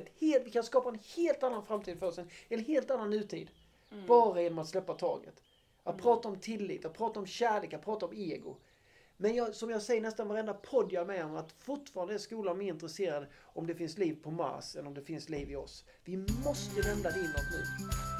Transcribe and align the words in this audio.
ett 0.00 0.12
helt, 0.20 0.46
vi 0.46 0.50
kan 0.50 0.64
skapa 0.64 0.88
en 0.88 0.98
helt 1.16 1.42
annan 1.42 1.64
framtid 1.64 1.98
för 1.98 2.06
oss. 2.06 2.18
En, 2.48 2.64
helt 2.64 2.90
annan 2.90 3.10
nutid. 3.10 3.50
Bara 4.06 4.42
genom 4.42 4.58
att 4.58 4.68
släppa 4.68 4.94
taget. 4.94 5.42
Att 5.82 6.02
prata 6.02 6.28
om 6.28 6.36
tillit, 6.36 6.84
att 6.84 6.96
prata 6.96 7.20
om 7.20 7.26
kärlek, 7.26 7.72
att 7.72 7.84
prata 7.84 8.06
om 8.06 8.12
ego. 8.14 8.56
Men 9.16 9.34
jag, 9.34 9.54
som 9.54 9.70
jag 9.70 9.82
säger 9.82 10.02
nästan 10.02 10.28
varenda 10.28 10.54
podd 10.54 10.92
jag 10.92 11.02
är 11.02 11.06
med 11.06 11.24
om 11.24 11.36
att 11.36 11.52
fortfarande 11.52 12.14
är 12.14 12.18
skolan 12.18 12.58
mer 12.58 12.68
intresserad 12.68 13.26
om 13.42 13.66
det 13.66 13.74
finns 13.74 13.98
liv 13.98 14.22
på 14.22 14.30
Mars 14.30 14.76
än 14.76 14.86
om 14.86 14.94
det 14.94 15.02
finns 15.02 15.28
liv 15.28 15.50
i 15.50 15.56
oss. 15.56 15.84
Vi 16.04 16.16
måste 16.16 16.80
vända 16.80 17.10
det 17.10 17.18
inåt 17.18 17.50
nu. 17.52 18.19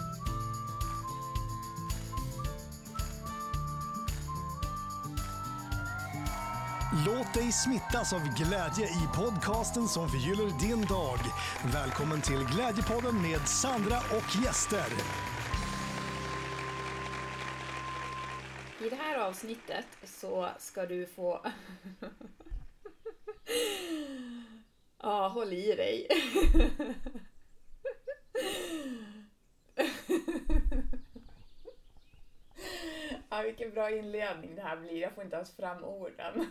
Låt 7.06 7.34
dig 7.34 7.52
smittas 7.52 8.12
av 8.12 8.34
glädje 8.34 8.86
i 8.86 9.08
podcasten 9.16 9.88
som 9.88 10.08
förgyller 10.08 10.60
din 10.60 10.86
dag. 10.86 11.18
Välkommen 11.72 12.20
till 12.20 12.44
Glädjepodden 12.44 13.22
med 13.22 13.48
Sandra 13.48 13.96
och 13.96 14.36
gäster. 14.44 14.86
I 18.80 18.88
det 18.88 18.96
här 18.96 19.18
avsnittet 19.18 19.86
så 20.04 20.48
ska 20.58 20.86
du 20.86 21.06
få... 21.06 21.46
ja, 25.02 25.28
håll 25.28 25.52
i 25.52 25.74
dig. 25.74 26.08
ja, 33.30 33.42
vilken 33.42 33.70
bra 33.70 33.90
inledning 33.90 34.54
det 34.54 34.62
här 34.62 34.76
blir. 34.76 35.00
Jag 35.00 35.14
får 35.14 35.24
inte 35.24 35.36
ens 35.36 35.56
fram 35.56 35.84
orden. 35.84 36.50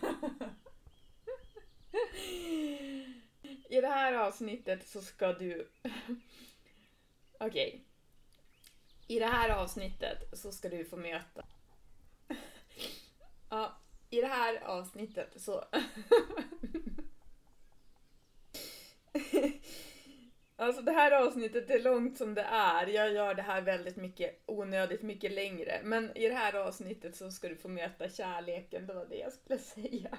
I 3.68 3.80
det 3.80 3.88
här 3.88 4.12
avsnittet 4.12 4.88
så 4.88 5.02
ska 5.02 5.32
du... 5.32 5.70
Okej. 7.40 7.84
I 9.06 9.18
det 9.18 9.26
här 9.26 9.50
avsnittet 9.50 10.38
så 10.38 10.52
ska 10.52 10.68
du 10.68 10.84
få 10.84 10.96
möta 10.96 11.44
Ja, 13.50 13.76
i 14.10 14.20
det 14.20 14.26
här 14.26 14.64
avsnittet 14.64 15.42
så... 15.42 15.64
alltså 20.60 20.82
det 20.82 20.92
här 20.92 21.26
avsnittet 21.26 21.70
är 21.70 21.78
långt 21.78 22.18
som 22.18 22.34
det 22.34 22.46
är. 22.50 22.86
Jag 22.86 23.12
gör 23.12 23.34
det 23.34 23.42
här 23.42 23.62
väldigt 23.62 23.96
mycket 23.96 24.42
onödigt 24.46 25.02
mycket 25.02 25.32
längre. 25.32 25.80
Men 25.84 26.16
i 26.16 26.28
det 26.28 26.34
här 26.34 26.54
avsnittet 26.54 27.16
så 27.16 27.30
ska 27.30 27.48
du 27.48 27.56
få 27.56 27.68
möta 27.68 28.08
kärleken. 28.08 28.86
Det 28.86 28.94
var 28.94 29.06
det 29.06 29.16
jag 29.16 29.32
skulle 29.32 29.58
säga. 29.74 30.18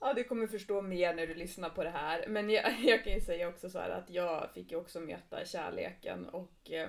Ja, 0.00 0.14
du 0.14 0.24
kommer 0.24 0.46
förstå 0.46 0.82
mer 0.82 1.14
när 1.14 1.26
du 1.26 1.34
lyssnar 1.34 1.70
på 1.70 1.84
det 1.84 1.90
här. 1.90 2.26
Men 2.28 2.50
jag, 2.50 2.80
jag 2.82 3.04
kan 3.04 3.12
ju 3.12 3.20
säga 3.20 3.48
också 3.48 3.70
så 3.70 3.78
här 3.78 3.90
att 3.90 4.10
jag 4.10 4.50
fick 4.54 4.70
ju 4.70 4.76
också 4.76 5.00
möta 5.00 5.44
kärleken 5.44 6.28
och 6.28 6.70
eh, 6.70 6.88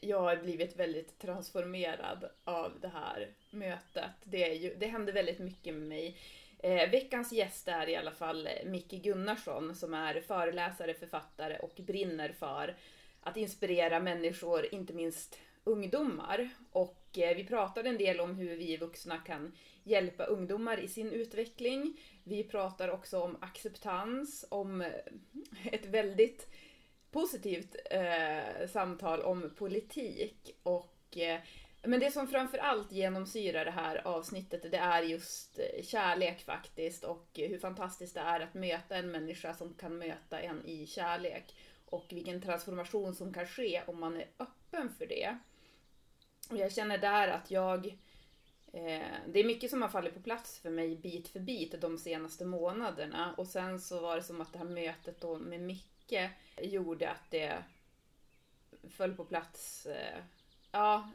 jag 0.00 0.20
har 0.20 0.36
blivit 0.36 0.76
väldigt 0.76 1.18
transformerad 1.18 2.30
av 2.44 2.72
det 2.80 2.88
här 2.88 3.28
mötet. 3.50 4.10
Det, 4.24 4.50
är 4.50 4.54
ju, 4.54 4.74
det 4.74 4.86
hände 4.86 5.12
väldigt 5.12 5.38
mycket 5.38 5.74
med 5.74 5.88
mig. 5.88 6.16
Eh, 6.58 6.90
veckans 6.90 7.32
gäst 7.32 7.68
är 7.68 7.88
i 7.88 7.96
alla 7.96 8.12
fall 8.12 8.46
eh, 8.46 8.70
Micke 8.70 9.02
Gunnarsson 9.02 9.74
som 9.74 9.94
är 9.94 10.20
föreläsare, 10.20 10.94
författare 10.94 11.58
och 11.58 11.80
brinner 11.86 12.32
för 12.32 12.76
att 13.20 13.36
inspirera 13.36 14.00
människor, 14.00 14.74
inte 14.74 14.92
minst 14.92 15.38
ungdomar. 15.64 16.50
Och 16.72 17.18
eh, 17.18 17.36
vi 17.36 17.44
pratade 17.44 17.88
en 17.88 17.98
del 17.98 18.20
om 18.20 18.34
hur 18.34 18.56
vi 18.56 18.76
vuxna 18.76 19.18
kan 19.18 19.52
hjälpa 19.82 20.24
ungdomar 20.24 20.80
i 20.80 20.88
sin 20.88 21.12
utveckling. 21.12 22.00
Vi 22.24 22.44
pratar 22.44 22.88
också 22.88 23.20
om 23.20 23.36
acceptans, 23.40 24.44
om 24.48 24.80
eh, 24.80 24.92
ett 25.72 25.86
väldigt 25.86 26.48
positivt 27.10 27.76
eh, 27.90 28.68
samtal 28.68 29.22
om 29.22 29.50
politik. 29.56 30.56
Och, 30.62 31.18
eh, 31.18 31.40
men 31.82 32.00
det 32.00 32.10
som 32.10 32.28
framför 32.28 32.58
allt 32.58 32.92
genomsyrar 32.92 33.64
det 33.64 33.70
här 33.70 34.06
avsnittet 34.06 34.62
det 34.62 34.78
är 34.78 35.02
just 35.02 35.58
eh, 35.58 35.82
kärlek 35.82 36.44
faktiskt 36.44 37.04
och 37.04 37.28
hur 37.34 37.58
fantastiskt 37.58 38.14
det 38.14 38.20
är 38.20 38.40
att 38.40 38.54
möta 38.54 38.96
en 38.96 39.10
människa 39.10 39.54
som 39.54 39.74
kan 39.74 39.98
möta 39.98 40.40
en 40.40 40.64
i 40.64 40.86
kärlek. 40.86 41.54
Och 41.86 42.06
vilken 42.10 42.42
transformation 42.42 43.14
som 43.14 43.32
kan 43.34 43.46
ske 43.46 43.82
om 43.86 44.00
man 44.00 44.16
är 44.16 44.28
öppen 44.38 44.90
för 44.98 45.06
det. 45.06 45.38
Och 46.50 46.56
jag 46.56 46.72
känner 46.72 46.98
där 46.98 47.28
att 47.28 47.50
jag 47.50 47.86
eh, 48.72 49.06
det 49.26 49.40
är 49.40 49.44
mycket 49.44 49.70
som 49.70 49.82
har 49.82 49.88
fallit 49.88 50.14
på 50.14 50.20
plats 50.20 50.58
för 50.58 50.70
mig 50.70 50.96
bit 50.96 51.28
för 51.28 51.40
bit 51.40 51.80
de 51.80 51.98
senaste 51.98 52.44
månaderna. 52.44 53.34
Och 53.36 53.46
sen 53.46 53.80
så 53.80 54.00
var 54.00 54.16
det 54.16 54.22
som 54.22 54.40
att 54.40 54.52
det 54.52 54.58
här 54.58 54.66
mötet 54.66 55.20
då 55.20 55.38
med 55.38 55.60
Micke 55.60 56.30
gjorde 56.62 57.10
att 57.10 57.30
det 57.30 57.64
föll 58.90 59.14
på 59.14 59.24
plats. 59.24 59.86
Eh, 59.86 60.18
ja, 60.70 61.10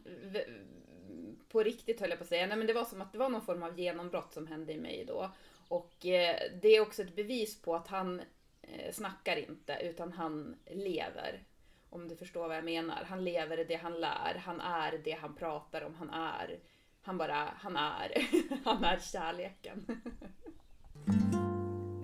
på 1.50 1.64
riktigt 1.64 2.00
höll 2.00 2.10
jag 2.10 2.20
på 2.20 2.24
att 2.24 2.30
säga. 2.30 2.48
Nej, 2.48 2.58
men 2.58 2.68
det 2.68 2.74
var 2.74 2.86
som 2.86 3.02
att 3.02 3.12
det 3.12 3.18
var 3.18 3.30
någon 3.30 3.46
form 3.46 3.64
av 3.64 3.80
genombrott 3.80 4.34
som 4.34 4.48
hände 4.48 4.74
i 4.74 4.78
mig 4.78 5.06
då. 5.08 5.32
Och 5.68 6.06
eh, 6.06 6.36
det 6.62 6.68
är 6.68 6.82
också 6.82 7.02
ett 7.02 7.16
bevis 7.16 7.62
på 7.62 7.76
att 7.76 7.88
han 7.88 8.22
eh, 8.62 8.92
snackar 8.94 9.38
inte, 9.38 9.78
utan 9.82 10.12
han 10.12 10.56
lever. 10.66 11.44
Om 11.90 12.08
du 12.08 12.16
förstår 12.16 12.48
vad 12.48 12.58
jag 12.58 12.66
menar. 12.66 13.04
Han 13.04 13.24
lever 13.24 13.66
det 13.66 13.76
han 13.76 13.94
lär. 13.94 14.42
Han 14.46 14.62
är 14.62 15.02
det 15.04 15.12
han 15.22 15.36
pratar 15.36 15.82
om. 15.82 15.96
Han 15.96 16.10
är. 16.10 16.60
Han 17.02 17.18
bara, 17.18 17.50
han 17.58 17.78
är. 17.78 18.28
han 18.64 18.84
är 18.84 19.00
kärleken. 19.00 19.86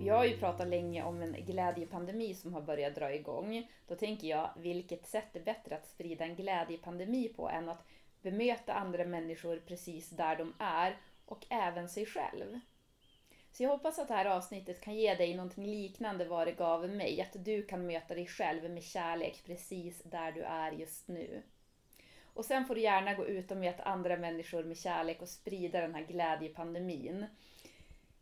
Jag 0.09 0.15
har 0.15 0.25
ju 0.25 0.37
pratat 0.37 0.67
länge 0.67 1.03
om 1.03 1.21
en 1.21 1.45
glädjepandemi 1.45 2.33
som 2.33 2.53
har 2.53 2.61
börjat 2.61 2.95
dra 2.95 3.13
igång. 3.13 3.71
Då 3.87 3.95
tänker 3.95 4.27
jag, 4.27 4.49
vilket 4.57 5.07
sätt 5.07 5.35
är 5.35 5.39
bättre 5.39 5.75
att 5.75 5.87
sprida 5.87 6.25
en 6.25 6.35
glädjepandemi 6.35 7.27
på 7.27 7.49
än 7.49 7.69
att 7.69 7.87
bemöta 8.21 8.73
andra 8.73 9.05
människor 9.05 9.61
precis 9.67 10.09
där 10.09 10.35
de 10.35 10.53
är 10.59 10.97
och 11.25 11.45
även 11.49 11.89
sig 11.89 12.05
själv. 12.05 12.59
Så 13.51 13.63
jag 13.63 13.69
hoppas 13.69 13.99
att 13.99 14.07
det 14.07 14.13
här 14.13 14.25
avsnittet 14.25 14.81
kan 14.81 14.95
ge 14.95 15.15
dig 15.15 15.35
någonting 15.35 15.65
liknande 15.65 16.25
vad 16.25 16.47
det 16.47 16.51
gav 16.51 16.89
mig. 16.89 17.21
Att 17.21 17.45
du 17.45 17.63
kan 17.63 17.87
möta 17.87 18.15
dig 18.15 18.27
själv 18.27 18.71
med 18.71 18.83
kärlek 18.83 19.43
precis 19.45 20.03
där 20.03 20.31
du 20.31 20.41
är 20.41 20.71
just 20.71 21.07
nu. 21.07 21.41
Och 22.23 22.45
sen 22.45 22.65
får 22.65 22.75
du 22.75 22.81
gärna 22.81 23.13
gå 23.13 23.25
ut 23.25 23.51
och 23.51 23.57
möta 23.57 23.83
andra 23.83 24.17
människor 24.17 24.63
med 24.63 24.77
kärlek 24.77 25.21
och 25.21 25.29
sprida 25.29 25.81
den 25.81 25.95
här 25.95 26.03
glädjepandemin. 26.03 27.25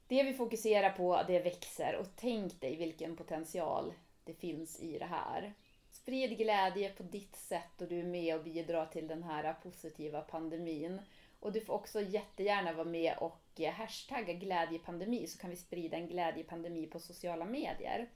Det 0.08 0.24
vi 0.24 0.34
fokuserar 0.34 0.90
på, 0.90 1.24
det 1.28 1.40
växer 1.40 1.96
och 1.96 2.08
tänk 2.16 2.62
dig 2.62 2.76
vilken 2.76 3.16
potential 3.16 3.94
det 4.24 4.34
finns 4.34 4.80
i 4.80 5.00
det 5.00 5.06
här. 5.06 5.54
Sprid 5.92 6.38
glädje 6.38 6.90
på 6.90 7.04
ditt 7.04 7.36
sätt 7.36 7.82
och 7.82 7.88
du 7.88 8.00
är 8.00 8.04
med 8.04 8.36
och 8.36 8.44
bidrar 8.44 8.86
till 8.86 9.08
den 9.08 9.24
här 9.24 9.54
positiva 9.54 10.22
pandemin. 10.22 11.02
Och 11.40 11.52
du 11.52 11.62
får 11.62 11.74
också 11.74 12.02
jättegärna 12.02 12.74
vara 12.74 12.88
med 12.88 13.18
och 13.18 13.42
eh, 13.56 13.74
hashtagga 13.74 14.34
glädjepandemi 14.34 15.28
så 15.28 15.38
kan 15.38 15.50
vi 15.50 15.56
sprida 15.56 15.98
en 15.98 16.08
glädjepandemi 16.08 16.88
på 16.88 17.00
sociala 17.00 17.46
medier. 17.46 18.10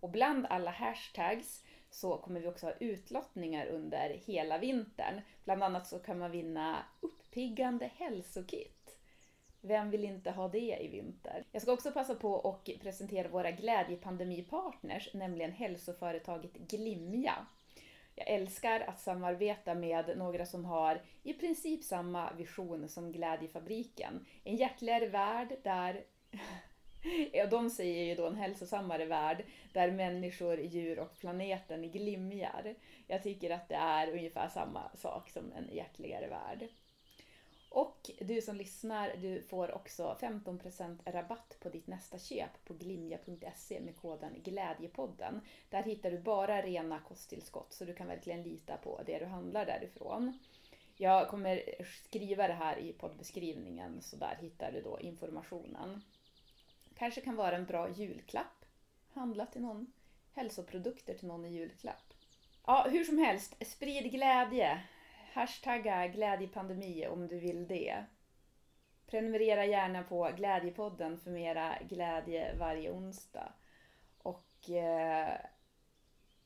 Och 0.00 0.10
bland 0.10 0.46
alla 0.46 0.70
hashtags 0.70 1.64
så 1.90 2.16
kommer 2.16 2.40
vi 2.40 2.48
också 2.48 2.66
ha 2.66 2.72
utlottningar 2.72 3.66
under 3.66 4.20
hela 4.26 4.58
vintern. 4.58 5.20
Bland 5.44 5.62
annat 5.62 5.86
så 5.86 5.98
kan 5.98 6.18
man 6.18 6.30
vinna 6.30 6.84
uppiggande 7.00 7.90
hälsokit. 7.96 8.77
Vem 9.60 9.90
vill 9.90 10.04
inte 10.04 10.30
ha 10.30 10.48
det 10.48 10.76
i 10.80 10.88
vinter? 10.88 11.44
Jag 11.52 11.62
ska 11.62 11.72
också 11.72 11.92
passa 11.92 12.14
på 12.14 12.40
att 12.40 12.80
presentera 12.82 13.28
våra 13.28 13.50
glädjepandemipartners, 13.50 15.14
nämligen 15.14 15.52
hälsoföretaget 15.52 16.52
Glimja. 16.52 17.46
Jag 18.14 18.28
älskar 18.28 18.80
att 18.80 19.00
samarbeta 19.00 19.74
med 19.74 20.18
några 20.18 20.46
som 20.46 20.64
har 20.64 21.02
i 21.22 21.32
princip 21.32 21.84
samma 21.84 22.32
vision 22.32 22.88
som 22.88 23.12
Glädjefabriken. 23.12 24.26
En 24.44 24.56
hjärtligare 24.56 25.08
värld 25.08 25.56
där 25.64 26.04
Ja, 27.32 27.46
de 27.46 27.70
säger 27.70 28.04
ju 28.04 28.14
då 28.14 28.26
en 28.26 28.36
hälsosammare 28.36 29.04
värld 29.04 29.44
där 29.72 29.90
människor, 29.90 30.60
djur 30.60 30.98
och 30.98 31.18
planeten 31.18 31.90
glimjar. 31.90 32.74
Jag 33.06 33.22
tycker 33.22 33.50
att 33.50 33.68
det 33.68 33.74
är 33.74 34.12
ungefär 34.12 34.48
samma 34.48 34.90
sak 34.94 35.30
som 35.30 35.52
en 35.52 35.68
hjärtligare 35.76 36.28
värld. 36.28 36.68
Och 37.68 38.10
du 38.20 38.42
som 38.42 38.56
lyssnar, 38.56 39.16
du 39.16 39.42
får 39.42 39.74
också 39.74 40.16
15% 40.20 40.98
rabatt 41.04 41.56
på 41.60 41.68
ditt 41.68 41.86
nästa 41.86 42.18
köp 42.18 42.64
på 42.64 42.74
glimja.se 42.74 43.80
med 43.80 43.96
koden 43.96 44.34
Glädjepodden. 44.44 45.40
Där 45.70 45.82
hittar 45.82 46.10
du 46.10 46.18
bara 46.18 46.62
rena 46.62 47.00
kosttillskott 47.00 47.72
så 47.72 47.84
du 47.84 47.94
kan 47.94 48.06
verkligen 48.06 48.42
lita 48.42 48.76
på 48.76 49.00
det 49.06 49.18
du 49.18 49.24
handlar 49.24 49.66
därifrån. 49.66 50.38
Jag 50.96 51.28
kommer 51.28 51.62
skriva 52.08 52.48
det 52.48 52.54
här 52.54 52.78
i 52.78 52.92
poddbeskrivningen 52.92 54.02
så 54.02 54.16
där 54.16 54.38
hittar 54.40 54.72
du 54.72 54.80
då 54.80 55.00
informationen. 55.00 56.02
Kanske 56.94 57.20
kan 57.20 57.36
vara 57.36 57.56
en 57.56 57.66
bra 57.66 57.90
julklapp. 57.90 58.64
Handla 59.12 59.46
till 59.46 59.60
någon. 59.60 59.92
Hälsoprodukter 60.34 61.14
till 61.14 61.28
någon 61.28 61.44
i 61.44 61.48
julklapp. 61.48 62.14
Ja, 62.66 62.86
hur 62.90 63.04
som 63.04 63.18
helst, 63.18 63.66
sprid 63.66 64.10
glädje. 64.10 64.80
Hashtagga 65.38 66.06
glädjepandemi 66.06 67.06
om 67.06 67.28
du 67.28 67.38
vill 67.38 67.66
det. 67.66 68.04
Prenumerera 69.06 69.64
gärna 69.64 70.02
på 70.02 70.32
Glädjepodden 70.36 71.18
för 71.18 71.30
mera 71.30 71.78
glädje 71.88 72.54
varje 72.58 72.90
onsdag. 72.90 73.52
Och 74.18 74.70
eh, 74.70 75.40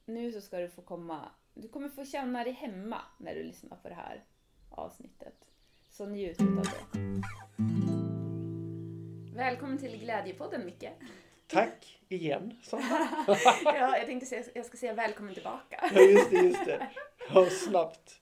nu 0.05 0.33
så 0.33 0.41
ska 0.41 0.59
du 0.59 0.69
få 0.69 0.83
komma, 0.83 1.31
du 1.55 1.69
kommer 1.69 1.89
få 1.89 2.05
känna 2.05 2.45
dig 2.45 2.53
hemma 2.53 3.01
när 3.19 3.35
du 3.35 3.43
lyssnar 3.43 3.77
på 3.77 3.89
det 3.89 3.95
här 3.95 4.25
avsnittet. 4.71 5.45
Så 5.91 6.07
njut 6.07 6.41
av 6.41 6.63
det. 6.63 6.99
Välkommen 9.35 9.79
till 9.79 9.99
Glädjepodden 9.99 10.65
Micke. 10.65 10.89
Tack 11.47 12.01
igen, 12.09 12.59
Sandra. 12.63 13.09
ja, 13.65 13.97
jag 13.97 14.07
tänkte 14.07 14.27
säga, 14.27 14.45
jag 14.55 14.67
ska 14.67 14.77
säga 14.77 14.95
välkommen 14.95 15.35
tillbaka. 15.35 15.91
Ja, 15.95 16.01
just 16.01 16.31
det, 16.31 16.37
just 16.37 16.65
det. 16.65 16.91
Ja, 17.35 17.47
snabbt. 17.51 18.21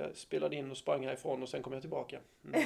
Jag 0.00 0.16
spelade 0.16 0.56
in 0.56 0.70
och 0.70 0.76
sprang 0.76 1.06
härifrån 1.06 1.42
och 1.42 1.48
sen 1.48 1.62
kom 1.62 1.72
jag 1.72 1.82
tillbaka. 1.82 2.20
Mm. 2.44 2.62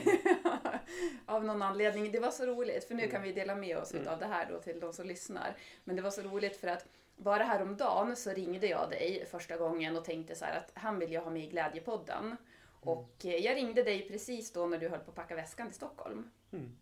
av 1.27 1.45
någon 1.45 1.63
anledning. 1.63 2.13
Det 2.13 2.21
var 2.21 2.31
så 2.31 2.47
roligt, 2.47 2.85
för 2.85 2.95
nu 2.95 3.03
kan 3.03 3.11
Mm. 3.11 3.23
vi 3.23 3.33
dela 3.33 3.55
med 3.55 3.79
oss 3.79 3.95
av 3.95 4.19
det 4.19 4.27
här 4.27 4.47
då 4.51 4.59
till 4.59 4.81
de 4.81 4.93
som 4.93 5.07
lyssnar. 5.07 5.57
Men 5.85 5.97
det 5.97 6.03
var 6.03 6.11
så 6.11 6.23
roligt 6.23 6.57
för 6.57 6.69
att 6.69 6.87
bara 7.17 7.45
häromdagen 7.45 8.17
så 8.17 8.31
ringde 8.31 8.67
jag 8.67 8.91
dig 8.91 9.27
första 9.31 9.57
gången 9.57 9.97
och 9.97 10.05
tänkte 10.05 10.35
så 10.35 10.45
här 10.45 10.57
att 10.59 10.71
han 10.75 10.99
vill 10.99 11.13
jag 11.13 11.23
ha 11.23 11.31
med 11.31 11.45
i 11.45 11.47
Glädjepodden. 11.47 12.37
Och 12.81 13.25
eh, 13.25 13.37
jag 13.37 13.57
ringde 13.57 13.83
dig 13.83 14.09
precis 14.09 14.53
då 14.53 14.67
när 14.67 14.79
du 14.79 14.89
höll 14.89 15.01
på 15.01 15.11
att 15.11 15.17
packa 15.17 15.35
väskan 15.35 15.67
till 15.67 15.77
Stockholm. 15.77 16.31
Mm. 16.53 16.77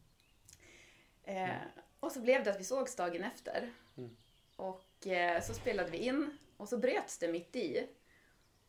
Eh, 1.25 1.57
och 2.01 2.13
så 2.13 2.21
blev 2.21 2.45
det 2.45 2.51
att 2.51 2.61
vi 2.61 2.65
sågs 2.65 2.97
dagen 2.97 3.25
efter. 3.25 3.71
Mm. 3.97 4.17
Och 4.57 5.07
eh, 5.07 5.43
så 5.43 5.55
spelade 5.55 5.91
vi 5.91 5.99
in 5.99 6.39
och 6.57 6.69
så 6.69 6.79
bröts 6.79 7.19
det 7.19 7.29
mitt 7.29 7.57
i. 7.57 7.87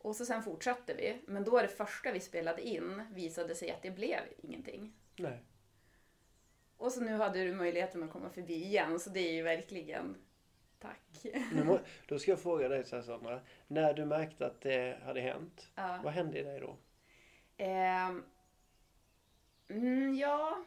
Och 0.01 0.15
så 0.15 0.25
sen 0.25 0.43
fortsatte 0.43 0.93
vi. 0.93 1.21
Men 1.25 1.43
då 1.43 1.61
det 1.61 1.67
första 1.67 2.11
vi 2.11 2.19
spelade 2.19 2.61
in 2.61 3.03
visade 3.13 3.55
sig 3.55 3.71
att 3.71 3.81
det 3.81 3.91
blev 3.91 4.19
ingenting. 4.37 4.93
Nej. 5.15 5.39
Och 6.77 6.91
så 6.91 7.01
nu 7.01 7.13
hade 7.15 7.43
du 7.43 7.53
möjligheten 7.53 8.03
att 8.03 8.11
komma 8.11 8.29
förbi 8.29 8.63
igen, 8.63 8.99
så 8.99 9.09
det 9.09 9.19
är 9.19 9.31
ju 9.33 9.41
verkligen 9.43 10.15
tack. 10.79 11.25
Må, 11.65 11.79
då 12.07 12.19
ska 12.19 12.31
jag 12.31 12.41
fråga 12.41 12.67
dig 12.67 12.85
så 12.85 12.95
här, 12.95 13.03
Sandra. 13.03 13.41
När 13.67 13.93
du 13.93 14.05
märkte 14.05 14.45
att 14.45 14.61
det 14.61 14.99
hade 15.03 15.21
hänt, 15.21 15.69
Ja. 15.75 15.99
vad 16.03 16.13
hände 16.13 16.39
i 16.39 16.43
dig 16.43 16.59
då? 16.59 16.77
Mm, 19.67 20.15
ja. 20.15 20.63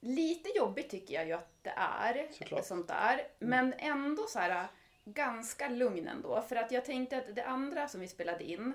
Lite 0.00 0.48
jobbigt 0.56 0.90
tycker 0.90 1.14
jag 1.14 1.26
ju 1.26 1.32
att 1.32 1.62
det 1.62 1.74
är. 1.76 2.28
Såklart. 2.32 2.64
Sånt 2.64 2.88
där. 2.88 3.20
Men 3.38 3.72
ändå 3.78 4.26
så 4.28 4.38
här 4.38 4.66
ganska 5.04 5.68
lugn 5.68 6.08
ändå. 6.08 6.42
För 6.48 6.56
att 6.56 6.72
jag 6.72 6.84
tänkte 6.84 7.18
att 7.18 7.36
det 7.36 7.44
andra 7.44 7.88
som 7.88 8.00
vi 8.00 8.08
spelade 8.08 8.44
in, 8.44 8.72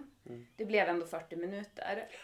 det 0.56 0.66
blev 0.66 0.90
ändå 0.90 1.06
40 1.06 1.36
minuter. 1.36 2.08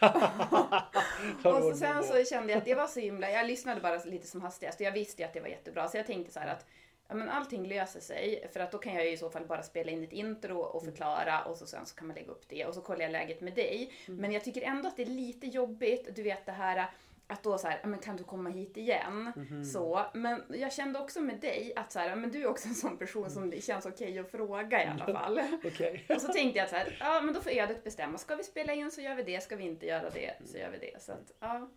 och 1.44 1.62
så 1.62 1.74
sen 1.74 2.04
så 2.04 2.24
kände 2.24 2.52
jag 2.52 2.58
att 2.58 2.64
det 2.64 2.74
var 2.74 2.86
så 2.86 3.00
himla, 3.00 3.30
jag 3.30 3.46
lyssnade 3.46 3.80
bara 3.80 4.04
lite 4.04 4.26
som 4.26 4.40
hastigast 4.40 4.80
och 4.80 4.86
jag 4.86 4.92
visste 4.92 5.22
ju 5.22 5.28
att 5.28 5.34
det 5.34 5.40
var 5.40 5.48
jättebra. 5.48 5.88
Så 5.88 5.96
jag 5.96 6.06
tänkte 6.06 6.32
så 6.32 6.40
här 6.40 6.48
att 6.48 6.66
ja, 7.08 7.14
men 7.14 7.28
allting 7.28 7.68
löser 7.68 8.00
sig. 8.00 8.48
För 8.52 8.60
att 8.60 8.72
då 8.72 8.78
kan 8.78 8.94
jag 8.94 9.04
ju 9.04 9.12
i 9.12 9.16
så 9.16 9.30
fall 9.30 9.46
bara 9.46 9.62
spela 9.62 9.90
in 9.90 10.04
ett 10.04 10.12
intro 10.12 10.58
och 10.58 10.84
förklara 10.84 11.44
och 11.44 11.56
så 11.56 11.66
sen 11.66 11.86
så 11.86 11.94
kan 11.94 12.06
man 12.06 12.16
lägga 12.16 12.30
upp 12.30 12.48
det 12.48 12.66
och 12.66 12.74
så 12.74 12.80
kollar 12.80 13.02
jag 13.02 13.12
läget 13.12 13.40
med 13.40 13.54
dig. 13.54 13.92
Men 14.06 14.32
jag 14.32 14.44
tycker 14.44 14.62
ändå 14.62 14.88
att 14.88 14.96
det 14.96 15.02
är 15.02 15.06
lite 15.06 15.46
jobbigt, 15.46 16.16
du 16.16 16.22
vet 16.22 16.46
det 16.46 16.52
här 16.52 16.90
att 17.26 17.42
då 17.42 17.58
så 17.58 17.68
här, 17.68 17.80
men 17.84 17.98
kan 17.98 18.16
du 18.16 18.24
komma 18.24 18.50
hit 18.50 18.76
igen? 18.76 19.32
Så, 19.72 20.06
men 20.14 20.42
jag 20.48 20.72
kände 20.72 20.98
också 20.98 21.20
med 21.20 21.40
dig 21.40 21.72
att 21.76 21.92
så 21.92 21.98
här, 21.98 22.16
men 22.16 22.30
du 22.30 22.42
är 22.42 22.46
också 22.46 22.68
en 22.68 22.74
sån 22.74 22.98
person 22.98 23.30
som 23.30 23.50
det 23.50 23.60
känns 23.60 23.86
okej 23.86 24.18
att 24.18 24.30
fråga 24.30 24.84
i 24.84 24.86
alla 24.86 25.06
fall. 25.06 25.38
Och 26.14 26.20
så 26.20 26.32
tänkte 26.32 26.58
jag 26.58 26.68
så 26.68 26.76
här, 26.76 26.96
ja 27.00 27.20
men 27.20 27.34
då 27.34 27.40
får 27.40 27.50
ödet 27.50 27.84
bestämma. 27.84 28.18
Ska 28.18 28.36
vi 28.36 28.44
spela 28.44 28.74
in 28.74 28.90
så 28.90 29.00
gör 29.00 29.14
vi 29.14 29.22
det, 29.22 29.40
ska 29.42 29.56
vi 29.56 29.64
inte 29.64 29.86
göra 29.86 30.10
det 30.10 30.34
så 30.44 30.58
gör 30.58 30.70
vi 30.70 30.78
det. 30.78 31.02
Så 31.02 31.12
att, 31.12 31.32
ja. 31.40 31.68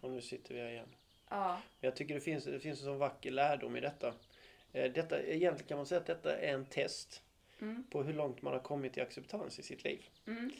Och 0.00 0.10
nu 0.10 0.20
sitter 0.20 0.54
vi 0.54 0.60
här 0.60 0.68
igen. 0.70 0.88
Ja. 1.30 1.58
Jag 1.80 1.96
tycker 1.96 2.14
det 2.14 2.20
finns, 2.20 2.44
det 2.44 2.60
finns 2.60 2.80
en 2.80 2.84
sån 2.84 2.98
vacker 2.98 3.30
lärdom 3.30 3.76
i 3.76 3.80
detta. 3.80 4.14
Eh, 4.72 4.92
detta. 4.92 5.22
Egentligen 5.22 5.68
kan 5.68 5.76
man 5.76 5.86
säga 5.86 6.00
att 6.00 6.06
detta 6.06 6.38
är 6.38 6.54
en 6.54 6.66
test 6.66 7.22
Mm. 7.60 7.84
på 7.90 8.02
hur 8.02 8.12
långt 8.12 8.42
man 8.42 8.52
har 8.52 8.60
kommit 8.60 8.96
i 8.96 9.00
acceptans 9.00 9.58
i 9.58 9.62
sitt 9.62 9.84
liv. 9.84 10.04
Mm. 10.26 10.50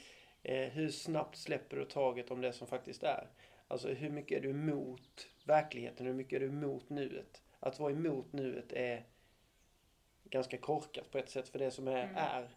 Eh, 0.43 0.69
hur 0.69 0.89
snabbt 0.91 1.37
släpper 1.37 1.77
du 1.77 1.85
taget 1.85 2.31
om 2.31 2.41
det 2.41 2.53
som 2.53 2.67
faktiskt 2.67 3.03
är? 3.03 3.27
Alltså 3.69 3.89
hur 3.89 4.11
mycket 4.11 4.39
är 4.39 4.43
du 4.43 4.51
emot 4.51 5.29
verkligheten? 5.45 6.07
Hur 6.07 6.15
mycket 6.15 6.37
är 6.37 6.41
du 6.41 6.47
emot 6.47 6.91
nuet? 6.91 7.43
Att 7.61 7.79
vara 7.79 7.93
emot 7.93 8.33
nuet 8.33 8.73
är 8.73 9.05
ganska 10.25 10.59
korkat 10.59 11.11
på 11.11 11.19
ett 11.19 11.31
sätt 11.31 11.49
för 11.49 11.59
det 11.59 11.71
som 11.71 11.89
är, 11.89 12.05
Mm. 12.05 12.17
är. 12.17 12.49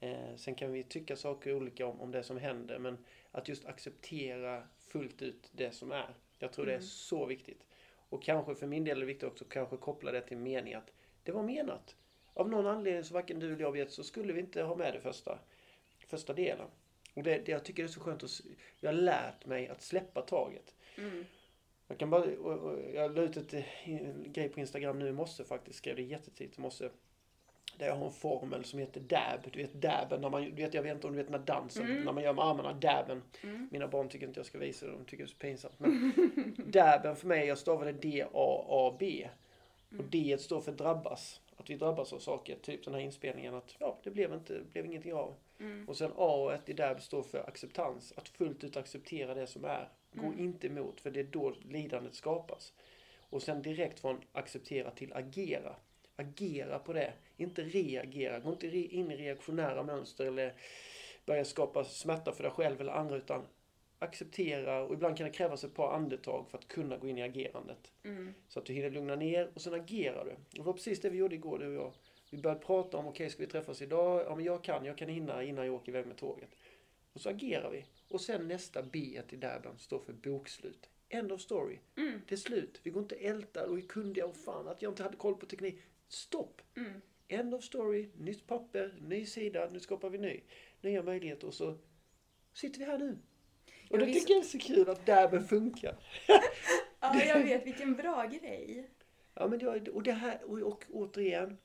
Eh, 0.00 0.36
sen 0.36 0.54
kan 0.54 0.72
vi 0.72 0.82
tycka 0.82 1.16
saker 1.16 1.54
olika 1.54 1.86
om, 1.86 2.00
om 2.00 2.10
det 2.10 2.22
som 2.22 2.36
händer 2.38 2.78
men 2.78 3.04
att 3.30 3.48
just 3.48 3.64
acceptera 3.66 4.62
fullt 4.78 5.22
ut 5.22 5.50
det 5.52 5.72
som 5.72 5.92
är. 5.92 6.14
Jag 6.38 6.52
tror 6.52 6.66
det 6.66 6.72
är 6.72 6.76
Mm. 6.76 6.86
så 6.86 7.26
viktigt. 7.26 7.66
Och 8.08 8.22
kanske 8.22 8.54
för 8.54 8.66
min 8.66 8.84
del 8.84 8.96
är 8.96 9.00
det 9.00 9.06
viktigt 9.06 9.28
också 9.28 9.44
att 9.44 9.50
kanske 9.50 9.76
koppla 9.76 10.12
det 10.12 10.20
till 10.20 10.36
mening 10.38 10.74
att 10.74 10.92
det 11.22 11.32
var 11.32 11.42
menat. 11.42 11.96
Av 12.34 12.48
någon 12.48 12.66
anledning 12.66 13.04
så 13.04 13.14
varken 13.14 13.38
du 13.38 13.46
eller 13.46 13.60
jag 13.60 13.72
vet 13.72 13.90
så 13.92 14.04
skulle 14.04 14.32
vi 14.32 14.40
inte 14.40 14.62
ha 14.62 14.76
med 14.76 14.94
det 14.94 15.00
första, 15.00 15.38
första 16.06 16.32
delen. 16.32 16.68
Och 17.14 17.22
det, 17.22 17.38
det 17.46 17.52
jag 17.52 17.64
tycker 17.64 17.82
det 17.82 17.86
är 17.86 17.92
så 17.92 18.00
skönt 18.00 18.22
att 18.22 18.40
jag 18.80 18.88
har 18.88 18.94
lärt 18.94 19.46
mig 19.46 19.68
att 19.68 19.82
släppa 19.82 20.22
taget. 20.22 20.74
Mm. 20.98 21.24
Jag 21.88 21.98
kan 21.98 22.10
bara, 22.10 22.26
jag 22.94 23.14
la 23.16 23.22
ut 23.22 23.36
ett, 23.36 23.54
eh, 23.54 23.64
grej 24.26 24.48
på 24.48 24.60
Instagram 24.60 24.98
nu 24.98 25.08
i 25.08 25.12
morse 25.12 25.44
faktiskt, 25.44 25.78
skrev 25.78 25.96
det 25.96 26.02
jättetidigt 26.02 26.58
i 26.58 26.60
morse. 26.60 26.88
Där 27.78 27.86
jag 27.86 27.94
har 27.96 28.06
en 28.06 28.12
formel 28.12 28.64
som 28.64 28.78
heter 28.78 29.00
dab. 29.00 29.50
Du 29.52 29.58
vet 29.58 29.72
dabben, 29.72 30.20
när 30.20 30.30
man, 30.30 30.42
du 30.42 30.50
vet, 30.62 30.74
jag 30.74 30.82
vet 30.82 30.94
inte 30.94 31.06
om 31.06 31.12
du 31.12 31.16
vet 31.16 31.26
den 31.32 31.40
här 31.40 31.46
dansen, 31.46 31.86
Mm. 31.86 32.04
när 32.04 32.12
man 32.12 32.22
gör 32.22 32.32
med 32.32 32.44
armarna, 32.44 32.72
dabben. 32.72 33.22
Mm. 33.42 33.68
Mina 33.72 33.88
barn 33.88 34.08
tycker 34.08 34.26
inte 34.26 34.38
jag 34.40 34.46
ska 34.46 34.58
visa 34.58 34.86
det, 34.86 34.92
de 34.92 35.04
tycker 35.04 35.16
det 35.16 35.24
är 35.24 35.28
så 35.28 35.36
pinsamt. 35.36 35.74
Men 35.80 36.12
dabben 36.66 37.16
för 37.16 37.26
mig, 37.26 37.46
jag 37.46 37.58
stavade 37.58 37.92
D-A-A-B. 37.92 39.28
Och 39.98 40.04
D 40.04 40.36
står 40.40 40.60
för 40.60 40.72
drabbas. 40.72 41.40
Att 41.56 41.70
vi 41.70 41.74
drabbas 41.76 42.12
av 42.12 42.18
saker, 42.18 42.56
typ 42.62 42.84
den 42.84 42.94
här 42.94 43.00
inspelningen 43.00 43.54
att 43.54 43.74
ja, 43.78 43.98
det 44.02 44.10
blev, 44.10 44.32
inte, 44.32 44.60
blev 44.72 44.86
ingenting 44.86 45.14
av. 45.14 45.34
Mm. 45.62 45.88
Och 45.88 45.96
sen 45.96 46.12
A 46.16 46.58
i 46.66 46.72
dab 46.72 47.02
står 47.02 47.22
för 47.22 47.48
acceptans. 47.48 48.12
Att 48.16 48.28
fullt 48.28 48.64
ut 48.64 48.76
acceptera 48.76 49.34
det 49.34 49.46
som 49.46 49.64
är. 49.64 49.88
Gå 50.12 50.26
Mm. 50.26 50.38
inte 50.38 50.66
emot, 50.66 51.00
för 51.00 51.10
det 51.10 51.20
är 51.20 51.24
då 51.24 51.54
lidandet 51.68 52.14
skapas. 52.14 52.72
Och 53.30 53.42
sen 53.42 53.62
direkt 53.62 54.00
från 54.00 54.20
acceptera 54.32 54.90
till 54.90 55.12
agera. 55.12 55.76
Agera 56.16 56.78
på 56.78 56.92
det, 56.92 57.12
inte 57.36 57.62
reagera. 57.62 58.40
Gå 58.40 58.50
inte 58.50 58.78
in 58.78 59.10
i 59.10 59.16
reaktionära 59.16 59.82
mönster 59.82 60.26
eller 60.26 60.54
börja 61.26 61.44
skapa 61.44 61.84
smärta 61.84 62.32
för 62.32 62.42
dig 62.42 62.52
själv 62.52 62.80
eller 62.80 62.92
andra 62.92 63.16
utan 63.16 63.42
acceptera 63.98 64.82
och 64.82 64.94
ibland 64.94 65.16
kan 65.16 65.26
det 65.26 65.32
krävas 65.32 65.64
ett 65.64 65.74
par 65.74 65.92
andetag 65.94 66.46
för 66.50 66.58
att 66.58 66.68
kunna 66.68 66.96
gå 66.96 67.08
in 67.08 67.18
i 67.18 67.22
agerandet. 67.22 67.92
Mm. 68.04 68.34
Så 68.48 68.58
att 68.58 68.66
du 68.66 68.72
hinner 68.72 68.90
lugna 68.90 69.16
ner 69.16 69.50
och 69.54 69.60
sen 69.60 69.74
agerar 69.74 70.24
du. 70.24 70.30
Och 70.30 70.38
det 70.50 70.62
var 70.62 70.72
precis 70.72 71.00
det 71.00 71.10
vi 71.10 71.18
gjorde 71.18 71.34
igår 71.34 71.58
du 71.58 71.66
och 71.66 71.84
jag. 71.84 71.92
Vi 72.32 72.38
började 72.38 72.60
prata 72.60 72.96
om, 72.96 73.06
okej 73.06 73.30
ska 73.30 73.42
vi 73.42 73.50
träffas 73.50 73.82
idag? 73.82 74.22
Ja 74.26 74.36
men 74.36 74.44
jag 74.44 74.64
kan, 74.64 74.84
jag 74.84 74.98
kan 74.98 75.08
hinna 75.08 75.42
innan 75.42 75.66
jag 75.66 75.74
åker 75.74 75.92
iväg 75.92 76.06
med 76.06 76.16
tåget. 76.16 76.50
Och 77.12 77.20
så 77.20 77.30
agerar 77.30 77.70
vi. 77.70 77.84
Och 78.08 78.20
sen 78.20 78.48
nästa 78.48 78.82
B 78.82 79.20
i 79.30 79.36
Dabben 79.36 79.78
står 79.78 79.98
för 79.98 80.12
bokslut. 80.12 80.88
End 81.08 81.32
of 81.32 81.40
story. 81.40 81.78
Mm. 81.96 82.20
Det 82.28 82.34
är 82.34 82.36
slut. 82.36 82.80
Vi 82.82 82.90
går 82.90 83.02
inte 83.02 83.14
älta 83.14 83.66
och 83.66 83.78
är 83.78 83.82
kundiga 83.82 84.26
och 84.26 84.36
fan 84.36 84.68
att 84.68 84.82
jag 84.82 84.92
inte 84.92 85.02
hade 85.02 85.16
koll 85.16 85.34
på 85.34 85.46
teknik. 85.46 85.78
Stopp! 86.08 86.62
Mm. 86.76 86.92
End 87.28 87.54
of 87.54 87.64
story, 87.64 88.08
nytt 88.16 88.46
papper, 88.46 88.94
ny 89.00 89.26
sida, 89.26 89.68
nu 89.72 89.80
skapar 89.80 90.10
vi 90.10 90.18
ny. 90.18 90.40
Nya 90.80 91.02
möjligheter 91.02 91.46
och 91.46 91.54
så 91.54 91.78
sitter 92.52 92.78
vi 92.78 92.84
här 92.84 92.98
nu. 92.98 93.18
Och 93.90 94.00
Ja, 94.00 94.04
det 94.04 94.12
tycker 94.12 94.34
jag 94.34 94.40
är 94.40 94.48
så 94.48 94.58
kul 94.58 94.88
att 94.88 95.06
Dabben 95.06 95.48
funkar. 95.48 95.96
Ja, 97.00 97.24
jag 97.24 97.44
vet. 97.44 97.66
Vilken 97.66 97.94
bra 97.94 98.26
grej. 98.26 98.90
Ja, 99.34 99.48
men 99.48 99.58
det, 99.58 99.90
och 99.90 100.02
det 100.02 100.12
här, 100.12 100.44
och, 100.44 100.58
och 100.58 100.84
återigen, 100.92 101.58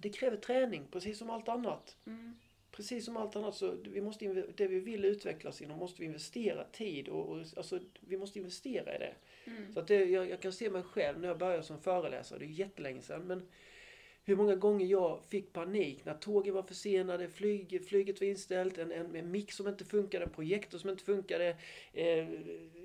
det 0.00 0.08
kräver 0.08 0.36
träning 0.36 0.86
precis 0.90 1.18
som 1.18 1.30
allt 1.30 1.48
annat. 1.48 1.96
Mm. 2.06 2.36
Precis 2.70 3.04
som 3.04 3.16
allt 3.16 3.36
annat 3.36 3.54
så 3.54 3.76
vi 3.84 4.00
måste, 4.00 4.44
det 4.56 4.66
vi 4.66 4.80
vill 4.80 5.04
utvecklas 5.04 5.62
inom 5.62 5.78
måste 5.78 6.00
vi 6.00 6.06
investera 6.06 6.64
tid 6.64 7.08
och, 7.08 7.28
och 7.28 7.44
alltså, 7.56 7.80
vi 8.00 8.16
måste 8.16 8.38
investera 8.38 8.96
i 8.96 8.98
det. 8.98 9.14
Mm. 9.44 9.72
Så 9.72 9.80
att 9.80 9.88
det, 9.88 10.04
jag, 10.04 10.30
jag 10.30 10.40
kan 10.40 10.52
se 10.52 10.70
mig 10.70 10.82
själv 10.82 11.20
när 11.20 11.28
jag 11.28 11.38
började 11.38 11.62
som 11.62 11.80
föreläsare, 11.80 12.38
det 12.38 12.44
är 12.44 12.48
jättelänge 12.48 13.02
sedan, 13.02 13.26
men 13.26 13.48
hur 14.24 14.36
många 14.36 14.54
gånger 14.54 14.86
jag 14.86 15.20
fick 15.28 15.52
panik 15.52 16.04
när 16.04 16.14
tågen 16.14 16.54
var 16.54 16.62
försenade, 16.62 17.28
flyg, 17.28 17.86
flyget 17.88 18.20
var 18.20 18.28
inställt, 18.28 18.78
en, 18.78 18.92
en, 18.92 19.16
en 19.16 19.30
mick 19.30 19.52
som 19.52 19.68
inte 19.68 19.84
funkade, 19.84 20.24
en 20.24 20.30
projektor 20.30 20.78
som 20.78 20.90
inte 20.90 21.04
funkade, 21.04 21.56
eh, 21.92 22.26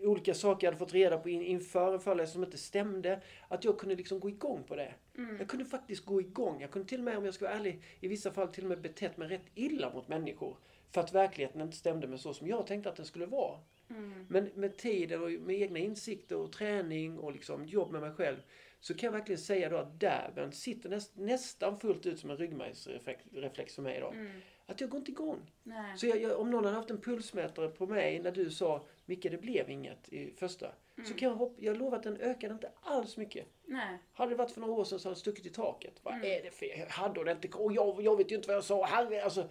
olika 0.03 0.33
saker 0.33 0.67
jag 0.67 0.71
hade 0.71 0.79
fått 0.79 0.93
reda 0.93 1.17
på 1.17 1.29
in, 1.29 1.41
inför 1.41 1.93
en 1.93 1.99
föreläsning 1.99 2.33
som 2.33 2.43
inte 2.43 2.57
stämde. 2.57 3.21
Att 3.47 3.63
jag 3.63 3.77
kunde 3.77 3.95
liksom 3.95 4.19
gå 4.19 4.29
igång 4.29 4.63
på 4.67 4.75
det. 4.75 4.93
Mm. 5.17 5.37
Jag 5.37 5.47
kunde 5.47 5.65
faktiskt 5.65 6.05
gå 6.05 6.21
igång. 6.21 6.61
Jag 6.61 6.71
kunde 6.71 6.87
till 6.87 6.99
och 6.99 7.05
med, 7.05 7.17
om 7.17 7.25
jag 7.25 7.33
ska 7.33 7.45
vara 7.45 7.55
ärlig, 7.55 7.81
i 7.99 8.07
vissa 8.07 8.31
fall 8.31 8.47
till 8.47 8.63
och 8.63 8.69
med 8.69 8.81
betett 8.81 9.17
mig 9.17 9.27
rätt 9.27 9.45
illa 9.55 9.93
mot 9.93 10.07
människor. 10.07 10.57
För 10.91 11.01
att 11.01 11.13
verkligheten 11.13 11.61
inte 11.61 11.77
stämde 11.77 12.07
med 12.07 12.19
så 12.19 12.33
som 12.33 12.47
jag 12.47 12.67
tänkte 12.67 12.89
att 12.89 12.95
den 12.95 13.05
skulle 13.05 13.25
vara. 13.25 13.59
Mm. 13.89 14.25
Men 14.29 14.49
med 14.55 14.77
tiden 14.77 15.23
och 15.23 15.31
med 15.31 15.61
egna 15.61 15.79
insikter 15.79 16.37
och 16.37 16.51
träning 16.51 17.19
och 17.19 17.31
liksom 17.31 17.65
jobb 17.65 17.91
med 17.91 18.01
mig 18.01 18.11
själv 18.11 18.37
så 18.85 18.93
kan 18.93 19.07
jag 19.07 19.11
verkligen 19.11 19.39
säga 19.39 19.69
då 19.69 19.77
att 19.77 19.99
dabben 19.99 20.51
sitter 20.51 20.89
näst, 20.89 21.17
nästan 21.17 21.79
fullt 21.79 22.05
ut 22.05 22.19
som 22.19 22.29
en 22.29 22.37
ryggmärgsreflex 22.37 23.75
för 23.75 23.81
mig 23.81 23.97
idag. 23.97 24.13
Mm. 24.13 24.41
Att 24.65 24.81
jag 24.81 24.89
går 24.89 24.97
inte 24.97 25.11
igång. 25.11 25.51
Nej. 25.63 25.97
Så 25.97 26.07
jag, 26.07 26.21
jag, 26.21 26.39
om 26.39 26.51
någon 26.51 26.65
hade 26.65 26.75
haft 26.75 26.89
en 26.89 27.01
pulsmätare 27.01 27.67
på 27.67 27.87
mig 27.87 28.19
när 28.19 28.31
du 28.31 28.51
sa 28.51 28.85
Micke 29.05 29.23
det 29.23 29.41
blev 29.41 29.69
inget 29.69 30.09
i 30.09 30.33
första. 30.37 30.71
Så 31.07 31.13
kan 31.13 31.29
jag 31.29 31.35
hoppa, 31.35 31.61
jag 31.61 31.77
lovar 31.77 31.97
att 31.97 32.03
den 32.03 32.17
ökade 32.17 32.53
inte 32.53 32.71
alls 32.81 33.17
mycket. 33.17 33.47
Nej. 33.65 33.97
Hade 34.13 34.31
det 34.31 34.35
varit 34.35 34.51
för 34.51 34.61
några 34.61 34.73
år 34.73 34.83
sedan 34.83 34.99
så 34.99 35.07
hade 35.07 35.15
den 35.15 35.19
stuckit 35.19 35.45
i 35.45 35.49
taket. 35.49 35.99
Vad 36.03 36.13
är 36.13 36.43
det 36.43 36.51
för, 36.51 36.65
jag 36.79 36.87
hade 36.87 37.19
hon 37.19 37.29
inte, 37.29 37.57
och 37.57 37.73
jag, 37.73 38.01
jag 38.01 38.17
vet 38.17 38.31
ju 38.31 38.35
inte 38.35 38.47
vad 38.47 38.57
jag 38.57 38.63
sa, 38.63 38.85
herre, 38.85 39.23
alltså. 39.23 39.49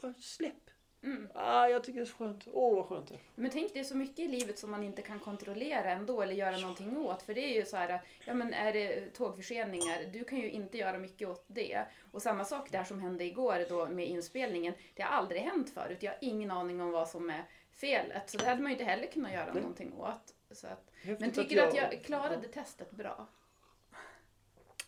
Bara 0.00 0.14
släpp. 0.14 0.65
Ah, 1.34 1.66
jag 1.68 1.84
tycker 1.84 1.98
det 2.00 2.04
är 2.04 2.06
så 2.06 2.16
skönt. 2.16 2.44
Åh 2.52 2.76
vad 2.76 2.86
skönt 2.86 3.08
det 3.08 3.14
är. 3.14 3.20
Men 3.34 3.50
tänk 3.50 3.72
det 3.72 3.78
är 3.80 3.84
så 3.84 3.96
mycket 3.96 4.18
i 4.18 4.28
livet 4.28 4.58
som 4.58 4.70
man 4.70 4.82
inte 4.82 5.02
kan 5.02 5.18
kontrollera 5.20 5.90
ändå 5.90 6.22
eller 6.22 6.34
göra 6.34 6.56
någonting 6.58 6.96
åt. 6.96 7.22
För 7.22 7.34
det 7.34 7.40
är 7.40 7.54
ju 7.54 7.64
så 7.64 7.76
här, 7.76 8.00
ja 8.26 8.34
men 8.34 8.52
är 8.54 8.72
det 8.72 9.10
tågförseningar, 9.14 10.04
du 10.12 10.24
kan 10.24 10.38
ju 10.38 10.50
inte 10.50 10.78
göra 10.78 10.98
mycket 10.98 11.28
åt 11.28 11.44
det. 11.46 11.82
Och 12.12 12.22
samma 12.22 12.44
sak 12.44 12.70
där 12.70 12.84
som 12.84 13.00
hände 13.00 13.24
igår 13.24 13.66
då 13.68 13.86
med 13.88 14.08
inspelningen. 14.08 14.74
Det 14.94 15.02
har 15.02 15.10
aldrig 15.10 15.40
hänt 15.40 15.70
förut. 15.70 15.98
Jag 16.02 16.10
har 16.10 16.18
ingen 16.20 16.50
aning 16.50 16.80
om 16.80 16.90
vad 16.90 17.08
som 17.08 17.30
är 17.30 17.44
felet. 17.72 18.30
Så 18.30 18.38
det 18.38 18.46
hade 18.46 18.62
man 18.62 18.70
ju 18.72 18.78
inte 18.78 18.90
heller 18.90 19.06
kunnat 19.06 19.32
göra 19.32 19.52
Nej. 19.52 19.62
någonting 19.62 19.92
åt. 19.92 20.34
Så 20.50 20.66
att, 20.66 20.90
Häftigt 21.02 21.20
men 21.20 21.28
att 21.28 21.34
tycker 21.34 21.56
du 21.56 21.62
att 21.62 21.74
jag- 21.76 21.92
jag 21.94 22.02
klarade 22.02 22.48
testet 22.48 22.90
bra? 22.90 23.26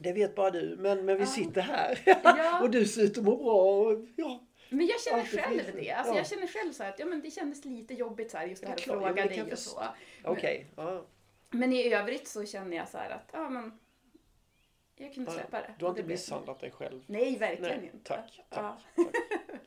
Det 0.00 0.12
vet 0.12 0.34
bara 0.34 0.50
du, 0.50 0.76
men, 0.78 1.04
men 1.04 1.16
vi 1.16 1.22
Ja. 1.22 1.26
sitter 1.26 1.60
här. 1.60 2.02
Ja. 2.24 2.60
och 2.62 2.70
du 2.70 2.84
ser 2.84 3.02
ut 3.02 3.18
att 3.18 3.24
må 3.24 3.36
bra. 3.36 3.62
Och, 3.80 4.06
ja, 4.16 4.40
Men 4.70 4.86
jag 4.86 5.00
känner 5.00 5.24
själv 5.24 5.76
det. 5.76 5.90
Alltså 5.90 6.12
Ja. 6.12 6.16
jag 6.18 6.26
känner 6.28 6.46
själv 6.46 6.72
så 6.72 6.84
att 6.84 6.98
ja, 6.98 7.06
men 7.06 7.22
det 7.22 7.30
kändes 7.30 7.64
lite 7.64 7.94
jobbigt 7.94 8.30
så 8.30 8.38
här, 8.38 8.46
just 8.46 8.62
det 8.62 8.66
Ja, 8.66 8.70
här 8.70 8.74
att. 8.76 8.86
Ja, 8.86 8.92
fråga 8.92 9.28
kan 9.28 9.44
dig 9.46 9.52
och 9.52 9.58
så. 9.58 9.82
okej. 10.24 10.66
Ja. 10.76 11.06
Men 11.50 11.72
i 11.72 11.92
övrigt 11.94 12.28
så 12.28 12.46
känner 12.46 12.76
jag 12.76 12.88
så 12.88 12.98
här 12.98 13.10
att 13.10 13.28
ja 13.32 13.50
men 13.50 13.78
jag 14.96 15.14
kunde 15.14 15.30
Ja, 15.30 15.34
släppa 15.38 15.60
det. 15.60 15.74
Du 15.78 15.84
har 15.84 15.90
inte 15.90 16.02
Det 16.02 16.08
misshandlat 16.08 16.60
dig 16.60 16.70
själv. 16.70 17.04
Nej, 17.06 17.36
verkligen 17.38 17.78
Nej, 17.80 17.90
inte. 17.94 18.08
tack, 18.08 18.40
tack, 18.50 18.62
Ja. 18.62 18.78
tack. 19.04 19.60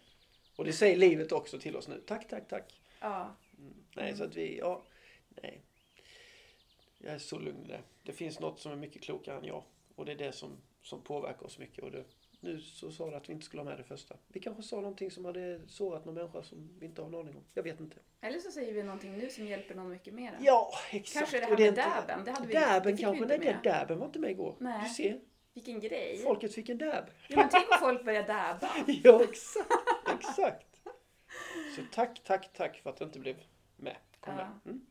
Och 0.56 0.66
det 0.66 0.74
säger 0.74 0.98
livet 0.98 1.32
också 1.32 1.60
till 1.60 1.76
oss 1.76 1.88
nu. 1.88 2.02
Tack, 2.08 2.28
tack, 2.30 2.48
tack. 2.48 2.82
ja. 3.00 3.36
Nej, 3.96 4.16
så 4.18 4.24
att 4.24 4.36
vi, 4.36 4.58
ja, 4.58 4.82
nej. 5.30 5.62
Jag 6.98 7.14
är 7.14 7.18
så 7.20 7.40
lugn 7.40 7.66
i 7.66 7.68
det. 7.68 7.82
Det 8.04 8.12
finns 8.14 8.40
något 8.40 8.60
som 8.60 8.72
är 8.72 8.76
mycket 8.76 9.02
klokare 9.02 9.38
än 9.38 9.46
jag. 9.46 9.64
Och 9.96 10.06
det 10.06 10.12
är 10.12 10.16
det 10.16 10.32
som, 10.32 10.58
som 10.82 11.02
påverkar 11.02 11.46
oss 11.46 11.58
mycket. 11.60 11.84
Och 11.84 11.92
det, 11.92 12.04
nu 12.44 12.60
så 12.62 12.92
sa 12.92 13.10
du 13.10 13.16
att 13.16 13.30
vi 13.30 13.34
inte 13.34 13.46
skulle 13.46 13.62
ha 13.62 13.70
med 13.70 13.78
det 13.80 13.84
första. 13.84 14.16
Vi 14.28 14.40
kanske 14.40 14.64
sa 14.64 14.76
någonting 14.76 15.12
som 15.12 15.26
hade 15.26 15.62
sårat 15.68 16.06
någon 16.06 16.16
människa 16.16 16.44
som 16.44 16.70
vi 16.80 16.86
inte 16.86 17.02
har 17.02 17.10
en 17.10 17.16
aning 17.16 17.36
om. 17.36 17.44
Jag 17.54 17.64
vet 17.64 17.80
inte. 17.80 17.96
Eller 18.22 18.40
så 18.40 18.52
säger 18.52 18.74
vi 18.74 18.84
någonting 18.84 19.18
nu 19.18 19.30
som 19.30 19.46
hjälper 19.48 19.76
någon 19.76 19.90
mycket 19.90 20.14
mer. 20.14 20.38
Ja, 20.42 20.72
exakt. 20.92 21.14
Kanske 21.32 21.40
det 21.40 21.46
här 21.46 21.58
med 21.58 21.74
dabben, 21.76 22.26
det 22.26 22.32
hade 22.32 22.48
vi- 22.48 22.54
det 22.54 22.60
Dabben 22.60 22.96
vi 22.96 23.02
kanske. 23.04 23.24
inte 23.24 23.38
Nej, 23.38 23.54
med. 23.54 23.64
dabben 23.64 24.00
var 24.00 24.06
inte 24.06 24.20
med 24.20 24.32
igår. 24.32 24.56
Nej. 24.60 24.84
Du 24.84 24.90
ser, 24.90 25.22
Vilken 25.54 25.80
grej. 25.80 26.18
folket 26.24 26.54
fick 26.54 26.70
en 26.70 26.78
dab. 26.78 27.06
Ja, 27.28 27.36
men 27.38 27.50
tänk 27.50 27.72
om 27.72 27.78
folk 27.80 28.06
börjar 28.06 28.24
dabba. 28.28 28.70
Ja, 29.04 29.24
exakt. 29.24 29.72
Exakt. 30.20 30.68
Så 31.76 31.82
tack, 31.92 32.22
tack, 32.24 32.54
tack 32.54 32.78
för 32.78 32.90
att 32.90 32.98
det 32.98 33.06
inte 33.06 33.20
blev 33.20 33.36
med. 33.76 33.96
Kom 34.20 34.34
Ja. 34.38 34.44
med. 34.44 34.60
Mm. 34.74 34.86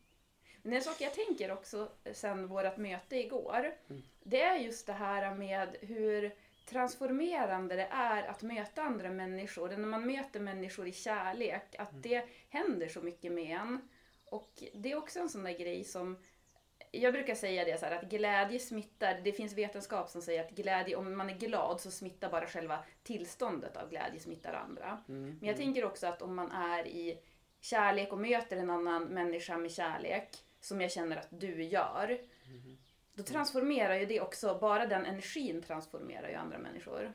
Men 0.63 0.73
en 0.73 0.81
sak 0.81 0.95
jag 1.01 1.13
tänker 1.13 1.51
också 1.51 1.89
sen 2.13 2.47
vårt 2.47 2.77
möte 2.77 3.15
igår, 3.15 3.71
Mm. 3.89 4.01
det 4.23 4.41
är 4.41 4.57
just 4.57 4.85
det 4.87 4.93
här 4.93 5.35
med 5.35 5.75
hur 5.81 6.31
transformerande 6.65 7.75
det 7.75 7.87
är 7.91 8.23
att 8.23 8.41
möta 8.41 8.81
andra 8.81 9.09
människor. 9.09 9.69
När 9.69 9.87
man 9.87 10.07
möter 10.07 10.39
människor 10.39 10.87
i 10.87 10.91
kärlek, 10.93 11.75
att 11.77 11.89
Mm. 11.91 12.01
det 12.01 12.25
händer 12.49 12.87
så 12.87 13.01
mycket 13.01 13.31
med 13.31 13.57
en. 13.57 13.89
Och 14.25 14.63
det 14.73 14.91
är 14.91 14.97
också 14.97 15.19
en 15.19 15.29
sån 15.29 15.43
där 15.43 15.57
grej 15.57 15.83
som 15.83 16.17
jag 16.91 17.13
brukar 17.13 17.35
säga 17.35 17.65
det 17.65 17.79
så 17.79 17.85
här 17.85 17.95
att 17.95 18.09
glädje 18.09 18.59
smittar. 18.59 19.21
Det 19.23 19.31
finns 19.31 19.53
vetenskap 19.53 20.09
som 20.09 20.21
säger 20.21 20.43
att 20.43 20.51
glädje, 20.51 20.95
om 20.95 21.17
man 21.17 21.29
är 21.29 21.37
glad 21.37 21.81
så 21.81 21.91
smittar 21.91 22.29
bara 22.29 22.47
själva 22.47 22.83
tillståndet 23.03 23.77
av 23.77 23.89
glädje 23.89 24.19
smittar 24.19 24.53
andra. 24.53 25.03
Mm. 25.09 25.37
Men 25.39 25.47
jag 25.47 25.57
tänker 25.57 25.85
också 25.85 26.07
att 26.07 26.21
om 26.21 26.35
man 26.35 26.51
är 26.51 26.87
i 26.87 27.19
kärlek 27.61 28.11
och 28.13 28.19
möter 28.19 28.57
en 28.57 28.69
annan 28.69 29.03
människa 29.03 29.57
med 29.57 29.71
kärlek, 29.71 30.37
som 30.59 30.81
jag 30.81 30.91
känner 30.91 31.17
att 31.17 31.27
du 31.29 31.63
gör, 31.63 32.21
då 33.13 33.23
transformerar 33.23 33.95
ju 33.95 34.05
det 34.05 34.21
också, 34.21 34.57
bara 34.61 34.85
den 34.85 35.05
energin 35.05 35.61
transformerar 35.61 36.29
ju 36.29 36.35
andra 36.35 36.57
människor. 36.57 37.13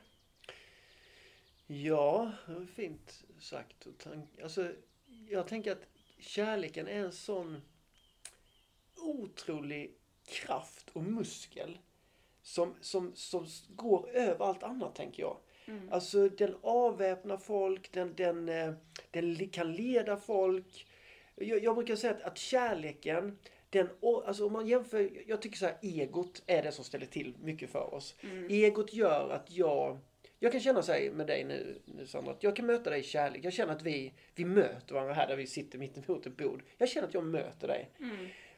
Ja, 1.67 2.31
fint 2.75 3.23
sagt. 3.39 3.87
Alltså, 4.43 4.71
jag 5.29 5.47
tänker 5.47 5.71
att 5.71 5.87
kärleken 6.19 6.87
är 6.87 6.99
en 6.99 7.11
sån 7.11 7.61
otrolig 8.95 9.97
kraft 10.25 10.89
och 10.89 11.03
muskel 11.03 11.79
som, 12.41 12.75
som, 12.81 13.15
som 13.15 13.47
går 13.69 14.09
över 14.09 14.45
allt 14.45 14.63
annat, 14.63 14.95
tänker 14.95 15.23
jag. 15.23 15.37
Alltså, 15.91 16.29
den 16.29 16.55
avväpnar 16.61 17.37
folk, 17.37 17.91
den, 17.91 18.13
den, 18.15 18.49
eh, 18.49 18.73
den 19.11 19.49
kan 19.49 19.73
leda 19.73 20.17
folk. 20.17 20.87
Jag, 21.35 21.63
jag 21.63 21.75
brukar 21.75 21.95
säga 21.95 22.13
att, 22.13 22.21
att 22.21 22.37
kärleken, 22.37 23.37
den, 23.77 23.89
alltså 24.25 24.45
om 24.45 24.53
man 24.53 24.67
jämför, 24.67 25.09
jag 25.27 25.41
tycker 25.41 25.57
så 25.57 25.65
här, 25.65 25.77
egot 25.81 26.43
är 26.47 26.63
det 26.63 26.71
som 26.71 26.85
ställer 26.85 27.05
till 27.05 27.33
mycket 27.43 27.69
för 27.69 27.93
oss. 27.93 28.15
Egot 28.49 28.93
gör 28.93 29.29
att 29.29 29.51
jag, 29.51 29.97
jag 30.39 30.51
kan 30.51 30.61
känna 30.61 30.81
här 30.81 31.11
med 31.11 31.27
dig 31.27 31.43
nu, 31.43 31.81
nu 31.85 32.07
Sandra, 32.07 32.31
att 32.31 32.43
jag 32.43 32.55
kan 32.55 32.65
möta 32.65 32.89
dig 32.89 32.99
i 32.99 33.03
kärlek. 33.03 33.45
Jag 33.45 33.53
känner 33.53 33.73
att 33.73 33.81
vi, 33.81 34.13
vi 34.35 34.45
möter 34.45 34.93
varandra 34.93 35.13
här 35.13 35.27
där 35.27 35.35
vi 35.35 35.47
sitter 35.47 35.79
mitt 35.79 35.97
emot 35.97 36.25
ett 36.25 36.37
bord. 36.37 36.63
Jag 36.77 36.89
känner 36.89 37.07
att 37.07 37.13
jag 37.13 37.23
möter 37.23 37.67
dig. 37.67 37.89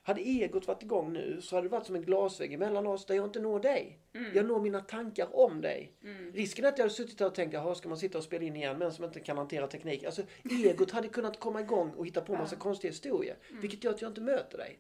Hade 0.09 0.21
egot 0.21 0.67
varit 0.67 0.83
igång 0.83 1.13
nu 1.13 1.41
så 1.41 1.55
hade 1.55 1.67
det 1.67 1.71
varit 1.71 1.85
som 1.85 1.95
en 1.95 2.01
glasvägg 2.01 2.59
mellan 2.59 2.87
oss 2.87 3.05
där 3.05 3.15
jag 3.15 3.25
inte 3.25 3.39
når 3.39 3.59
dig. 3.59 3.99
Jag 4.33 4.45
når 4.45 4.61
mina 4.61 4.81
tankar 4.81 5.35
om 5.35 5.61
dig. 5.61 5.93
Risken 6.33 6.65
är 6.65 6.69
att 6.69 6.77
jag 6.77 6.83
hade 6.83 6.93
suttit 6.93 7.17
där 7.17 7.25
och 7.25 7.35
tänkt, 7.35 7.53
jaha 7.53 7.75
ska 7.75 7.89
man 7.89 7.97
sitta 7.97 8.17
och 8.17 8.23
spela 8.23 8.45
in 8.45 8.55
igen 8.55 8.77
men 8.77 8.93
som 8.93 9.05
inte 9.05 9.19
kan 9.19 9.37
hantera 9.37 9.67
teknik. 9.67 10.03
Alltså 10.03 10.21
egot 10.63 10.91
hade 10.91 11.07
kunnat 11.07 11.39
komma 11.39 11.61
igång 11.61 11.91
och 11.91 12.05
hitta 12.05 12.21
på 12.21 12.33
massa 12.33 12.55
konstiga 12.55 12.91
historier. 12.91 13.37
Vilket 13.61 13.83
gör 13.83 13.91
att 13.91 14.01
jag 14.01 14.11
inte 14.11 14.21
möter 14.21 14.57
dig. 14.57 14.79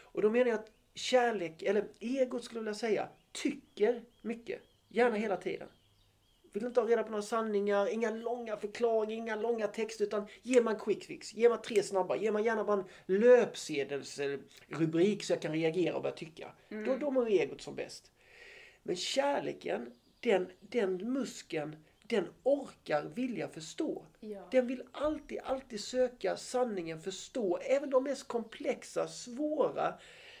Och 0.00 0.22
då 0.22 0.30
menar 0.30 0.46
jag 0.46 0.54
att 0.54 0.70
kärlek, 0.94 1.62
eller 1.62 1.84
egot 2.00 2.44
skulle 2.44 2.58
jag 2.58 2.62
vilja 2.62 2.74
säga, 2.74 3.08
tycker 3.32 4.02
mycket. 4.22 4.60
Gärna 4.88 5.16
hela 5.16 5.36
tiden. 5.36 5.68
Vill 6.56 6.66
inte 6.66 6.80
ha 6.80 6.88
reda 6.88 7.02
på 7.02 7.10
några 7.10 7.22
sanningar, 7.22 7.88
inga 7.88 8.10
långa 8.10 8.56
förklaringar, 8.56 9.22
inga 9.22 9.36
långa 9.36 9.66
texter. 9.66 10.04
Utan 10.04 10.26
ge 10.42 10.60
mig 10.60 10.74
en 10.74 10.80
quick 10.80 11.04
fix. 11.04 11.34
Ge 11.34 11.48
mig 11.48 11.58
tre 11.58 11.82
snabba. 11.82 12.16
Ge 12.16 12.32
mig 12.32 12.44
gärna 12.44 12.64
bara 12.64 12.80
en 12.80 12.84
löpsedelsrubrik 13.06 15.24
så 15.24 15.32
jag 15.32 15.42
kan 15.42 15.52
reagera 15.52 15.96
och 15.96 16.02
börja 16.02 16.16
tycka. 16.16 16.52
Då, 16.68 16.96
då 16.96 17.10
mår 17.10 17.28
egot 17.28 17.60
som 17.60 17.74
bäst. 17.74 18.12
Men 18.82 18.96
kärleken, 18.96 19.90
den, 20.20 20.48
den 20.60 21.12
muskeln, 21.12 21.76
den 22.02 22.28
orkar 22.42 23.02
vilja 23.14 23.48
förstå. 23.48 24.06
Ja. 24.20 24.48
Den 24.50 24.66
vill 24.66 24.82
alltid, 24.92 25.38
alltid 25.44 25.80
söka 25.80 26.36
sanningen, 26.36 27.00
förstå 27.00 27.56
även 27.56 27.90
de 27.90 28.04
mest 28.04 28.28
komplexa, 28.28 29.08
svåra, 29.08 29.94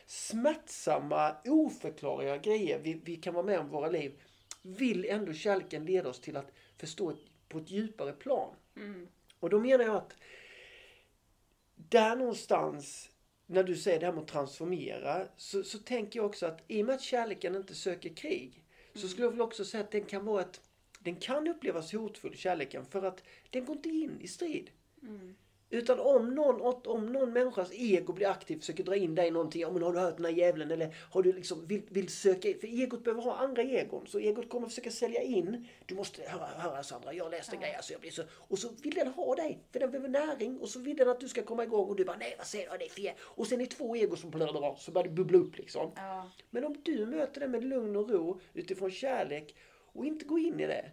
smärtsamma, 0.06 1.36
oförklarliga 1.44 2.36
grejer 2.36 2.78
vi, 2.78 3.00
vi 3.04 3.16
kan 3.16 3.34
vara 3.34 3.46
med 3.46 3.58
om 3.58 3.66
i 3.66 3.70
våra 3.70 3.88
liv. 3.88 4.20
Vill 4.66 5.04
ändå 5.04 5.32
kärleken 5.32 5.84
leda 5.84 6.08
oss 6.08 6.20
till 6.20 6.36
att 6.36 6.52
förstå 6.76 7.12
på 7.48 7.58
ett 7.58 7.70
djupare 7.70 8.12
plan. 8.12 8.54
Och 9.40 9.50
då 9.50 9.58
menar 9.58 9.84
jag 9.84 9.96
att 9.96 10.16
där 11.74 12.16
någonstans, 12.16 13.10
när 13.46 13.62
du 13.62 13.76
säger 13.76 14.00
det 14.00 14.06
här 14.06 14.12
med 14.12 14.22
att 14.22 14.28
transformera, 14.28 15.28
så, 15.36 15.62
så 15.62 15.78
tänker 15.78 16.18
jag 16.18 16.26
också 16.26 16.46
att 16.46 16.64
i 16.68 16.82
och 16.82 16.86
med 16.86 16.94
att 16.94 17.02
kärleken 17.02 17.54
inte 17.54 17.74
söker 17.74 18.14
krig, 18.14 18.64
så 18.94 19.08
skulle 19.08 19.26
jag 19.26 19.30
väl 19.30 19.40
också 19.40 19.64
säga 19.64 19.84
att 19.84 19.90
den 19.90 20.04
kan 20.04 20.24
vara 20.24 20.42
ett, 20.42 20.60
den 20.98 21.16
kan 21.16 21.48
upplevas 21.48 21.92
hotfull, 21.92 22.36
kärleken, 22.36 22.86
för 22.86 23.02
att 23.02 23.22
den 23.50 23.64
går 23.64 23.76
inte 23.76 23.88
in 23.88 24.20
i 24.20 24.28
strid. 24.28 24.70
Utan 25.70 26.00
om 26.00 26.34
någon, 26.34 26.76
om 26.86 27.12
någon 27.12 27.32
människas 27.32 27.70
ego 27.72 28.12
blir 28.12 28.26
aktiv, 28.26 28.58
försöker 28.58 28.84
dra 28.84 28.96
in 28.96 29.14
dig 29.14 29.28
i 29.28 29.30
någonting. 29.30 29.60
Ja, 29.60 29.70
men 29.70 29.82
har 29.82 29.92
du 29.92 29.98
hört 29.98 30.16
den 30.16 30.24
här 30.24 30.32
djävulen? 30.32 30.70
Eller 30.70 30.94
har 31.10 31.22
du 31.22 31.32
liksom, 31.32 31.66
vill, 31.66 31.82
vill 31.88 32.08
söka... 32.08 32.48
För 32.60 32.66
egot 32.66 33.04
behöver 33.04 33.22
ha 33.22 33.36
andra 33.36 33.62
egon. 33.62 34.06
Så 34.06 34.18
egot 34.18 34.48
kommer 34.48 34.68
försöka 34.68 34.90
sälja 34.90 35.22
in. 35.22 35.68
Du 35.86 35.94
måste 35.94 36.22
höra, 36.22 36.46
höra 36.46 36.82
Sandra, 36.82 37.12
jag 37.12 37.30
läste 37.30 37.56
en 37.56 37.60
grej. 37.60 37.74
Alltså 37.74 37.92
jag 37.92 38.00
blir 38.00 38.10
så... 38.10 38.22
Och 38.32 38.58
så 38.58 38.68
vill 38.82 38.94
den 38.94 39.08
ha 39.08 39.34
dig. 39.34 39.58
För 39.72 39.80
den 39.80 39.90
behöver 39.90 40.08
näring. 40.08 40.58
Och 40.58 40.68
så 40.68 40.78
vill 40.78 40.96
den 40.96 41.08
att 41.08 41.20
du 41.20 41.28
ska 41.28 41.42
komma 41.42 41.64
igång. 41.64 41.88
Och 41.88 41.96
du 41.96 42.04
bara, 42.04 42.16
nej 42.16 42.34
vad 42.38 42.46
säger 42.46 42.70
du? 42.70 42.78
Det 42.78 42.84
är 42.84 42.90
fel. 42.90 43.14
Och 43.20 43.46
sen 43.46 43.60
är 43.60 43.64
det 43.64 43.70
två 43.70 43.96
ego 43.96 44.16
som 44.16 44.30
blöder 44.30 44.74
Så 44.78 44.90
börjar 44.90 45.08
det 45.08 45.14
bubbla 45.14 45.38
upp 45.38 45.56
liksom. 45.56 45.92
Ja. 45.96 46.30
Men 46.50 46.64
om 46.64 46.76
du 46.82 47.06
möter 47.06 47.40
det 47.40 47.48
med 47.48 47.64
lugn 47.64 47.96
och 47.96 48.10
ro 48.10 48.40
utifrån 48.54 48.90
kärlek 48.90 49.54
och 49.92 50.06
inte 50.06 50.24
gå 50.24 50.38
in 50.38 50.60
i 50.60 50.66
det. 50.66 50.90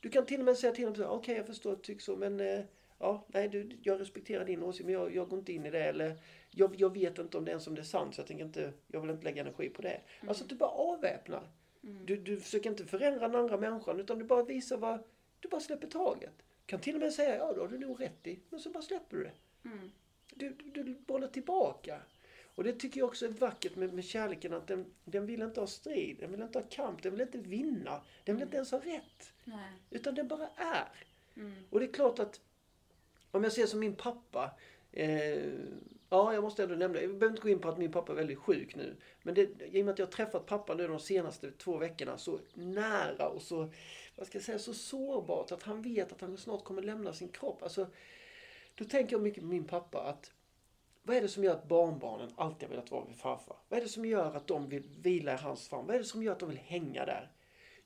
Du 0.00 0.08
kan 0.08 0.26
till 0.26 0.38
och 0.38 0.44
med 0.44 0.58
säga 0.58 0.72
till 0.72 0.92
dem 0.92 1.06
okej 1.08 1.36
jag 1.36 1.46
förstår 1.46 1.72
att 1.72 1.78
du 1.78 1.84
tycker 1.84 2.02
så 2.02 2.16
men 2.16 2.40
eh, 2.40 2.60
ja, 3.00 3.24
nej 3.28 3.48
du, 3.48 3.78
jag 3.82 4.00
respekterar 4.00 4.44
din 4.44 4.62
åsikt 4.62 4.84
men 4.84 4.94
jag, 4.94 5.14
jag 5.14 5.28
går 5.28 5.38
inte 5.38 5.52
in 5.52 5.66
i 5.66 5.70
det 5.70 5.84
eller 5.84 6.16
jag, 6.50 6.74
jag 6.80 6.92
vet 6.94 7.18
inte 7.18 7.38
om 7.38 7.44
det 7.44 7.50
ens 7.50 7.66
om 7.66 7.74
det 7.74 7.80
är 7.80 7.84
sant 7.84 8.14
så 8.14 8.20
jag 8.20 8.26
tänker 8.26 8.44
inte, 8.44 8.72
jag 8.86 9.00
vill 9.00 9.10
inte 9.10 9.24
lägga 9.24 9.42
energi 9.42 9.68
på 9.68 9.82
det. 9.82 10.00
Alltså 10.26 10.44
att 10.44 10.50
du 10.50 10.56
bara 10.56 10.70
avväpnar. 10.70 11.50
Du, 11.80 12.16
du 12.16 12.40
försöker 12.40 12.70
inte 12.70 12.86
förändra 12.86 13.28
den 13.28 13.40
andra 13.40 13.56
människan 13.56 14.00
utan 14.00 14.18
du 14.18 14.24
bara 14.24 14.42
visar 14.42 14.76
vad, 14.76 15.02
du 15.40 15.48
bara 15.48 15.60
släpper 15.60 15.86
taget. 15.86 16.42
Kan 16.66 16.80
till 16.80 16.94
och 16.94 17.00
med 17.00 17.12
säga, 17.12 17.36
ja 17.36 17.52
då 17.52 17.60
har 17.60 17.68
du 17.68 17.78
nog 17.78 18.00
rätt 18.00 18.26
i, 18.26 18.40
men 18.50 18.60
så 18.60 18.70
bara 18.70 18.82
släpper 18.82 19.16
du 19.16 19.24
det. 19.24 19.32
Du, 20.34 20.50
du, 20.50 20.82
du 20.82 20.94
bollar 20.94 21.28
tillbaka. 21.28 22.00
Och 22.54 22.64
det 22.64 22.72
tycker 22.72 23.00
jag 23.00 23.08
också 23.08 23.26
är 23.26 23.30
vackert 23.30 23.76
med, 23.76 23.92
med 23.92 24.04
kärleken 24.04 24.52
att 24.52 24.66
den, 24.66 24.86
den 25.04 25.26
vill 25.26 25.42
inte 25.42 25.60
ha 25.60 25.66
strid, 25.66 26.16
den 26.20 26.30
vill 26.30 26.42
inte 26.42 26.58
ha 26.58 26.66
kamp, 26.70 27.02
den 27.02 27.12
vill 27.12 27.20
inte 27.20 27.38
vinna, 27.38 28.00
den 28.24 28.36
vill 28.36 28.42
inte 28.42 28.56
ens 28.56 28.70
ha 28.70 28.78
rätt. 28.78 29.32
Nej. 29.44 29.72
Utan 29.90 30.14
den 30.14 30.28
bara 30.28 30.48
är. 30.56 31.06
Mm. 31.36 31.54
Och 31.70 31.80
det 31.80 31.86
är 31.86 31.92
klart 31.92 32.18
att 32.18 32.40
om 33.30 33.44
jag 33.44 33.52
ser 33.52 33.66
som 33.66 33.80
min 33.80 33.96
pappa. 33.96 34.50
Eh, 34.92 35.44
ja, 36.08 36.34
jag 36.34 36.42
måste 36.42 36.62
ändå 36.62 36.74
nämna, 36.74 37.00
jag 37.00 37.10
behöver 37.10 37.36
inte 37.36 37.42
gå 37.42 37.48
in 37.48 37.58
på 37.58 37.68
att 37.68 37.78
min 37.78 37.92
pappa 37.92 38.12
är 38.12 38.16
väldigt 38.16 38.38
sjuk 38.38 38.76
nu. 38.76 38.96
Men 39.22 39.34
det, 39.34 39.42
i 39.72 39.80
och 39.80 39.84
med 39.84 39.92
att 39.92 39.98
jag 39.98 40.06
har 40.06 40.12
träffat 40.12 40.46
pappa 40.46 40.74
nu 40.74 40.88
de 40.88 41.00
senaste 41.00 41.50
två 41.50 41.76
veckorna 41.76 42.18
så 42.18 42.40
nära 42.54 43.28
och 43.28 43.42
så, 43.42 43.72
vad 44.16 44.26
ska 44.26 44.38
jag 44.38 44.44
säga, 44.44 44.58
så 44.58 44.74
sårbart 44.74 45.52
att 45.52 45.62
han 45.62 45.82
vet 45.82 46.12
att 46.12 46.20
han 46.20 46.36
snart 46.36 46.64
kommer 46.64 46.82
lämna 46.82 47.12
sin 47.12 47.28
kropp. 47.28 47.62
Alltså, 47.62 47.86
då 48.74 48.84
tänker 48.84 49.14
jag 49.14 49.22
mycket 49.22 49.42
på 49.42 49.46
min 49.46 49.64
pappa 49.64 50.02
att 50.02 50.32
vad 51.02 51.16
är 51.16 51.20
det 51.20 51.28
som 51.28 51.44
gör 51.44 51.52
att 51.52 51.68
barnbarnen 51.68 52.30
alltid 52.36 52.68
har 52.68 52.70
velat 52.74 52.90
vara 52.90 53.04
vid 53.04 53.16
farfar? 53.16 53.56
Vad 53.68 53.78
är 53.78 53.82
det 53.82 53.88
som 53.88 54.04
gör 54.04 54.36
att 54.36 54.46
de 54.46 54.68
vill 54.68 54.88
vila 55.02 55.34
i 55.34 55.36
hans 55.36 55.68
famn? 55.68 55.86
Vad 55.86 55.94
är 55.94 55.98
det 55.98 56.04
som 56.04 56.22
gör 56.22 56.32
att 56.32 56.38
de 56.38 56.48
vill 56.48 56.58
hänga 56.58 57.04
där? 57.04 57.32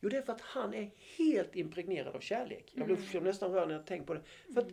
Jo, 0.01 0.09
det 0.09 0.17
är 0.17 0.23
för 0.23 0.33
att 0.33 0.41
han 0.41 0.75
är 0.75 0.91
helt 1.17 1.57
impregnerad 1.57 2.17
av 2.17 2.21
kärlek. 2.21 2.73
Jag 2.75 2.87
blir 2.87 2.97
blir 2.97 3.21
nästan 3.21 3.53
rörd 3.53 3.69
när 3.69 3.75
jag 3.75 3.87
tänker 3.87 4.07
på 4.07 4.15
det. 4.15 4.23
För 4.55 4.61
att, 4.61 4.69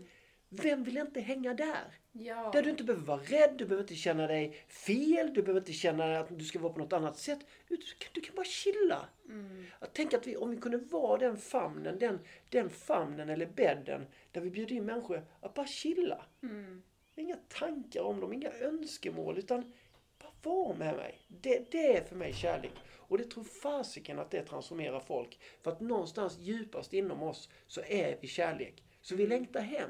vem 0.54 0.84
vill 0.84 0.98
inte 0.98 1.22
hänga 1.22 1.54
där? 1.54 1.98
Ja. 2.12 2.50
Där 2.54 2.64
du 2.64 2.70
inte 2.70 2.84
behöver 2.84 3.06
vara 3.06 3.22
rädd, 3.22 3.56
du 3.58 3.66
behöver 3.66 3.84
inte 3.84 3.96
känna 3.96 4.28
dig 4.28 4.66
fel, 4.68 5.34
du 5.34 5.42
behöver 5.42 5.62
inte 5.62 5.74
känna 5.74 6.20
att 6.20 6.40
du 6.40 6.46
ska 6.46 6.60
vara 6.60 6.74
på 6.74 6.80
något 6.80 6.94
annat 6.94 7.18
sätt. 7.18 7.40
Du 7.68 7.78
kan, 7.78 8.10
du 8.14 8.22
kan 8.22 8.36
bara 8.36 8.46
chilla. 8.46 9.06
Mm. 9.30 9.66
Att 9.80 9.94
tänka 9.94 10.18
att 10.18 10.28
vi, 10.28 10.38
om 10.38 10.50
vi 10.50 10.58
kunde 10.58 10.78
vara 10.78 11.18
den 11.18 11.38
famnen, 11.38 12.00
den, 12.00 12.20
den 12.50 12.70
famnen 12.70 13.30
eller 13.30 13.46
bädden 13.46 14.06
där 14.32 14.42
vi 14.42 14.50
bjuder 14.50 14.76
in 14.76 14.86
människor 14.86 15.26
att 15.40 15.54
bara 15.54 15.68
chilla. 15.68 16.26
Mm. 16.44 16.84
Inga 17.16 17.36
tankar 17.36 18.02
om 18.02 18.20
dem, 18.20 18.34
inga 18.34 18.52
önskemål 18.52 19.38
utan 19.38 19.74
bara 20.20 20.54
vara 20.54 20.78
med 20.78 20.96
mig. 20.96 21.20
Det, 21.28 21.72
det 21.72 21.98
är 21.98 22.04
för 22.04 22.16
mig 22.16 22.34
kärlek. 22.34 22.74
Och 23.12 23.18
det 23.18 23.24
tror 23.24 23.44
fasiken 23.44 24.20
att 24.20 24.32
det 24.32 24.44
transformerar 24.44 25.00
folk. 25.00 25.40
För 25.64 25.72
att 25.72 25.80
någonstans 25.80 26.38
djupast 26.40 26.94
inom 26.94 27.24
oss 27.24 27.50
så 27.68 27.82
är 27.82 28.18
vi 28.22 28.28
kärlek. 28.28 28.84
Så 29.02 29.16
vi 29.16 29.28
längtar 29.28 29.62
hem. 29.62 29.90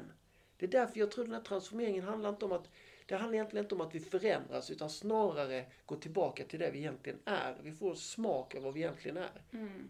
Det 0.62 0.66
är 0.66 0.80
därför 0.80 1.00
jag 1.00 1.10
tror 1.10 1.24
den 1.24 1.34
här 1.34 1.40
transformeringen 1.40 2.04
handlar 2.04 2.30
inte 2.30 2.44
om 2.44 2.52
att 2.52 2.68
det 3.06 3.16
handlar 3.16 3.34
egentligen 3.34 3.64
inte 3.64 3.74
om 3.74 3.80
att 3.80 3.94
vi 3.94 4.00
förändras 4.00 4.70
utan 4.70 4.90
snarare 4.90 5.64
gå 5.86 5.96
tillbaka 5.96 6.44
till 6.44 6.58
det 6.58 6.70
vi 6.70 6.78
egentligen 6.78 7.18
är. 7.24 7.56
Vi 7.62 7.72
får 7.72 7.94
smak 7.94 8.54
av 8.54 8.62
vad 8.62 8.74
vi 8.74 8.80
egentligen 8.80 9.16
är. 9.16 9.42
Mm. 9.52 9.88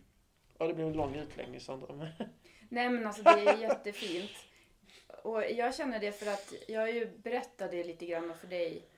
Ja, 0.59 0.67
det 0.67 0.75
blev 0.75 0.87
en 0.87 0.93
lång 0.93 1.15
utläggning 1.15 1.61
Sandra. 1.61 2.09
Nej 2.69 2.91
men 2.91 3.07
alltså 3.07 3.23
det 3.23 3.31
är 3.31 3.59
jättefint. 3.59 4.31
Och 5.23 5.43
jag 5.51 5.75
känner 5.75 6.01
det 6.01 6.13
för 6.13 6.27
att 6.27 6.55
jag 6.69 6.93
ju 6.93 7.07
berättade 7.17 7.85
lite 7.85 8.07
grann 8.07 8.35
för 8.41 8.47
dig 8.47 8.89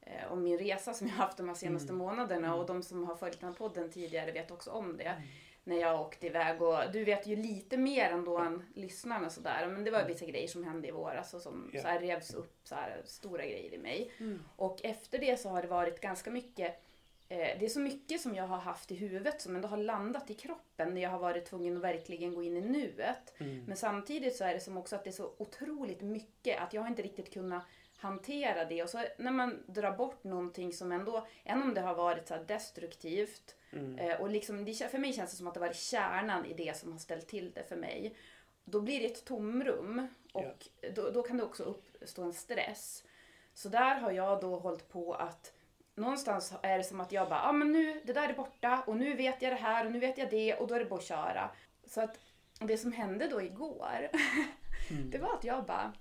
eh, 0.00 0.32
om 0.32 0.42
min 0.42 0.58
resa 0.58 0.94
som 0.94 1.06
jag 1.06 1.14
haft 1.14 1.36
de 1.36 1.48
här 1.48 1.54
senaste 1.54 1.92
månaderna 1.92 2.54
och 2.54 2.66
de 2.66 2.82
som 2.82 3.04
har 3.04 3.16
följt 3.16 3.40
den 3.40 3.48
här 3.48 3.56
podden 3.56 3.90
tidigare 3.90 4.32
vet 4.32 4.50
också 4.50 4.70
om 4.70 4.96
det. 4.96 5.22
När 5.64 5.76
jag 5.76 6.00
åkte 6.00 6.26
iväg 6.26 6.62
och 6.62 6.78
du 6.92 7.04
vet 7.04 7.26
ju 7.26 7.36
lite 7.36 7.76
mer 7.76 8.10
ändå 8.10 8.38
än 8.38 8.62
lyssnarna 8.74 9.30
sådär. 9.30 9.66
Men 9.66 9.84
det 9.84 9.90
var 9.90 10.04
vissa 10.04 10.24
grejer 10.26 10.48
som 10.48 10.64
hände 10.64 10.88
i 10.88 10.90
våras 10.90 11.34
och 11.34 11.40
som 11.40 11.70
Ja. 11.72 11.82
så 11.82 11.88
här 11.88 12.00
revs 12.00 12.34
upp 12.34 12.60
så 12.64 12.74
här 12.74 13.02
stora 13.04 13.46
grejer 13.46 13.74
i 13.74 13.78
mig. 13.78 14.12
Mm. 14.18 14.42
Och 14.56 14.84
efter 14.84 15.18
det 15.18 15.40
så 15.40 15.48
har 15.48 15.62
det 15.62 15.68
varit 15.68 16.00
ganska 16.00 16.30
mycket 16.30 16.82
eh, 17.28 17.58
det 17.58 17.64
är 17.64 17.68
så 17.68 17.80
mycket 17.80 18.20
som 18.20 18.34
jag 18.34 18.46
har 18.46 18.58
haft 18.58 18.90
i 18.90 18.94
huvudet 18.94 19.40
som 19.40 19.56
ändå 19.56 19.68
har 19.68 19.76
landat 19.76 20.30
i 20.30 20.34
kroppen 20.34 20.94
när 20.94 21.02
jag 21.02 21.10
har 21.10 21.18
varit 21.18 21.46
tvungen 21.46 21.76
att 21.76 21.82
verkligen 21.82 22.34
gå 22.34 22.42
in 22.42 22.56
i 22.56 22.60
nuet. 22.60 23.34
Mm. 23.40 23.64
Men 23.64 23.76
samtidigt 23.76 24.36
så 24.36 24.44
är 24.44 24.54
det 24.54 24.60
som 24.60 24.76
också 24.76 24.96
att 24.96 25.04
det 25.04 25.10
är 25.10 25.12
så 25.12 25.32
otroligt 25.38 26.00
mycket 26.00 26.60
att 26.60 26.72
jag 26.72 26.82
har 26.82 26.88
inte 26.88 27.02
riktigt 27.02 27.32
kunnat 27.32 27.62
hantera 27.96 28.64
det. 28.64 28.82
Och 28.82 28.88
så 28.88 29.04
när 29.18 29.30
man 29.30 29.62
drar 29.66 29.92
bort 29.96 30.24
någonting 30.24 30.72
som 30.72 30.92
ändå, 30.92 31.26
även 31.44 31.62
om 31.62 31.74
det 31.74 31.80
har 31.80 31.94
varit 31.94 32.28
så 32.28 32.36
destruktivt, 32.46 33.54
Mm. 33.72 33.98
eh, 33.98 34.20
och 34.20 34.30
liksom, 34.30 34.64
det, 34.64 34.90
för 34.90 34.98
mig 34.98 35.12
känns 35.12 35.30
det 35.30 35.36
som 35.36 35.46
att 35.46 35.54
det 35.54 35.60
var 35.60 35.72
kärnan 35.72 36.46
i 36.46 36.54
det 36.54 36.76
som 36.76 36.92
har 36.92 36.98
ställt 36.98 37.28
till 37.28 37.52
det 37.52 37.64
för 37.68 37.76
mig. 37.76 38.16
Då 38.64 38.80
blir 38.80 39.00
det 39.00 39.06
ett 39.06 39.24
tomrum 39.24 40.08
och 40.32 40.68
då, 40.94 41.10
då 41.10 41.22
kan 41.22 41.36
det 41.36 41.42
också 41.42 41.62
uppstå 41.62 42.22
en 42.22 42.32
stress. 42.32 43.04
Så 43.54 43.68
där 43.68 43.94
har 43.94 44.10
jag 44.10 44.40
då 44.40 44.58
hållit 44.58 44.88
på 44.88 45.14
att 45.14 45.52
någonstans 45.94 46.54
är 46.62 46.78
det 46.78 46.84
som 46.84 47.00
att 47.00 47.12
jag 47.12 47.28
bara, 47.28 47.40
ja 47.40 47.48
ah, 47.48 47.52
men 47.52 47.72
nu, 47.72 48.00
det 48.04 48.12
där 48.12 48.28
är 48.28 48.34
borta 48.34 48.82
och 48.86 48.96
nu 48.96 49.16
vet 49.16 49.42
jag 49.42 49.52
det 49.52 49.56
här 49.56 49.86
och 49.86 49.92
nu 49.92 49.98
vet 49.98 50.18
jag 50.18 50.30
det 50.30 50.54
och 50.54 50.68
då 50.68 50.74
är 50.74 50.78
det 50.78 50.84
bara 50.84 50.98
att 50.98 51.06
köra. 51.06 51.50
Så 51.86 52.00
att 52.00 52.18
det 52.60 52.78
som 52.78 52.92
hände 52.92 53.28
då 53.28 53.42
igår, 53.42 54.08
det 55.10 55.18
var 55.18 55.34
att 55.34 55.44
jag 55.44 55.64
bara 55.64 55.92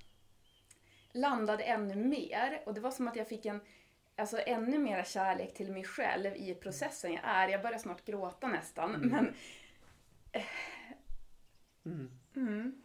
landade 1.12 1.64
ännu 1.64 1.96
mer 1.96 2.62
och 2.66 2.74
det 2.74 2.82
var 2.82 2.92
som 2.92 3.08
att 3.08 3.16
jag 3.16 3.28
fick 3.28 3.46
en 3.46 3.62
Alltså 4.16 4.38
ännu 4.46 4.80
mera 4.80 5.04
kärlek 5.04 5.54
till 5.54 5.72
mig 5.72 5.84
själv 5.84 6.36
i 6.36 6.56
processen 6.56 7.14
jag 7.14 7.22
är. 7.26 7.48
Jag 7.48 7.62
börjar 7.62 7.78
snart 7.80 8.06
gråta 8.06 8.48
nästan. 8.48 8.92
Men 8.92 9.34
Mm. 11.86 12.12
mm, 12.36 12.82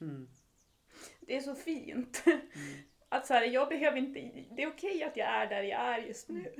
Mm. 0.00 0.28
det 1.20 1.36
är 1.36 1.40
så 1.40 1.54
fint. 1.54 2.24
Att 3.08 3.26
så 3.26 3.34
här, 3.34 3.42
jag 3.42 3.68
behöver 3.68 3.98
inte, 3.98 4.20
det 4.54 4.62
är 4.62 4.68
okej 4.72 5.04
att 5.04 5.16
jag 5.16 5.28
är 5.28 5.46
där 5.46 5.62
jag 5.62 5.80
är 5.80 5.98
just 5.98 6.28
nu. 6.28 6.54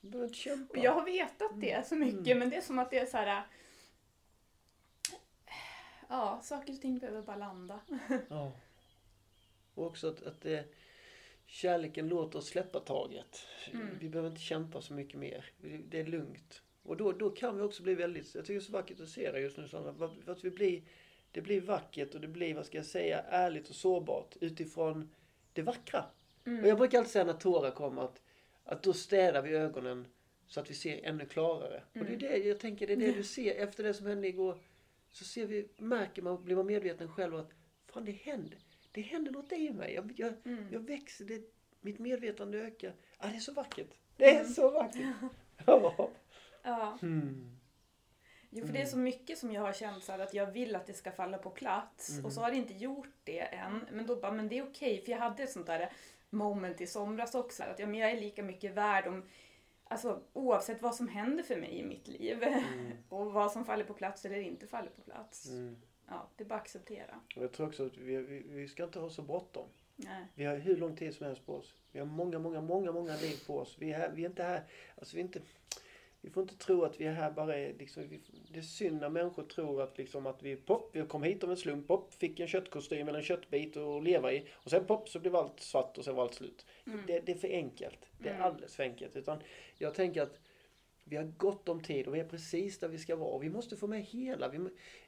Du 0.00 0.08
behöver 0.08 0.26
inte 0.28 0.38
kämpa. 0.38 0.78
Och 0.78 0.84
jag 0.84 0.92
har 0.92 1.04
vetat 1.04 1.60
det 1.60 1.86
så 1.86 1.96
mycket 1.96 2.36
men 2.36 2.50
det 2.50 2.56
är 2.56 2.60
som 2.60 2.78
att 2.78 2.90
det 2.90 2.98
är 2.98 3.06
så 3.06 3.16
här. 3.16 3.42
Ja, 6.08 6.40
saker 6.42 6.72
och 6.72 6.80
ting 6.80 6.98
behöver 6.98 7.22
bara 7.22 7.36
landa. 7.36 7.80
Ja. 8.28 8.52
Och 9.80 9.86
också 9.86 10.08
att, 10.08 10.22
att 10.22 10.40
det, 10.40 10.64
kärleken 11.46 12.08
låter 12.08 12.38
oss 12.38 12.46
släppa 12.46 12.80
taget. 12.80 13.46
Mm. 13.72 13.88
Vi 14.00 14.08
behöver 14.08 14.30
inte 14.30 14.42
kämpa 14.42 14.82
så 14.82 14.94
mycket 14.94 15.18
mer. 15.18 15.44
Det 15.88 16.00
är 16.00 16.06
lugnt. 16.06 16.62
Och 16.82 16.96
då, 16.96 17.12
då 17.12 17.30
kan 17.30 17.56
vi 17.56 17.62
också 17.62 17.82
bli 17.82 17.94
väldigt, 17.94 18.34
jag 18.34 18.44
tycker 18.44 18.54
det 18.54 18.60
är 18.60 18.66
så 18.66 18.72
vackert 18.72 19.00
att 19.00 19.08
se 19.08 19.32
det 19.32 19.40
just 19.40 19.56
nu 19.56 19.68
Sandra. 19.68 20.10
Att- 20.26 20.44
vi 20.44 20.50
blir, 20.50 20.82
det 21.32 21.40
blir 21.40 21.60
vackert 21.60 22.14
och 22.14 22.20
det 22.20 22.28
blir, 22.28 22.54
vad 22.54 22.66
ska 22.66 22.78
jag 22.78 22.86
säga, 22.86 23.22
ärligt 23.22 23.68
och 23.68 23.74
sårbart 23.74 24.36
utifrån 24.40 25.10
det 25.52 25.62
vackra. 25.62 26.04
Mm. 26.44 26.62
Och 26.62 26.68
jag 26.68 26.78
brukar 26.78 26.98
alltid 26.98 27.12
säga 27.12 27.24
när 27.24 27.32
tårar 27.32 27.70
kommer 27.70 28.02
att, 28.02 28.22
att 28.64 28.82
då 28.82 28.92
städar 28.92 29.42
vi 29.42 29.50
ögonen 29.50 30.06
så 30.46 30.60
att 30.60 30.70
vi 30.70 30.74
ser 30.74 31.00
ännu 31.04 31.26
klarare. 31.26 31.82
Och 31.92 32.04
det 32.04 32.14
är 32.14 32.18
det, 32.18 32.36
jag 32.36 32.60
tänker, 32.60 32.86
det 32.86 32.92
är 32.92 32.96
det 32.96 33.12
du 33.12 33.24
ser 33.36 33.54
efter 33.54 33.84
det 33.84 33.94
som 33.94 34.06
hände 34.06 34.28
igår. 34.28 34.58
Så 35.12 35.24
ser 35.24 35.46
vi, 35.46 35.68
märker 35.76 36.22
man, 36.22 36.44
blir 36.44 36.56
man 36.56 36.66
medveten 36.66 37.08
själv 37.08 37.36
att 37.36 37.50
fan 37.86 38.04
det 38.04 38.12
händer. 38.12 38.58
Det 38.92 39.00
händer 39.00 39.32
något 39.32 39.52
i 39.52 39.70
mig. 39.72 39.94
Jag, 39.94 40.12
jag, 40.16 40.32
Mm. 40.44 40.66
jag 40.72 40.80
växer, 40.80 41.24
det, 41.24 41.42
mitt 41.80 41.98
medvetande 41.98 42.58
ökar. 42.58 42.92
Ah, 43.18 43.26
det 43.28 43.36
är 43.36 43.40
så 43.40 43.52
vackert. 43.52 43.90
Det 44.16 44.36
är 44.36 44.44
så 44.44 44.70
vackert. 44.70 45.14
Ja. 45.66 46.10
Ja. 46.62 46.98
Mm. 47.02 47.56
Jo, 48.50 48.66
för 48.66 48.72
det 48.72 48.80
är 48.82 48.86
så 48.86 48.98
mycket 48.98 49.38
som 49.38 49.52
jag 49.52 49.62
har 49.62 49.72
känt 49.72 50.04
så 50.04 50.12
här 50.12 50.18
att 50.18 50.34
jag 50.34 50.46
vill 50.52 50.76
att 50.76 50.86
det 50.86 50.92
ska 50.94 51.12
falla 51.12 51.38
på 51.38 51.50
plats 51.50 52.10
Mm. 52.12 52.24
och 52.24 52.32
så 52.32 52.40
har 52.40 52.50
det 52.50 52.56
inte 52.56 52.74
gjort 52.74 53.08
det 53.24 53.40
än. 53.40 53.86
Men 53.92 54.06
då 54.06 54.16
bara, 54.16 54.32
men 54.32 54.48
det 54.48 54.58
är 54.58 54.62
okej. 54.68 55.02
För 55.04 55.12
jag 55.12 55.18
hade 55.18 55.42
ett 55.42 55.50
sånt 55.52 55.66
där 55.66 55.92
moment 56.30 56.80
i 56.80 56.86
somras 56.86 57.34
också. 57.34 57.62
Att 57.62 57.78
ja, 57.78 57.86
men 57.86 58.00
jag 58.00 58.10
är 58.10 58.20
lika 58.20 58.42
mycket 58.42 58.74
värd 58.74 59.06
om, 59.06 59.28
alltså 59.84 60.22
oavsett 60.32 60.82
vad 60.82 60.94
som 60.94 61.08
händer 61.08 61.42
för 61.44 61.56
mig 61.56 61.78
i 61.78 61.84
mitt 61.84 62.08
liv. 62.08 62.44
och 63.08 63.32
vad 63.32 63.52
som 63.52 63.64
faller 63.64 63.84
på 63.84 63.94
plats 63.94 64.24
eller 64.24 64.40
inte 64.40 64.66
faller 64.66 64.90
på 64.90 65.02
plats. 65.02 65.46
Mm. 65.48 65.76
Ja, 66.10 66.28
det 66.36 66.44
är 66.44 66.48
bara 66.48 66.54
att 66.54 66.60
acceptera. 66.60 67.20
Och 67.36 67.42
jag 67.42 67.52
tror 67.52 67.66
också 67.66 67.86
att 67.86 67.96
vi, 67.96 68.16
vi, 68.16 68.42
vi 68.48 68.68
ska 68.68 68.84
inte 68.84 68.98
ha 68.98 69.10
så 69.10 69.22
bråttom. 69.22 69.68
Nej. 69.96 70.24
Vi 70.34 70.44
har 70.44 70.56
hur 70.56 70.76
lång 70.76 70.96
tid 70.96 71.14
som 71.14 71.26
helst 71.26 71.46
på 71.46 71.54
oss. 71.56 71.74
Vi 71.92 71.98
har 71.98 72.06
många, 72.06 72.38
många, 72.38 72.60
många, 72.60 72.92
många 72.92 73.16
liv 73.16 73.36
på 73.46 73.58
oss. 73.58 73.76
Vi 73.78 73.92
är, 73.92 73.98
här, 73.98 74.10
vi 74.14 74.22
är 74.22 74.26
inte 74.28 74.42
här, 74.42 74.62
alltså 74.98 75.16
vi 75.16 75.22
är 75.22 75.24
inte, 75.24 75.40
vi 76.20 76.30
får 76.30 76.42
inte 76.42 76.56
tro 76.56 76.84
att 76.84 77.00
vi 77.00 77.06
är 77.06 77.12
här 77.12 77.30
bara 77.30 77.56
är 77.56 77.74
liksom, 77.78 78.08
vi, 78.08 78.20
det 78.52 78.58
är 78.58 78.62
synd 78.62 79.00
när 79.00 79.08
människor 79.08 79.42
tror 79.42 79.82
att 79.82 79.98
liksom 79.98 80.26
att 80.26 80.42
vi, 80.42 80.56
pop, 80.56 80.90
vi 80.92 81.02
kom 81.06 81.22
hit 81.22 81.44
av 81.44 81.50
en 81.50 81.56
slump, 81.56 81.88
pop, 81.88 82.14
fick 82.14 82.40
en 82.40 82.46
köttkostym 82.48 83.08
eller 83.08 83.18
en 83.18 83.24
köttbit 83.24 83.76
att 83.76 84.04
leva 84.04 84.32
i 84.32 84.46
och 84.52 84.70
sen 84.70 84.86
pop 84.86 85.08
så 85.08 85.18
blev 85.20 85.36
allt 85.36 85.60
svart 85.60 85.98
och 85.98 86.04
sen 86.04 86.14
var 86.14 86.22
allt 86.22 86.34
slut. 86.34 86.66
Det, 87.06 87.20
det 87.20 87.32
är 87.32 87.36
för 87.36 87.48
enkelt. 87.48 88.06
Det 88.18 88.28
är 88.28 88.34
Mm. 88.34 88.46
alldeles 88.46 88.76
för 88.76 88.82
enkelt. 88.82 89.16
Utan 89.16 89.42
jag 89.78 89.94
tänker 89.94 90.22
att 90.22 90.40
vi 91.10 91.16
har 91.16 91.24
gott 91.24 91.68
om 91.68 91.80
tid 91.80 92.06
och 92.06 92.14
vi 92.14 92.20
är 92.20 92.24
precis 92.28 92.78
där 92.78 92.88
vi 92.88 92.98
ska 92.98 93.16
vara. 93.16 93.38
Vi 93.38 93.50
måste 93.50 93.76
få 93.76 93.86
med 93.86 94.02
hela. 94.02 94.48
Vi, 94.48 94.58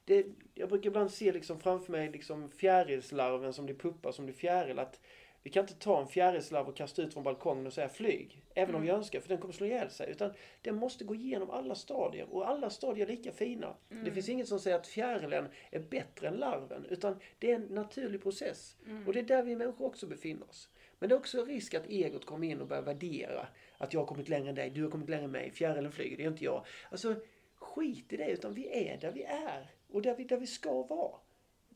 det, 0.05 0.27
jag 0.55 0.69
brukar 0.69 0.91
ibland 0.91 1.11
se 1.11 1.33
liksom 1.33 1.61
framför 1.61 1.93
mig 1.93 2.11
liksom 2.11 2.51
fjärilslarven 2.51 3.53
som 3.53 3.65
blir 3.65 3.77
puppar, 3.77 4.13
som 4.13 4.25
blir 4.25 4.35
fjäril. 4.35 4.79
Att 4.79 5.01
vi 5.43 5.51
kan 5.51 5.65
inte 5.65 5.75
ta 5.75 6.01
en 6.01 6.07
fjärilslarv 6.07 6.69
och 6.69 6.77
kasta 6.77 7.03
ut 7.03 7.13
från 7.13 7.23
balkongen 7.23 7.67
och 7.67 7.73
säga 7.73 7.89
flyg. 7.89 8.43
Även 8.55 8.75
om 8.75 8.83
vi 8.83 8.89
önskar, 8.89 9.21
för 9.21 9.29
den 9.29 9.39
kommer 9.39 9.55
slå 9.55 9.67
ihjäl 9.67 9.91
sig. 9.91 10.11
Utan 10.11 10.33
den 10.63 10.77
måste 10.77 11.05
gå 11.05 11.15
igenom 11.15 11.51
alla 11.51 11.75
stadier. 11.75 12.27
Och 12.31 12.49
alla 12.49 12.71
stadier 12.71 13.07
är 13.07 13.11
lika 13.11 13.33
fina. 13.33 13.75
Det 14.05 14.11
finns 14.11 14.29
inget 14.29 14.49
som 14.49 14.61
säger 14.61 14.77
att 14.77 14.87
fjärilen 14.87 15.49
är 15.71 15.81
bättre 15.81 16.29
än 16.29 16.35
larven. 16.35 16.87
Utan 16.91 17.17
det 17.39 17.51
är 17.51 17.57
en 17.57 17.63
naturlig 17.63 18.23
process. 18.23 18.77
Och 19.07 19.13
det 19.13 19.19
är 19.19 19.25
där 19.25 19.43
vi 19.43 19.57
människor 19.57 19.87
också 19.87 20.07
befinner 20.07 20.49
oss. 20.49 20.69
Men 20.99 21.09
det 21.09 21.15
är 21.15 21.19
också 21.19 21.45
risk 21.45 21.75
att 21.75 21.87
egot 21.87 22.25
kommer 22.25 22.47
in 22.47 22.61
och 22.61 22.67
börjar 22.67 22.83
värdera. 22.83 23.47
Att 23.83 23.93
jag 23.93 24.01
har 24.01 24.07
kommit 24.07 24.29
längre 24.29 24.49
än 24.49 24.55
dig, 24.55 24.71
du 24.71 24.83
har 24.83 24.91
kommit 24.91 25.09
längre 25.09 25.25
än 25.25 25.31
mig, 25.31 25.51
fjärilen 25.51 25.93
flyger, 25.93 26.17
det 26.17 26.25
är 26.25 26.29
inte 26.29 26.45
jag. 26.45 26.67
Alltså, 26.91 27.15
skit 27.55 28.13
i 28.13 28.17
det, 28.17 28.31
utan 28.31 28.55
vi 28.55 28.89
är 28.89 28.97
där 29.01 29.13
vi 29.13 29.23
är. 29.23 29.71
Och 29.89 30.03
där 30.03 30.17
vi, 30.17 30.25
där 30.25 30.37
vi 30.37 30.47
ska 30.47 30.83
vara. 30.83 31.19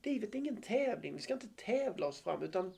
Livet 0.02 0.34
är 0.34 0.38
ingen 0.38 0.62
tävling, 0.62 1.14
vi 1.14 1.22
ska 1.22 1.34
inte 1.34 1.48
tävla 1.56 2.06
oss 2.06 2.20
fram 2.20 2.42
utan 2.42 2.72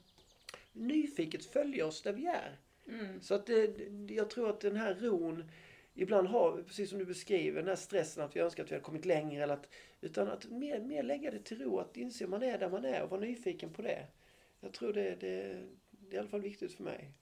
nyfiket 0.73 1.45
följa 1.45 1.87
oss 1.87 2.03
där 2.03 2.13
vi 2.13 2.27
är. 2.27 2.59
Mm. 2.89 3.21
Så 3.21 3.35
att 3.35 3.47
det, 3.47 3.89
jag 4.09 4.31
tror 4.31 4.51
att 4.51 4.61
den 4.61 4.77
här 4.77 4.95
ron 4.95 5.51
ibland 5.95 6.29
har, 6.29 6.63
precis 6.63 6.91
som 6.91 6.99
du 6.99 7.05
beskriver, 7.05 7.61
den 7.61 7.69
här 7.69 7.77
stressen 7.77 8.25
att 8.25 8.37
vi 8.37 8.41
önskar 8.41 8.65
att 8.65 8.71
vi 8.71 8.75
hade 8.75 8.85
kommit 8.85 9.05
längre. 9.05 9.43
Eller 9.43 9.55
att, 9.55 9.69
utan 10.01 10.29
att 10.29 10.51
mer, 10.51 10.81
mer 10.81 11.03
lägga 11.03 11.31
det 11.31 11.43
till 11.43 11.63
ro, 11.63 11.79
att 11.79 11.97
inse 11.97 12.27
man 12.27 12.43
är 12.43 12.59
där 12.59 12.71
man 12.71 12.85
är 12.85 13.03
och 13.03 13.11
vara 13.11 13.21
nyfiken 13.21 13.73
på 13.73 13.83
det. 13.83 14.07
Jag 14.61 14.73
tror 14.73 14.93
det, 14.93 15.15
det, 15.21 15.63
det 15.91 16.11
är 16.11 16.15
i 16.15 16.19
alla 16.19 16.29
fall 16.29 16.41
viktigt 16.41 16.73
för 16.73 16.85
mig. 16.85 17.13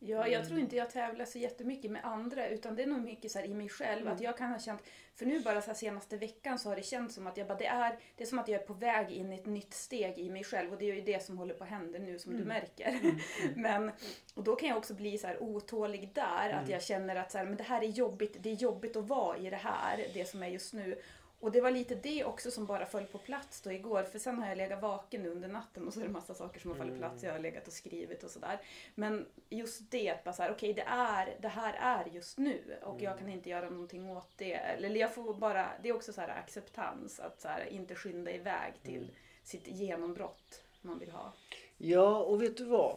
Ja, 0.00 0.28
jag 0.28 0.46
tror 0.48 0.58
inte 0.60 0.76
jag 0.76 0.90
tävlar 0.90 1.24
så 1.24 1.38
jättemycket 1.38 1.90
med 1.90 2.04
andra 2.04 2.48
utan 2.48 2.76
det 2.76 2.82
är 2.82 2.86
nog 2.86 3.00
mycket 3.00 3.30
så 3.30 3.40
i 3.40 3.54
mig 3.54 3.68
själv 3.68 4.02
Mm. 4.02 4.14
att 4.14 4.20
jag 4.20 4.38
kan 4.38 4.50
ha 4.50 4.58
känt, 4.58 4.82
för 5.14 5.26
nu 5.26 5.40
bara 5.40 5.62
så 5.62 5.74
senaste 5.74 6.16
veckan 6.16 6.58
så 6.58 6.68
har 6.68 6.76
det 6.76 6.82
känts 6.82 7.14
som 7.14 7.26
att 7.26 7.36
jag 7.36 7.46
bara, 7.46 7.58
det 7.58 7.66
är, 7.66 7.98
det 8.16 8.24
är 8.24 8.28
som 8.28 8.38
att 8.38 8.48
jag 8.48 8.60
är 8.62 8.66
på 8.66 8.72
väg 8.74 9.10
in 9.10 9.32
i 9.32 9.36
ett 9.36 9.46
nytt 9.46 9.74
steg 9.74 10.18
i 10.18 10.30
mig 10.30 10.44
själv 10.44 10.72
och 10.72 10.78
det 10.78 10.90
är 10.90 10.94
ju 10.94 11.00
det 11.00 11.22
som 11.22 11.38
håller 11.38 11.54
på 11.54 11.64
att 11.64 11.70
hända 11.70 11.98
nu 11.98 12.18
som 12.18 12.36
du 12.36 12.44
märker. 12.44 12.98
Men, 13.56 13.90
och 14.34 14.44
då 14.44 14.56
kan 14.56 14.68
jag 14.68 14.78
också 14.78 14.94
bli 14.94 15.18
så 15.18 15.26
här 15.26 15.42
otålig 15.42 16.10
där, 16.14 16.50
att 16.50 16.68
jag 16.68 16.82
känner 16.82 17.16
att 17.16 17.32
så 17.32 17.38
här, 17.38 17.44
men 17.44 17.56
det 17.56 17.64
här 17.64 17.82
är 17.82 17.88
jobbigt, 17.88 18.36
det 18.40 18.50
är 18.50 18.54
jobbigt 18.54 18.96
att 18.96 19.08
vara 19.08 19.38
i 19.38 19.50
det 19.50 19.56
här, 19.56 20.06
det 20.14 20.24
som 20.28 20.42
är 20.42 20.48
just 20.48 20.72
nu. 20.74 20.98
Och 21.40 21.52
det 21.52 21.60
var 21.60 21.70
lite 21.70 21.94
det 21.94 22.24
också 22.24 22.50
som 22.50 22.66
bara 22.66 22.86
föll 22.86 23.04
på 23.04 23.18
plats 23.18 23.60
då 23.60 23.72
igår. 23.72 24.02
För 24.02 24.18
sen 24.18 24.38
har 24.38 24.48
jag 24.48 24.58
legat 24.58 24.82
vaken 24.82 25.26
under 25.26 25.48
natten 25.48 25.86
och 25.86 25.94
så 25.94 26.00
är 26.00 26.04
det 26.04 26.10
massa 26.10 26.34
saker 26.34 26.60
som 26.60 26.70
har 26.70 26.78
fallit 26.78 26.94
på 26.94 26.98
plats. 26.98 27.22
Jag 27.22 27.32
har 27.32 27.38
legat 27.38 27.66
och 27.66 27.72
skrivit 27.72 28.22
och 28.22 28.30
sådär. 28.30 28.60
Men 28.94 29.26
just 29.48 29.90
det 29.90 30.10
att 30.10 30.24
bara 30.24 30.32
så 30.32 30.42
här, 30.42 30.50
okej 30.50 30.74
det, 30.74 30.84
är, 30.86 31.36
det 31.40 31.48
här 31.48 31.74
är 31.74 32.10
just 32.10 32.38
nu 32.38 32.78
och 32.82 33.02
jag 33.02 33.18
kan 33.18 33.28
inte 33.28 33.50
göra 33.50 33.70
någonting 33.70 34.10
åt 34.10 34.30
det. 34.36 34.54
Eller 34.54 35.00
jag 35.00 35.14
får 35.14 35.34
bara, 35.34 35.68
det 35.82 35.88
är 35.88 35.94
också 35.94 36.12
så 36.12 36.20
här 36.20 36.28
acceptans 36.28 37.20
att 37.20 37.40
så 37.40 37.48
här, 37.48 37.66
inte 37.66 37.94
skynda 37.94 38.30
iväg 38.30 38.72
till 38.82 39.10
sitt 39.42 39.68
genombrott 39.68 40.62
man 40.82 40.98
vill 40.98 41.10
ha. 41.10 41.32
Ja, 41.76 42.18
och 42.18 42.42
vet 42.42 42.56
du 42.56 42.64
vad? 42.64 42.96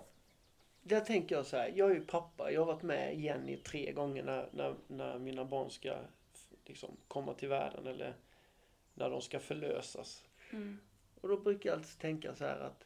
Där 0.83 0.99
tänker 0.99 1.35
jag 1.35 1.45
så 1.45 1.57
här. 1.57 1.71
Jag 1.75 1.91
är 1.91 1.95
ju 1.95 2.05
pappa. 2.05 2.51
Jag 2.51 2.61
har 2.61 2.73
varit 2.73 2.83
med 2.83 3.19
Jenny 3.19 3.57
tre 3.57 3.91
gånger 3.91 4.23
när, 4.23 4.49
när, 4.51 4.75
när 4.87 5.19
mina 5.19 5.45
barn 5.45 5.69
ska 5.69 5.95
liksom, 6.65 6.97
komma 7.07 7.33
till 7.33 7.49
världen 7.49 7.87
eller 7.87 8.15
när 8.93 9.09
de 9.09 9.21
ska 9.21 9.39
förlösas. 9.39 10.23
Mm. 10.51 10.79
Och 11.21 11.29
då 11.29 11.37
brukar 11.37 11.69
jag 11.69 11.77
alltid 11.77 11.99
tänka 11.99 12.35
så 12.35 12.45
här 12.45 12.59
att 12.59 12.85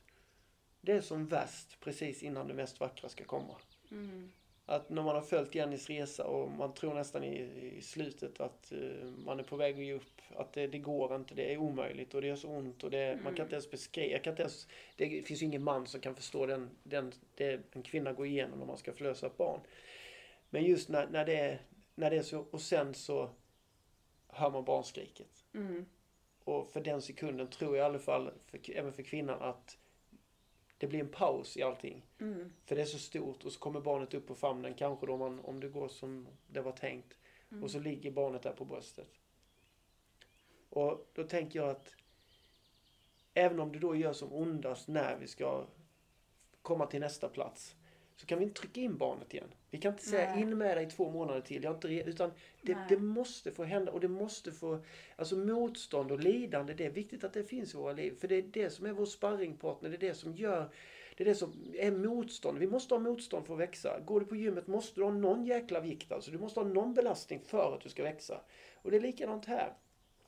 det 0.81 0.91
är 0.91 1.01
som 1.01 1.27
värst 1.27 1.79
precis 1.79 2.23
innan 2.23 2.47
det 2.47 2.53
mest 2.53 2.79
vackra 2.79 3.09
ska 3.09 3.23
komma. 3.23 3.55
Mm. 3.91 4.31
Att 4.65 4.89
när 4.89 5.03
man 5.03 5.15
har 5.15 5.21
följt 5.21 5.55
Jennys 5.55 5.89
resa 5.89 6.25
och 6.25 6.51
man 6.51 6.73
tror 6.73 6.93
nästan 6.93 7.23
i, 7.23 7.41
i 7.77 7.81
slutet 7.81 8.39
att 8.39 8.71
eh, 8.71 9.07
man 9.25 9.39
är 9.39 9.43
på 9.43 9.55
väg 9.55 9.75
att 9.75 9.85
ge 9.85 9.93
upp. 9.93 10.21
Att 10.35 10.53
det, 10.53 10.67
det 10.67 10.79
går 10.79 11.15
inte, 11.15 11.35
det 11.35 11.53
är 11.53 11.57
omöjligt 11.57 12.13
och 12.13 12.21
det 12.21 12.27
gör 12.27 12.35
så 12.35 12.49
ont 12.49 12.83
och 12.83 12.91
det, 12.91 13.19
man 13.23 13.35
kan 13.35 13.45
inte 13.45 13.55
ens 13.55 13.71
beskriva. 13.71 14.19
Kan 14.19 14.31
inte 14.31 14.41
ens, 14.41 14.67
det 14.95 15.27
finns 15.27 15.41
ju 15.41 15.45
ingen 15.45 15.63
man 15.63 15.87
som 15.87 16.01
kan 16.01 16.15
förstå 16.15 16.45
den, 16.45 16.69
den, 16.83 17.11
det 17.35 17.75
en 17.75 17.83
kvinna 17.83 18.13
går 18.13 18.25
igenom 18.25 18.59
när 18.59 18.65
man 18.65 18.77
ska 18.77 18.93
förlösa 18.93 19.27
ett 19.27 19.37
barn. 19.37 19.59
Men 20.49 20.63
just 20.63 20.89
när, 20.89 21.07
när, 21.07 21.25
det, 21.25 21.39
är, 21.39 21.61
när 21.95 22.09
det 22.09 22.17
är 22.17 22.23
så, 22.23 22.39
och 22.39 22.61
sen 22.61 22.93
så 22.93 23.29
hör 24.27 24.49
man 24.49 24.65
barnskriket. 24.65 25.44
Mm. 25.55 25.85
Och 26.43 26.69
för 26.69 26.81
den 26.81 27.01
sekunden 27.01 27.47
tror 27.47 27.77
jag 27.77 27.85
i 27.85 27.89
alla 27.89 27.99
fall, 27.99 28.31
för, 28.45 28.59
även 28.71 28.93
för 28.93 29.03
kvinnan, 29.03 29.41
att 29.41 29.77
det 30.77 30.87
blir 30.87 30.99
en 30.99 31.11
paus 31.11 31.57
i 31.57 31.63
allting. 31.63 32.05
Mm. 32.19 32.53
För 32.65 32.75
det 32.75 32.81
är 32.81 32.85
så 32.85 32.99
stort 32.99 33.45
och 33.45 33.51
så 33.51 33.59
kommer 33.59 33.81
barnet 33.81 34.13
upp 34.13 34.27
på 34.27 34.35
famnen, 34.35 34.73
kanske 34.73 35.05
då 35.05 35.17
man, 35.17 35.39
om 35.39 35.59
det 35.59 35.67
går 35.67 35.87
som 35.87 36.27
det 36.47 36.61
var 36.61 36.71
tänkt. 36.71 37.17
Och 37.61 37.71
så 37.71 37.79
ligger 37.79 38.11
barnet 38.11 38.41
där 38.41 38.53
på 38.53 38.65
bröstet. 38.65 39.09
Och 40.69 41.09
då 41.13 41.23
tänker 41.23 41.59
jag 41.59 41.69
att 41.69 41.95
även 43.33 43.59
om 43.59 43.71
det 43.71 43.79
då 43.79 43.95
gör 43.95 44.13
som 44.13 44.33
ondast 44.33 44.87
när 44.87 45.17
vi 45.17 45.27
ska 45.27 45.65
komma 46.61 46.85
till 46.85 46.99
nästa 46.99 47.29
plats 47.29 47.75
så 48.15 48.25
kan 48.25 48.39
vi 48.39 48.43
inte 48.45 48.61
trycka 48.61 48.81
in 48.81 48.97
barnet 48.97 49.33
igen. 49.33 49.53
Vi 49.69 49.77
kan 49.77 49.91
inte 49.91 50.05
säga 50.05 50.31
Nej. 50.33 50.41
in 50.41 50.57
med 50.57 50.77
dig 50.77 50.85
i 50.85 50.89
två 50.89 51.11
månader 51.11 51.41
till. 51.41 51.63
Jag 51.63 51.75
inte, 51.75 51.87
utan 51.87 52.31
det, 52.61 52.77
det 52.89 52.97
måste 52.97 53.51
få 53.51 53.63
hända 53.63 53.91
och 53.91 53.99
det 53.99 54.07
måste 54.07 54.51
få, 54.51 54.79
alltså 55.15 55.35
motstånd 55.35 56.11
och 56.11 56.19
lidande, 56.19 56.73
det 56.73 56.85
är 56.85 56.89
viktigt 56.89 57.23
att 57.23 57.33
det 57.33 57.43
finns 57.43 57.73
i 57.73 57.77
våra 57.77 57.93
liv. 57.93 58.15
För 58.19 58.27
det 58.27 58.35
är 58.35 58.41
det 58.41 58.69
som 58.69 58.85
är 58.85 58.91
vår 58.91 59.05
sparringpartner, 59.05 59.89
det 59.89 59.95
är 59.95 60.09
det 60.09 60.13
som 60.13 60.35
gör, 60.35 60.69
det 61.17 61.23
är 61.23 61.25
det 61.25 61.35
som 61.35 61.73
är 61.73 61.91
motstånd. 61.91 62.57
Vi 62.57 62.67
måste 62.67 62.93
ha 62.93 62.99
motstånd 62.99 63.45
för 63.45 63.53
att 63.53 63.59
växa. 63.59 63.99
Går 63.99 64.19
du 64.19 64.25
på 64.25 64.35
gymmet 64.35 64.67
måste 64.67 64.99
du 64.99 65.03
ha 65.03 65.11
någon 65.11 65.45
jäkla 65.45 65.79
vikt 65.79 66.11
alltså. 66.11 66.31
Du 66.31 66.37
måste 66.37 66.59
ha 66.59 66.67
någon 66.67 66.93
belastning 66.93 67.41
för 67.45 67.75
att 67.75 67.81
du 67.81 67.89
ska 67.89 68.03
växa. 68.03 68.41
Och 68.75 68.91
det 68.91 68.97
är 68.97 69.01
likadant 69.01 69.45
här. 69.45 69.73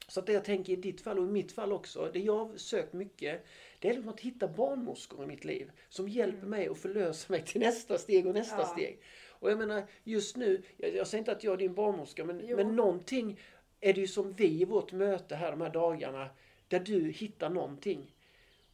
Så 0.08 0.20
att 0.20 0.26
det 0.26 0.34
jag 0.34 0.46
tänker 0.46 0.74
i 0.74 0.76
ditt 0.76 1.02
fall 1.02 1.20
och 1.20 1.26
i 1.26 1.32
mitt 1.32 1.52
fall 1.52 1.74
också, 1.74 2.10
det 2.14 2.20
jag 2.20 2.46
har 2.46 2.58
sökt 2.58 2.94
mycket, 2.94 3.46
det 3.80 3.90
är 3.90 3.94
liksom 3.94 4.10
att 4.14 4.20
hitta 4.20 4.48
barnmorskor 4.48 5.24
i 5.24 5.28
mitt 5.28 5.46
liv 5.46 5.72
som 5.90 6.10
hjälper 6.10 6.48
mig 6.48 6.68
att 6.68 6.78
förlösa 6.78 7.34
mig 7.34 7.46
till 7.46 7.62
nästa 7.62 7.98
steg 7.98 8.28
och 8.28 8.34
nästa 8.34 8.58
Ja. 8.60 8.66
steg. 8.66 9.02
Och 9.30 9.52
jag 9.52 9.58
menar, 9.58 9.84
just 10.04 10.38
nu, 10.38 10.62
jag, 10.78 10.96
jag 10.96 11.08
säger 11.08 11.20
inte 11.22 11.32
att 11.32 11.44
jag 11.44 11.54
är 11.54 11.58
din 11.58 11.74
barnmorska, 11.74 12.26
men, 12.26 12.42
Jo. 12.48 12.58
men 12.58 12.76
någonting 12.76 13.40
är 13.80 13.94
det 13.94 14.02
ju 14.02 14.08
som 14.08 14.34
vi 14.34 14.62
i 14.62 14.66
vårt 14.66 14.92
möte 14.92 15.36
här 15.36 15.52
de 15.52 15.62
här 15.62 15.70
dagarna, 15.70 16.30
där 16.68 16.80
du 16.80 17.12
hittar 17.12 17.50
någonting 17.50 18.16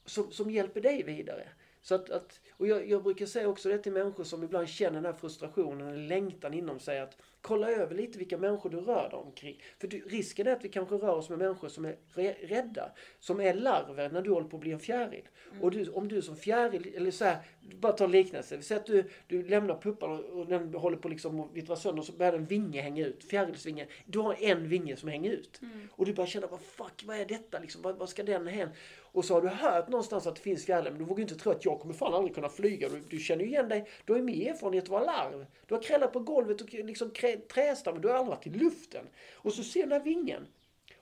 som, 0.06 0.32
som 0.32 0.52
hjälper 0.52 0.82
dig 0.82 1.04
vidare. 1.04 1.50
Så 1.82 1.96
att, 1.96 2.10
att, 2.10 2.40
och 2.52 2.68
jag, 2.68 2.90
jag 2.90 3.04
brukar 3.04 3.26
säga 3.26 3.48
också 3.48 3.70
det 3.70 3.78
till 3.78 3.92
människor 3.92 4.24
som 4.24 4.44
ibland 4.44 4.68
känner 4.70 4.96
den 4.96 5.06
här 5.06 5.14
frustrationen 5.14 5.88
eller 5.88 6.08
längtan 6.08 6.54
inom 6.54 6.80
sig 6.80 7.00
att 7.00 7.18
kolla 7.44 7.72
över 7.72 7.96
lite 7.96 8.18
vilka 8.18 8.38
människor 8.38 8.70
du 8.70 8.78
rör 8.78 9.10
dig 9.10 9.20
omkring. 9.20 9.64
För 9.80 9.88
du, 9.88 10.00
risken 10.00 10.48
är 10.48 10.52
att 10.52 10.66
vi 10.66 10.70
kanske 10.70 10.96
rör 10.96 11.16
oss 11.16 11.30
med 11.30 11.40
människor 11.40 11.68
som 11.68 11.86
är 11.86 12.48
rädda, 12.48 12.92
som 13.20 13.40
är 13.42 13.54
larver 13.54 14.10
när 14.10 14.22
du 14.22 14.32
håller 14.32 14.48
på 14.48 14.58
att 14.58 14.62
bli 14.62 14.72
en 14.72 14.80
fjäril. 14.80 15.28
Och 15.62 15.72
du, 15.72 15.90
om 15.90 16.08
du 16.08 16.22
som 16.22 16.36
fjäril, 16.36 16.94
eller 16.96 17.12
så 17.12 17.26
här, 17.26 17.38
bara 17.64 17.92
ta 17.92 18.04
en 18.04 18.12
liknelse. 18.12 18.58
Vi 18.58 18.64
säger 18.64 18.82
att 18.82 18.88
du, 18.88 19.10
du 19.28 19.44
lämnar 19.44 19.82
puppan 19.82 20.12
och, 20.12 20.48
den 20.48 20.74
håller 20.74 20.98
på 20.98 21.10
liksom 21.10 21.40
att 21.40 21.54
vittra 21.54 21.76
sönder 21.76 22.00
och 22.00 22.06
så 22.06 22.12
börjar 22.12 22.34
en 22.34 22.46
vinge 22.46 22.82
hänga 22.82 23.06
ut, 23.06 23.24
fjärilsvinge. 23.24 23.88
Du 24.06 24.20
har 24.20 24.36
en 24.40 24.70
vinge 24.70 24.96
som 24.96 25.10
hänger 25.10 25.32
ut. 25.32 25.62
Och 25.92 26.06
du 26.06 26.14
börjar 26.14 26.28
känna, 26.28 26.48
vad 26.48 26.62
fuck, 26.62 27.04
vad 27.06 27.18
är 27.18 27.26
detta 27.26 27.60
liksom? 27.60 27.82
Vad, 27.82 27.96
vad 27.96 28.10
ska 28.10 28.24
den 28.24 28.48
hän? 28.48 28.70
Och 29.02 29.26
så 29.26 29.34
har 29.34 29.42
du 29.42 29.48
hört 29.48 29.88
någonstans 29.88 30.28
att 30.28 30.36
det 30.36 30.42
finns 30.42 30.66
fjärilar, 30.66 30.92
men 30.92 31.00
du 31.00 31.06
vågar 31.06 31.22
inte 31.22 31.36
tro 31.36 31.52
att 31.52 31.66
jag 31.66 31.80
kommer 31.80 31.94
fan 31.94 32.14
aldrig 32.14 32.36
kunna 32.36 32.50
flyga. 32.50 32.90
Du, 32.90 33.02
du 33.10 33.20
känner 33.20 33.44
ju 33.44 33.50
igen 33.50 33.70
dig, 33.70 33.90
du 34.06 34.14
har 34.14 34.18
ju 34.18 34.26
mer 34.26 34.52
erfarenhet 34.52 34.90
av 34.90 34.96
att 34.96 35.06
vara 35.08 35.18
larv. 35.18 35.46
Du 35.68 35.76
har 35.76 35.82
krällat 35.82 36.14
på 36.14 36.20
golvet 36.20 36.62
och 36.62 36.74
liksom 36.74 37.12
trästammen, 37.54 38.02
du 38.02 38.08
har 38.08 38.16
aldrig 38.16 38.36
varit 38.36 38.48
i 38.48 38.50
luften. 38.50 39.06
Och 39.34 39.54
så 39.54 39.64
ser 39.64 39.84
du 39.84 39.90
den 39.90 39.92
här 39.92 40.06
vingen. 40.06 40.48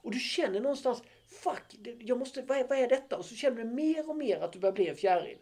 Och 0.02 0.12
du 0.12 0.20
känner 0.20 0.60
någonstans, 0.60 1.04
fuck, 1.28 1.64
jag 2.00 2.18
måste, 2.18 2.42
vad 2.42 2.58
är, 2.58 2.68
vad 2.68 2.78
är 2.78 2.90
detta? 2.90 3.18
Och 3.18 3.26
så 3.26 3.36
känner 3.36 3.58
du 3.58 3.64
mer 3.64 4.10
och 4.10 4.16
mer 4.16 4.40
att 4.40 4.54
du 4.54 4.60
börjar 4.60 4.74
bli 4.74 4.88
en 4.88 4.96
fjäril. 4.96 5.38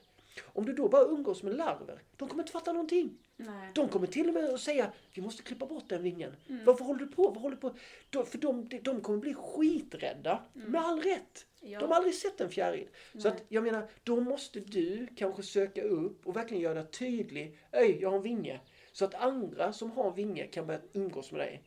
Om 0.46 0.66
du 0.66 0.74
då 0.74 0.88
bara 0.88 1.04
umgås 1.04 1.44
med 1.44 1.56
larver, 1.56 2.02
de 2.18 2.28
kommer 2.28 2.44
inte 2.44 2.52
fatta 2.52 2.74
någonting. 2.74 3.18
Nej. 3.38 3.72
De 3.76 3.90
kommer 3.90 4.08
till 4.08 4.28
och 4.28 4.34
med 4.34 4.44
att 4.44 4.62
säga, 4.62 4.92
vi 5.14 5.22
måste 5.22 5.44
klippa 5.44 5.66
bort 5.66 5.90
den 5.90 6.04
vingen. 6.04 6.36
Mm. 6.50 6.66
Varför 6.66 6.86
håller 6.86 7.00
du 7.00 7.08
på? 7.08 7.24
Vad 7.24 7.38
håller 7.38 7.56
du 7.56 7.62
på? 7.62 7.76
De, 8.10 8.26
för 8.26 8.38
de, 8.38 8.70
de 8.82 9.02
kommer 9.02 9.20
bli 9.20 9.34
skiträdda, 9.34 10.44
med 10.54 10.82
all 10.82 11.02
rätt. 11.02 11.46
Mm. 11.62 11.74
Ja. 11.74 11.80
De 11.80 11.90
har 11.90 11.96
aldrig 11.96 12.16
sett 12.16 12.42
en 12.42 12.50
fjäril. 12.50 12.88
Så 13.12 13.18
Nej. 13.18 13.28
att, 13.28 13.44
jag 13.48 13.64
menar, 13.64 13.88
då 14.04 14.20
måste 14.20 14.60
du 14.60 15.08
kanske 15.16 15.44
söka 15.44 15.84
upp 15.84 16.28
och 16.28 16.36
verkligen 16.36 16.64
göra 16.64 16.84
tydlig. 16.84 17.58
Öj, 17.72 17.98
jag 18.02 18.10
har 18.10 18.18
en 18.18 18.24
vinge. 18.24 18.60
Så 18.92 19.06
att 19.06 19.14
andra 19.14 19.74
som 19.74 19.92
har 19.92 20.08
en 20.08 20.16
vinge 20.16 20.48
kan 20.48 20.68
börja 20.68 20.80
umgås 20.94 21.32
med 21.32 21.42
dig. 21.42 21.64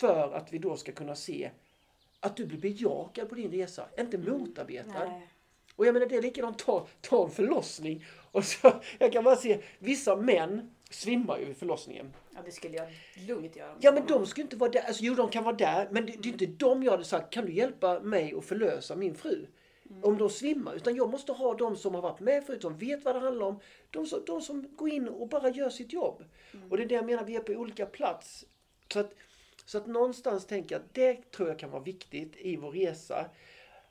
För 0.00 0.32
att 0.32 0.52
vi 0.52 0.58
då 0.58 0.76
ska 0.76 0.92
kunna 0.92 1.14
se 1.14 1.50
att 2.20 2.36
du 2.36 2.46
blir 2.46 2.58
bejakad 2.58 3.28
på 3.28 3.34
din 3.34 3.50
resa, 3.50 3.88
inte 3.98 4.18
motarbetad. 4.18 5.04
Mm. 5.04 5.20
Och 5.76 5.86
jag 5.86 5.92
menar 5.92 6.06
det 6.06 6.16
är 6.16 6.22
likadant, 6.22 6.58
ta, 6.58 6.86
ta 7.00 7.24
en 7.24 7.30
förlossning. 7.30 8.04
Och 8.32 8.44
så, 8.44 8.72
jag 8.98 9.12
kan 9.12 9.24
bara 9.24 9.36
se, 9.36 9.58
vissa 9.78 10.16
män 10.16 10.70
svimmar 10.90 11.38
ju 11.38 11.44
vid 11.44 11.56
förlossningen. 11.56 12.12
Ja, 12.34 12.40
det 12.44 12.52
skulle 12.52 12.76
jag 12.76 12.88
lugnt 13.26 13.56
göra. 13.56 13.76
Ja 13.80 13.92
men 13.92 14.06
de 14.06 14.26
ska 14.26 14.40
inte 14.40 14.56
vara 14.56 14.70
där, 14.70 14.80
alltså 14.80 15.04
jo 15.04 15.14
de 15.14 15.30
kan 15.30 15.44
vara 15.44 15.56
där, 15.56 15.88
men 15.90 16.06
det, 16.06 16.12
det 16.12 16.28
är 16.28 16.32
inte 16.32 16.46
de 16.46 16.82
jag 16.82 16.90
hade 16.90 17.04
sagt, 17.04 17.32
kan 17.32 17.46
du 17.46 17.52
hjälpa 17.52 18.00
mig 18.00 18.34
att 18.38 18.44
förlösa 18.44 18.96
min 18.96 19.14
fru? 19.14 19.46
Om 20.02 20.18
de 20.18 20.30
svimmar, 20.30 20.74
utan 20.74 20.96
jag 20.96 21.10
måste 21.10 21.32
ha 21.32 21.54
de 21.54 21.76
som 21.76 21.94
har 21.94 22.02
varit 22.02 22.20
med 22.20 22.46
förut, 22.46 22.62
som 22.62 22.78
vet 22.78 23.04
vad 23.04 23.14
det 23.14 23.20
handlar 23.20 23.46
om. 23.46 23.60
De 23.90 24.06
som, 24.06 24.22
de 24.26 24.40
som 24.40 24.76
går 24.76 24.88
in 24.88 25.08
och 25.08 25.28
bara 25.28 25.50
gör 25.50 25.70
sitt 25.70 25.92
jobb. 25.92 26.24
Och 26.70 26.76
det 26.76 26.82
är 26.82 26.86
det 26.86 26.94
jag 26.94 27.06
menar, 27.06 27.24
vi 27.24 27.36
är 27.36 27.40
på 27.40 27.52
olika 27.52 27.86
plats. 27.86 28.44
Så 28.92 29.00
att, 29.00 29.14
så 29.64 29.78
att 29.78 29.86
någonstans 29.86 30.46
tänker 30.46 30.74
jag 30.74 30.82
att 30.82 30.94
det 30.94 31.30
tror 31.30 31.48
jag 31.48 31.58
kan 31.58 31.70
vara 31.70 31.82
viktigt 31.82 32.36
i 32.36 32.56
vår 32.56 32.70
resa. 32.70 33.30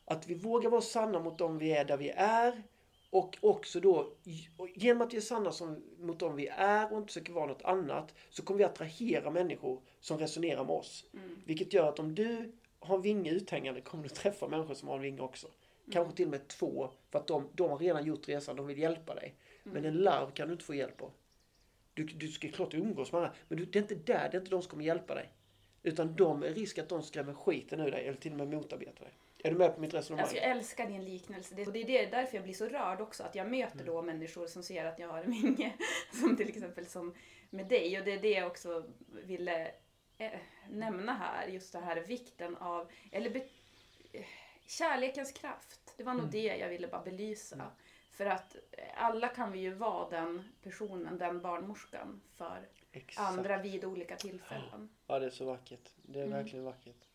Att 0.05 0.27
vi 0.27 0.33
vågar 0.33 0.69
vara 0.69 0.81
sanna 0.81 1.19
mot 1.19 1.37
dem 1.37 1.57
vi 1.57 1.71
är 1.71 1.85
där 1.85 1.97
vi 1.97 2.09
är. 2.09 2.63
Och 3.09 3.37
också 3.41 3.79
då, 3.79 4.11
genom 4.75 5.01
att 5.01 5.13
vi 5.13 5.17
är 5.17 5.21
sanna 5.21 5.51
som, 5.51 5.83
mot 5.99 6.19
dem 6.19 6.35
vi 6.35 6.47
är 6.47 6.91
och 6.91 6.97
inte 6.97 7.07
försöker 7.13 7.33
vara 7.33 7.45
något 7.45 7.61
annat, 7.61 8.15
så 8.29 8.43
kommer 8.43 8.57
vi 8.57 8.63
attrahera 8.63 9.31
människor 9.31 9.81
som 9.99 10.17
resonerar 10.17 10.63
med 10.63 10.75
oss. 10.75 11.05
Vilket 11.45 11.73
gör 11.73 11.89
att 11.89 11.99
om 11.99 12.15
du 12.15 12.51
har 12.79 12.95
en 12.95 13.01
vinge 13.01 13.31
uthängande 13.31 13.81
kommer 13.81 14.03
du 14.03 14.09
träffa 14.09 14.47
människor 14.47 14.73
som 14.73 14.87
har 14.87 14.95
en 14.95 15.01
vinge 15.01 15.21
också. 15.21 15.47
Kanske 15.91 16.15
till 16.15 16.25
och 16.25 16.31
med 16.31 16.47
två, 16.47 16.89
för 17.11 17.19
att 17.19 17.27
de, 17.27 17.49
de 17.53 17.69
har 17.71 17.77
redan 17.77 18.05
gjort 18.05 18.27
resan, 18.27 18.55
de 18.55 18.67
vill 18.67 18.77
hjälpa 18.77 19.15
dig. 19.15 19.35
Men 19.63 19.85
en 19.85 19.97
larv 19.97 20.31
kan 20.31 20.47
du 20.47 20.53
inte 20.53 20.65
få 20.65 20.73
hjälp 20.73 21.01
av. 21.01 21.11
Du, 21.93 22.03
du 22.03 22.27
ska 22.27 22.49
klart 22.49 22.73
umgås 22.73 23.11
med 23.11 23.21
andra, 23.21 23.33
men 23.47 23.57
du, 23.57 23.65
det 23.65 23.79
är 23.79 23.81
inte 23.81 23.95
där, 23.95 24.29
det 24.31 24.37
är 24.37 24.39
inte 24.39 24.51
de 24.51 24.61
som 24.61 24.69
kommer 24.69 24.83
hjälpa 24.83 25.15
dig. 25.15 25.29
Utan 25.83 26.15
de 26.15 26.43
är 26.43 26.49
risk 26.49 26.77
att 26.77 26.89
de 26.89 27.03
skrämmer 27.03 27.33
skiten 27.33 27.79
ur 27.79 27.91
dig 27.91 28.07
eller 28.07 28.17
till 28.17 28.31
och 28.31 28.37
med 28.37 28.47
motarbetar 28.47 29.05
dig. 29.05 29.13
Är 29.45 29.51
du 29.51 29.57
med 29.57 29.75
på 29.75 29.81
mitt 29.81 29.93
resonemang? 29.93 30.21
Alltså 30.23 30.35
jag 30.37 30.45
älskar 30.45 30.87
din 30.87 31.05
liknelse. 31.05 31.55
Det, 31.55 31.67
och 31.67 31.73
det 31.73 31.79
är 31.81 31.85
det, 31.85 32.05
därför 32.05 32.35
jag 32.37 32.43
blir 32.43 32.53
så 32.53 32.67
rörd 32.67 33.01
också. 33.01 33.23
Att 33.23 33.35
jag 33.35 33.51
möter 33.51 33.85
då 33.85 34.01
människor 34.01 34.47
som 34.47 34.63
ser 34.63 34.85
att 34.85 34.99
jag 34.99 35.07
har 35.07 35.19
en 35.23 35.31
vinge. 35.31 35.73
Som 36.13 36.37
till 36.37 36.49
exempel 36.49 36.85
som 36.85 37.13
med 37.49 37.67
dig. 37.67 37.99
Och 37.99 38.05
det 38.05 38.11
är 38.11 38.19
det 38.21 38.29
jag 38.31 38.47
också 38.47 38.85
ville 39.07 39.71
eh, 40.17 40.31
nämna 40.69 41.13
här. 41.13 41.47
Just 41.47 41.73
det 41.73 41.79
här 41.79 41.95
vikten 42.01 42.55
av, 42.57 42.91
eller 43.11 43.29
be, 43.29 43.39
eh, 44.11 44.25
kärlekens 44.67 45.31
kraft. 45.31 45.93
Det 45.97 46.03
var 46.03 46.13
nog 46.13 46.29
det 46.31 46.57
jag 46.57 46.69
ville 46.69 46.87
bara 46.87 47.01
belysa. 47.03 47.71
För 48.11 48.25
att 48.25 48.55
alla 48.97 49.27
kan 49.27 49.51
vi 49.51 49.59
ju 49.59 49.73
vara 49.73 50.09
den 50.09 50.43
personen, 50.63 51.17
den 51.17 51.41
barnmorskan 51.41 52.21
för 52.35 52.67
Exakt. 52.91 53.19
andra 53.19 53.57
vid 53.61 53.85
olika 53.85 54.15
tillfällen. 54.15 54.89
Ja, 55.07 55.19
det 55.19 55.25
är 55.25 55.29
så 55.29 55.45
vackert. 55.45 55.91
Det 55.95 56.19
är 56.19 56.23
Mm. 56.25 56.37
verkligen 56.37 56.65
vackert. 56.65 57.07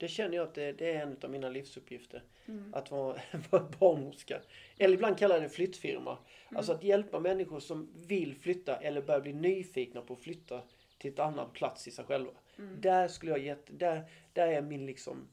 Mm. 0.00 0.08
Det 0.08 0.08
känner 0.08 0.36
jag 0.36 0.48
att 0.48 0.54
det, 0.54 0.72
det 0.72 0.92
är 0.92 1.02
en 1.02 1.16
av 1.22 1.30
mina 1.30 1.48
livsuppgifter. 1.48 2.22
Mm. 2.46 2.74
Att 2.74 2.90
vara, 2.90 3.20
vara 3.50 3.70
barnmorska. 3.78 4.40
Eller 4.78 4.94
ibland 4.94 5.18
kallar 5.18 5.34
jag 5.34 5.44
det 5.44 5.48
flyttfirma. 5.48 6.10
Mm. 6.10 6.56
Alltså 6.56 6.72
att 6.72 6.84
hjälpa 6.84 7.20
människor 7.20 7.60
som 7.60 7.88
vill 8.06 8.34
flytta 8.34 8.76
eller 8.76 9.02
börjar 9.02 9.20
bli 9.20 9.32
nyfikna 9.32 10.00
på 10.00 10.14
att 10.14 10.20
flytta 10.20 10.62
till 10.98 11.12
ett 11.12 11.18
annan 11.18 11.50
plats 11.52 11.88
i 11.88 11.90
sig 11.90 12.04
själva. 12.04 12.32
Mm. 12.58 12.80
Där 12.80 13.08
skulle 13.08 13.30
jag 13.30 13.40
gett, 13.40 13.78
där, 13.78 14.04
där 14.32 14.48
är 14.48 14.62
min 14.62 14.86
liksom, 14.86 15.28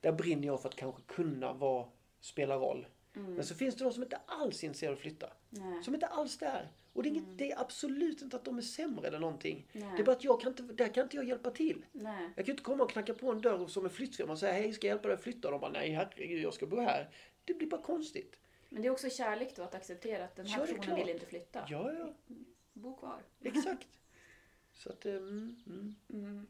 där 0.00 0.12
brinner 0.12 0.46
jag 0.46 0.62
för 0.62 0.68
att 0.68 0.76
kanske 0.76 1.02
kunna 1.06 1.52
vara, 1.52 1.86
spela 2.20 2.56
roll. 2.56 2.86
Men 3.12 3.44
så 3.44 3.54
finns 3.54 3.74
det 3.74 3.84
de 3.84 3.92
som 3.92 4.02
inte 4.02 4.20
alls 4.26 4.62
är 4.62 4.66
intresserade 4.66 4.92
av 4.92 4.96
att 4.96 5.02
flytta. 5.02 5.26
Nej. 5.54 5.82
Som 5.84 5.94
inte 5.94 6.06
alls 6.06 6.38
där. 6.38 6.72
Och 6.92 7.02
det 7.02 7.08
är, 7.08 7.10
inget, 7.10 7.38
det 7.38 7.52
är 7.52 7.60
absolut 7.60 8.22
inte 8.22 8.36
att 8.36 8.44
de 8.44 8.58
är 8.58 8.62
sämre 8.62 9.08
eller 9.08 9.18
någonting. 9.18 9.66
Nej. 9.72 9.92
Det 9.96 10.02
är 10.02 10.04
bara 10.04 10.16
att 10.16 10.24
jag 10.24 10.40
kan 10.40 10.50
inte, 10.50 10.62
där 10.62 10.88
kan 10.94 11.02
inte 11.04 11.16
jag 11.16 11.24
hjälpa 11.28 11.50
till. 11.50 11.84
Nej. 11.92 12.30
Jag 12.36 12.46
kan 12.46 12.52
inte 12.52 12.62
komma 12.62 12.84
och 12.84 12.90
knacka 12.90 13.14
på 13.14 13.30
en 13.30 13.40
dörr 13.40 13.66
som 13.66 13.84
en 13.84 13.90
flyttfirma 13.90 14.32
och 14.32 14.38
säga 14.38 14.52
hej, 14.52 14.72
ska 14.72 14.86
jag 14.86 14.94
hjälpa 14.94 15.08
dig 15.08 15.14
att 15.14 15.22
flytta? 15.22 15.48
Och 15.48 15.52
de 15.52 15.60
bara 15.60 15.70
nej 15.72 15.90
herregud, 15.90 16.42
jag 16.42 16.54
ska 16.54 16.66
bo 16.66 16.80
här. 16.80 17.10
Det 17.44 17.54
blir 17.54 17.68
bara 17.68 17.82
konstigt. 17.82 18.36
Men 18.68 18.82
det 18.82 18.88
är 18.88 18.92
också 18.92 19.10
kärlek 19.10 19.56
då 19.56 19.62
att 19.62 19.74
acceptera 19.74 20.24
att 20.24 20.36
den 20.36 20.46
här 20.46 20.58
Ja, 20.58 20.60
personen 20.66 20.82
klart. 20.82 20.98
vill 20.98 21.08
inte 21.08 21.26
flytta. 21.26 21.66
Ja, 21.70 21.92
ja, 21.92 22.14
Bo 22.72 22.96
kvar. 22.96 23.22
exakt. 23.42 23.88
Så 24.74 24.90
att, 24.90 25.06
eh, 25.06 25.14
mm, 25.14 25.56
mm. 25.66 25.94
Mm. 26.12 26.46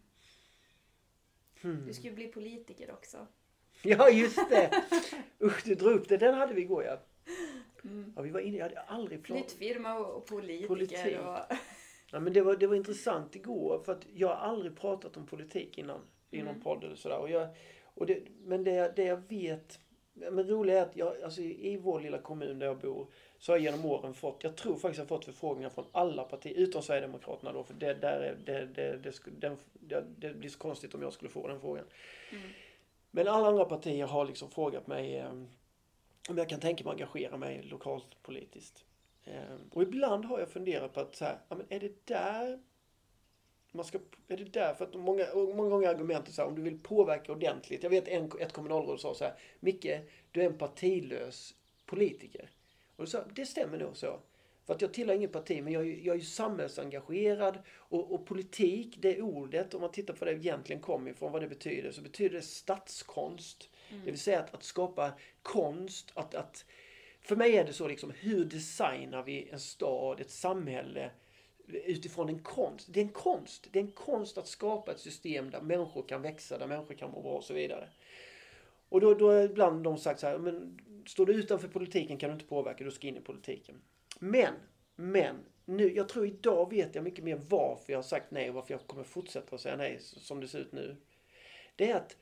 Hmm. 1.62 1.86
Du 1.86 1.94
ska 1.94 2.04
ju 2.04 2.14
bli 2.14 2.28
politiker 2.28 2.90
också. 2.92 3.26
Ja, 3.82 4.10
just 4.10 4.48
det! 4.50 4.82
Usch, 5.40 5.64
du 5.64 5.74
drog 5.74 5.92
upp 5.92 6.08
det. 6.08 6.16
Den 6.16 6.34
hade 6.34 6.54
vi 6.54 6.60
igår 6.62 6.84
ja. 6.84 6.98
Mm. 7.84 8.12
Ja, 8.16 8.22
vi 8.22 8.30
var 8.30 8.40
inne, 8.40 8.56
jag 8.56 8.64
hade 8.64 8.80
aldrig 8.80 9.22
planerat. 9.24 9.52
Flyttfirma 9.52 9.98
och, 9.98 10.16
och 10.16 10.26
politiker. 10.26 10.68
Politik. 10.68 11.18
Och, 11.20 11.56
Ja, 12.14 12.20
men 12.20 12.32
det, 12.32 12.40
var, 12.40 12.56
det 12.56 12.66
var 12.66 12.74
intressant 12.76 13.36
igår 13.36 13.82
för 13.84 13.92
att 13.92 14.06
jag 14.14 14.28
har 14.28 14.34
aldrig 14.34 14.76
pratat 14.76 15.16
om 15.16 15.26
politik 15.26 15.78
innan 15.78 16.00
i 16.30 16.38
någon 16.38 16.48
Mm. 16.48 16.62
podd 16.62 16.84
eller 16.84 16.96
sådär. 16.96 17.18
Och 17.18 17.30
jag, 17.30 17.48
och 17.94 18.06
det, 18.06 18.22
men 18.44 18.64
det, 18.64 18.92
det 18.96 19.04
jag 19.04 19.22
vet, 19.28 19.78
men 20.14 20.48
roliga 20.48 20.78
är 20.78 20.82
att 20.82 20.96
jag, 20.96 21.22
alltså 21.22 21.40
i, 21.40 21.76
vår 21.76 22.00
lilla 22.00 22.18
kommun 22.18 22.58
där 22.58 22.66
jag 22.66 22.78
bor 22.78 23.06
så 23.38 23.52
har 23.52 23.56
jag 23.58 23.64
genom 23.64 23.84
åren 23.84 24.14
fått, 24.14 24.44
jag 24.44 24.56
tror 24.56 24.76
faktiskt 24.76 24.98
jag 24.98 25.04
har 25.04 25.08
fått 25.08 25.24
förfrågningar 25.24 25.70
från 25.70 25.84
alla 25.92 26.24
partier, 26.24 26.54
utom 26.54 26.82
Sverigedemokraterna 26.82 27.52
då, 27.52 27.64
för 27.64 27.74
det, 27.74 27.94
där 27.94 28.20
är, 28.20 28.36
det, 28.44 28.66
det, 28.66 28.96
det, 28.96 29.20
den, 29.40 29.56
det, 29.72 30.04
det 30.18 30.34
blir 30.34 30.50
så 30.50 30.58
konstigt 30.58 30.94
om 30.94 31.02
jag 31.02 31.12
skulle 31.12 31.30
få 31.30 31.48
den 31.48 31.60
frågan. 31.60 31.84
Mm. 32.30 32.42
Men 33.10 33.28
alla 33.28 33.48
andra 33.48 33.64
partier 33.64 34.06
har 34.06 34.24
liksom 34.26 34.50
frågat 34.50 34.86
mig 34.86 35.24
men 36.28 36.34
om 36.34 36.38
jag 36.38 36.48
kan 36.48 36.60
tänka 36.60 36.84
mig 36.84 36.90
att 36.90 36.96
engagera 36.96 37.36
mig 37.36 37.62
lokalt 37.62 38.22
politiskt. 38.22 38.84
Ehm, 39.24 39.60
och 39.70 39.82
ibland 39.82 40.24
har 40.24 40.38
jag 40.38 40.48
funderat 40.48 40.92
på 40.94 41.00
att 41.00 41.16
så 41.16 41.24
här, 41.24 41.38
ja, 41.48 41.56
men 41.56 41.66
är 41.68 41.80
det 41.80 42.06
där 42.06 42.58
man 43.72 43.84
ska, 43.84 43.98
är 44.28 44.36
det 44.36 44.44
där, 44.44 44.74
för 44.74 44.84
att 44.84 44.94
många, 44.94 45.26
många 45.34 45.68
gånger 45.70 45.88
argumentet 45.88 46.34
så 46.34 46.42
här, 46.42 46.48
om 46.48 46.54
du 46.54 46.62
vill 46.62 46.78
påverka 46.78 47.32
ordentligt. 47.32 47.82
Jag 47.82 47.90
vet 47.90 48.08
en, 48.08 48.30
ett 48.40 48.52
kommunalråd 48.52 49.00
sa 49.00 49.14
så 49.14 49.24
här, 49.24 49.34
Micke, 49.60 49.88
du 50.30 50.40
är 50.42 50.46
en 50.46 50.58
partilös 50.58 51.54
politiker. 51.86 52.50
Och 52.96 53.08
så, 53.08 53.22
det 53.34 53.46
stämmer 53.46 53.78
nog 53.78 53.96
så. 53.96 54.20
För 54.66 54.74
att 54.74 54.80
jag 54.80 54.94
tillhör 54.94 55.14
ingen 55.14 55.30
parti, 55.30 55.62
men 55.62 55.72
jag, 55.72 55.82
är- 55.88 56.06
jag 56.06 56.14
är 56.14 56.18
ju 56.20 56.24
samhällsengagerad. 56.24 57.58
Och, 57.76 58.14
och 58.14 58.26
politik, 58.26 58.96
det 58.98 59.22
ordet, 59.22 59.74
om 59.74 59.80
man 59.80 59.92
tittar 59.92 60.14
på 60.14 60.24
det 60.24 60.32
egentligen 60.32 60.82
kommer 60.82 61.10
ifrån, 61.10 61.32
vad 61.32 61.42
det 61.42 61.48
betyder, 61.48 61.92
så 61.92 62.02
betyder 62.02 62.36
det 62.36 62.42
statskonst. 62.42 63.68
Mm. 63.92 64.04
Det 64.04 64.10
vill 64.10 64.20
säga 64.20 64.40
att, 64.40 64.54
att 64.54 64.62
skapa 64.62 65.12
konst, 65.42 66.12
att, 66.14 66.34
att 66.34 66.64
för 67.20 67.36
mig 67.36 67.56
är 67.56 67.64
det 67.64 67.72
så 67.72 67.88
liksom, 67.88 68.12
hur 68.20 68.44
designar 68.44 69.22
vi 69.22 69.48
en 69.48 69.60
stad, 69.60 70.20
ett 70.20 70.30
samhälle 70.30 71.10
utifrån 71.66 72.28
en 72.28 72.42
konst? 72.42 72.88
Det 72.90 73.00
är 73.00 73.04
en 73.04 73.12
konst. 73.12 73.68
Det 73.72 73.78
är 73.78 73.82
en 73.82 73.92
konst 73.92 74.38
att 74.38 74.48
skapa 74.48 74.92
ett 74.92 75.00
system 75.00 75.50
där 75.50 75.60
människor 75.60 76.08
kan 76.08 76.22
växa, 76.22 76.58
där 76.58 76.66
människor 76.66 76.94
kan 76.94 77.10
må 77.10 77.22
bra 77.22 77.32
och 77.32 77.44
så 77.44 77.54
vidare. 77.54 77.88
Och 78.88 79.00
då, 79.00 79.14
då 79.14 79.32
har 79.32 79.42
ibland 79.42 79.84
de 79.84 79.98
sagt 79.98 80.20
så 80.20 80.26
här, 80.26 80.38
men 80.38 80.78
står 81.06 81.26
du 81.26 81.32
utanför 81.32 81.68
politiken 81.68 82.18
kan 82.18 82.30
du 82.30 82.34
inte 82.34 82.46
påverka, 82.46 82.84
du 82.84 82.90
ska 82.90 83.06
in 83.06 83.16
i 83.16 83.20
politiken. 83.20 83.82
Men, 84.18 84.54
men, 84.96 85.36
nu, 85.64 85.94
jag 85.94 86.08
tror 86.08 86.26
idag 86.26 86.70
vet 86.70 86.94
jag 86.94 87.04
mycket 87.04 87.24
mer 87.24 87.40
varför 87.48 87.92
jag 87.92 87.98
har 87.98 88.02
sagt 88.02 88.30
nej 88.30 88.48
och 88.48 88.54
varför 88.54 88.74
jag 88.74 88.86
kommer 88.86 89.04
fortsätta 89.04 89.54
att 89.54 89.60
säga 89.60 89.76
nej 89.76 89.98
som 90.00 90.40
det 90.40 90.48
ser 90.48 90.58
ut 90.58 90.72
nu. 90.72 90.96
Det 91.76 91.90
är 91.90 91.96
att 91.96 92.16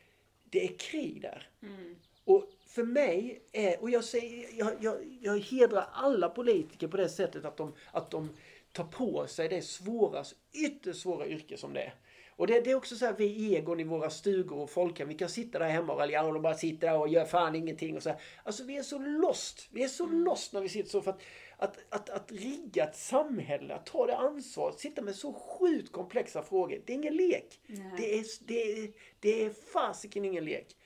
det 0.51 0.65
är 0.65 0.79
krig 0.79 1.23
där. 1.23 1.49
mm. 1.63 1.97
Och 2.25 2.45
för 2.67 2.83
mig 2.83 3.43
är, 3.53 3.83
och 3.83 3.91
jag, 3.91 4.05
säger, 4.05 4.49
jag, 4.59 4.73
jag, 4.81 5.19
jag 5.21 5.39
hedrar 5.39 5.89
alla 5.93 6.29
politiker 6.29 6.89
på 6.89 6.97
det 6.97 7.09
sättet 7.09 7.45
att 7.45 7.57
de, 7.57 7.73
att 7.93 8.11
de 8.11 8.29
tar 8.73 8.85
på 8.85 9.27
sig 9.27 9.49
det 9.49 9.63
svåra, 9.63 10.25
ytterst 10.53 11.03
svåra 11.03 11.27
yrke 11.27 11.57
som 11.57 11.73
det 11.73 11.83
är. 11.83 11.95
Och 12.41 12.47
det, 12.47 12.61
det 12.61 12.71
är 12.71 12.75
också 12.75 12.97
så 12.97 13.05
här, 13.05 13.15
vi 13.19 13.57
egon 13.57 13.81
i 13.81 13.85
våra 13.85 14.11
stugor 14.11 14.59
och 14.59 14.71
folkhem, 14.71 15.09
vi 15.09 15.15
kan 15.15 15.29
sitta 15.29 15.59
där 15.59 15.69
hemma 15.69 15.93
och 15.93 15.99
raljera 15.99 16.27
och 16.27 16.33
de 16.33 16.43
bara 16.43 16.55
sitter 16.55 16.87
där 16.87 16.99
och 16.99 17.09
gör 17.09 17.25
fan 17.25 17.55
ingenting 17.55 17.97
och 17.97 18.03
så 18.03 18.09
här. 18.09 18.21
Alltså 18.43 18.65
vi 18.65 18.77
är 18.77 18.83
så 18.83 18.99
lost, 18.99 19.69
vi 19.71 19.85
är 19.85 19.89
så 19.89 20.07
lost 20.07 20.53
när 20.53 20.61
vi 20.61 20.69
sitter 20.69 20.91
så 20.91 21.03
för 21.03 21.11
att, 21.11 21.23
att, 21.61 21.79
att, 21.89 22.11
att 22.11 22.33
rigga 22.33 22.85
ett 22.85 22.97
samhälle, 22.97 23.75
att 23.75 23.87
ta 23.87 24.07
det 24.07 24.17
ansvaret, 24.17 24.79
sitta 24.79 25.03
med 25.03 25.15
så 25.15 25.33
sjukt 25.33 25.93
komplexa 25.93 26.43
frågor, 26.43 26.83
det 26.87 26.93
är 26.93 26.95
ingen 26.95 27.17
lek. 27.17 27.61
Nej. 27.67 27.93
Det 27.97 28.19
är, 28.19 28.25
det 28.41 28.73
är, 28.73 28.93
det 29.21 29.45
är 29.45 29.51
fasiken 29.51 30.25
ingen 30.25 30.45
lek. 30.45 30.77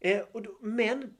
Eh, 0.00 0.24
och 0.32 0.42
då, 0.42 0.58
men, 0.60 1.16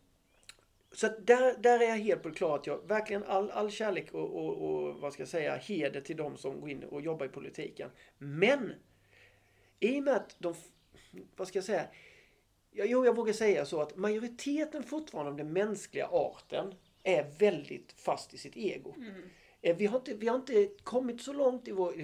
så 0.92 1.06
att 1.06 1.26
där, 1.26 1.58
där 1.58 1.80
är 1.80 1.88
jag 1.88 1.96
helt 1.96 2.22
på 2.22 2.28
det 2.28 2.34
klara 2.34 2.54
att 2.54 2.66
jag 2.66 2.88
verkligen 2.88 3.24
all, 3.24 3.50
all 3.50 3.70
kärlek 3.70 4.14
och, 4.14 4.36
och, 4.36 4.56
och 4.56 4.96
vad 5.00 5.12
ska 5.12 5.22
jag 5.22 5.28
säga, 5.28 5.56
heder 5.56 6.00
till 6.00 6.16
de 6.16 6.36
som 6.36 6.60
går 6.60 6.70
in 6.70 6.84
och 6.84 7.00
jobbar 7.00 7.26
i 7.26 7.28
politiken. 7.28 7.90
Men, 8.18 8.72
i 9.80 9.98
och 10.00 10.02
med 10.02 10.14
att 10.14 10.36
de, 10.38 10.54
vad 11.36 11.48
ska 11.48 11.56
jag 11.58 11.64
säga, 11.64 11.86
jo 12.72 13.04
jag 13.04 13.16
vågar 13.16 13.32
säga 13.32 13.64
så 13.64 13.80
att 13.80 13.96
majoriteten 13.96 14.82
fortfarande 14.82 15.30
av 15.30 15.36
den 15.36 15.52
mänskliga 15.52 16.08
arten 16.12 16.74
är 17.04 17.26
väldigt 17.38 17.92
fast 17.96 18.34
i 18.34 18.38
sitt 18.38 18.56
ego. 18.56 18.94
Eh, 19.60 19.76
Vi 19.76 19.86
har, 19.86 19.96
inte, 19.98 20.14
vi 20.14 20.28
har 20.28 20.36
inte 20.36 20.68
kommit 20.82 21.20
så 21.22 21.32
långt 21.32 21.68
i 21.68 21.72
vår 21.72 21.94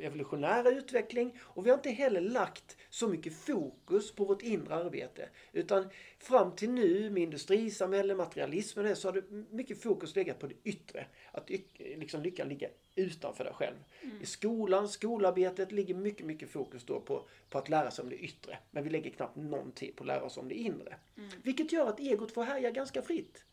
evolutionära 0.00 0.70
utveckling 0.70 1.38
och 1.42 1.66
vi 1.66 1.70
har 1.70 1.76
inte 1.76 1.90
heller 1.90 2.20
lagt 2.20 2.76
så 2.90 3.08
mycket 3.08 3.34
fokus 3.36 4.12
på 4.12 4.24
vårt 4.24 4.42
inre 4.42 4.74
arbete. 4.74 5.28
Utan 5.52 5.88
fram 6.18 6.56
till 6.56 6.70
nu 6.70 7.10
med 7.10 7.22
industrisamhälle, 7.22 8.14
materialismen 8.14 8.90
och 8.90 8.98
så 8.98 9.08
har 9.08 9.12
det 9.12 9.30
mycket 9.50 9.82
fokus 9.82 10.16
legat 10.16 10.38
på 10.38 10.46
det 10.46 10.54
yttre. 10.64 11.06
Att 11.32 11.50
liksom 11.78 12.22
lyckan 12.22 12.48
ligger 12.48 12.70
utanför 12.94 13.44
dig 13.44 13.52
själv. 13.54 13.76
I 14.22 14.26
skolan, 14.26 14.88
skolarbetet 14.88 15.72
ligger 15.72 15.94
mycket, 15.94 16.26
mycket 16.26 16.50
fokus 16.50 16.84
då 16.84 17.00
på, 17.00 17.24
på 17.50 17.58
att 17.58 17.68
lära 17.68 17.90
sig 17.90 18.02
om 18.02 18.08
det 18.10 18.16
yttre. 18.16 18.58
Men 18.70 18.84
vi 18.84 18.90
lägger 18.90 19.10
knappt 19.10 19.36
någon 19.36 19.72
tid 19.72 19.96
på 19.96 20.02
att 20.04 20.08
lära 20.08 20.22
oss 20.22 20.36
om 20.36 20.48
det 20.48 20.54
inre. 20.54 20.96
Vilket 21.42 21.72
gör 21.72 21.86
att 21.86 22.00
egot 22.00 22.32
får 22.32 22.42
härja 22.42 22.70
ganska 22.70 23.02
fritt. 23.02 23.44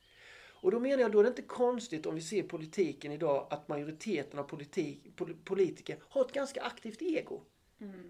Och 0.62 0.72
då 0.72 0.80
menar 0.80 1.02
jag, 1.02 1.12
då 1.12 1.20
är 1.20 1.24
det 1.24 1.30
inte 1.30 1.42
konstigt 1.42 2.06
om 2.06 2.16
vi 2.16 2.22
ser 2.22 2.44
politiken 2.44 3.12
idag 3.12 3.48
att 3.50 3.68
majoriteten 3.68 4.40
av 4.40 4.44
politik, 4.44 5.16
pol- 5.16 5.38
politiker 5.44 5.98
har 6.10 6.26
ett 6.26 6.32
ganska 6.32 6.62
aktivt 6.62 7.02
ego. 7.02 7.42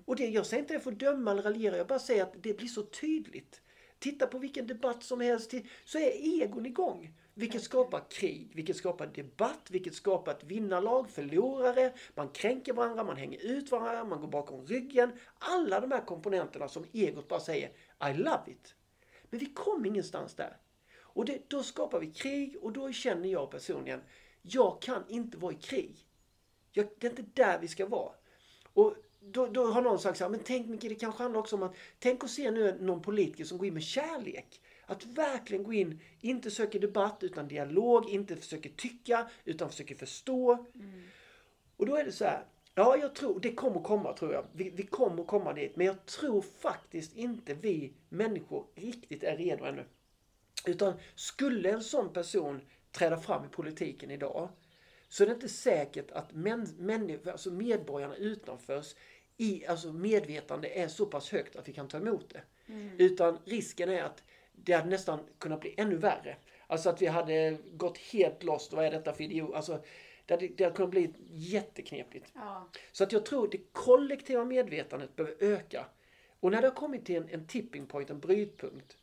Och 0.06 0.16
det, 0.16 0.28
jag 0.28 0.46
säger 0.46 0.64
inte 0.64 0.74
det 0.74 0.80
för 0.80 0.92
att 0.92 1.00
döma 1.00 1.32
eller 1.32 1.44
raljera, 1.44 1.78
jag 1.78 1.88
bara 1.88 2.00
säger 2.00 2.24
att 2.24 2.34
det 2.44 2.58
blir 2.58 2.68
så 2.68 2.84
tydligt. 2.84 3.62
Titta 4.00 4.28
på 4.28 4.40
vilken 4.40 4.68
debatt 4.68 5.04
som 5.04 5.22
helst, 5.22 5.54
så 5.86 5.98
är 5.98 6.42
egon 6.42 6.66
igång. 6.66 7.14
Vilket 7.34 7.62
skapar 7.64 8.04
krig, 8.10 8.52
vilket 8.56 8.76
skapar 8.76 9.08
debatt, 9.08 9.68
vilket 9.70 9.94
skapar 9.96 10.32
ett 10.32 10.44
vinnarlag, 10.44 11.10
förlorare, 11.10 11.94
man 12.16 12.30
kränker 12.30 12.74
varandra, 12.74 13.04
man 13.04 13.18
hänger 13.18 13.46
ut 13.46 13.72
varandra, 13.72 14.04
man 14.04 14.22
går 14.22 14.28
bakom 14.28 14.66
ryggen. 14.66 15.12
Alla 15.40 15.80
de 15.80 15.92
här 15.92 16.06
komponenterna 16.06 16.68
som 16.68 16.86
egot 16.94 17.28
bara 17.28 17.40
säger 17.40 17.70
I 18.10 18.14
love 18.14 18.44
it. 18.48 18.76
Men 19.30 19.40
vi 19.40 19.46
kom 19.46 19.86
ingenstans 19.86 20.36
där. 20.36 20.58
Och 21.14 21.26
det, 21.26 21.50
då 21.50 21.64
skapar 21.64 22.00
vi 22.00 22.08
krig 22.08 22.58
och 22.62 22.74
då 22.74 22.92
känner 22.92 23.30
jag 23.30 23.52
personligen, 23.52 24.02
jag 24.42 24.82
kan 24.82 25.04
inte 25.08 25.38
vara 25.38 25.54
i 25.54 25.56
krig. 25.56 25.98
Jag, 26.72 26.88
det 27.00 27.08
är 27.08 27.10
inte 27.10 27.26
där 27.34 27.60
vi 27.60 27.68
ska 27.68 27.86
vara. 27.86 28.12
Och 28.74 28.96
då, 29.20 29.48
då 29.48 29.66
har 29.66 29.82
någon 29.82 30.00
sagt 30.00 30.18
så 30.18 30.24
här, 30.24 30.32
men 30.32 30.40
tänk 30.44 30.68
mycket, 30.68 30.90
det 30.90 30.96
kanske 30.96 31.24
handlar 31.24 31.40
också 31.40 31.56
om 31.56 31.64
att, 31.64 31.76
tänk 32.00 32.24
att 32.24 32.30
se 32.30 32.52
nu 32.52 32.78
någon 32.82 33.02
politiker 33.02 33.44
som 33.44 33.58
går 33.58 33.68
in 33.68 33.74
med 33.74 33.84
kärlek. 33.84 34.62
Att 34.86 35.06
verkligen 35.06 35.64
gå 35.64 35.74
in, 35.74 36.02
inte 36.22 36.52
söker 36.52 36.80
debatt 36.80 37.24
utan 37.24 37.48
dialog, 37.48 38.10
inte 38.10 38.36
försöker 38.36 38.70
tycka 38.70 39.30
utan 39.46 39.70
försöker 39.70 39.96
förstå. 39.96 40.66
Och 41.78 41.86
då 41.86 41.96
är 41.96 42.04
det 42.04 42.12
så 42.12 42.26
här, 42.26 42.46
Ja, 42.80 42.98
jag 42.98 43.16
tror 43.16 43.40
det 43.40 43.54
kommer 43.54 43.80
komma 43.80 44.14
tror 44.14 44.34
jag. 44.34 44.46
Vi, 44.54 44.70
vi 44.70 44.84
kommer 44.84 45.24
komma 45.24 45.54
dit. 45.54 45.76
Men 45.76 45.88
jag 45.88 46.06
tror 46.06 46.42
faktiskt 46.42 47.16
inte 47.16 47.54
vi 47.54 47.94
människor 48.10 48.66
riktigt 48.76 49.24
är 49.24 49.38
redo 49.38 49.66
ännu. 49.66 49.86
Utan 50.66 50.94
skulle 51.16 51.70
en 51.70 51.84
sån 51.84 52.14
person 52.14 52.62
träda 52.92 53.18
fram 53.18 53.46
i 53.46 53.48
politiken 53.48 54.12
idag 54.12 54.50
så 55.10 55.24
är 55.24 55.28
det 55.28 55.34
inte 55.34 55.50
säkert 55.50 56.12
att 56.12 56.32
män, 56.34 57.20
alltså 57.28 57.52
medborgarna 57.52 58.16
utanförs 58.16 58.96
i 59.38 59.66
alltså 59.66 59.94
medvetande 59.94 60.68
är 60.68 60.88
så 60.88 61.06
pass 61.06 61.32
högt 61.32 61.56
att 61.56 61.68
vi 61.68 61.74
kan 61.74 61.88
ta 61.88 61.98
emot 61.98 62.30
det. 62.30 62.42
Utan 62.98 63.38
risken 63.46 63.90
är 63.90 64.04
att 64.04 64.24
det 64.52 64.74
hade 64.74 64.90
nästan 64.90 65.20
kunnat 65.38 65.62
bli 65.62 65.76
ännu 65.78 65.96
värre. 65.96 66.38
Alltså 66.68 66.90
att 66.90 67.02
vi 67.02 67.06
hade 67.06 67.58
gått 67.72 67.98
helt 67.98 68.44
lost. 68.44 68.74
Vad 68.74 68.86
är 68.86 68.92
detta 68.92 69.14
för 69.14 69.24
idiot? 69.24 69.54
Alltså, 69.56 69.84
det 70.26 70.34
hade, 70.34 70.48
det 70.48 70.64
hade 70.64 70.76
kunnat 70.76 70.92
bli 70.92 71.14
jätteknepigt. 71.30 72.32
Ja. 72.36 72.70
Så 72.92 73.04
att 73.04 73.12
jag 73.12 73.26
tror 73.26 73.48
det 73.48 73.58
kollektiva 73.72 74.46
medvetandet 74.46 75.16
behöver 75.16 75.44
öka. 75.44 75.86
Och 76.40 76.52
när 76.52 76.62
det 76.62 76.68
har 76.68 76.76
kommit 76.76 77.06
till 77.06 77.16
en, 77.16 77.30
en 77.30 77.48
tipping 77.48 77.86
point, 77.86 78.10
en 78.10 78.20
brytpunkt. 78.20 78.98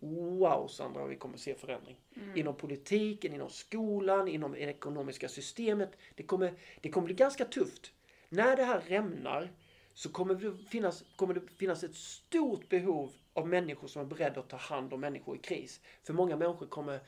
Wow 0.00 0.68
Sandra, 0.68 1.06
vi 1.06 1.16
kommer 1.16 1.36
se 1.36 1.54
förändring. 1.54 1.96
Inom 2.34 2.56
politiken, 2.56 3.34
inom 3.34 3.50
skolan, 3.50 4.28
inom 4.28 4.52
det 4.52 4.58
ekonomiska 4.58 5.28
systemet. 5.28 5.90
Det 6.14 6.22
kommer, 6.22 6.54
det 6.80 6.90
kommer 6.90 7.04
bli 7.04 7.14
ganska 7.14 7.44
tufft. 7.44 7.92
När 8.28 8.56
det 8.56 8.64
här 8.64 8.80
rämnar 8.80 9.50
så 9.94 10.08
kommer 10.08 10.34
det, 10.34 10.56
finnas, 10.68 11.04
kommer 11.16 11.34
det 11.34 11.40
finnas 11.58 11.84
ett 11.84 11.94
stort 11.94 12.68
behov 12.68 13.12
av 13.32 13.48
människor 13.48 13.88
som 13.88 14.02
är 14.02 14.06
beredda 14.06 14.40
att 14.40 14.48
ta 14.48 14.56
hand 14.56 14.92
om 14.92 15.00
människor 15.00 15.36
i 15.36 15.38
kris. 15.38 15.80
För 16.02 16.12
många 16.12 16.36
människor 16.36 16.66
kommer 16.66 17.00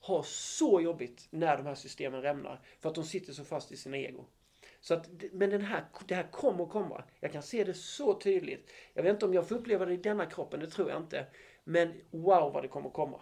ha 0.00 0.22
så 0.22 0.80
jobbigt 0.80 1.26
när 1.30 1.56
de 1.56 1.66
här 1.66 1.74
systemen 1.74 2.22
rämnar. 2.22 2.60
För 2.80 2.88
att 2.88 2.94
de 2.94 3.04
sitter 3.04 3.32
så 3.32 3.44
fast 3.44 3.72
i 3.72 3.76
sina 3.76 3.96
ego. 3.96 4.24
Så 4.80 4.94
att, 4.94 5.08
men 5.32 5.50
den 5.50 5.60
här, 5.60 5.84
det 6.06 6.14
här 6.14 6.30
kommer 6.30 6.66
komma. 6.66 7.04
Jag 7.20 7.32
kan 7.32 7.42
se 7.42 7.64
det 7.64 7.74
så 7.74 8.14
tydligt. 8.14 8.70
Jag 8.94 9.02
vet 9.02 9.12
inte 9.12 9.26
om 9.26 9.34
jag 9.34 9.48
får 9.48 9.54
uppleva 9.54 9.86
det 9.86 9.94
i 9.94 9.96
denna 9.96 10.26
kroppen, 10.26 10.60
det 10.60 10.66
tror 10.66 10.90
jag 10.90 11.02
inte. 11.02 11.26
Men 11.64 11.92
wow 12.10 12.52
vad 12.52 12.64
det 12.64 12.68
kommer 12.68 12.90
komma. 12.90 13.20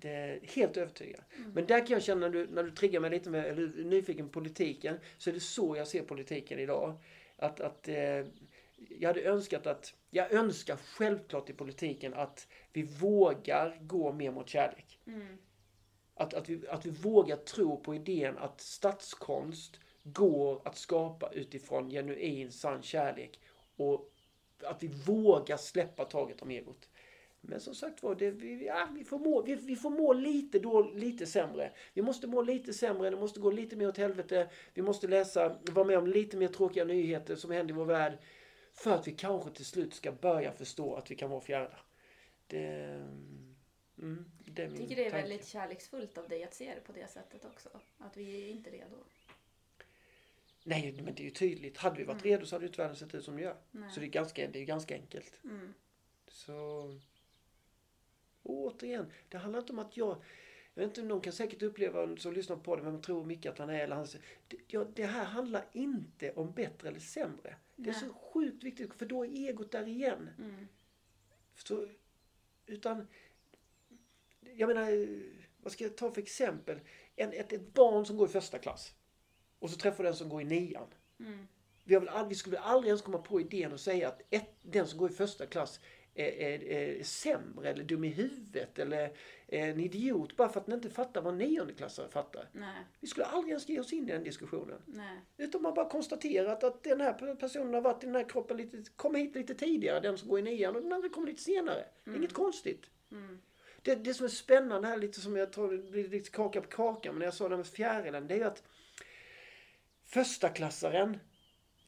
Det 0.00 0.08
är 0.08 0.40
helt 0.42 0.76
övertygad. 0.76 1.24
Men 1.54 1.66
där 1.66 1.78
kan 1.86 1.94
jag 1.94 2.02
känna 2.02 2.20
när 2.20 2.30
du, 2.30 2.46
när 2.46 2.62
du 2.62 2.70
triggar 2.70 3.00
mig 3.00 3.10
lite 3.10 3.30
med, 3.30 3.44
eller 3.44 3.84
nyfiken 3.84 4.26
på 4.26 4.32
politiken. 4.32 4.98
Så 5.18 5.30
är 5.30 5.34
det 5.34 5.40
så 5.40 5.76
jag 5.76 5.88
ser 5.88 6.02
politiken 6.02 6.58
idag. 6.58 7.00
Att, 7.36 7.60
att 7.60 7.88
eh, 7.88 8.26
jag 8.88 9.08
hade 9.08 9.22
önskat 9.22 9.66
att, 9.66 9.94
jag 10.10 10.32
önskar 10.32 10.76
självklart 10.76 11.50
i 11.50 11.52
politiken 11.52 12.14
att 12.14 12.48
vi 12.72 12.82
vågar 12.82 13.78
gå 13.80 14.12
mer 14.12 14.30
mot 14.30 14.48
kärlek. 14.48 14.98
Att, 16.14 16.34
att, 16.34 16.48
vi, 16.48 16.68
att 16.68 16.86
vi 16.86 16.90
vågar 16.90 17.36
tro 17.36 17.82
på 17.82 17.94
idén 17.94 18.38
att 18.38 18.60
statskonst 18.60 19.80
går 20.02 20.68
att 20.68 20.76
skapa 20.76 21.30
utifrån 21.32 21.90
genuin 21.90 22.52
sann 22.52 22.82
kärlek. 22.82 23.40
Och 23.76 24.12
att 24.62 24.82
vi 24.82 24.88
vågar 24.88 25.56
släppa 25.56 26.04
taget 26.04 26.42
om 26.42 26.50
egot. 26.50 26.88
Men 27.48 27.60
som 27.60 27.74
sagt 27.74 28.02
var, 28.02 28.14
det, 28.14 28.30
vi, 28.30 28.66
ja, 28.66 28.88
vi, 28.94 29.04
får 29.04 29.18
må, 29.18 29.42
vi, 29.42 29.54
vi 29.54 29.76
får 29.76 29.90
må 29.90 30.12
lite, 30.12 30.58
då, 30.58 30.90
lite 30.90 31.26
sämre. 31.26 31.72
Vi 31.94 32.02
måste 32.02 32.26
må 32.26 32.42
lite 32.42 32.72
sämre, 32.72 33.10
det 33.10 33.16
måste 33.16 33.40
gå 33.40 33.50
lite 33.50 33.76
mer 33.76 33.88
åt 33.88 33.98
helvete. 33.98 34.48
Vi 34.74 34.82
måste 34.82 35.08
läsa, 35.08 35.58
vara 35.62 35.86
med 35.86 35.98
om 35.98 36.06
lite 36.06 36.36
mer 36.36 36.48
tråkiga 36.48 36.84
nyheter 36.84 37.36
som 37.36 37.50
händer 37.50 37.74
i 37.74 37.76
vår 37.76 37.84
värld. 37.84 38.18
För 38.72 38.94
att 38.94 39.08
vi 39.08 39.12
kanske 39.12 39.50
till 39.50 39.64
slut 39.64 39.94
ska 39.94 40.12
börja 40.12 40.52
förstå 40.52 40.94
att 40.94 41.10
vi 41.10 41.14
kan 41.14 41.30
vara 41.30 41.40
fjärda. 41.40 41.78
Det, 42.46 42.64
mm, 43.98 44.24
det 44.44 44.62
är 44.62 44.66
Jag 44.66 44.72
min 44.72 44.82
tycker 44.82 44.96
det 44.96 45.06
är 45.06 45.10
tanke. 45.10 45.28
väldigt 45.28 45.46
kärleksfullt 45.46 46.18
av 46.18 46.28
dig 46.28 46.44
att 46.44 46.54
se 46.54 46.74
det 46.74 46.80
på 46.80 46.92
det 46.92 47.10
sättet 47.10 47.44
också. 47.44 47.68
Att 47.98 48.16
vi 48.16 48.46
är 48.46 48.50
inte 48.50 48.70
redo. 48.70 48.96
Nej, 50.64 50.92
men 50.92 51.14
det 51.14 51.22
är 51.22 51.24
ju 51.24 51.30
tydligt. 51.30 51.76
Hade 51.76 51.96
vi 51.96 52.04
varit 52.04 52.24
redo 52.24 52.46
så 52.46 52.54
hade 52.54 52.64
ju 52.64 52.68
inte 52.68 52.80
världen 52.82 52.96
sett 52.96 53.14
ut 53.14 53.24
som 53.24 53.36
det 53.36 53.42
gör. 53.42 53.56
Nej. 53.70 53.90
Så 53.90 54.00
det 54.00 54.06
är, 54.06 54.10
ganska, 54.10 54.48
det 54.48 54.58
är 54.58 54.64
ganska 54.64 54.94
enkelt. 54.94 55.40
Mm. 55.44 55.74
Så... 56.28 56.82
Och 58.46 58.64
återigen, 58.64 59.12
det 59.28 59.38
handlar 59.38 59.60
inte 59.60 59.72
om 59.72 59.78
att 59.78 59.96
jag... 59.96 60.16
Jag 60.74 60.82
vet 60.82 60.98
inte, 60.98 61.08
någon 61.08 61.20
kan 61.20 61.32
säkert 61.32 61.62
uppleva 61.62 62.16
som 62.16 62.32
lyssnar 62.32 62.56
på 62.56 62.76
det, 62.76 62.82
vem 62.82 63.02
tror 63.02 63.24
Micke 63.24 63.46
att 63.46 63.58
han 63.58 63.70
är 63.70 63.78
eller 63.78 63.96
han... 63.96 64.06
Det, 64.48 64.56
ja, 64.66 64.86
det 64.94 65.06
här 65.06 65.24
handlar 65.24 65.64
inte 65.72 66.32
om 66.32 66.52
bättre 66.52 66.88
eller 66.88 67.00
sämre. 67.00 67.56
Det 67.76 67.90
är 67.90 67.92
Nej. 67.92 68.00
så 68.00 68.12
sjukt 68.12 68.64
viktigt, 68.64 68.94
för 68.94 69.06
då 69.06 69.26
är 69.26 69.30
egot 69.30 69.72
där 69.72 69.88
igen. 69.88 70.30
Mm. 70.38 70.68
Så, 71.54 71.88
utan... 72.66 73.06
Jag 74.40 74.66
menar, 74.68 74.90
vad 75.62 75.72
ska 75.72 75.84
jag 75.84 75.96
ta 75.96 76.10
för 76.10 76.22
exempel? 76.22 76.80
En, 77.16 77.32
ett, 77.32 77.52
ett 77.52 77.74
barn 77.74 78.06
som 78.06 78.16
går 78.16 78.28
i 78.28 78.32
första 78.32 78.58
klass. 78.58 78.94
Och 79.58 79.70
så 79.70 79.76
träffar 79.76 80.04
den 80.04 80.14
som 80.14 80.28
går 80.28 80.42
i 80.42 80.44
nian. 80.44 80.86
Mm. 81.20 81.46
Vi, 81.84 81.94
har 81.94 82.00
väl 82.00 82.08
aldrig, 82.08 82.28
vi 82.28 82.34
skulle 82.34 82.58
aldrig 82.58 82.88
ens 82.88 83.02
komma 83.02 83.18
på 83.18 83.40
idén 83.40 83.72
att 83.72 83.80
säga 83.80 84.08
att 84.08 84.22
ett, 84.30 84.50
den 84.62 84.86
som 84.86 84.98
går 84.98 85.10
i 85.10 85.14
första 85.14 85.46
klass 85.46 85.80
är, 86.16 86.32
är, 86.32 86.64
är 86.64 87.02
sämre 87.02 87.70
eller 87.70 87.84
dum 87.84 88.04
i 88.04 88.08
huvudet 88.08 88.78
eller 88.78 89.12
en 89.46 89.80
idiot 89.80 90.36
bara 90.36 90.48
för 90.48 90.60
att 90.60 90.66
den 90.66 90.74
inte 90.74 90.90
fattar 90.90 91.22
vad 91.22 91.34
niondeklassare 91.36 92.08
fattar. 92.08 92.48
Nej, 92.52 92.84
Vi 93.00 93.06
skulle 93.06 93.26
aldrig 93.26 93.50
ens 93.50 93.68
ge 93.68 93.80
oss 93.80 93.92
in 93.92 94.08
i 94.08 94.12
den 94.12 94.24
diskussionen. 94.24 94.78
nej. 94.86 95.20
Utan 95.36 95.62
man 95.62 95.74
bara 95.74 95.88
konstaterat 95.88 96.64
att 96.64 96.82
den 96.82 97.00
här 97.00 97.34
personen 97.36 97.74
har 97.74 97.80
varit 97.80 98.02
i 98.02 98.06
den 98.06 98.14
här 98.16 98.28
kroppen 98.28 98.56
lite, 98.56 98.82
kom 98.96 99.14
hit 99.14 99.34
lite 99.34 99.54
tidigare, 99.54 100.00
den 100.00 100.18
som 100.18 100.28
går 100.28 100.38
i 100.38 100.42
nian 100.42 100.76
och 100.76 100.82
den 100.82 100.92
andra 100.92 101.08
kom 101.08 101.26
lite 101.26 101.42
senare. 101.42 101.84
Är 102.04 102.16
inget 102.16 102.32
konstigt. 102.32 102.82
Mm. 103.12 103.38
Det, 103.82 103.94
det 103.94 104.14
som 104.14 104.24
är 104.24 104.30
spännande 104.30 104.88
här, 104.88 104.96
lite 104.96 105.20
som 105.20 105.36
jag 105.36 105.52
tror 105.52 105.90
blir 105.90 106.08
lite 106.08 106.30
kaka 106.30 106.60
på 106.60 106.68
kaka, 106.68 107.12
men 107.12 107.18
när 107.18 107.26
jag 107.26 107.34
sa 107.34 107.48
det 107.48 107.56
med 107.56 107.66
fjärilen, 107.66 108.26
det 108.26 108.34
är 108.34 108.38
ju 108.38 108.44
att 108.44 108.62
förstaklassaren 110.04 111.18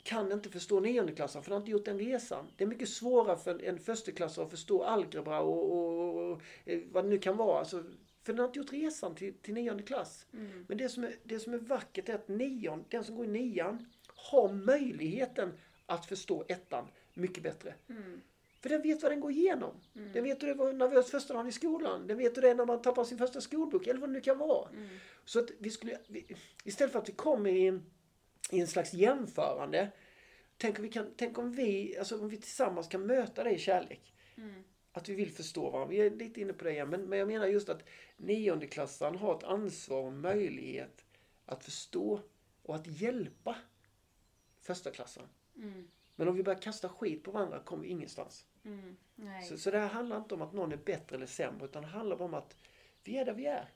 kan 0.08 0.32
inte 0.32 0.50
förstå 0.50 0.80
niondeklassaren 0.80 1.44
för 1.44 1.50
han 1.50 1.56
har 1.56 1.60
inte 1.60 1.70
gjort 1.70 1.84
den 1.84 1.98
resan. 1.98 2.46
Det 2.56 2.64
är 2.64 2.68
mycket 2.68 2.88
svårare 2.88 3.36
för 3.36 3.64
en 3.64 3.78
försteklassare 3.78 4.44
att 4.44 4.50
förstå 4.50 4.82
algebra 4.82 5.40
och, 5.40 5.72
och, 5.72 6.32
och 6.32 6.42
eh, 6.64 6.80
vad 6.92 7.04
det 7.04 7.08
nu 7.08 7.18
kan 7.18 7.36
vara. 7.36 7.58
Alltså, 7.58 7.84
för 8.22 8.32
den 8.32 8.38
har 8.38 8.46
inte 8.46 8.58
gjort 8.58 8.72
resan 8.72 9.14
till, 9.14 9.34
till 9.34 9.54
nionde 9.54 9.82
klass. 9.82 10.26
Mm. 10.32 10.64
Men 10.68 10.78
det 10.78 10.88
som, 10.88 11.04
är, 11.04 11.14
det 11.24 11.40
som 11.40 11.54
är 11.54 11.58
vackert 11.58 12.08
är 12.08 12.14
att 12.14 12.28
nion, 12.28 12.84
den 12.88 13.04
som 13.04 13.16
går 13.16 13.24
i 13.24 13.28
nian 13.28 13.86
har 14.06 14.52
möjligheten 14.52 15.52
att 15.86 16.06
förstå 16.06 16.44
ettan 16.48 16.86
mycket 17.14 17.42
bättre. 17.42 17.74
Mm. 17.88 18.20
För 18.60 18.68
den 18.68 18.82
vet 18.82 19.02
vad 19.02 19.12
den 19.12 19.20
går 19.20 19.30
igenom. 19.30 19.74
Den 20.12 20.24
vet 20.24 20.42
hur 20.42 20.48
det 20.48 20.54
var 20.54 20.72
nervös 20.72 21.10
första 21.10 21.34
dagen 21.34 21.48
i 21.48 21.52
skolan. 21.52 22.06
Den 22.06 22.18
vet 22.18 22.36
hur 22.36 22.42
det 22.42 22.50
är 22.50 22.54
när 22.54 22.66
man 22.66 22.82
tappar 22.82 23.04
sin 23.04 23.18
första 23.18 23.40
skolbok 23.40 23.86
eller 23.86 24.00
vad 24.00 24.08
det 24.08 24.12
nu 24.12 24.20
kan 24.20 24.38
vara. 24.38 24.68
Mm. 24.68 24.88
Så 25.24 25.38
att 25.38 25.50
vi 25.58 25.70
skulle, 25.70 25.98
vi, 26.06 26.36
istället 26.64 26.92
för 26.92 26.98
att 26.98 27.08
vi 27.08 27.12
kommer 27.12 27.50
i 27.50 27.66
en, 27.66 27.82
i 28.50 28.60
en 28.60 28.66
slags 28.66 28.94
jämförande. 28.94 29.90
Tänk 30.56 30.78
om 30.78 30.82
vi, 30.82 30.88
kan, 30.88 31.14
tänk 31.16 31.38
om 31.38 31.52
vi, 31.52 31.98
alltså 31.98 32.20
om 32.20 32.28
vi 32.28 32.36
tillsammans 32.36 32.88
kan 32.88 33.06
möta 33.06 33.44
det 33.44 33.50
i 33.50 33.58
kärlek. 33.58 34.14
Mm. 34.36 34.64
Att 34.92 35.08
vi 35.08 35.14
vill 35.14 35.30
förstå 35.30 35.70
varandra. 35.70 35.90
Vi 35.90 36.00
är 36.00 36.10
lite 36.10 36.40
inne 36.40 36.52
på 36.52 36.64
det 36.64 36.70
igen. 36.70 36.90
Men, 36.90 37.02
men 37.02 37.18
jag 37.18 37.28
menar 37.28 37.46
just 37.46 37.68
att 37.68 37.82
niondeklassaren 38.16 39.16
har 39.16 39.36
ett 39.36 39.44
ansvar 39.44 40.02
och 40.02 40.12
möjlighet 40.12 41.04
att 41.46 41.64
förstå 41.64 42.20
och 42.62 42.74
att 42.74 42.86
hjälpa 42.86 43.56
första 44.60 44.90
klassen. 44.90 45.28
Mm. 45.56 45.88
Men 46.16 46.28
om 46.28 46.36
vi 46.36 46.42
börjar 46.42 46.60
kasta 46.60 46.88
skit 46.88 47.24
på 47.24 47.30
varandra 47.30 47.62
kommer 47.62 47.82
vi 47.82 47.88
ingenstans. 47.88 48.46
Mm. 48.64 48.96
Så, 49.48 49.58
så 49.58 49.70
det 49.70 49.78
här 49.78 49.88
handlar 49.88 50.16
inte 50.16 50.34
om 50.34 50.42
att 50.42 50.52
någon 50.52 50.72
är 50.72 50.76
bättre 50.76 51.16
eller 51.16 51.26
sämre 51.26 51.64
utan 51.64 51.82
det 51.82 51.88
handlar 51.88 52.22
om 52.22 52.34
att 52.34 52.56
vi 53.04 53.18
är 53.18 53.24
där 53.24 53.34
vi 53.34 53.46
är. 53.46 53.68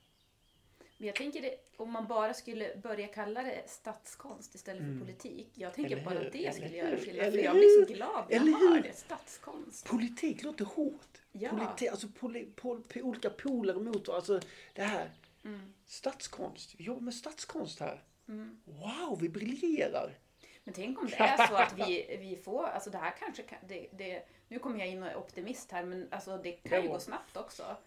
Men 1.03 1.07
jag 1.07 1.15
tänker 1.15 1.41
det, 1.41 1.55
om 1.77 1.91
man 1.91 2.07
bara 2.07 2.33
skulle 2.33 2.75
börja 2.83 3.07
kalla 3.07 3.43
det 3.43 3.63
statskonst 3.65 4.55
istället 4.55 4.83
för 4.83 4.99
politik. 4.99 5.51
Jag 5.53 5.73
tänker 5.73 5.97
Mm. 5.97 6.07
Eller 6.07 6.15
bara 6.15 6.19
hur? 6.19 6.27
att 6.27 6.33
det 6.33 6.55
skulle 6.55 6.77
göra 6.77 6.97
skillnad. 6.97 7.31
För 7.31 7.39
jag 7.39 7.55
blir 7.55 7.85
så 7.85 7.93
glad 7.93 8.25
när 8.29 8.35
jag 8.35 8.59
hör 8.59 8.81
det. 8.81 8.93
Statskonst. 8.93 9.85
Politik 9.85 10.43
låter 10.43 10.65
hårt. 10.65 11.21
Ja. 11.31 11.49
Politi, 11.49 11.89
alltså 11.89 12.07
poli, 12.19 12.45
pol, 12.55 12.83
po, 12.83 12.99
olika 13.01 13.29
poler 13.29 13.73
varandra. 13.73 14.13
Alltså 14.13 14.39
det 14.73 14.81
här. 14.81 15.11
Mm. 15.45 15.73
Statskonst. 15.85 16.75
Vi 16.77 16.83
jobbar 16.83 17.01
med 17.01 17.13
statskonst 17.13 17.79
här. 17.79 18.03
Mm. 18.27 18.61
Wow, 18.65 19.19
vi 19.21 19.29
briljerar. 19.29 20.17
Men 20.63 20.73
tänk 20.73 21.01
om 21.01 21.07
det 21.07 21.15
är 21.15 21.47
så 21.47 21.55
att 21.55 21.73
vi, 21.87 22.17
vi 22.19 22.35
får, 22.35 22.65
alltså 22.65 22.89
det 22.89 22.97
här 22.97 23.13
kanske 23.19 23.43
kan, 23.43 23.59
det, 23.67 23.87
det, 23.91 24.23
nu 24.47 24.59
kommer 24.59 24.79
jag 24.79 24.87
in 24.87 25.03
och 25.03 25.09
är 25.09 25.17
optimist 25.17 25.71
här 25.71 25.83
men 25.83 26.07
alltså 26.11 26.37
det 26.37 26.51
kan 26.51 26.81
ju 26.81 26.87
gå 26.87 26.99
snabbt 26.99 27.37
också. 27.37 27.77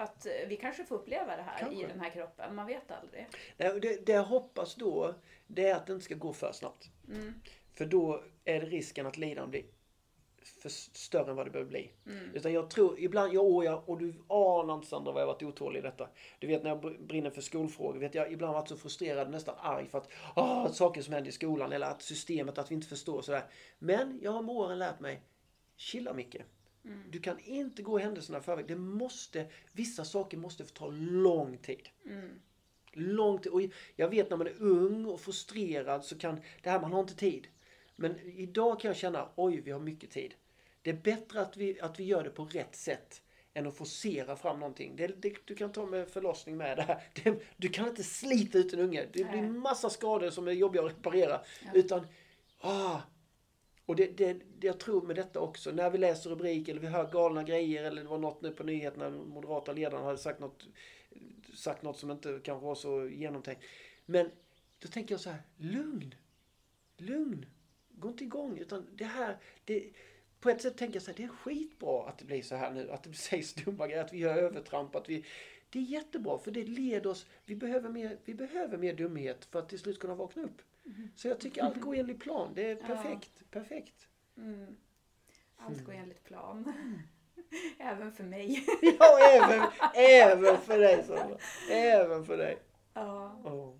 Att 0.00 0.26
eh, 0.26 0.32
vi 0.48 0.56
kanske 0.56 0.84
får 0.84 0.96
uppleva 0.96 1.36
det 1.36 1.42
här 1.42 1.58
Kanske. 1.58 1.84
i 1.84 1.86
den 1.86 2.00
här 2.00 2.10
kroppen, 2.10 2.54
man 2.54 2.66
vet 2.66 2.90
aldrig. 2.90 3.26
Nej, 3.56 3.80
Det, 3.80 4.06
det 4.06 4.12
jag 4.12 4.24
hoppas 4.24 4.74
då, 4.74 5.14
det 5.46 5.66
är 5.68 5.74
att 5.74 5.86
det 5.86 5.92
inte 5.92 6.04
ska 6.04 6.14
gå 6.14 6.32
för 6.32 6.52
snabbt. 6.52 6.90
Mm. 7.08 7.34
För 7.72 7.84
då 7.84 8.24
är 8.44 8.60
det 8.60 8.66
risken 8.66 9.06
att 9.06 9.16
lidandet 9.16 9.50
blir 9.50 9.64
för 10.62 10.68
större 10.68 11.30
än 11.30 11.36
vad 11.36 11.46
det 11.46 11.50
behöver 11.50 11.70
bli. 11.70 11.92
Mm. 12.06 12.34
Utan 12.34 12.52
jag 12.52 12.70
tror, 12.70 12.98
ibland, 13.00 13.34
ja, 13.34 13.40
och, 13.40 13.64
jag, 13.64 13.88
och 13.88 13.98
du 13.98 14.14
anar 14.28 14.74
inte 14.74 14.86
Sandra 14.86 15.12
vad 15.12 15.22
jag 15.22 15.26
varit 15.26 15.42
otålig 15.42 15.78
i 15.78 15.82
detta. 15.82 16.08
Du 16.38 16.46
vet 16.46 16.62
när 16.62 16.70
jag 16.70 16.84
br- 16.84 17.06
brinner 17.06 17.30
för 17.30 17.40
skolfrågor, 17.40 17.98
vet 17.98 18.14
jag 18.14 18.32
ibland 18.32 18.54
varit 18.54 18.68
så 18.68 18.76
frustrerad, 18.76 19.30
nästan 19.30 19.54
arg 19.58 19.86
för 19.88 19.98
att, 19.98 20.08
ah, 20.34 20.68
saker 20.68 21.02
som 21.02 21.14
händer 21.14 21.28
i 21.28 21.32
skolan 21.32 21.72
eller 21.72 21.86
att 21.86 22.02
systemet, 22.02 22.58
att 22.58 22.70
vi 22.70 22.74
inte 22.74 22.88
förstår 22.88 23.22
sådär. 23.22 23.44
Men 23.78 24.18
jag 24.22 24.32
har 24.32 24.42
med 24.42 24.54
åren 24.54 24.78
lärt 24.78 25.00
mig, 25.00 25.22
chilla 25.76 26.12
Micke. 26.12 26.36
Mm. 26.90 27.10
Du 27.10 27.20
kan 27.20 27.38
inte 27.38 27.82
gå 27.82 27.98
händelserna 27.98 28.38
i 28.38 28.40
förväg. 28.40 28.66
Det 28.68 28.76
måste, 28.76 29.46
vissa 29.72 30.04
saker 30.04 30.36
måste 30.36 30.64
få 30.64 30.74
ta 30.74 30.90
lång 30.90 31.58
tid. 31.58 31.88
Mm. 32.06 32.40
Långt, 32.92 33.46
och 33.46 33.62
jag 33.96 34.08
vet 34.08 34.30
när 34.30 34.36
man 34.36 34.46
är 34.46 34.62
ung 34.62 35.06
och 35.06 35.20
frustrerad 35.20 36.04
så 36.04 36.18
kan 36.18 36.40
det 36.62 36.70
här, 36.70 36.80
man 36.80 36.92
har 36.92 37.00
inte 37.00 37.14
tid. 37.14 37.48
Men 37.96 38.20
idag 38.20 38.80
kan 38.80 38.88
jag 38.88 38.96
känna, 38.96 39.28
oj 39.36 39.60
vi 39.60 39.70
har 39.70 39.80
mycket 39.80 40.10
tid. 40.10 40.34
Det 40.82 40.90
är 40.90 40.94
bättre 40.94 41.40
att 41.40 41.56
vi, 41.56 41.80
att 41.80 42.00
vi 42.00 42.04
gör 42.04 42.24
det 42.24 42.30
på 42.30 42.44
rätt 42.44 42.76
sätt 42.76 43.22
än 43.54 43.66
att 43.66 43.76
forcera 43.76 44.36
fram 44.36 44.60
någonting. 44.60 44.96
Det, 44.96 45.06
det, 45.06 45.34
du 45.44 45.54
kan 45.54 45.72
ta 45.72 45.86
med 45.86 46.08
förlossning 46.08 46.56
med 46.56 46.76
det 46.78 46.82
här. 46.82 47.02
Det, 47.24 47.42
du 47.56 47.68
kan 47.68 47.88
inte 47.88 48.04
slita 48.04 48.58
ut 48.58 48.72
en 48.72 48.80
unge. 48.80 49.06
Det 49.12 49.24
blir 49.24 49.42
massa 49.42 49.90
skador 49.90 50.30
som 50.30 50.48
är 50.48 50.52
jobbiga 50.52 50.82
att 50.82 50.90
reparera. 50.90 51.40
Ja. 51.64 51.70
Utan, 51.74 52.06
ah. 52.60 53.00
Och 53.90 53.96
det, 53.96 54.16
det, 54.16 54.32
det 54.58 54.66
jag 54.66 54.80
tror 54.80 55.02
med 55.02 55.16
detta 55.16 55.40
också, 55.40 55.70
när 55.70 55.90
vi 55.90 55.98
läser 55.98 56.30
rubriker 56.30 56.72
eller 56.72 56.82
vi 56.82 56.88
hör 56.88 57.10
galna 57.12 57.42
grejer 57.42 57.84
eller 57.84 58.02
det 58.02 58.08
var 58.08 58.18
något 58.18 58.42
nu 58.42 58.50
på 58.50 58.64
nyheterna, 58.64 59.10
moderata 59.10 59.72
ledaren 59.72 60.04
hade 60.04 60.18
sagt 60.18 60.40
något, 60.40 60.66
sagt 61.54 61.82
något 61.82 61.98
som 61.98 62.10
inte 62.10 62.40
kanske 62.44 62.66
var 62.66 62.74
så 62.74 63.08
genomtänkt. 63.08 63.62
Men 64.06 64.30
då 64.78 64.88
tänker 64.88 65.14
jag 65.14 65.20
så 65.20 65.30
här, 65.30 65.42
lugn. 65.56 66.14
Lugn. 66.96 67.46
Gå 67.88 68.08
inte 68.08 68.24
igång. 68.24 68.58
Utan 68.58 68.86
det 68.94 69.04
här, 69.04 69.38
det, 69.64 69.90
på 70.40 70.50
ett 70.50 70.62
sätt 70.62 70.76
tänker 70.76 70.94
jag 70.94 71.02
så 71.02 71.10
här, 71.10 71.16
det 71.16 71.24
är 71.24 71.28
skitbra 71.28 72.08
att 72.08 72.18
det 72.18 72.24
blir 72.24 72.42
så 72.42 72.54
här 72.54 72.70
nu. 72.70 72.90
Att 72.90 73.02
det 73.02 73.12
sägs 73.14 73.54
dumma 73.54 73.86
grejer, 73.86 74.04
att 74.04 74.12
vi 74.12 74.18
gör 74.18 74.36
övertramp. 74.36 74.96
Att 74.96 75.08
vi, 75.08 75.24
det 75.70 75.78
är 75.78 75.82
jättebra 75.82 76.38
för 76.38 76.50
det 76.50 76.64
leder 76.64 77.10
oss, 77.10 77.26
vi 77.44 77.56
behöver, 77.56 77.88
mer, 77.88 78.18
vi 78.24 78.34
behöver 78.34 78.78
mer 78.78 78.94
dumhet 78.94 79.44
för 79.44 79.58
att 79.58 79.68
till 79.68 79.78
slut 79.78 79.98
kunna 79.98 80.14
vakna 80.14 80.42
upp. 80.42 80.62
Så 81.16 81.28
jag 81.28 81.40
tycker 81.40 81.62
allt 81.62 81.80
går 81.80 81.96
enligt 81.96 82.20
plan. 82.20 82.52
Det 82.54 82.70
är 82.70 82.76
Ja. 82.80 82.86
perfekt. 82.86 83.50
Perfekt. 83.50 84.08
Mm. 84.36 84.76
Allt 85.56 85.84
går 85.84 85.92
enligt 85.94 86.24
plan. 86.24 86.72
Även 87.78 88.12
för 88.12 88.24
mig. 88.24 88.64
Ja, 88.98 89.18
även, 89.32 89.66
även 89.94 90.58
för 90.58 90.78
dig 90.78 91.04
Sandra. 91.04 91.36
Även 91.70 92.24
för 92.24 92.36
dig. 92.36 92.58
Ja. 92.94 93.40
Åh. 93.44 93.76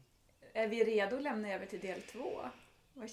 Är 0.52 0.68
vi 0.68 0.84
redo 0.84 1.16
att 1.16 1.22
lämna 1.22 1.52
över 1.54 1.66
till 1.66 1.80
del 1.80 2.02
två? 2.02 2.30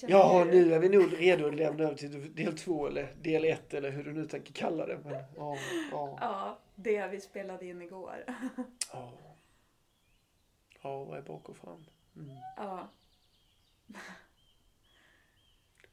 Ja, 0.07 0.43
du? 0.45 0.51
nu 0.51 0.73
är 0.73 0.79
vi 0.79 0.89
nog 0.89 1.19
redo 1.21 1.47
att 1.47 1.55
lämna 1.55 1.83
över 1.83 1.95
till 1.95 2.35
del 2.35 2.57
två 2.57 2.87
eller 2.87 3.13
del 3.21 3.45
ett 3.45 3.73
eller 3.73 3.89
hur 3.89 4.03
du 4.03 4.13
nu 4.13 4.25
tänker 4.27 4.53
kalla 4.53 4.85
det. 4.85 4.97
Men, 5.03 5.13
ja, 5.35 5.57
ja, 5.91 6.17
Ja, 6.21 6.59
det 6.75 7.07
vi 7.07 7.21
spelade 7.21 7.65
in 7.65 7.81
igår. 7.81 8.23
ja. 8.93 9.13
Ja, 10.81 11.03
vad 11.03 11.17
är 11.17 11.21
bak 11.21 11.49
och 11.49 11.57
fram? 11.57 11.85
Mm. 12.15 12.35
Ja. 12.57 12.87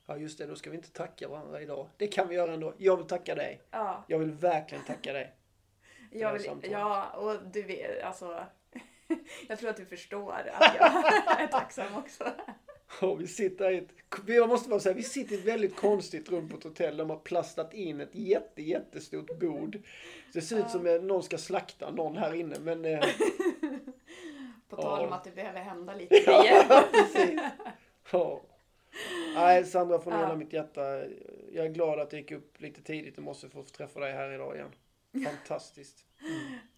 Ja, 0.06 0.16
just 0.16 0.38
det. 0.38 0.46
Då 0.46 0.56
ska 0.56 0.70
vi 0.70 0.76
inte 0.76 0.90
tacka 0.92 1.28
varandra 1.28 1.60
idag. 1.60 1.88
Det 1.96 2.06
kan 2.06 2.28
vi 2.28 2.34
göra 2.34 2.52
ändå. 2.52 2.74
Jag 2.78 2.96
vill 2.96 3.06
tacka 3.06 3.34
dig. 3.34 3.60
Ja, 3.70 4.04
Jag 4.08 4.18
vill 4.18 4.30
verkligen 4.32 4.84
tacka 4.84 5.12
dig. 5.12 5.34
jag 6.10 6.32
vill, 6.32 6.50
ja, 6.70 7.10
och 7.10 7.36
du 7.52 7.62
vet, 7.62 8.02
alltså. 8.02 8.44
Jag 9.48 9.58
tror 9.58 9.70
att 9.70 9.76
du 9.76 9.84
förstår 9.86 10.32
att 10.32 10.46
jag 10.46 11.40
är 11.40 11.46
tacksam 11.46 11.94
också. 11.96 12.24
Och 13.00 13.20
vi 13.20 13.26
sitter 13.26 13.70
i 13.70 13.78
ett, 13.78 13.88
jag 14.26 14.48
måste 14.48 14.68
bara 14.68 14.80
säga, 14.80 14.94
vi 14.94 15.02
sitter 15.02 15.34
i 15.34 15.38
ett 15.38 15.44
väldigt 15.44 15.76
konstigt 15.76 16.28
rum 16.28 16.48
på 16.48 16.56
ett 16.56 16.64
hotell. 16.64 16.96
De 16.96 17.10
har 17.10 17.16
plastat 17.16 17.74
in 17.74 18.00
ett 18.00 18.14
jätte, 18.14 18.62
jättestort 18.62 19.38
bord. 19.40 19.78
Det 20.32 20.40
ser 20.40 20.58
ut 20.58 20.70
som 20.70 20.96
att 20.96 21.02
någon 21.02 21.22
ska 21.22 21.38
slakta 21.38 21.90
någon 21.90 22.16
här 22.16 22.34
inne. 22.34 22.56
Men 22.60 22.84
eh, 22.84 23.00
På 24.68 24.76
tal 24.82 25.00
om 25.04 25.08
Ja. 25.10 25.14
att 25.16 25.24
det 25.24 25.30
behöver 25.30 25.60
hända 25.60 25.94
lite 25.94 26.14
grejer. 26.20 26.66
ja, 26.68 26.84
precis. 26.92 27.40
Ja. 28.14 28.40
Nej, 29.34 29.64
Sandra 29.64 30.00
från 30.00 30.12
Ja. 30.12 30.18
hela 30.20 30.36
mitt 30.36 30.52
hjärta. 30.52 30.80
Jag 31.52 31.66
är 31.66 31.70
glad 31.70 32.00
att 32.00 32.12
jag 32.12 32.20
gick 32.20 32.30
upp 32.30 32.60
lite 32.60 32.82
tidigt 32.82 33.16
och 33.18 33.22
måste 33.24 33.48
få 33.48 33.62
träffa 33.62 34.00
dig 34.00 34.12
här 34.12 34.32
idag 34.32 34.54
igen. 34.56 34.70
Fantastiskt. 35.24 36.04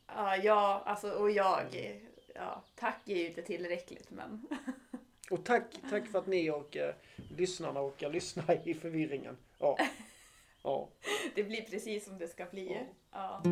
Ja, 0.07 0.37
ja, 0.37 0.82
alltså 0.87 1.11
och 1.11 1.30
jag. 1.30 1.62
Ja, 2.34 2.62
tack 2.74 3.09
är 3.09 3.16
ju 3.16 3.26
inte 3.26 3.43
tillräckligt 3.43 4.11
men. 4.11 4.47
Och 5.30 5.45
tack, 5.45 5.64
tack 5.91 6.07
för 6.07 6.18
att 6.18 6.26
ni 6.26 6.51
och 6.51 6.76
eh, 6.76 6.95
lyssnarna 7.37 7.80
orkar 7.87 8.11
lyssna 8.11 8.43
i 8.64 8.74
förvirringen. 8.74 9.37
Ja. 9.59 9.78
Ja. 10.62 10.89
Det 11.34 11.43
blir 11.45 11.62
precis 11.62 12.05
som 12.05 12.18
det 12.18 12.28
ska 12.28 12.45
bli. 12.45 12.80
Ja. 13.12 13.43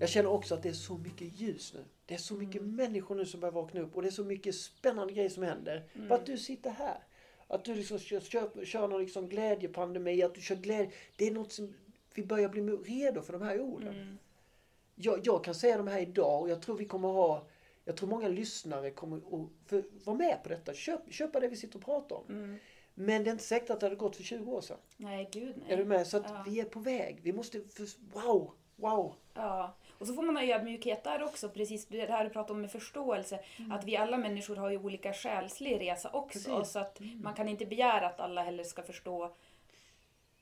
Jag 0.00 0.08
känner 0.08 0.30
också 0.30 0.54
att 0.54 0.62
det 0.62 0.68
är 0.68 0.72
så 0.72 0.98
mycket 0.98 1.40
ljus 1.40 1.74
nu. 1.74 1.84
Det 2.06 2.14
är 2.14 2.18
så 2.18 2.34
mycket 2.34 2.62
människor 2.62 3.14
nu 3.14 3.26
som 3.26 3.40
börjar 3.40 3.52
vakna 3.52 3.80
upp 3.80 3.96
och 3.96 4.02
det 4.02 4.08
är 4.08 4.12
så 4.12 4.24
mycket 4.24 4.54
spännande 4.54 5.12
grejer 5.12 5.28
som 5.28 5.42
händer. 5.42 5.84
För 6.08 6.14
att 6.14 6.26
du 6.26 6.38
sitter 6.38 6.70
här. 6.70 6.98
Att 7.48 7.64
du 7.64 7.74
liksom 7.74 7.98
kör, 7.98 8.20
kör, 8.20 8.64
kör 8.64 8.88
någon 8.88 9.00
liksom 9.00 9.28
glädjepandemi, 9.28 10.22
att 10.22 10.34
du 10.34 10.40
kör 10.40 10.56
glädje. 10.56 10.90
Det 11.16 11.26
är 11.26 11.30
något 11.30 11.52
som 11.52 11.74
vi 12.14 12.22
börjar 12.22 12.48
bli 12.48 12.62
redo 12.62 13.22
för 13.22 13.32
de 13.32 13.42
här 13.42 13.60
orden. 13.60 14.18
Jag, 14.94 15.20
jag 15.24 15.44
kan 15.44 15.54
säga 15.54 15.76
de 15.76 15.86
här 15.86 16.00
idag 16.00 16.42
och 16.42 16.50
jag 16.50 16.62
tror 16.62 16.76
vi 16.76 16.84
kommer 16.84 17.08
ha 17.08 17.46
jag 17.84 17.96
tror 17.96 18.08
många 18.08 18.28
lyssnare 18.28 18.90
kommer 18.90 19.16
att 19.16 20.04
vara 20.04 20.16
med 20.16 20.42
på 20.42 20.48
detta. 20.48 20.74
Köp, 20.74 21.12
köpa 21.12 21.40
det 21.40 21.48
vi 21.48 21.56
sitter 21.56 21.78
och 21.78 21.84
pratar 21.84 22.16
om. 22.16 22.24
Mm. 22.28 22.56
Men 22.94 23.24
det 23.24 23.30
är 23.30 23.32
inte 23.32 23.44
säkert 23.44 23.70
att 23.70 23.80
det 23.80 23.86
hade 23.86 23.96
gått 23.96 24.16
för 24.16 24.22
20 24.22 24.52
år 24.52 24.60
sedan. 24.60 24.76
Nej, 24.96 25.28
gud 25.32 25.54
nej. 25.56 25.72
Är 25.72 25.76
du 25.76 25.84
med? 25.84 26.06
Så 26.06 26.16
att 26.16 26.24
Ja. 26.26 26.44
vi 26.46 26.60
är 26.60 26.64
på 26.64 26.80
väg. 26.80 27.18
Vi 27.22 27.32
måste... 27.32 27.60
För, 27.60 27.88
wow! 28.12 28.52
Wow! 28.76 29.14
Ja, 29.34 29.76
och 30.00 30.06
så 30.06 30.14
får 30.14 30.22
man 30.22 30.36
ha 30.36 30.44
ödmjukhet 30.44 31.04
där 31.04 31.22
också, 31.22 31.48
precis 31.48 31.86
det 31.86 32.10
här 32.10 32.24
du 32.24 32.30
pratar 32.30 32.54
om 32.54 32.60
med 32.60 32.70
förståelse. 32.70 33.40
Att 33.70 33.84
vi 33.84 33.96
alla 33.96 34.16
människor 34.16 34.56
har 34.56 34.70
ju 34.70 34.78
olika 34.78 35.12
själslig 35.12 35.80
resa 35.80 36.10
också. 36.12 36.50
Precis. 36.50 36.72
Så 36.72 36.78
att 36.78 37.00
man 37.22 37.34
kan 37.34 37.48
inte 37.48 37.66
begära 37.66 38.06
att 38.06 38.20
alla 38.20 38.42
heller 38.42 38.64
ska 38.64 38.82
förstå 38.82 39.34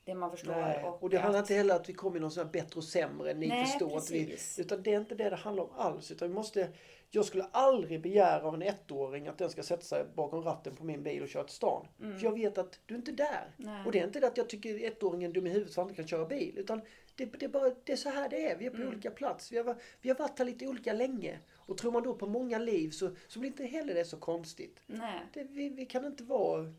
det 0.05 0.15
man 0.15 0.31
förstår. 0.31 0.51
Nej. 0.51 0.83
Och, 0.83 1.03
Och 1.03 1.09
det 1.09 1.17
handlar 1.17 1.39
inte 1.39 1.53
heller 1.53 1.75
att 1.75 1.89
vi 1.89 1.93
kommer 1.93 2.17
i 2.17 2.19
någon 2.19 2.31
sån 2.31 2.45
här 2.45 2.51
bättre 2.51 2.77
och 2.77 2.83
sämre. 2.83 3.33
Ni 3.33 3.47
Nej, 3.47 3.65
förstår 3.65 3.97
att 3.97 4.11
vi... 4.11 4.25
precis. 4.25 4.59
Utan 4.59 4.83
det 4.83 4.93
är 4.93 4.99
inte 4.99 5.15
det 5.15 5.29
det 5.29 5.35
handlar 5.35 5.63
om 5.63 5.69
alls. 5.77 6.11
Utan 6.11 6.27
vi 6.27 6.33
måste... 6.33 6.69
Jag 7.11 7.25
skulle 7.25 7.43
aldrig 7.51 8.01
begära 8.01 8.43
av 8.43 8.53
en 8.53 8.61
ettåring 8.61 9.27
att 9.27 9.37
den 9.37 9.49
ska 9.49 9.63
sätta 9.63 9.81
sig 9.81 10.05
bakom 10.15 10.43
ratten 10.43 10.75
på 10.75 10.83
min 10.83 11.03
bil 11.03 11.23
och 11.23 11.29
köra 11.29 11.43
till 11.43 11.55
stan. 11.55 11.87
För 11.97 12.23
jag 12.23 12.31
vet 12.31 12.57
att 12.57 12.79
du 12.85 12.93
är 12.93 12.97
inte 12.97 13.11
där. 13.11 13.53
Mm. 13.59 13.71
Nej. 13.73 13.85
Och 13.85 13.91
det 13.91 13.99
är 13.99 14.03
inte 14.03 14.19
det 14.19 14.27
att 14.27 14.37
jag 14.37 14.49
tycker 14.49 14.83
ettåringen 14.83 15.29
är 15.29 15.33
dum 15.33 15.47
i 15.47 15.49
huvudet 15.49 15.73
för 15.73 15.81
att 15.81 15.85
han 15.85 15.89
inte 15.89 16.01
kan 16.01 16.07
köra 16.07 16.25
bil. 16.25 16.53
Utan 16.57 16.81
det, 17.25 17.39
det, 17.39 17.45
är 17.45 17.49
bara, 17.49 17.71
det 17.83 17.91
är 17.91 17.95
så 17.95 18.09
här 18.09 18.29
det 18.29 18.45
är. 18.51 18.57
Vi 18.57 18.65
är 18.65 18.69
på 18.69 18.75
Mm. 18.77 18.87
olika 18.89 19.11
plats. 19.11 19.51
Vi 19.51 19.57
har, 19.57 19.75
vi 20.01 20.09
har 20.09 20.15
varit 20.17 20.39
här 20.39 20.45
lite 20.45 20.67
olika 20.67 20.93
länge. 20.93 21.39
Och 21.55 21.77
tror 21.77 21.91
man 21.91 22.03
då 22.03 22.15
på 22.15 22.27
många 22.27 22.57
liv 22.59 22.89
så, 22.89 23.09
så 23.27 23.39
blir 23.39 23.49
inte 23.51 23.65
heller 23.65 23.93
det 23.93 24.05
så 24.05 24.17
konstigt. 24.17 24.79
Nej. 24.85 25.19
Det, 25.33 25.43
vi, 25.43 25.69
vi 25.69 25.85
kan 25.85 26.05
inte 26.05 26.23
vara... 26.23 26.73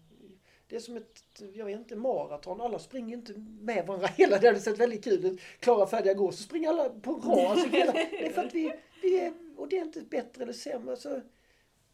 Det 0.68 0.76
är 0.76 0.80
som 0.80 0.97
ett, 0.97 1.43
jag 1.55 1.64
vet 1.64 1.78
inte, 1.78 1.97
maraton. 1.97 2.61
Alla 2.61 2.78
springer 2.78 3.16
inte 3.16 3.32
med 3.61 3.86
varandra 3.86 4.07
hela. 4.16 4.38
Det 4.38 4.47
hade 4.47 4.61
sett 4.61 4.78
väldigt 4.78 5.05
kul 5.05 5.24
ut. 5.24 5.41
Klara, 5.61 5.86
färdiga, 5.86 6.14
gå. 6.14 6.32
Så 6.32 6.43
springer 6.43 6.68
alla 6.68 6.88
på 6.91 7.11
en 7.11 7.20
rad. 7.20 7.38
Alltså 7.51 7.68
hela, 7.68 7.93
det 7.93 8.26
är 8.26 8.32
för 8.32 8.45
att 8.45 8.55
vi, 8.55 8.72
vi 9.03 9.20
är... 9.20 9.32
Och 9.57 9.68
det 9.68 9.78
är 9.78 9.82
inte 9.84 10.01
bättre 10.01 10.43
eller 10.43 10.53
sämre. 10.53 10.97
Så, 10.97 11.20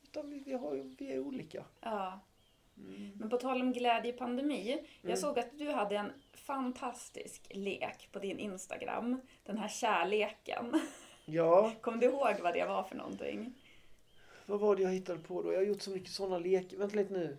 utan 0.03 0.31
vi, 0.31 0.43
vi, 0.47 0.53
har, 0.53 0.95
vi 0.99 1.13
är 1.13 1.19
olika. 1.19 1.65
Ja. 1.81 2.21
Men 3.15 3.31
på 3.31 3.37
tal 3.37 3.61
om 3.63 3.73
glädje 3.73 4.13
i 4.13 4.17
pandemi. 4.17 4.73
Mm. 4.73 4.85
Jag 5.01 5.19
såg 5.19 5.39
att 5.39 5.59
du 5.59 5.71
hade 5.71 5.97
en 5.97 6.13
fantastisk 6.33 7.43
lek 7.51 8.09
på 8.13 8.19
din 8.19 8.39
Instagram. 8.39 9.21
Den 9.45 9.59
här 9.59 9.69
kärleken. 9.69 10.81
Ja, 11.25 11.73
Kommer 11.81 11.99
du 11.99 12.07
ihåg 12.07 12.35
vad 12.43 12.55
det 12.55 12.65
var 12.65 12.83
för 12.83 12.97
någonting? 12.97 13.55
vad 14.47 14.61
var 14.61 14.77
det 14.77 14.83
jag 14.83 14.91
hittade 14.91 15.19
på 15.19 15.43
då? 15.43 15.53
Jag 15.53 15.59
har 15.59 15.65
gjort 15.65 15.83
så 15.83 15.91
mycket 15.91 16.11
sådana 16.11 16.39
lekar. 16.39 16.77
Vänta 16.77 16.97
lite 16.97 17.13
nu. 17.13 17.37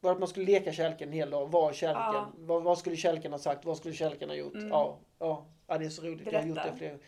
Var 0.00 0.12
att 0.12 0.18
man 0.18 0.28
skulle 0.28 0.46
leka 0.46 0.72
kärleken 0.72 1.08
en 1.08 1.14
hel 1.14 1.30
dag? 1.30 1.50
Vad 1.50 1.70
är 1.70 1.74
kärleken? 1.74 2.14
Ja. 2.14 2.32
Vad, 2.38 2.62
vad 2.62 2.78
skulle 2.78 2.96
kärleken 2.96 3.32
ha 3.32 3.38
sagt? 3.38 3.64
Vad 3.64 3.76
skulle 3.76 3.94
kärleken 3.94 4.28
ha 4.28 4.36
gjort? 4.36 4.54
Mm. 4.54 4.68
Ja, 4.68 4.98
ja, 5.18 5.46
ja, 5.66 5.78
det 5.78 5.84
är 5.84 5.90
så 5.90 6.02
roligt. 6.02 6.32
Jag 6.32 6.40
har 6.40 6.46
gjort 6.46 6.54
Berätta. 6.54 6.70
det 6.72 6.78
flera. 6.78 6.98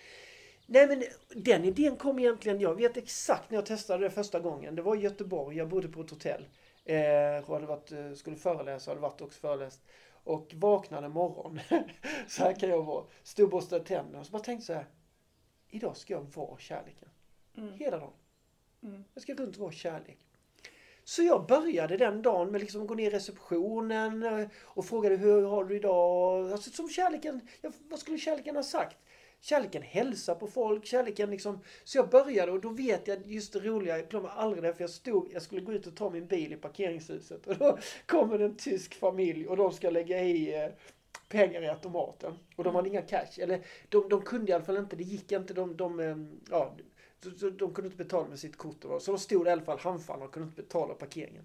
Nej 0.66 0.86
men 0.86 1.02
den 1.44 1.64
idén 1.64 1.96
kom 1.96 2.18
egentligen, 2.18 2.60
jag 2.60 2.74
vet 2.74 2.96
exakt 2.96 3.50
när 3.50 3.58
jag 3.58 3.66
testade 3.66 4.04
det 4.04 4.10
första 4.10 4.40
gången. 4.40 4.76
Det 4.76 4.82
var 4.82 4.96
i 4.96 4.98
Göteborg, 4.98 5.56
jag 5.56 5.68
bodde 5.68 5.88
på 5.88 6.00
ett 6.00 6.10
hotell. 6.10 6.44
Eh, 6.86 7.44
och 7.44 7.54
hade 7.54 7.66
varit, 7.66 7.92
eh, 7.92 8.12
skulle 8.12 8.36
föreläsa, 8.36 8.90
hade 8.90 9.00
varit 9.00 9.20
också 9.20 9.40
föreläst. 9.40 9.80
Och 10.24 10.54
vaknade 10.54 11.06
en 11.06 11.12
morgon. 11.12 11.60
så 12.28 12.42
här 12.42 12.52
kan 12.52 12.68
jag 12.68 12.82
vara. 12.82 13.04
Stod 13.22 13.44
och 13.44 13.50
borstade 13.50 13.84
tänderna 13.84 14.20
och 14.20 14.26
så 14.26 14.32
bara 14.32 14.42
tänkte 14.42 14.66
så 14.66 14.72
här. 14.72 14.86
Idag 15.68 15.96
ska 15.96 16.14
jag 16.14 16.34
vara 16.34 16.58
kärleken. 16.58 17.08
Mm. 17.56 17.72
Hela 17.74 17.98
dagen. 17.98 18.12
Mm. 18.82 19.04
Jag 19.14 19.22
ska 19.22 19.34
runt 19.34 19.56
och 19.56 19.62
vara 19.62 19.72
kärlek. 19.72 20.18
Så 21.04 21.22
jag 21.22 21.46
började 21.46 21.96
den 21.96 22.22
dagen 22.22 22.50
med 22.50 22.60
liksom 22.60 22.82
att 22.82 22.88
gå 22.88 22.94
ner 22.94 23.10
i 23.10 23.14
receptionen 23.14 24.22
eh, 24.22 24.48
och 24.62 24.86
frågade 24.86 25.16
hur 25.16 25.42
har 25.42 25.64
du 25.64 25.76
idag? 25.76 26.52
Alltså 26.52 26.70
som 26.70 26.88
kärleken, 26.88 27.48
vad 27.88 27.98
skulle 27.98 28.18
kärleken 28.18 28.56
ha 28.56 28.62
sagt? 28.62 28.96
Kärleken 29.46 29.82
hälsar 29.82 30.34
på 30.34 30.46
folk, 30.46 30.86
kärleken 30.86 31.30
liksom. 31.30 31.60
Så 31.84 31.98
jag 31.98 32.08
började 32.08 32.52
och 32.52 32.60
då 32.60 32.68
vet 32.68 33.08
jag 33.08 33.26
just 33.26 33.52
det 33.52 33.60
roliga, 33.60 33.98
jag 33.98 34.08
glömmer 34.08 34.28
aldrig 34.28 34.62
det 34.62 34.74
för 34.74 34.82
jag 34.82 34.90
stod, 34.90 35.28
jag 35.32 35.42
skulle 35.42 35.60
gå 35.60 35.72
ut 35.72 35.86
och 35.86 35.96
ta 35.96 36.10
min 36.10 36.26
bil 36.26 36.52
i 36.52 36.56
parkeringshuset 36.56 37.46
och 37.46 37.56
då 37.56 37.78
kommer 38.06 38.38
en 38.38 38.56
tysk 38.56 38.94
familj 38.94 39.48
och 39.48 39.56
de 39.56 39.72
ska 39.72 39.90
lägga 39.90 40.22
i 40.22 40.64
eh, 40.64 40.70
pengar 41.28 41.62
i 41.62 41.68
automaten. 41.68 42.34
Och 42.56 42.64
de 42.64 42.74
hade 42.74 42.88
inga 42.88 43.02
cash, 43.02 43.38
eller 43.38 43.66
de, 43.88 44.08
de 44.08 44.22
kunde 44.22 44.52
i 44.52 44.54
alla 44.54 44.64
fall 44.64 44.76
inte, 44.76 44.96
det 44.96 45.04
gick 45.04 45.32
inte, 45.32 45.54
de, 45.54 45.76
de 45.76 46.00
eh, 46.00 46.16
ja, 46.50 46.76
så 47.36 47.50
de 47.50 47.74
kunde 47.74 47.86
inte 47.86 48.04
betala 48.04 48.28
med 48.28 48.38
sitt 48.38 48.56
kort. 48.56 48.84
och 48.84 49.02
Så 49.02 49.12
de 49.12 49.18
stod 49.18 49.46
i 49.46 49.50
alla 49.50 49.62
fall 49.62 49.78
handfallna 49.78 50.24
och 50.24 50.32
kunde 50.32 50.48
inte 50.48 50.62
betala 50.62 50.94
parkeringen. 50.94 51.44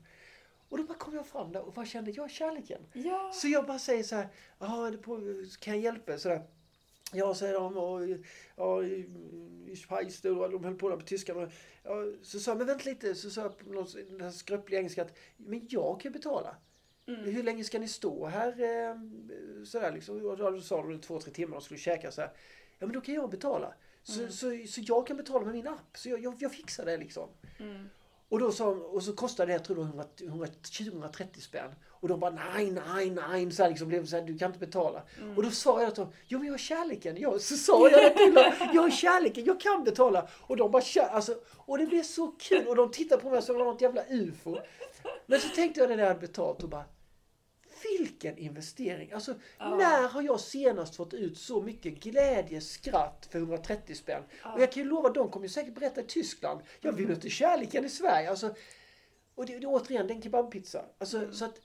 Och 0.69 0.77
då 0.77 0.83
bara 0.83 0.97
kom 0.97 1.15
jag 1.15 1.27
fram 1.27 1.51
där 1.51 1.61
och 1.61 1.75
vad 1.75 1.87
kände 1.87 2.11
jag? 2.11 2.31
Kärleken. 2.31 2.81
Ja. 2.93 3.31
Så 3.33 3.47
jag 3.47 3.65
bara 3.65 3.79
säger 3.79 4.03
så 4.03 4.15
här, 4.15 4.27
"Ja, 4.59 4.87
är 4.87 4.91
det 4.91 4.97
på, 4.97 5.19
kan 5.59 5.73
jag 5.73 5.83
hjälpa 5.83 6.13
er?" 6.13 6.17
Ja, 7.13 7.35
säger 7.35 7.53
de. 7.53 7.77
Och, 7.77 8.01
ja, 8.55 8.83
ich 9.67 9.91
weiß, 9.91 10.25
och 10.25 10.51
de 10.51 10.63
höll 10.63 10.75
på 10.75 10.89
där 10.89 10.97
på 10.97 11.05
tyska. 11.05 11.33
Men, 11.33 11.51
ja, 11.83 11.93
så 12.21 12.39
sa 12.39 12.51
jag, 12.51 12.57
men 12.57 12.67
vänta 12.67 12.89
lite. 12.89 13.15
Så 13.15 13.29
sa 13.29 13.41
jag 13.41 13.57
på 13.57 13.73
någon 13.73 13.87
den 14.09 14.21
här 14.21 14.31
skröpliga 14.31 14.79
engelska 14.79 15.01
att, 15.01 15.17
men 15.37 15.67
jag 15.69 16.01
kan 16.01 16.11
betala. 16.11 16.55
Hur 17.05 17.43
länge 17.43 17.63
ska 17.63 17.79
ni 17.79 17.87
stå 17.87 18.25
här? 18.25 18.47
Eh, 18.47 18.95
sådär 19.65 19.91
liksom. 19.91 20.25
Och 20.25 20.37
då 20.37 20.61
sa 20.61 20.81
de 20.81 21.01
två, 21.01 21.19
tre 21.19 21.33
timmar 21.33 21.57
och 21.57 21.63
skulle 21.63 21.79
käka 21.79 22.11
så 22.11 22.21
här. 22.21 22.31
Ja, 22.79 22.85
men 22.85 22.93
då 22.93 23.01
kan 23.01 23.15
jag 23.15 23.29
betala. 23.29 23.73
Så, 24.03 24.27
så, 24.27 24.63
så 24.67 24.81
jag 24.83 25.07
kan 25.07 25.17
betala 25.17 25.45
med 25.45 25.53
min 25.53 25.67
app. 25.67 25.97
Så 25.97 26.09
jag, 26.09 26.23
jag, 26.23 26.35
jag 26.39 26.51
fixar 26.51 26.85
det 26.85 26.97
liksom. 26.97 27.29
Och, 28.29 28.39
då 28.39 28.51
sa, 28.51 28.67
och 28.67 29.03
så 29.03 29.13
kostade 29.13 29.51
det, 29.51 29.53
jag 29.53 29.63
tror 29.63 29.75
det 29.75 29.81
var 29.81 30.07
100, 30.27 30.47
130 30.79 31.41
spänn. 31.41 31.71
Och 32.01 32.07
de 32.07 32.19
bara 32.19 32.31
nej, 32.31 32.71
nej, 32.71 33.09
nej. 33.09 33.51
Så 33.51 33.63
här 33.63 33.69
liksom 33.69 33.87
blev 33.87 34.05
så 34.05 34.15
här, 34.15 34.23
du 34.23 34.37
kan 34.37 34.47
inte 34.47 34.59
betala. 34.59 35.03
Och 35.35 35.43
då 35.43 35.51
sa 35.51 35.81
jag 35.81 35.95
till 35.95 36.03
dem, 36.03 36.13
jo 36.27 36.37
men 36.39 36.47
jag 36.47 36.53
har 36.53 36.57
kärleken. 36.57 37.17
Jag, 37.17 37.41
så 37.41 37.57
sa 37.57 37.89
jag 37.89 38.03
det 38.03 38.17
till 38.17 38.33
dem, 38.33 38.51
jag 38.73 38.81
har 38.81 38.89
kärleken, 38.89 39.45
jag 39.45 39.59
kan 39.59 39.83
betala. 39.83 40.27
Och 40.41 40.57
de 40.57 40.71
bara, 40.71 41.05
alltså, 41.09 41.35
och 41.57 41.77
det 41.77 41.85
blev 41.85 42.03
så 42.03 42.27
kul. 42.27 42.67
Och 42.67 42.75
de 42.75 42.91
tittade 42.91 43.21
på 43.21 43.29
mig 43.29 43.41
som 43.41 43.57
något 43.57 43.81
jävla 43.81 44.03
ufo. 44.09 44.57
Men 45.25 45.39
så 45.39 45.47
tänkte 45.49 45.79
jag 45.79 45.89
när 45.89 45.97
jag 45.97 46.07
hade 46.07 46.19
betalt 46.19 46.63
och 46.63 46.69
bara, 46.69 46.85
vilken 47.83 48.37
investering! 48.37 49.11
Alltså, 49.11 49.33
när 49.59 50.07
har 50.07 50.21
jag 50.21 50.39
senast 50.39 50.95
fått 50.95 51.13
ut 51.13 51.37
så 51.37 51.61
mycket 51.61 51.93
glädje, 51.93 52.61
skratt 52.61 53.27
för 53.31 53.39
130 53.39 53.95
spänn? 53.95 54.23
Och 54.55 54.61
jag 54.61 54.71
kan 54.71 54.83
ju 54.83 54.89
lova, 54.89 55.09
de 55.09 55.29
kommer 55.29 55.45
ju 55.45 55.49
säkert 55.49 55.75
berätta 55.75 56.01
i 56.01 56.03
Tyskland. 56.03 56.61
Jag 56.81 56.93
vill 56.93 57.11
inte 57.11 57.29
kärleken 57.29 57.85
i 57.85 57.89
Sverige. 57.89 58.29
Alltså, 58.29 58.55
och 59.35 59.45
det, 59.45 59.59
det 59.59 59.67
återigen, 59.67 60.07
det 60.07 60.13
är 60.13 60.15
en 60.15 60.21
kebabpizza. 60.21 60.85
Alltså, 60.97 61.31
så 61.31 61.45
att, 61.45 61.59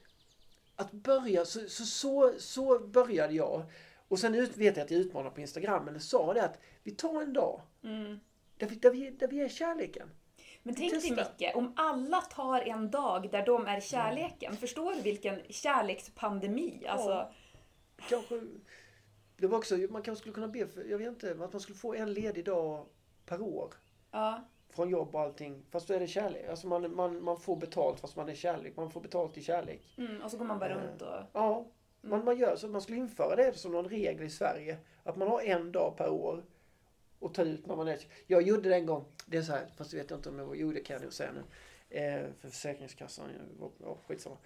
att 0.77 0.93
börja, 0.93 1.45
så, 1.45 1.61
så, 1.68 1.85
så, 1.85 2.33
så 2.39 2.79
började 2.79 3.35
jag. 3.35 3.62
Och 4.09 4.18
sen 4.18 4.35
ut, 4.35 4.57
vet 4.57 4.77
jag 4.77 4.85
att 4.85 4.91
jag 4.91 5.01
utmanade 5.01 5.35
på 5.35 5.41
Instagram, 5.41 5.89
eller 5.89 5.99
sa 5.99 6.35
det 6.35 6.45
att 6.45 6.59
vi 6.83 6.91
tar 6.91 7.22
en 7.22 7.33
dag. 7.33 7.61
Där, 8.57 8.66
vi, 8.66 8.77
där, 8.77 8.91
vi, 8.91 9.11
där 9.11 9.29
vi 9.29 9.41
är 9.41 9.49
kärleken. 9.49 10.11
Men 10.62 10.74
tänk 10.74 10.93
dig. 11.03 11.11
Micke, 11.11 11.57
om 11.57 11.72
alla 11.77 12.20
tar 12.20 12.61
en 12.61 12.91
dag 12.91 13.31
där 13.31 13.47
de 13.47 13.66
är 13.66 13.81
kärleken. 13.81 14.57
Förstår 14.57 14.95
du 14.95 15.01
vilken 15.01 15.41
kärlekspandemi? 15.49 16.87
Alltså, 16.89 17.11
Ja. 17.11 17.33
Kanske, 18.09 18.41
det 19.37 19.47
var 19.47 19.59
också, 19.59 19.77
man 19.77 20.03
kanske 20.03 20.20
skulle 20.20 20.35
kunna 20.35 20.49
be 20.49 20.66
för, 20.66 20.85
jag 20.85 20.99
vet 20.99 21.09
inte, 21.09 21.31
att 21.31 21.53
man 21.53 21.61
skulle 21.61 21.79
få 21.79 21.95
en 21.95 22.12
ledig 22.12 22.45
dag 22.45 22.87
per 23.27 23.41
år. 23.43 23.74
ja. 24.12 24.49
Från 24.77 24.91
jobb 24.91 25.14
och 25.14 25.20
allting. 25.20 25.62
Fast 25.70 25.89
då 25.89 25.95
är 25.95 26.01
det 26.01 26.07
kärlek. 26.07 26.49
Alltså 26.49 26.66
man, 26.66 26.95
man, 26.95 27.22
man 27.22 27.41
får 27.41 27.57
betalt 27.57 28.01
fast 28.01 28.16
man 28.16 28.29
är 28.29 28.35
kärlek. 28.35 28.77
Man 28.77 28.91
får 28.91 29.01
betalt 29.01 29.39
i 29.39 29.43
kärlek. 29.43 29.95
Mm, 29.99 30.22
och 30.22 30.31
så 30.31 30.37
går 30.37 30.45
man 30.45 30.59
bara 30.59 30.74
runt 30.74 31.03
och... 31.03 31.09
Ja, 31.33 31.66
man, 32.01 32.24
man 32.24 32.39
gör 32.39 32.57
så. 32.57 32.68
Man 32.68 32.81
skulle 32.81 32.99
införa 32.99 33.37
det 33.37 33.59
som 33.59 33.72
någon 33.72 33.89
regel 33.89 34.22
i 34.22 34.31
Sverige. 34.31 34.77
Att 35.05 35.16
man 35.16 35.29
har 35.29 35.41
en 35.41 35.72
dag 35.72 35.95
per 35.97 36.11
år. 36.11 36.45
Och 37.18 37.35
tar 37.35 37.45
ut 37.45 37.66
när 37.66 37.77
man 37.77 37.89
är... 37.89 37.99
Jag 38.27 38.43
gjorde 38.43 38.68
det 38.68 38.74
en 38.74 38.87
gång. 38.87 39.05
Det 39.27 39.37
är 39.37 39.43
så 39.43 39.53
här, 39.53 39.66
fast 39.77 39.91
det 39.91 39.97
vet 39.97 40.11
jag 40.11 40.18
inte 40.18 40.29
om 40.29 40.39
jag 40.39 40.57
Jo, 40.57 40.72
det 40.72 40.81
kan 40.81 40.95
jag 40.95 41.03
nog 41.03 41.12
säga 41.12 41.31
nu. 41.33 41.43
Eh, 41.99 42.27
för 42.41 42.49
Försäkringskassan. 42.49 43.31
Ja, 43.61 43.70
ja, 43.79 43.99
skitsamma. 44.07 44.37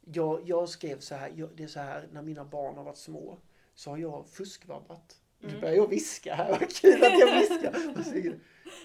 Jag, 0.00 0.40
jag 0.44 0.68
skrev 0.68 0.98
så 0.98 1.14
här. 1.14 1.32
Jag, 1.36 1.48
det 1.56 1.62
är 1.62 1.68
så 1.68 1.80
här, 1.80 2.08
när 2.12 2.22
mina 2.22 2.44
barn 2.44 2.76
har 2.76 2.84
varit 2.84 2.96
små. 2.96 3.38
Så 3.74 3.90
har 3.90 3.98
jag 3.98 4.26
fuskvabbat. 4.26 5.21
Nu 5.42 5.60
börjar 5.60 5.74
jag 5.74 5.86
viska 5.88 6.34
här. 6.34 6.50
Vad 6.50 6.74
kul 6.76 7.04
att 7.04 7.18
jag 7.18 7.40
viskar. 7.40 7.74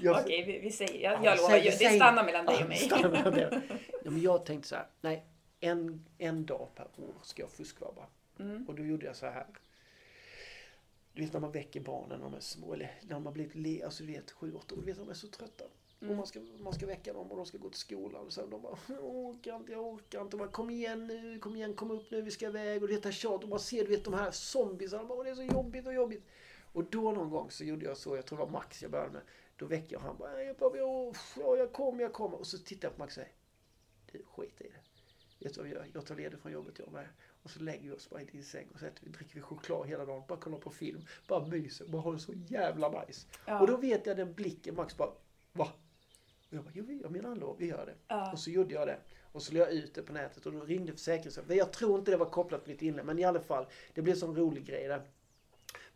Jag- 0.01 0.21
Okej, 0.25 0.43
vi, 0.45 0.59
vi 0.59 0.71
säger, 0.71 1.03
jag, 1.03 1.13
Ja, 1.13 1.25
jag 1.25 1.37
lovar, 1.37 1.49
säg- 1.49 1.63
det 1.79 1.95
stannar 1.95 2.25
mellan 2.25 2.45
dig 2.45 2.55
Ja, 2.57 2.63
och 2.63 2.69
mig. 2.69 2.77
stannar 2.77 3.09
mellan 3.09 3.33
dig. 3.33 3.47
Ja, 4.03 4.11
men 4.11 4.21
jag 4.21 4.45
tänkte 4.45 4.69
så 4.69 4.75
här, 4.75 4.87
nej, 5.01 5.25
en, 5.59 6.05
en 6.17 6.45
dag 6.45 6.67
per 6.75 6.83
år 6.97 7.13
ska 7.23 7.41
jag 7.41 7.51
fuskvabba. 7.51 8.05
Mm. 8.39 8.65
Och 8.67 8.75
då 8.75 8.83
gjorde 8.83 9.05
jag 9.05 9.15
så 9.15 9.25
här. 9.25 9.45
Du 11.13 11.21
vet 11.21 11.33
när 11.33 11.39
man 11.39 11.51
väcker 11.51 11.79
barnen 11.79 12.19
när 12.19 12.25
de 12.25 12.33
är 12.33 12.39
små, 12.39 12.73
eller 12.73 12.91
när 13.01 13.13
de 13.13 13.25
har 13.25 13.33
blivit 13.33 13.55
le, 13.55 13.83
alltså 13.83 14.03
du 14.03 14.11
vet 14.13 14.31
sju, 14.31 14.53
åtta 14.53 14.75
år, 14.75 14.79
du 14.79 14.85
vet 14.85 14.97
de 14.97 15.09
är 15.09 15.13
så 15.13 15.27
trötta. 15.27 15.63
Mm. 16.01 16.11
Och 16.11 16.17
man 16.17 16.27
ska, 16.27 16.39
man 16.59 16.73
ska 16.73 16.85
väcka 16.85 17.13
dem 17.13 17.31
och 17.31 17.37
de 17.37 17.45
ska 17.45 17.57
gå 17.57 17.69
till 17.69 17.79
skolan 17.79 18.25
och 18.25 18.33
så 18.33 18.45
de 18.45 18.61
bara, 18.61 18.77
jag 18.87 19.05
orkar 19.05 19.55
inte, 19.55 19.71
jag 19.71 19.85
orkar 19.85 20.21
inte. 20.21 20.35
Och 20.35 20.39
man, 20.39 20.49
kom 20.51 20.69
igen 20.69 21.07
nu, 21.07 21.39
kom 21.39 21.55
igen, 21.55 21.73
kom 21.73 21.91
upp 21.91 22.11
nu, 22.11 22.21
vi 22.21 22.31
ska 22.31 22.45
iväg. 22.45 22.81
Och 22.83 22.89
det 22.89 23.05
här 23.05 23.11
tjat, 23.11 23.43
och 23.43 23.49
man 23.49 23.59
ser 23.59 23.83
du 23.83 23.89
vet 23.89 24.03
de 24.03 24.13
här 24.13 24.31
zombiesarna, 24.31 25.03
bara, 25.03 25.17
"Åh, 25.17 25.23
det 25.23 25.29
är 25.29 25.35
så 25.35 25.43
jobbigt 25.43 25.87
och 25.87 25.93
jobbigt. 25.93 26.23
Och 26.77 26.83
då 26.83 27.11
någon 27.11 27.29
gång 27.29 27.51
så 27.51 27.63
gjorde 27.63 27.85
jag 27.85 27.97
så, 27.97 28.15
jag 28.15 28.25
tror 28.25 28.37
det 28.39 28.43
var 28.45 28.51
Max 28.51 28.81
jag 28.81 28.91
började 28.91 29.11
med. 29.11 29.21
Då 29.55 29.65
väcker 29.65 29.93
jag 29.93 29.99
han 29.99 30.17
bara, 30.17 30.31
"Nej, 30.31 30.53
pappa, 30.53 30.77
jag, 30.77 31.15
ja, 31.39 31.57
jag 31.57 31.73
kommer, 31.73 32.01
jag 32.01 32.13
kommer. 32.13 32.37
Och 32.39 32.47
så 32.47 32.57
tittar 32.57 32.87
jag 32.87 32.95
på 32.95 33.03
Max 33.03 33.11
och 33.17 33.23
säger, 33.23 33.31
du 34.11 34.23
skit 34.23 34.61
i 34.61 34.63
det. 34.63 34.81
Vet 35.45 35.53
du 35.53 35.59
vad 35.59 35.69
vi 35.69 35.75
gör? 35.75 35.87
Jag 35.93 36.05
tar 36.05 36.15
ledigt 36.15 36.39
från 36.41 36.51
jobbet 36.51 36.79
jag 36.79 36.91
med. 36.91 37.07
Och 37.43 37.49
så 37.49 37.59
lägger 37.59 37.89
vi 37.89 37.91
oss 37.91 38.09
bara 38.09 38.21
i 38.21 38.25
din 38.25 38.43
säng 38.43 38.67
och 38.73 38.79
så 38.79 38.85
vi, 39.01 39.09
dricker 39.09 39.35
vi 39.35 39.41
choklad 39.41 39.87
hela 39.87 40.05
dagen. 40.05 40.23
Bara 40.27 40.39
kollar 40.39 40.57
på 40.57 40.69
film. 40.69 41.01
Bara 41.27 41.47
myser. 41.47 41.85
Bara 41.87 42.01
har 42.01 42.13
det 42.13 42.19
så 42.19 42.33
jävla 42.33 43.05
nice. 43.05 43.27
Ja. 43.45 43.61
Och 43.61 43.67
då 43.67 43.77
vet 43.77 44.05
jag 44.05 44.17
den 44.17 44.33
blicken 44.33 44.75
Max 44.75 44.97
bara, 44.97 45.11
va? 45.53 45.67
Och 46.49 46.53
jag 46.53 46.63
bara, 46.63 46.71
jo 46.73 46.99
jag 47.01 47.11
menar 47.11 47.31
allvar, 47.31 47.55
vi 47.59 47.65
gör 47.67 47.85
det. 47.85 47.95
Ja. 48.07 48.31
Och 48.31 48.39
så 48.39 48.49
gjorde 48.49 48.73
jag 48.73 48.87
det. 48.87 48.99
Och 49.31 49.43
så 49.43 49.53
la 49.53 49.59
jag 49.59 49.71
ut 49.71 49.93
det 49.93 50.01
på 50.01 50.13
nätet 50.13 50.45
och 50.45 50.51
då 50.53 50.59
ringde 50.61 50.91
Försäkringskassan. 50.91 51.57
Jag 51.57 51.73
tror 51.73 51.99
inte 51.99 52.11
det 52.11 52.17
var 52.17 52.29
kopplat 52.29 52.63
till 52.63 52.73
mitt 52.73 52.81
inlägg, 52.81 53.05
men 53.05 53.19
i 53.19 53.23
alla 53.23 53.39
fall. 53.39 53.65
Det 53.93 54.01
blev 54.01 54.13
en 54.13 54.19
sån 54.19 54.35
rolig 54.35 54.65
grej 54.65 54.87
där. 54.87 55.01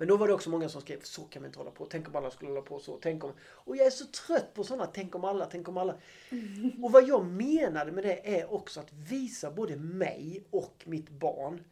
Men 0.02 0.08
då 0.08 0.18
var 0.18 0.28
det 0.28 0.34
också 0.34 0.50
många 0.50 0.70
som 0.70 0.82
skrev, 0.82 1.02
så 1.02 1.24
kan 1.24 1.42
vi 1.42 1.46
inte 1.48 1.60
hålla 1.60 1.72
på. 1.72 1.86
Tänk 1.86 2.08
om 2.08 2.16
alla 2.16 2.32
skulle 2.32 2.52
hålla 2.52 2.62
på 2.62 2.80
så. 2.80 2.98
Tänk 3.02 3.24
om... 3.24 3.34
Och 3.42 3.78
jag 3.78 3.88
är 3.88 3.92
så 3.92 4.06
trött 4.06 4.54
på 4.54 4.64
sådana, 4.64 4.86
tänk 4.86 5.16
om 5.16 5.24
alla, 5.24 5.46
tänk 5.46 5.68
om 5.68 5.78
alla. 5.78 5.94
Och 6.84 6.92
vad 6.92 7.08
jag 7.08 7.26
menade 7.26 7.92
med 7.92 8.04
det 8.04 8.38
är 8.40 8.54
också 8.54 8.80
att 8.80 8.94
visa 8.94 9.52
både 9.52 9.76
mig 9.76 10.44
och 10.50 10.84
mitt 10.86 11.10
barn 11.10 11.64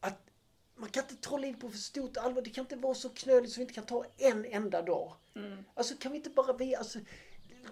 att 0.00 0.30
man 0.76 0.88
kan 0.88 1.02
inte 1.02 1.16
trolla 1.16 1.46
in 1.46 1.54
på 1.54 1.70
för 1.70 1.78
stort 1.78 2.16
allvar. 2.16 2.42
Det 2.42 2.50
kan 2.50 2.64
inte 2.64 2.76
vara 2.76 2.94
så 2.94 3.08
knöligt 3.08 3.52
så 3.52 3.58
vi 3.58 3.62
inte 3.62 3.74
kan 3.74 3.86
ta 3.86 4.04
en 4.16 4.44
enda 4.44 4.82
dag. 4.82 5.12
Alltså 5.74 5.94
kan 5.94 6.12
vi 6.12 6.18
inte 6.18 6.30
bara 6.30 6.52
vi, 6.52 6.74
alltså, 6.74 6.98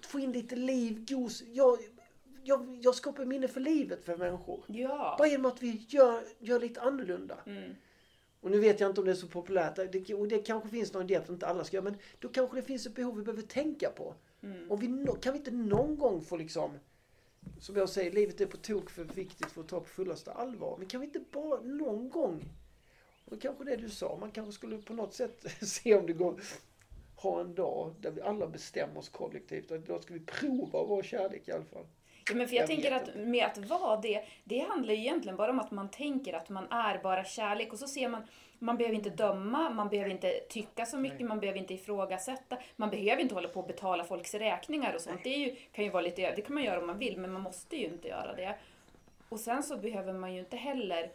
få 0.01 0.18
in 0.18 0.32
lite 0.32 0.57
liv, 0.57 1.05
gos. 1.09 1.42
Jag, 1.53 1.78
jag, 2.44 2.78
jag 2.82 2.94
skapar 2.94 3.24
minne 3.24 3.49
för 3.49 3.61
livet 3.61 4.05
för 4.05 4.16
människor. 4.16 4.64
Ja. 4.66 5.14
Bara 5.18 5.28
genom 5.28 5.47
att 5.47 5.62
vi 5.62 5.86
gör, 5.88 6.24
gör 6.38 6.61
lite 6.61 6.80
annorlunda. 6.80 7.38
Mm. 7.47 7.74
Och 8.47 8.53
nu 8.53 8.59
vet 8.59 8.80
jag 8.80 8.90
inte 8.90 9.01
om 9.01 9.07
det 9.07 9.12
är 9.12 9.16
så 9.16 9.26
populärt. 9.26 9.76
Det, 9.76 10.14
och 10.14 10.28
det 10.28 10.38
kanske 10.38 10.68
finns 10.68 10.92
någon 10.92 11.03
idé 11.03 11.16
att 11.16 11.28
inte 11.28 11.47
alla 11.47 11.64
ska 11.64 11.76
göra. 11.76 11.84
Men 11.84 11.97
då 12.18 12.28
kanske 12.28 12.57
det 12.57 12.62
finns 12.62 12.86
ett 12.86 12.94
behov 12.94 13.16
vi 13.16 13.22
behöver 13.22 13.42
tänka 13.42 13.90
på. 13.90 14.14
Mm. 14.42 14.70
Och 14.70 14.82
vi, 14.82 15.07
kan 15.20 15.32
vi 15.32 15.38
inte 15.38 15.51
någon 15.51 15.97
gång 15.97 16.22
få 16.22 16.36
liksom... 16.36 16.70
Som 17.61 17.76
jag 17.76 17.88
säger, 17.88 18.12
livet 18.12 18.40
är 18.40 18.47
på 18.47 18.57
tok 18.57 18.90
för 18.90 19.05
viktigt 19.05 19.51
för 19.51 19.61
att 19.61 19.68
ta 19.68 19.80
på 19.80 19.86
fullaste 19.86 20.32
allvar. 20.32 20.76
Men 20.78 20.88
kan 20.88 21.01
vi 21.01 21.07
inte 21.07 21.20
bara 21.32 21.61
någon 21.61 22.11
gång... 22.11 22.44
Och 23.24 23.40
kanske 23.40 23.64
det 23.64 23.76
du 23.76 23.90
sa, 23.90 24.16
man 24.20 24.30
kanske 24.30 24.53
skulle 24.53 24.78
på 24.78 24.94
något 24.94 25.14
sätt 25.14 25.47
se 25.66 25.94
om 25.94 26.07
det 26.07 26.12
går... 26.12 26.40
Ha 27.16 27.40
en 27.40 27.55
dag 27.55 27.94
där 28.01 28.11
vi 28.11 28.20
alla 28.20 28.47
bestämmer 28.47 28.99
oss 28.99 29.09
kollektivt. 29.09 29.70
Och 29.70 29.80
då 29.80 29.99
ska 29.99 30.14
vi 30.14 30.20
prova 30.20 30.80
att 30.80 30.88
vara 30.88 31.03
kärlek 31.03 31.49
i 31.49 31.53
alla 31.53 31.64
fall. 31.64 31.86
Ja, 32.28 32.34
men 32.34 32.48
för 32.48 32.56
jag, 32.56 32.62
Jag 32.62 32.68
tänker 32.68 32.92
att 32.92 33.14
med 33.14 33.44
att 33.44 33.58
vara 33.58 33.96
det, 33.96 34.24
det 34.44 34.58
handlar 34.58 34.94
ju 34.94 35.00
egentligen 35.00 35.36
bara 35.36 35.50
om 35.50 35.60
att 35.60 35.70
man 35.70 35.88
tänker 35.88 36.32
att 36.32 36.48
man 36.48 36.72
är 36.72 36.98
bara 36.98 37.24
kärlek 37.24 37.72
och 37.72 37.78
så 37.78 37.86
ser 37.86 38.08
man, 38.08 38.22
man 38.58 38.76
behöver 38.76 38.96
inte 38.96 39.10
döma, 39.10 39.70
man 39.70 39.88
behöver 39.88 40.10
inte 40.10 40.30
tycka 40.48 40.86
så 40.86 40.98
mycket, 40.98 41.20
man 41.20 41.40
behöver 41.40 41.58
inte 41.58 41.74
ifrågasätta, 41.74 42.58
man 42.76 42.90
behöver 42.90 43.22
inte 43.22 43.34
hålla 43.34 43.48
på 43.48 43.60
och 43.60 43.66
betala 43.66 44.04
folks 44.04 44.34
räkningar 44.34 44.94
och 44.94 45.00
sånt. 45.00 45.20
Det 45.22 45.34
är 45.34 45.38
ju, 45.38 45.56
kan 45.72 45.84
ju 45.84 45.90
vara 45.90 46.02
lite, 46.02 46.34
det 46.36 46.42
kan 46.42 46.54
man 46.54 46.64
göra 46.64 46.80
om 46.80 46.86
man 46.86 46.98
vill, 46.98 47.18
men 47.18 47.32
man 47.32 47.42
måste 47.42 47.76
ju 47.76 47.84
inte 47.86 48.08
göra 48.08 48.34
det. 48.34 48.54
Och 49.28 49.40
sen 49.40 49.62
så 49.62 49.76
behöver 49.76 50.12
man 50.12 50.34
ju 50.34 50.40
inte 50.40 50.56
heller 50.56 51.10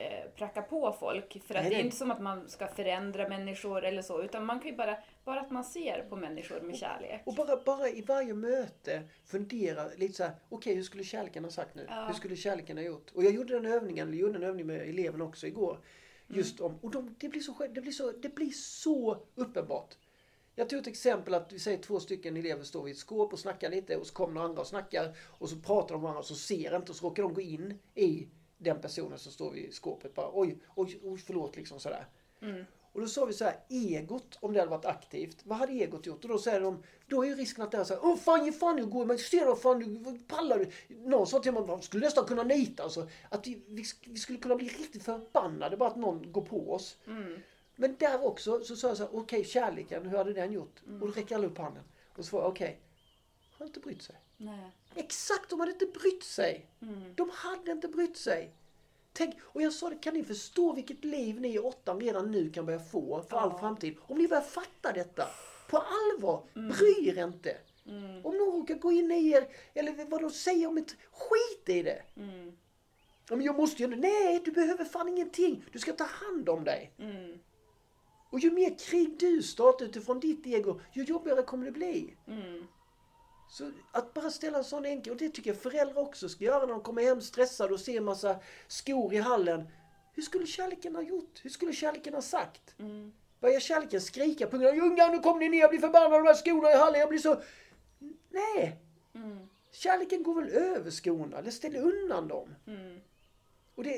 eh, 0.00 0.30
pracka 0.36 0.62
på 0.62 0.96
folk, 1.00 1.42
för 1.46 1.54
att 1.54 1.62
Nej, 1.62 1.70
det 1.70 1.76
är 1.76 1.78
nej. 1.78 1.84
inte 1.84 1.96
som 1.96 2.10
att 2.10 2.20
man 2.20 2.48
ska 2.48 2.68
förändra 2.68 3.28
människor 3.28 3.84
eller 3.84 4.02
så, 4.02 4.22
utan 4.22 4.46
man 4.46 4.60
kan 4.60 4.70
ju 4.70 4.76
bara, 4.76 4.96
bara 5.24 5.40
att 5.40 5.50
man 5.50 5.64
ser 5.64 6.06
på 6.08 6.16
människor 6.16 6.60
med 6.60 6.76
kärlek. 6.76 7.22
Och 7.24 7.34
bara, 7.34 7.56
bara 7.56 7.88
i 7.88 8.02
varje 8.02 8.34
möte 8.34 9.02
fundera 9.24 9.88
lite 9.96 10.14
så 10.14 10.22
här, 10.22 10.32
okej 10.48 10.74
hur 10.74 10.82
skulle 10.82 11.04
kärleken 11.04 11.44
ha 11.44 11.50
sagt 11.50 11.74
nu? 11.74 11.86
Ja. 11.88 12.06
Hur 12.06 12.14
skulle 12.14 12.36
kärleken 12.36 12.76
ha 12.76 12.84
gjort? 12.84 13.10
Och 13.14 13.24
jag 13.24 13.32
gjorde 13.32 13.54
den 13.54 13.66
övningen, 13.66 14.08
eller 14.08 14.18
gjorde 14.18 14.38
en 14.38 14.44
övning 14.44 14.66
med 14.66 14.80
eleverna 14.80 15.24
också 15.24 15.46
igår. 15.46 15.78
Just 16.26 16.60
om, 16.60 16.78
och 16.82 16.90
de, 16.90 17.14
det, 17.18 17.28
blir 17.28 17.40
så, 17.40 17.66
det, 17.74 17.80
blir 17.80 17.92
så, 17.92 18.12
det 18.12 18.34
blir 18.34 18.50
så 18.50 19.18
uppenbart. 19.34 19.96
Jag 20.54 20.68
tog 20.68 20.78
ett 20.78 20.86
exempel 20.86 21.34
att 21.34 21.52
vi 21.52 21.58
säger 21.58 21.78
två 21.78 22.00
stycken 22.00 22.36
elever 22.36 22.64
står 22.64 22.84
vid 22.84 22.92
ett 22.92 22.98
skåp 22.98 23.32
och 23.32 23.38
snackar 23.38 23.70
lite 23.70 23.96
och 23.96 24.06
så 24.06 24.14
kommer 24.14 24.34
några 24.34 24.48
andra 24.48 24.60
och 24.60 24.66
snackar 24.66 25.16
och 25.26 25.48
så 25.48 25.56
pratar 25.56 25.94
de 25.94 25.94
med 25.94 26.02
varandra 26.02 26.18
och 26.18 26.26
så 26.26 26.34
ser 26.34 26.76
inte 26.76 26.92
och 26.92 26.96
så 26.96 27.06
råkar 27.06 27.22
de 27.22 27.34
gå 27.34 27.40
in 27.40 27.78
i 27.94 28.28
den 28.58 28.80
personen 28.80 29.18
som 29.18 29.32
står 29.32 29.50
vid 29.50 29.74
skåpet 29.74 30.14
bara 30.14 30.30
oj, 30.32 30.58
oj, 30.74 31.00
oj 31.04 31.18
förlåt 31.18 31.56
liksom 31.56 31.80
sådär. 31.80 32.06
Och 32.92 33.00
då 33.00 33.06
sa 33.06 33.24
vi 33.24 33.32
så 33.32 33.44
här, 33.44 33.56
egot, 33.68 34.38
om 34.40 34.52
det 34.52 34.58
hade 34.58 34.70
varit 34.70 34.84
aktivt, 34.84 35.36
vad 35.44 35.58
hade 35.58 35.72
egot 35.72 36.06
gjort? 36.06 36.24
Och 36.24 36.30
då 36.30 36.38
säger 36.38 36.60
de, 36.60 36.82
då 37.06 37.22
är 37.22 37.28
ju 37.28 37.34
risken 37.34 37.64
att 37.64 37.70
det 37.70 37.78
är 37.78 37.84
så 37.84 37.94
här, 37.94 38.04
åh 38.04 38.16
fan 38.16 38.44
ge 38.46 38.52
fan 38.52 38.76
nu 38.76 38.86
går 38.86 39.04
men 39.06 39.18
ser 39.18 39.46
du 39.46 39.56
fan 39.56 40.24
pallar 40.28 40.58
du? 40.58 40.94
Någon 40.96 41.26
sa 41.26 41.38
till 41.38 41.52
mig 41.52 41.66
man 41.66 41.82
skulle 41.82 42.04
nästan 42.06 42.24
kunna 42.24 42.42
nita 42.42 42.82
alltså. 42.82 43.08
Att 43.28 43.46
vi, 43.46 43.62
vi, 43.68 43.84
vi 44.06 44.16
skulle 44.16 44.38
kunna 44.38 44.56
bli 44.56 44.68
riktigt 44.68 45.02
förbannade 45.02 45.76
bara 45.76 45.88
att 45.88 45.96
någon 45.96 46.32
går 46.32 46.42
på 46.42 46.72
oss. 46.72 46.96
Men 47.76 47.96
där 47.98 48.26
också 48.26 48.60
så 48.60 48.76
sa 48.76 48.88
jag 48.88 48.96
så 48.96 49.02
här, 49.02 49.16
okej 49.16 49.44
kärleken, 49.44 50.06
hur 50.06 50.18
hade 50.18 50.32
den 50.32 50.52
gjort? 50.52 50.82
Och 51.00 51.06
då 51.06 51.06
räcker 51.06 51.34
alla 51.34 51.46
upp 51.46 51.58
handen. 51.58 51.84
Och 52.16 52.24
så 52.24 52.36
var 52.36 52.42
jag, 52.42 52.50
okej, 52.50 52.80
har 53.58 53.66
inte 53.66 53.80
brytt 53.80 54.02
sig. 54.02 54.16
Nej. 54.36 54.70
Exakt, 54.98 55.50
de 55.50 55.60
hade 55.60 55.72
inte 55.72 55.86
brytt 55.86 56.22
sig. 56.24 56.66
De 57.14 57.30
hade 57.34 57.72
inte 57.72 57.88
brytt 57.88 58.16
sig. 58.16 58.52
Tänk, 59.12 59.34
och 59.42 59.62
jag 59.62 59.72
sa 59.72 59.90
det, 59.90 59.96
kan 59.96 60.14
ni 60.14 60.24
förstå 60.24 60.72
vilket 60.72 61.04
liv 61.04 61.40
ni 61.40 61.54
i 61.54 61.58
åttan 61.58 62.00
redan 62.00 62.30
nu 62.30 62.50
kan 62.50 62.66
börja 62.66 62.80
få 62.80 63.22
för 63.22 63.36
all 63.36 63.50
Ja. 63.52 63.58
framtid? 63.58 63.96
Om 64.06 64.18
ni 64.18 64.28
börjar 64.28 64.42
fatta 64.42 64.92
detta 64.92 65.26
på 65.70 65.78
allvar, 65.78 66.42
Mm. 66.56 66.68
bry 66.68 67.08
er 67.08 67.24
inte. 67.24 67.56
Om 68.24 68.36
någon 68.38 68.60
råkar 68.60 68.74
gå 68.74 68.92
in 68.92 69.10
i 69.12 69.30
er, 69.30 69.48
eller 69.74 70.04
vad 70.10 70.20
de 70.22 70.30
säger 70.30 70.66
om 70.66 70.78
ett, 70.78 70.96
skit 71.10 71.68
i 71.76 71.82
det. 71.82 72.02
Mm. 72.16 72.56
Men 73.30 73.42
jag 73.42 73.56
måste 73.56 73.82
ju, 73.82 73.88
nej 73.96 74.40
du 74.44 74.50
behöver 74.50 74.84
fan 74.84 75.08
ingenting. 75.08 75.64
Du 75.72 75.78
ska 75.78 75.92
ta 75.92 76.04
hand 76.04 76.48
om 76.48 76.64
dig. 76.64 76.92
Mm. 76.98 77.38
Och 78.30 78.38
ju 78.40 78.50
mer 78.50 78.78
krig 78.78 79.16
du 79.18 79.42
startar 79.42 79.84
utifrån 79.86 80.20
ditt 80.20 80.46
ego, 80.46 80.80
ju 80.92 81.04
jobbigare 81.04 81.42
kommer 81.42 81.64
det 81.66 81.72
bli. 81.72 82.16
Mm. 82.26 82.66
Så 83.48 83.70
att 83.92 84.14
bara 84.14 84.30
ställa 84.30 84.58
en 84.58 84.64
sån 84.64 84.84
enkel, 84.84 85.12
och 85.12 85.18
det 85.18 85.28
tycker 85.28 85.50
jag 85.50 85.60
föräldrar 85.62 86.02
också 86.02 86.28
ska 86.28 86.44
göra 86.44 86.66
när 86.66 86.72
de 86.72 86.80
kommer 86.80 87.02
hem 87.02 87.20
stressade 87.20 87.74
och 87.74 87.80
ser 87.80 87.96
en 87.96 88.04
massa 88.04 88.38
skor 88.68 89.14
i 89.14 89.16
hallen. 89.16 89.68
Hur 90.12 90.22
skulle 90.22 90.46
kärleken 90.46 90.94
ha 90.94 91.02
gjort? 91.02 91.40
Hur 91.42 91.50
skulle 91.50 91.72
kärleken 91.72 92.14
ha 92.14 92.22
sagt? 92.22 92.74
Mm. 92.78 93.12
Börjar 93.40 93.60
kärleken 93.60 94.00
skrika 94.00 94.46
på 94.46 94.56
ungarna, 94.56 94.82
ungar 94.82 95.10
nu 95.10 95.18
kommer 95.18 95.40
ni 95.40 95.48
ner, 95.48 95.58
jag 95.58 95.70
blir 95.70 95.80
förbannad 95.80 96.14
av 96.14 96.22
de 96.22 96.28
här 96.28 96.34
skorna 96.34 96.70
i 96.70 96.76
hallen, 96.76 97.00
jag 97.00 97.08
blir 97.08 97.18
så... 97.18 97.40
Nej! 98.30 98.76
Mm. 99.14 99.48
Kärleken 99.70 100.22
går 100.22 100.34
väl 100.34 100.48
över 100.48 100.90
skorna, 100.90 101.38
eller 101.38 101.50
ställer 101.50 101.80
undan 101.80 102.28
dem. 102.28 102.54
Mm. 102.66 103.00
Och 103.74 103.84
det, 103.84 103.96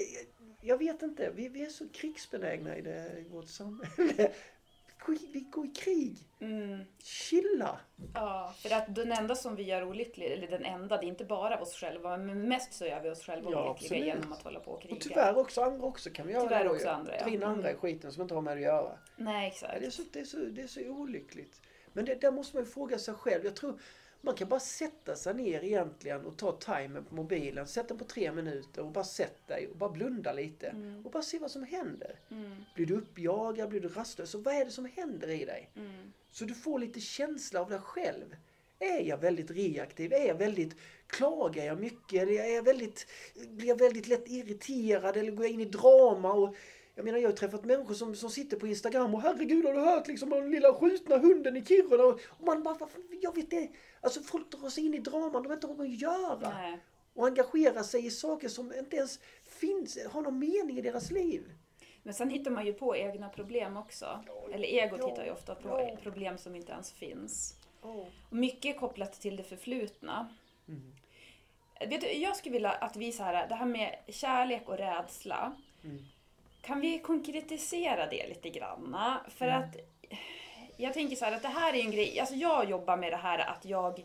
jag 0.63 0.79
vet 0.79 1.03
inte, 1.03 1.31
vi, 1.31 1.49
vi 1.49 1.65
är 1.65 1.71
så 1.71 1.89
krigsbenägna 1.89 2.77
i, 2.77 2.83
det, 2.83 3.25
i 3.27 3.29
vårt 3.29 3.49
samhälle. 3.49 4.33
Vi- 5.09 5.29
Vi 5.33 5.41
går 5.41 5.67
i 5.67 5.69
krig. 5.69 6.17
Mm. 6.41 6.85
Chilla. 6.99 7.81
Ja, 8.15 8.55
för 8.59 8.75
att 8.77 8.95
den 8.95 9.13
enda 9.13 9.35
som 9.35 9.57
vi 9.57 9.63
gör 9.63 9.85
olycklig, 9.85 10.27
eller 10.33 10.49
den 10.49 10.65
enda, 10.65 10.97
det 10.97 11.07
är 11.07 11.09
inte 11.09 11.25
bara 11.25 11.61
oss 11.61 11.75
själva, 11.75 12.17
men 12.17 12.49
mest 12.49 12.73
så 12.73 12.87
gör 12.87 13.01
vi 13.01 13.11
oss 13.11 13.23
själva 13.27 13.51
Ja, 13.51 13.71
olyckliga 13.71 13.71
absolut. 14.01 14.05
genom 14.07 14.33
att 14.33 14.43
hålla 14.43 14.61
på 14.61 14.71
och 14.71 14.83
kriga. 14.83 14.95
Och 14.95 15.01
tyvärr 15.01 15.39
också 15.39 15.61
andra 15.63 15.87
också 15.87 16.11
kan 16.11 16.27
vi 16.27 16.33
göra 16.33 16.43
Tyvärr 16.43 16.65
det 16.65 16.71
också 16.71 16.89
andra, 16.89 17.17
ja. 17.21 17.29
In 17.29 17.43
andra 17.43 17.69
i 17.69 17.71
Mm. 17.73 17.81
skiten 17.81 18.13
som 18.13 18.23
inte 18.23 18.35
har 18.35 18.43
med 18.43 18.53
att 18.55 18.61
göra. 18.61 18.99
Nej, 19.17 19.43
Ja, 19.43 19.47
exakt. 19.53 19.81
det, 19.81 19.87
är 19.87 19.91
så, 19.91 20.03
det, 20.13 20.21
är 20.21 20.25
så, 20.25 20.37
det 20.39 20.63
är 20.63 20.67
så 20.67 20.81
olyckligt. 20.89 21.61
Men 21.93 22.05
det, 22.05 22.15
där 22.21 22.31
måste 22.33 22.57
man 22.57 22.65
ju 22.65 22.71
fråga 22.71 22.99
sig 22.99 23.15
själv. 23.15 23.45
Jag 23.45 23.57
tror 23.57 23.81
man 24.21 24.35
kan 24.35 24.49
bara 24.49 24.61
sätta 24.61 25.17
sig 25.17 25.35
ner 25.35 25.65
egentligen 25.65 26.27
och 26.27 26.39
ta 26.39 26.53
timern 26.53 27.05
på 27.05 27.15
mobilen. 27.15 27.67
Sätt 27.67 27.89
den 27.89 27.99
på 27.99 28.05
tre 28.05 28.33
minuter 28.33 28.83
och 28.83 28.93
bara 28.93 29.05
sätt 29.05 29.47
dig 29.47 29.69
och 29.69 29.77
bara 29.77 29.91
blunda 29.91 30.33
lite. 30.33 30.67
Mm. 30.67 31.07
Och 31.07 31.11
bara 31.13 31.23
se 31.23 31.39
vad 31.39 31.51
som 31.51 31.63
händer. 31.63 32.21
Mm. 32.31 32.57
Blir 32.75 32.87
du 32.87 32.97
uppjagad? 32.97 33.69
Blir 33.69 33.81
du 33.81 33.89
rastlös? 33.89 34.31
Så 34.31 34.39
vad 34.39 34.55
är 34.55 34.65
det 34.65 34.71
som 34.71 34.85
händer 34.85 35.31
i 35.31 35.45
dig? 35.45 35.71
Mm. 35.77 36.13
Så 36.31 36.45
du 36.45 36.55
får 36.55 36.79
lite 36.79 37.01
känsla 37.01 37.61
av 37.61 37.71
dig 37.71 37.79
själv. 37.79 38.37
Är 38.79 39.01
jag 39.01 39.19
väldigt 39.19 39.51
reaktiv? 39.51 40.13
Är 40.13 40.27
jag 40.27 40.35
väldigt... 40.35 40.77
Klagar 41.07 41.65
jag 41.65 41.81
mycket? 41.81 42.29
Är 42.29 42.55
jag 42.55 42.63
väldigt, 42.63 43.07
blir 43.49 43.69
jag 43.69 43.79
väldigt 43.79 44.09
lätt 44.09 44.29
irriterad? 44.29 45.17
Eller 45.17 45.33
går 45.33 45.45
jag 45.45 45.53
in 45.53 45.61
i 45.61 45.65
drama? 45.65 46.33
Och, 46.33 46.57
jag 47.01 47.05
menar 47.05 47.19
jag 47.19 47.29
har 47.29 47.37
träffat 47.37 47.65
människor 47.65 47.95
som, 47.95 48.15
som 48.15 48.31
sitter 48.31 48.57
på 48.57 48.67
Instagram 48.67 49.15
och 49.15 49.23
herregud 49.23 49.65
har 49.65 49.73
du 49.73 49.81
hört 49.81 50.09
liksom 50.09 50.33
om 50.33 50.41
den 50.41 50.51
lilla 50.51 50.75
skjutna 50.75 51.19
hunden 51.19 51.57
i 51.57 51.65
Kiruna? 51.65 52.05
Och 52.05 52.47
man 52.47 52.63
bara, 52.63 52.75
"Vad 52.75 52.91
jag 53.21 53.35
vet 53.35 53.51
det. 53.51 53.71
Alltså 54.01 54.21
folk 54.21 54.51
drar 54.51 54.69
sig 54.69 54.87
in 54.87 54.95
i 54.95 54.99
draman 54.99 55.43
de 55.43 55.53
inte 55.53 55.67
har 55.67 55.75
med 55.75 55.87
att 55.87 56.01
göra. 56.01 56.51
Nej. 56.55 56.79
Och 57.15 57.27
engagerar 57.27 57.83
sig 57.83 58.07
i 58.07 58.11
saker 58.11 58.49
som 58.49 58.73
inte 58.73 58.97
ens 58.97 59.21
finns, 59.43 59.99
har 60.11 60.23
någon 60.23 60.39
mening 60.39 60.79
i 60.79 60.81
deras 60.81 61.11
liv. 61.11 61.53
Men 62.03 62.15
sen 62.15 62.31
hittar 62.31 62.51
man 62.51 62.67
ju 62.67 62.73
på 62.73 62.97
egna 62.97 63.29
problem 63.29 63.77
också. 63.77 64.25
Eller 64.53 64.69
egot 64.69 65.01
ja, 65.01 65.09
hittar 65.09 65.25
ju 65.25 65.31
ofta 65.31 65.55
på 65.55 65.69
ja. 65.69 65.97
problem 66.03 66.39
som 66.39 66.57
inte 66.57 66.73
ens 66.73 66.93
finns. 66.93 67.57
Oh. 67.83 68.07
Och 68.31 68.37
mycket 68.37 68.75
är 68.75 68.79
kopplat 68.79 69.21
till 69.21 69.37
det 69.37 69.45
förflutna. 69.45 70.35
Mm. 70.69 70.93
Vet 71.91 72.01
du, 72.01 72.13
jag 72.13 72.37
skulle 72.37 72.53
vilja 72.53 72.71
att 72.71 72.97
vi 72.97 73.13
så 73.13 73.23
här, 73.23 73.49
det 73.49 73.55
här 73.55 73.67
med 73.67 73.97
kärlek 74.09 74.69
och 74.69 74.77
rädsla. 74.77 75.57
Mm. 75.85 76.05
Kan 76.63 76.81
vi 76.81 76.99
konkretisera 76.99 78.07
det 78.07 78.27
lite 78.29 78.49
granna? 78.51 79.21
För 79.29 79.47
Mm. 79.47 79.59
att 79.61 79.77
jag 80.77 80.95
tänker 80.95 81.17
så 81.17 81.25
här 81.25 81.33
att 81.37 81.43
det 81.43 81.49
här 81.49 81.75
är 81.75 81.81
en 81.81 81.91
grej, 81.91 82.21
alltså 82.21 82.35
jag 82.35 82.71
jobbar 82.71 82.97
med 82.97 83.13
det 83.13 83.17
här 83.17 83.39
att 83.39 83.65
jag 83.65 84.05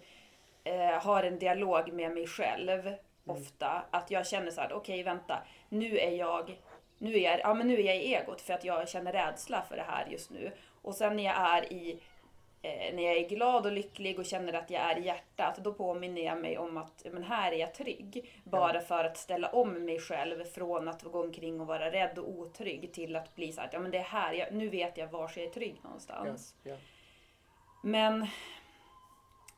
eh, 0.64 1.02
har 1.04 1.24
en 1.24 1.40
dialog 1.40 1.94
med 1.94 2.12
mig 2.12 2.28
själv 2.28 2.88
Mm. 2.88 2.98
ofta. 3.42 3.86
Att 3.92 4.12
jag 4.12 4.28
känner 4.28 4.52
så 4.52 4.62
här, 4.62 4.74
okej 4.74 5.04
vänta, 5.04 5.44
nu 5.70 5.98
är 6.00 6.12
jag 6.12 6.58
nu 6.98 7.14
är, 7.16 7.20
jag, 7.32 7.40
ja, 7.40 7.54
men 7.54 7.68
nu 7.68 7.74
är 7.80 7.84
jag 7.84 7.96
i 7.96 8.16
egot 8.16 8.42
för 8.42 8.54
att 8.54 8.64
jag 8.64 8.90
känner 8.90 9.12
rädsla 9.14 9.62
för 9.70 9.76
det 9.76 9.84
här 9.88 10.06
just 10.10 10.30
nu. 10.32 10.52
Och 10.82 10.96
sen 10.96 11.16
när 11.16 11.24
jag 11.24 11.36
är 11.38 11.74
i 11.74 12.00
eh, 12.66 12.96
när 12.96 13.04
jag 13.04 13.18
är 13.18 13.30
glad 13.30 13.66
och 13.66 13.72
lycklig 13.72 14.20
och 14.20 14.26
känner 14.26 14.54
att 14.54 14.70
jag 14.70 14.82
är 14.82 14.98
i 15.00 15.06
hjärtat, 15.06 15.58
då 15.58 15.74
påminner 15.74 16.22
jag 16.22 16.42
mig 16.42 16.58
om 16.58 16.78
att 16.78 17.06
men 17.12 17.24
här 17.24 17.52
är 17.52 17.58
jag 17.58 17.74
trygg. 17.74 18.42
Bara 18.44 18.82
för 18.82 19.04
att 19.04 19.18
ställa 19.18 19.50
om 19.50 19.86
mig 19.86 20.00
själv 20.00 20.44
från 20.44 20.88
att 20.88 21.04
gå 21.04 21.24
omkring 21.24 21.62
och 21.62 21.68
vara 21.68 21.92
rädd 21.92 22.18
och 22.18 22.30
otrygg 22.30 22.94
till 22.94 23.16
att 23.16 23.36
bli 23.36 23.52
så 23.52 23.62
här, 23.62 23.70
ja 23.74 23.80
men 23.80 23.92
det 23.92 23.98
är 23.98 24.04
här, 24.04 24.34
jag, 24.34 24.54
nu 24.54 24.70
vet 24.70 24.98
jag 24.98 25.08
var 25.08 25.32
jag 25.36 25.46
är 25.46 25.50
trygg 25.50 25.76
Ja, 25.76 25.84
någonstans. 25.84 26.56
ja. 26.64 26.76
Men, 27.84 28.28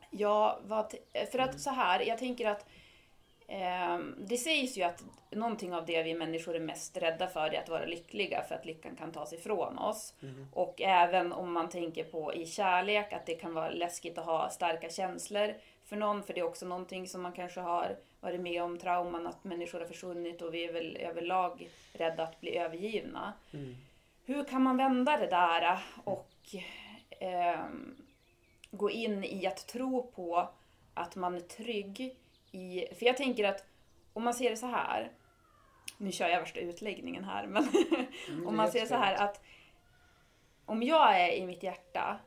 ja, 0.10 0.60
vad, 0.64 0.94
för 1.32 1.40
att 1.40 1.60
så 1.60 1.70
här, 1.70 2.00
jag 2.00 2.18
tänker 2.18 2.50
att 2.50 2.66
det 4.18 4.38
sägs 4.38 4.78
ju 4.78 4.84
att 4.84 5.04
någonting 5.30 5.74
av 5.74 5.86
det 5.86 6.04
vi 6.04 6.14
människor 6.14 6.56
är 6.56 6.60
mest 6.60 6.98
rädda 6.98 7.28
för 7.28 7.54
är 7.54 7.60
att 7.60 7.70
vara 7.70 7.86
lyckliga 7.86 8.44
för 8.44 8.56
att 8.56 8.66
lyckan 8.66 8.96
kan 8.96 9.12
tas 9.12 9.34
ifrån 9.34 9.78
oss. 9.78 10.14
Och 10.54 10.82
även 10.82 11.34
om 11.34 11.54
man 11.54 11.70
tänker 11.70 12.04
på 12.04 12.34
i 12.34 12.46
kärlek 12.46 13.14
att 13.14 13.26
det 13.26 13.36
kan 13.36 13.54
vara 13.54 13.70
läskigt 13.70 14.18
att 14.18 14.26
ha 14.26 14.50
starka 14.50 14.90
känslor 14.90 15.54
för 15.86 15.96
någon, 15.96 16.24
för 16.24 16.34
det 16.34 16.40
är 16.40 16.46
också 16.46 16.66
någonting 16.66 17.08
som 17.08 17.22
man 17.22 17.32
kanske 17.32 17.60
har 17.60 17.98
varit 18.20 18.42
med 18.42 18.64
om, 18.64 18.78
trauman 18.78 19.28
att 19.28 19.44
människor 19.44 19.80
har 19.80 19.88
försvunnit 19.88 20.42
och 20.42 20.54
vi 20.54 20.64
är 20.64 20.74
väl 20.74 20.98
överlag 20.98 21.70
rädda 21.94 22.24
att 22.24 22.42
bli 22.42 22.58
övergivna. 22.58 23.34
Mm. 23.54 23.76
Hur 24.26 24.44
kan 24.44 24.64
man 24.64 24.78
vända 24.78 25.18
det 25.18 25.28
där 25.28 25.80
och 26.04 26.36
ehm, 27.20 27.96
gå 28.72 28.92
in 28.92 29.24
i 29.24 29.48
att 29.48 29.68
tro 29.68 30.12
på 30.16 30.50
att 30.94 31.16
man 31.16 31.36
är 31.36 31.40
trygg 31.40 32.16
i... 32.58 32.88
För 33.00 33.06
jag 33.06 33.18
tänker 33.18 33.44
att 33.44 33.66
om 34.14 34.24
man 34.24 34.34
ser 34.34 34.50
det 34.50 34.58
så 34.58 34.68
här. 34.68 35.12
Nu 35.98 36.12
kör 36.12 36.30
jag 36.30 36.40
värsta 36.40 36.60
utläggningen 36.60 37.24
här 37.24 37.48
men 37.48 37.68
Mm, 38.30 38.48
om 38.48 38.56
man 38.56 38.72
ser 38.72 38.86
så 38.86 38.96
här 38.96 39.16
att 39.16 39.42
om 40.66 40.84
jag 40.84 41.22
är 41.22 41.32
i 41.32 41.46
mitt 41.46 41.64
hjärta 41.64 42.20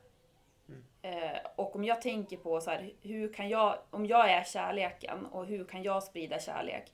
Mm. 0.69 0.83
eh, 1.03 1.39
och 1.57 1.77
om 1.77 1.85
jag 1.85 2.03
tänker 2.03 2.37
på 2.37 2.61
så 2.61 2.71
här, 2.71 2.93
hur 3.03 3.33
kan 3.33 3.49
jag, 3.49 3.79
om 3.91 4.07
jag 4.07 4.31
är 4.31 4.45
kärleken 4.45 5.27
och 5.27 5.47
hur 5.47 5.65
kan 5.65 5.83
jag 5.83 6.03
sprida 6.03 6.39
kärlek? 6.39 6.93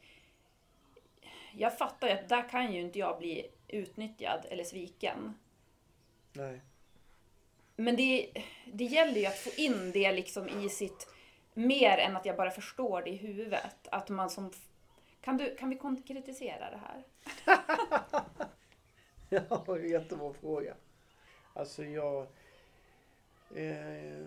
Jag 1.53 1.79
fattar 1.79 2.09
ju 2.09 2.15
att 2.15 2.29
där 2.29 2.49
kan 2.49 2.73
ju 2.73 2.81
inte 2.81 2.99
jag 2.99 3.19
bli 3.19 3.47
utnyttjad 3.69 4.47
eller 4.51 4.65
sviken. 4.65 5.39
Nej. 6.33 6.61
Men 7.77 7.97
det, 7.97 8.31
det 8.73 8.85
gäller 8.85 9.21
ju 9.21 9.27
att 9.27 9.39
få 9.39 9.51
in 9.61 9.93
det 9.93 10.13
liksom 10.13 10.49
i 10.49 10.69
sitt, 10.69 11.09
mer 11.57 11.99
än 11.99 12.17
att 12.17 12.27
jag 12.27 12.37
bara 12.37 12.51
förstår 12.51 13.03
det 13.03 13.11
i 13.11 13.17
huvudet. 13.17 13.89
Att 13.91 14.09
man 14.09 14.31
som, 14.31 14.51
kan, 15.21 15.37
du, 15.37 15.57
kan 15.57 15.71
vi 15.71 15.77
konkretisera 15.77 16.71
det 16.71 16.81
här? 16.87 17.05
Ja, 19.29 19.79
jättebra 19.79 20.33
fråga. 20.33 20.75
Alltså 21.55 21.85
jag... 21.85 22.27
Eh, 23.55 24.27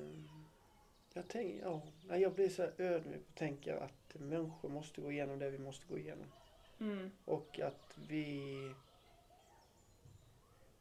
jag 1.14 1.28
tänker, 1.28 1.82
ja, 2.08 2.18
jag 2.18 2.34
blir 2.34 2.50
så 2.50 2.64
ödmjuk 2.78 3.22
och 3.30 3.36
tänker 3.36 3.76
att 3.76 4.16
människor 4.22 4.70
måste 4.70 5.02
gå 5.02 5.12
igenom 5.12 5.40
det 5.40 5.50
vi 5.50 5.58
måste 5.58 5.86
gå 5.88 5.98
igenom. 5.98 6.28
Mm, 6.80 7.12
Och 7.26 7.60
att 7.60 7.98
vi... 8.08 8.74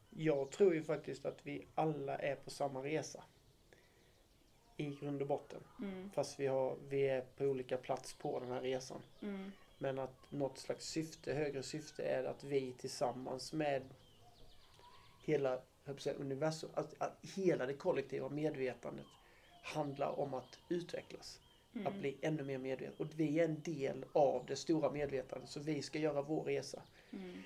Jag 0.09 0.51
tror 0.51 0.73
ju 0.73 0.83
faktiskt 0.83 1.25
att 1.25 1.39
vi 1.43 1.67
alla 1.75 2.17
är 2.17 2.35
på 2.35 2.49
samma 2.49 2.83
resa. 2.83 3.23
I 4.79 4.95
grund 5.01 5.21
och 5.21 5.27
botten. 5.27 5.59
mm, 5.81 6.09
Fast 6.13 6.39
vi, 6.39 6.47
har, 6.47 6.75
vi 6.89 7.07
är 7.07 7.21
på 7.21 7.43
olika 7.43 7.77
plats 7.77 8.13
på 8.13 8.39
den 8.39 8.51
här 8.51 8.61
resan. 8.61 9.01
mm, 9.21 9.51
Men 9.77 9.99
att 9.99 10.31
något 10.31 10.57
slags 10.57 10.85
syfte, 10.85 11.33
högre 11.33 11.63
syfte 11.63 12.03
är 12.03 12.23
att 12.23 12.43
vi 12.43 12.73
tillsammans 12.73 13.53
med 13.53 13.83
hela 15.25 15.61
att 15.85 16.01
säga, 16.01 16.15
universum, 16.15 16.69
att, 16.73 16.93
att 16.97 17.17
hela 17.35 17.65
det 17.65 17.73
kollektiva 17.73 18.29
medvetandet 18.29 19.05
handlar 19.63 20.19
om 20.19 20.33
att 20.33 20.59
utvecklas. 20.69 21.39
Att 21.73 21.87
mm, 21.87 21.99
bli 21.99 22.17
ännu 22.21 22.43
mer 22.43 22.57
medveten. 22.57 22.95
Och 22.97 23.07
vi 23.15 23.39
är 23.39 23.45
en 23.45 23.61
del 23.61 24.05
av 24.13 24.45
det 24.45 24.55
stora 24.55 24.91
medvetandet. 24.91 25.49
Så 25.49 25.59
vi 25.59 25.81
ska 25.81 25.99
göra 25.99 26.21
vår 26.21 26.43
resa. 26.43 26.81
mm, 27.11 27.43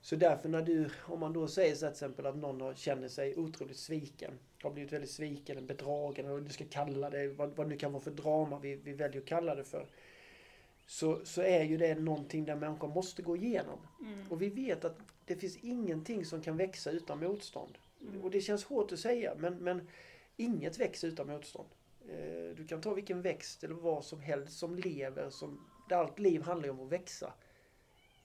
Så 0.00 0.16
därför 0.16 0.48
när 0.48 0.62
du, 0.62 0.90
om 1.06 1.20
man 1.20 1.32
då 1.32 1.48
säger 1.48 1.74
så 1.74 1.84
här 1.86 1.92
till 1.92 1.96
exempel 1.96 2.26
att 2.26 2.36
någon 2.36 2.76
känner 2.76 3.08
sig 3.08 3.36
otroligt 3.36 3.76
sviken. 3.78 4.38
Har 4.62 4.70
blivit 4.70 4.92
väldigt 4.92 5.10
sviken, 5.10 5.56
eller 5.56 5.66
bedragen, 5.66 6.24
eller 6.24 6.34
vad 6.34 6.44
du 6.44 6.52
ska 6.52 6.64
kalla 6.70 7.10
det, 7.10 7.28
vad, 7.28 7.56
vad 7.56 7.66
det 7.66 7.70
nu 7.70 7.76
kan 7.76 7.92
vara 7.92 8.02
för 8.02 8.10
drama 8.10 8.58
vi, 8.58 8.74
vi 8.74 8.92
väljer 8.92 9.20
att 9.20 9.26
kalla 9.28 9.54
det 9.54 9.64
för. 9.64 9.86
Så, 10.86 11.20
så 11.24 11.42
är 11.42 11.64
ju 11.64 11.76
det 11.76 11.94
någonting 11.94 12.44
där 12.44 12.56
människor 12.56 12.88
måste 12.88 13.22
gå 13.22 13.36
igenom. 13.36 13.78
mm, 14.00 14.24
Och 14.30 14.42
vi 14.42 14.48
vet 14.48 14.84
att 14.84 14.98
det 15.24 15.36
finns 15.36 15.56
ingenting 15.56 16.24
som 16.24 16.42
kan 16.42 16.56
växa 16.56 16.90
utan 16.90 17.18
motstånd. 17.18 17.78
Mm. 18.02 18.22
Och 18.22 18.30
det 18.30 18.40
känns 18.40 18.64
hårt 18.64 18.92
att 18.92 18.98
säga 18.98 19.34
men, 19.38 19.54
men 19.56 19.88
inget 20.36 20.78
växer 20.78 21.08
utan 21.08 21.26
motstånd. 21.26 21.68
Eh, 22.08 22.56
Du 22.56 22.66
kan 22.68 22.80
ta 22.80 22.94
vilken 22.94 23.22
växt 23.22 23.64
eller 23.64 23.74
vad 23.74 24.04
som 24.04 24.20
helst 24.20 24.58
som 24.58 24.76
lever, 24.76 25.30
som, 25.30 25.60
där 25.88 25.96
allt 25.96 26.18
liv 26.18 26.42
handlar 26.42 26.68
om 26.68 26.80
att 26.80 26.92
växa. 26.92 27.32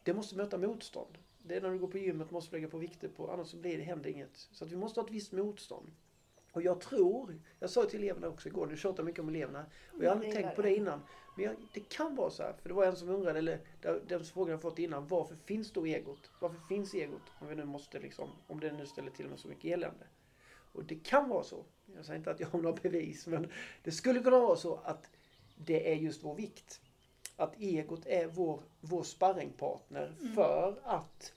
det 0.03 0.13
måste 0.13 0.35
möta 0.35 0.57
motstånd. 0.57 1.17
Det 1.45 1.55
är 1.55 1.61
när 1.61 1.71
du 1.71 1.79
går 1.79 1.87
på 1.87 1.97
gymmet 1.97 2.31
måste 2.31 2.51
du 2.51 2.57
lägga 2.57 2.71
på 2.71 2.77
vikter 2.77 3.07
på, 3.07 3.31
annars 3.31 3.47
så 3.47 3.57
blir 3.57 3.77
det, 3.77 3.83
händer 3.83 4.09
inget. 4.09 4.47
Så 4.51 4.65
att 4.65 4.71
vi 4.71 4.75
måste 4.75 4.99
ha 4.99 5.07
ett 5.07 5.13
visst 5.13 5.31
motstånd. 5.31 5.91
Och 6.53 6.61
jag 6.61 6.81
tror, 6.81 7.39
jag 7.59 7.69
sa 7.69 7.85
till 7.85 7.99
eleverna 7.99 8.27
också 8.27 8.49
igår, 8.49 8.67
nu 8.67 8.77
tjatar 8.77 9.03
mycket 9.03 9.19
om 9.19 9.29
eleverna. 9.29 9.65
Och 9.91 10.03
jag 10.03 10.09
har 10.09 10.15
aldrig 10.15 10.31
är 10.31 10.35
tänkt 10.35 10.55
på 10.55 10.61
det. 10.61 10.75
innan. 10.75 11.01
Men 11.35 11.45
jag, 11.45 11.55
det 11.73 11.79
kan 11.79 12.15
vara 12.15 12.29
så 12.29 12.43
här, 12.43 12.53
för 12.61 12.69
det 12.69 12.75
var 12.75 12.85
en 12.85 12.95
som 12.95 13.09
undrade, 13.09 13.39
eller 13.39 13.59
den 14.07 14.23
frågan 14.23 14.51
jag 14.51 14.61
fått 14.61 14.79
innan, 14.79 15.07
varför 15.07 15.35
finns 15.35 15.71
då 15.71 15.85
egot? 15.85 16.31
Varför 16.39 16.59
finns 16.69 16.93
egot? 16.93 17.21
Om 17.39 17.47
vi 17.47 17.55
nu 17.55 17.65
måste 17.65 17.99
liksom, 17.99 18.29
om 18.47 18.59
det 18.59 18.71
nu 18.71 18.85
ställer 18.85 19.11
till 19.11 19.27
med 19.29 19.39
så 19.39 19.47
mycket 19.47 19.65
elände. 19.65 20.05
Och 20.73 20.83
det 20.83 20.95
kan 20.95 21.29
vara 21.29 21.43
så. 21.43 21.65
Jag 21.95 22.05
säger 22.05 22.17
inte 22.17 22.31
att 22.31 22.39
jag 22.39 22.47
har 22.47 22.59
några 22.59 22.77
bevis, 22.81 23.27
men 23.27 23.51
det 23.83 23.91
skulle 23.91 24.19
kunna 24.19 24.39
vara 24.39 24.55
så 24.55 24.79
att 24.83 25.09
det 25.55 25.91
är 25.91 25.95
just 25.95 26.23
vår 26.23 26.35
vikt. 26.35 26.81
Att 27.35 27.55
egot 27.59 28.05
är 28.05 28.27
vår, 28.27 28.63
vår 28.81 29.03
sparringpartner 29.03 30.15
för 30.35 30.79
att 30.83 31.33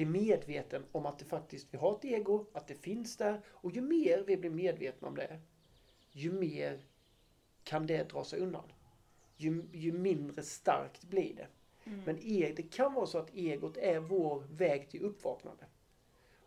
bli 0.00 0.06
medveten 0.06 0.84
om 0.92 1.06
att 1.06 1.18
det 1.18 1.24
faktiskt, 1.24 1.66
vi 1.70 1.78
har 1.78 1.96
ett 1.96 2.04
ego, 2.04 2.46
att 2.52 2.66
det 2.66 2.74
finns 2.74 3.16
där. 3.16 3.40
Och 3.48 3.72
ju 3.72 3.80
mer 3.80 4.24
vi 4.26 4.36
blir 4.36 4.50
medvetna 4.50 5.08
om 5.08 5.14
det, 5.14 5.40
ju 6.12 6.32
mer 6.32 6.80
kan 7.64 7.86
det 7.86 8.10
dra 8.10 8.24
sig 8.24 8.40
undan. 8.40 8.72
Ju, 9.36 9.62
ju 9.72 9.92
mindre 9.92 10.42
starkt 10.42 11.04
blir 11.04 11.34
det. 11.34 11.46
Men 12.04 12.18
e, 12.22 12.52
det 12.56 12.62
kan 12.62 12.94
vara 12.94 13.06
så 13.06 13.18
att 13.18 13.34
egot 13.34 13.76
är 13.76 14.00
vår 14.00 14.44
väg 14.50 14.90
till 14.90 15.02
uppvaknande. 15.02 15.64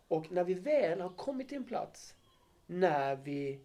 Och 0.08 0.32
när 0.32 0.44
vi 0.44 0.54
väl 0.54 1.00
har 1.00 1.10
kommit 1.10 1.48
till 1.48 1.58
en 1.58 1.64
plats 1.64 2.14
när 2.66 3.16
vi, 3.16 3.60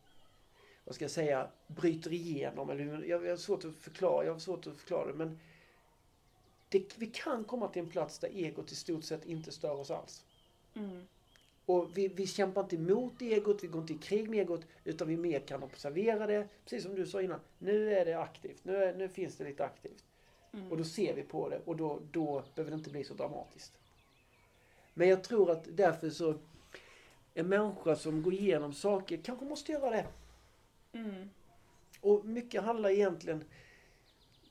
vad 0.84 0.96
ska 0.96 1.04
jag 1.04 1.12
säga, 1.12 1.48
bryter 1.68 2.14
igenom, 2.14 2.70
eller 2.70 3.04
jag 3.04 3.30
har 3.30 3.38
svårt 3.38 3.66
att 3.66 3.76
förklara, 3.76 4.26
jag 4.26 4.34
har 4.34 4.40
svårt 4.40 4.68
att 4.68 4.78
förklara 4.78 5.06
det, 5.06 5.14
men 5.14 5.40
det, 6.70 6.98
vi 6.98 7.08
kan 7.08 7.44
komma 7.44 7.68
till 7.68 7.82
en 7.82 7.90
plats 7.90 8.20
där 8.20 8.30
egot 8.30 8.72
i 8.72 8.76
stort 8.76 9.04
sett 9.04 9.26
inte 9.26 9.52
stör 9.52 9.80
oss 9.80 9.92
alls. 9.92 10.26
Mm. 10.74 11.08
Och 11.66 11.98
vi, 11.98 12.08
vi 12.08 12.28
kämpar 12.28 12.62
inte 12.62 12.76
emot 12.76 13.22
egot, 13.22 13.64
vi 13.64 13.68
går 13.68 13.82
inte 13.82 13.94
i 13.94 13.98
krig 13.98 14.30
med 14.30 14.40
egot, 14.40 14.62
utan 14.84 15.08
vi 15.08 15.18
mer 15.18 15.40
kan 15.40 15.64
observera 15.64 16.28
det. 16.28 16.48
Precis 16.64 16.84
som 16.84 16.96
du 16.96 17.06
sa 17.06 17.22
innan, 17.22 17.40
nu 17.58 17.94
är 17.94 18.06
det 18.06 18.14
aktivt, 18.14 18.66
nu, 18.66 18.76
är, 18.76 18.96
nu 18.96 19.10
finns 19.10 19.36
det 19.36 19.44
lite 19.44 19.66
aktivt. 19.66 20.04
Och 20.70 20.78
då 20.78 20.84
ser 20.84 21.14
vi 21.14 21.24
på 21.24 21.50
det 21.50 21.62
och 21.66 21.76
då, 21.76 22.00
då 22.12 22.44
behöver 22.56 22.72
det 22.72 22.78
inte 22.78 22.90
bli 22.90 23.04
så 23.04 23.14
dramatiskt. 23.14 23.74
Men 24.94 25.10
jag 25.10 25.24
tror 25.24 25.52
att 25.52 25.68
därför 25.78 26.10
så, 26.10 26.36
en 27.34 27.48
människa 27.48 27.96
som 27.96 28.24
går 28.24 28.34
igenom 28.34 28.74
saker 28.74 29.18
kanske 29.24 29.46
måste 29.46 29.72
göra 29.72 29.90
det. 29.90 30.06
Mm. 30.94 31.30
Och 32.02 32.26
mycket 32.26 32.64
handlar 32.64 32.90
egentligen, 32.90 33.44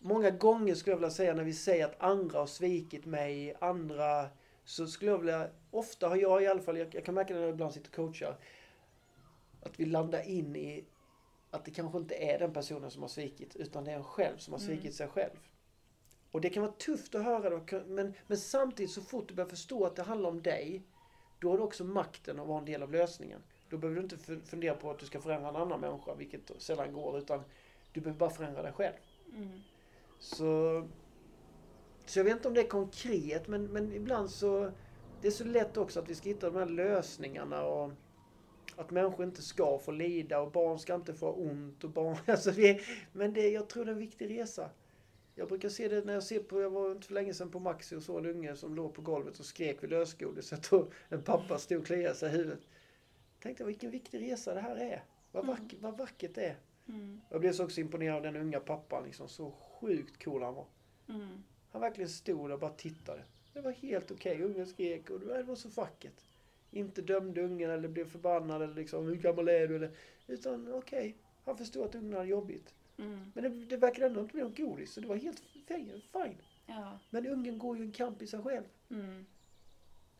många 0.09 0.31
gånger 0.31 0.75
skulle 0.75 0.93
jag 0.93 0.99
vilja 0.99 1.11
säga 1.11 1.35
när 1.35 1.45
vi 1.45 1.53
säger 1.53 1.85
att 1.85 2.01
andra 2.03 2.39
har 2.39 2.47
svikit 2.47 3.07
mig, 3.07 3.55
andra, 3.61 4.29
så 4.65 4.87
skulle 4.87 5.11
jag 5.11 5.19
vilja, 5.19 5.49
ofta 5.71 6.09
har 6.09 6.17
jag 6.17 6.43
i 6.43 6.47
alla 6.47 6.61
fall, 6.61 6.79
jag, 6.79 6.95
jag 6.95 7.05
kan 7.05 7.15
märka 7.15 7.35
det 7.35 7.41
när 7.41 7.47
jag 7.47 7.55
ibland 7.55 7.73
sitter 7.75 7.89
och 7.89 7.95
coachar, 7.95 8.37
att 9.63 9.81
vi 9.81 9.85
landar 9.85 10.29
in 10.29 10.57
i 10.57 10.85
att 11.51 11.65
det 11.65 11.71
kanske 11.71 11.99
inte 11.99 12.15
är 12.15 12.39
den 12.39 12.53
personen 12.53 12.91
som 12.91 13.03
har 13.03 13.09
svikit, 13.09 13.57
utan 13.57 13.85
det 13.85 13.91
är 13.91 13.97
en 13.97 14.05
själv 14.05 14.37
som 14.39 14.53
har 14.53 14.61
svikit 14.61 14.95
sig 14.95 15.09
själv. 15.09 15.37
Och 16.31 16.41
det 16.41 16.51
kan 16.51 16.63
vara 16.63 16.73
tufft 16.73 17.15
att 17.15 17.25
höra 17.25 17.51
då, 17.51 17.81
men, 17.87 18.15
men 18.27 18.39
samtidigt 18.39 18.93
så 18.93 19.03
fort 19.03 19.29
du 19.29 19.35
börjar 19.35 19.49
förstå 19.49 19.85
att 19.85 19.97
det 19.97 20.03
handlar 20.03 20.31
om 20.31 20.43
dig, 20.43 20.83
då 21.41 21.51
har 21.51 21.57
du 21.59 21.63
också 21.63 21.85
makten 21.85 22.41
att 22.41 22.47
vara 22.47 22.59
en 22.59 22.65
del 22.65 22.83
av 22.83 22.93
lösningen. 22.93 23.43
Då 23.71 23.79
behöver 23.79 23.97
du 23.97 24.03
inte 24.03 24.17
fu- 24.17 24.45
fundera 24.45 24.75
på 24.75 24.91
att 24.91 24.99
du 24.99 25.07
ska 25.07 25.21
förändra 25.21 25.49
en 25.49 25.57
annan 25.57 25.81
människa, 25.81 26.15
vilket 26.15 26.51
sällan 26.59 26.93
går, 26.93 27.19
utan 27.19 27.43
du 27.93 28.01
behöver 28.01 28.19
bara 28.19 28.31
förändra 28.31 28.63
dig 28.63 28.73
själv. 28.73 28.95
Mm. 29.35 29.61
Så, 30.19 30.89
så 32.07 32.19
jag 32.19 32.25
vet 32.25 32.37
inte 32.37 32.49
om 32.49 32.55
det 32.55 32.61
är 32.61 32.69
konkret, 32.69 33.49
men, 33.49 33.65
men 33.65 33.93
ibland 33.93 34.31
så... 34.31 34.73
Det 35.21 35.27
är 35.27 35.33
så 35.33 35.45
lätt 35.45 35.77
också 35.77 36.01
att 36.01 36.09
vi 36.09 36.15
ska 36.15 36.29
hitta 36.29 36.51
de 36.51 36.59
här 36.59 36.67
lösningarna 36.67 37.63
och 37.63 37.93
att 38.77 38.91
människor 38.91 39.27
inte 39.27 39.43
ska 39.43 39.79
få 39.79 39.93
lida 39.93 40.41
och 40.41 40.53
barn 40.53 40.79
ska 40.79 40.95
inte 40.95 41.15
få 41.15 41.33
ont 41.33 41.85
och 41.85 41.91
barn... 41.91 42.17
Alltså 42.27 42.51
vi, 42.51 42.81
men 43.13 43.33
det, 43.33 43.49
jag 43.49 43.69
tror 43.69 43.85
det 43.85 43.91
är 43.91 43.93
en 43.93 43.99
viktig 43.99 44.31
resa. 44.31 44.71
Jag 45.35 45.49
brukar 45.49 45.69
se 45.69 45.89
det 45.89 46.05
när 46.05 46.15
jag 46.15 46.23
ser 46.23 46.41
på, 46.41 46.61
jag 46.61 46.71
var 46.71 46.93
inte 46.93 47.07
för 47.07 47.15
länge 47.15 47.35
sedan 47.35 47.51
på 47.51 47.59
Maxi 47.61 47.97
och 47.97 48.03
såg 48.03 48.19
en 48.19 48.27
unge 48.27 48.57
som 48.57 48.75
låg 48.75 48.95
på 48.95 49.03
golvet 49.03 49.39
och 49.39 49.45
skrek 49.45 49.83
vid 49.83 49.91
lösgodiset 49.91 50.73
och 50.73 50.93
en 51.09 51.23
pappa 51.23 51.59
stod 51.59 51.79
och 51.79 51.87
kliade 51.87 52.15
sig 52.15 52.29
i 52.29 52.37
huvudet. 52.37 52.61
Tänkte 53.43 53.65
vilken 53.65 53.91
viktig 53.91 54.21
resa 54.21 54.55
det 54.55 54.61
här 54.61 54.77
är. 54.77 55.05
Vad, 55.33 55.47
vack, 55.47 55.75
vad 55.81 55.99
vackert 55.99 56.35
det 56.35 56.45
är. 56.45 56.57
Mm. 56.89 57.21
Jag 57.31 57.41
blev 57.41 57.53
så 57.53 57.65
också 57.65 57.81
imponerad 57.81 58.17
av 58.17 58.23
den 58.23 58.37
unga 58.37 58.61
pappan. 58.61 59.05
Liksom, 59.05 59.29
så 59.29 59.55
sjukt 59.81 60.25
cool 60.25 60.43
han 60.43 60.55
var. 60.55 60.67
Mm. 61.09 61.43
Han 61.71 61.81
verkligen 61.81 62.11
stod 62.11 62.49
där 62.49 62.55
och 62.55 62.61
bara 62.61 62.71
tittade. 62.71 63.23
Det 63.53 63.61
var 63.61 63.73
helt 63.73 64.11
okej. 64.11 64.43
Ungen 64.43 64.67
skrek 64.67 65.11
och 65.11 65.21
det 65.21 65.43
var 65.43 65.55
så 65.55 65.69
vackert. 65.69 66.25
Inte 66.71 67.03
dömde 67.03 67.43
ungen 67.43 67.71
eller 67.71 67.89
blev 67.89 68.11
förbannad 68.11 68.63
eller 68.63 68.75
liksom 68.75 69.07
hur 69.07 69.17
gammal 69.17 69.49
är 69.49 69.69
du? 69.69 69.77
Eller, 69.77 69.91
utan 70.27 70.73
okej, 70.75 71.17
han 71.45 71.57
förstod 71.59 71.85
att 71.85 71.95
ungen 71.95 72.13
hade 72.13 72.29
jobbigt. 72.29 72.75
Mm. 72.99 73.33
Men 73.35 73.45
det, 73.45 73.65
det 73.65 73.77
verkade 73.77 74.07
ändå 74.07 74.21
inte 74.21 74.33
bli 74.33 74.43
något 74.43 74.57
godis 74.57 74.93
så 74.93 75.01
det 75.01 75.07
var 75.09 75.17
helt 75.17 75.41
fine. 75.67 76.37
Ja. 76.67 76.99
Men 77.11 77.27
ungen 77.27 77.59
går 77.59 77.77
ju 77.77 77.83
en 77.83 77.93
kamp 77.93 78.23
i 78.23 78.27
sig 78.27 78.43
själv. 78.43 78.65
Mm. 78.91 79.27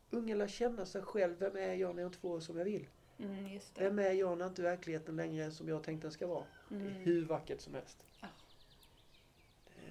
Ungen 0.09 0.37
lär 0.37 0.47
känna 0.47 0.85
sig 0.85 1.01
själv. 1.01 1.39
Vem 1.39 1.55
är 1.55 1.73
jag 1.73 1.95
när 1.95 2.01
jag 2.01 2.09
inte 2.09 2.17
får 2.19 2.39
som 2.39 2.57
jag 2.57 2.65
vill? 2.65 2.87
Mm. 3.19 3.59
Vem 3.77 3.99
är 3.99 4.11
jag 4.11 4.37
när 4.37 4.47
inte 4.47 4.61
verkligheten 4.61 5.15
längre 5.15 5.45
är 5.45 5.49
som 5.49 5.67
jag 5.67 5.83
tänkte 5.83 6.05
den 6.07 6.11
ska 6.11 6.27
vara? 6.27 6.43
Det 6.69 6.75
är 6.75 6.79
Mm. 6.79 6.93
hur 6.93 7.25
vackert 7.25 7.61
som 7.61 7.73
helst. 7.73 8.05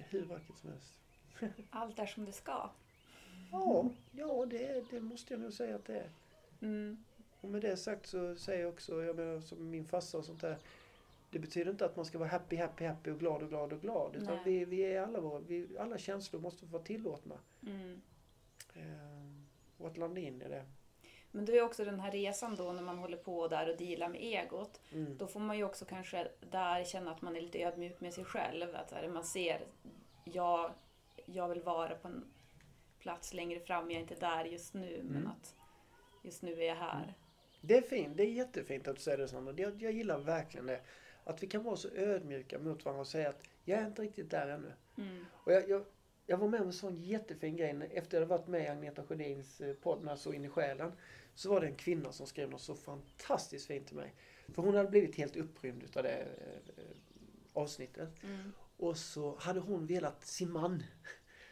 Hur 0.09 0.25
vackert 0.25 0.57
som 0.57 0.69
helst. 0.69 0.93
Allt 1.69 1.99
är 1.99 2.05
som 2.05 2.25
det 2.25 2.31
ska. 2.31 2.69
Ja, 3.51 3.89
ja 4.11 4.45
det, 4.45 4.83
det 4.91 5.01
måste 5.01 5.33
jag 5.33 5.41
nog 5.41 5.53
säga 5.53 5.75
att 5.75 5.85
det 5.85 5.97
är. 5.97 6.09
Mm. 6.61 7.03
Och 7.41 7.49
med 7.49 7.61
det 7.61 7.77
sagt 7.77 8.07
så 8.07 8.35
säger 8.35 8.61
jag 8.61 8.69
också, 8.73 9.03
jag 9.03 9.15
menar 9.15 9.41
som 9.41 9.69
min 9.69 9.85
farsa 9.85 10.17
och 10.17 10.25
sånt 10.25 10.41
där. 10.41 10.57
Det 11.31 11.39
betyder 11.39 11.71
inte 11.71 11.85
att 11.85 11.95
man 11.95 12.05
ska 12.05 12.17
vara 12.17 12.29
happy, 12.29 12.55
happy, 12.55 12.85
happy 12.85 13.11
och 13.11 13.19
glad 13.19 13.43
och 13.43 13.49
glad 13.49 13.73
och 13.73 13.81
glad. 13.81 14.15
Utan 14.15 14.35
Nej. 14.35 14.43
vi, 14.45 14.65
vi 14.65 14.81
är 14.81 15.01
alla 15.01 15.19
våra, 15.19 15.39
vi, 15.39 15.77
alla 15.79 15.97
känslor 15.97 16.41
måste 16.41 16.65
vara 16.65 16.83
tillåtna. 16.83 17.35
Mm. 17.67 18.01
Eh, 18.73 19.43
och 19.77 19.87
att 19.87 19.97
landa 19.97 20.21
in 20.21 20.41
i 20.41 20.49
det. 20.49 20.65
Men 21.31 21.45
det 21.45 21.57
är 21.57 21.61
också 21.61 21.85
den 21.85 21.99
här 21.99 22.11
resan 22.11 22.55
då 22.55 22.71
när 22.71 22.81
man 22.81 22.97
håller 22.97 23.17
på 23.17 23.47
där 23.47 23.69
och 23.69 23.77
dealar 23.77 24.09
med 24.09 24.21
egot. 24.21 24.81
Mm. 24.91 25.17
Då 25.17 25.27
får 25.27 25.39
man 25.39 25.57
ju 25.57 25.63
också 25.63 25.85
kanske 25.85 26.27
där 26.51 26.83
känna 26.83 27.11
att 27.11 27.21
man 27.21 27.35
är 27.35 27.41
lite 27.41 27.59
ödmjuk 27.59 28.01
med 28.01 28.13
sig 28.13 28.25
själv. 28.25 28.75
Att 28.75 29.11
man 29.13 29.23
ser, 29.23 29.61
jag, 30.33 30.73
jag 31.25 31.49
vill 31.49 31.61
vara 31.61 31.95
på 31.95 32.07
en 32.07 32.25
plats 32.99 33.33
längre 33.33 33.59
fram, 33.59 33.91
jag 33.91 33.97
är 33.97 34.01
inte 34.01 34.15
där 34.15 34.45
just 34.45 34.73
nu. 34.73 34.99
Men 35.03 35.15
Mm. 35.17 35.27
att 35.27 35.55
just 36.23 36.41
nu 36.41 36.53
är 36.61 36.67
jag 36.67 36.75
här. 36.75 37.13
Det 37.61 37.77
är 37.77 37.81
fint, 37.81 38.17
det 38.17 38.23
är 38.23 38.31
jättefint 38.31 38.87
att 38.87 38.95
du 38.95 39.01
säger 39.01 39.17
det 39.17 39.27
Sandra. 39.27 39.53
Jag, 39.57 39.81
jag 39.81 39.91
gillar 39.91 40.19
verkligen 40.19 40.65
det. 40.65 40.81
Att 41.23 41.43
vi 41.43 41.47
kan 41.47 41.63
vara 41.63 41.75
så 41.75 41.89
ödmjuka 41.89 42.59
mot 42.59 42.85
varandra 42.85 43.01
och 43.01 43.07
säga 43.07 43.29
att 43.29 43.43
jag 43.65 43.79
är 43.79 43.85
inte 43.87 44.01
riktigt 44.01 44.29
där 44.29 44.47
ännu. 44.47 44.73
Mm. 44.97 45.25
Och 45.31 45.51
jag, 45.51 45.69
jag, 45.69 45.85
jag 46.25 46.37
var 46.37 46.47
med 46.47 46.61
om 46.61 46.67
en 46.67 46.73
sån 46.73 47.03
jättefin 47.03 47.55
grej 47.55 47.89
efter 47.93 48.17
jag 48.17 48.21
hade 48.21 48.37
varit 48.37 48.47
med 48.47 48.63
i 48.63 48.67
Agneta 48.67 49.03
Sjödins 49.03 49.61
eh, 49.61 49.73
podd 49.73 50.03
när 50.03 50.15
Så 50.15 50.33
in 50.33 50.45
i 50.45 50.49
själen. 50.49 50.91
Så 51.35 51.49
var 51.49 51.61
det 51.61 51.67
en 51.67 51.75
kvinna 51.75 52.11
som 52.11 52.27
skrev 52.27 52.49
något 52.49 52.61
så 52.61 52.75
fantastiskt 52.75 53.67
fint 53.67 53.87
till 53.87 53.95
mig. 53.95 54.13
För 54.53 54.61
hon 54.61 54.75
hade 54.75 54.89
blivit 54.89 55.15
helt 55.15 55.35
upprymd 55.35 55.83
utav 55.83 56.03
det 56.03 56.09
eh, 56.17 56.83
eh, 56.83 56.83
avsnittet. 57.53 58.23
Mm. 58.23 58.51
Och 58.79 58.97
så 58.97 59.35
hade 59.39 59.59
hon 59.59 59.85
velat 59.85 60.25
sin 60.25 60.51
man. 60.51 60.83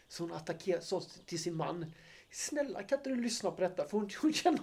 Så 0.07 0.23
hon 0.23 0.31
attackerade, 0.31 0.83
sa 0.83 1.01
till 1.25 1.43
sin 1.43 1.55
man. 1.55 1.85
Snälla 2.31 2.83
kan 2.83 2.97
inte 2.97 3.09
du 3.09 3.15
lyssna 3.15 3.51
på 3.51 3.61
detta? 3.61 3.85
För 3.85 3.97
hon, 3.97 4.09
hon 4.21 4.33
känner, 4.33 4.59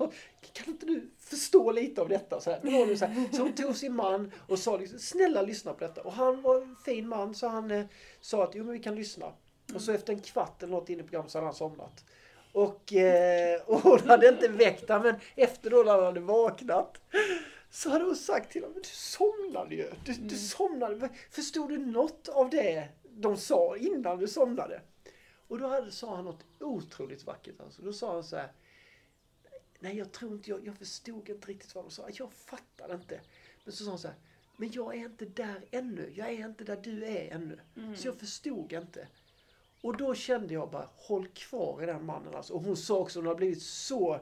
kan 0.53 0.67
inte 0.67 0.87
du 0.87 1.11
förstå 1.19 1.73
lite 1.73 2.01
av 2.01 2.09
detta? 2.09 2.41
Så, 2.41 2.51
här, 2.51 2.61
var 2.63 2.97
så, 2.97 3.07
här. 3.07 3.29
så 3.33 3.43
hon 3.43 3.55
tog 3.55 3.77
sin 3.77 3.95
man 3.95 4.33
och 4.49 4.59
sa 4.59 4.77
liksom, 4.77 4.99
snälla 4.99 5.43
lyssna 5.43 5.73
på 5.73 5.85
detta. 5.85 6.03
Och 6.03 6.13
han 6.13 6.43
var 6.43 6.63
en 6.63 6.77
fin 6.85 7.09
man 7.09 7.35
så 7.35 7.49
han 7.49 7.71
eh, 7.71 7.87
sa 8.21 8.45
att 8.45 8.55
jo 8.55 8.65
men 8.65 8.73
vi 8.73 8.79
kan 8.79 8.95
lyssna. 8.95 9.33
Och 9.75 9.81
så 9.81 9.93
efter 9.93 10.13
en 10.13 10.21
kvart 10.21 10.63
eller 10.63 10.73
något 10.73 10.89
in 10.89 11.01
i 11.01 11.03
programmet 11.03 11.31
så 11.31 11.39
hade 11.39 11.47
han 11.47 11.55
somnat. 11.55 12.05
Och, 12.53 12.93
eh, 12.93 13.61
och 13.67 13.81
hon 13.81 14.01
hade 14.09 14.29
inte 14.29 14.49
väckt 14.49 14.89
honom 14.89 15.03
men 15.03 15.15
efter 15.37 15.71
då 15.71 15.83
när 15.83 15.93
han 15.93 16.05
hade 16.05 16.21
vaknat 16.21 17.01
så 17.75 17.91
hade 17.91 18.05
hon 18.05 18.17
sagt 18.17 18.53
till 18.53 18.63
honom, 18.63 18.79
du 18.83 18.89
somnade 18.89 19.75
ju. 19.75 19.91
Du, 20.05 20.13
du 20.13 20.37
somnade. 20.37 21.09
Förstod 21.31 21.69
du 21.69 21.79
något 21.79 22.29
av 22.29 22.51
det 22.51 22.89
de 23.11 23.37
sa 23.37 23.77
innan 23.77 24.19
du 24.19 24.29
somnade? 24.29 24.83
Och 25.49 25.59
då 25.59 25.67
hade, 25.67 25.91
sa 25.91 26.17
han 26.17 26.25
något 26.25 26.45
otroligt 26.61 27.25
vackert. 27.25 27.61
Alltså. 27.61 27.83
Då 27.83 27.93
sa 27.93 28.13
han 28.13 28.25
så 28.25 28.37
här. 28.37 28.53
Nej, 29.79 29.97
jag 29.97 30.13
tror 30.13 30.33
inte, 30.33 30.51
jag, 30.51 30.67
jag 30.67 30.77
förstod 30.77 31.29
inte 31.29 31.49
riktigt 31.49 31.75
vad 31.75 31.85
de 31.85 31.91
sa. 31.91 32.09
Jag 32.13 32.33
fattar 32.33 32.95
inte. 32.95 33.21
Men 33.65 33.73
så 33.73 33.85
sa 33.85 33.91
han 33.91 33.99
så 33.99 34.09
här. 34.09 34.17
Men 34.57 34.73
jag 34.73 34.95
är 34.95 35.05
inte 35.05 35.25
där 35.25 35.65
ännu. 35.71 36.13
Jag 36.15 36.29
är 36.29 36.47
inte 36.49 36.65
där 36.65 36.77
du 36.77 37.05
är 37.05 37.35
ännu. 37.35 37.61
Så 37.97 38.09
jag 38.09 38.17
förstod 38.17 38.73
inte. 38.73 39.09
Och 39.81 39.97
då 39.97 40.15
kände 40.15 40.55
jag 40.55 40.71
bara, 40.71 40.89
håll 40.97 41.29
kvar 41.29 41.83
i 41.83 41.87
den 41.87 42.05
mannen 42.05 42.35
alltså. 42.35 42.55
Och 42.55 42.63
hon 42.63 42.77
sa 42.77 42.99
också, 42.99 43.19
hon 43.19 43.27
har 43.27 43.35
blivit 43.35 43.63
så. 43.63 44.21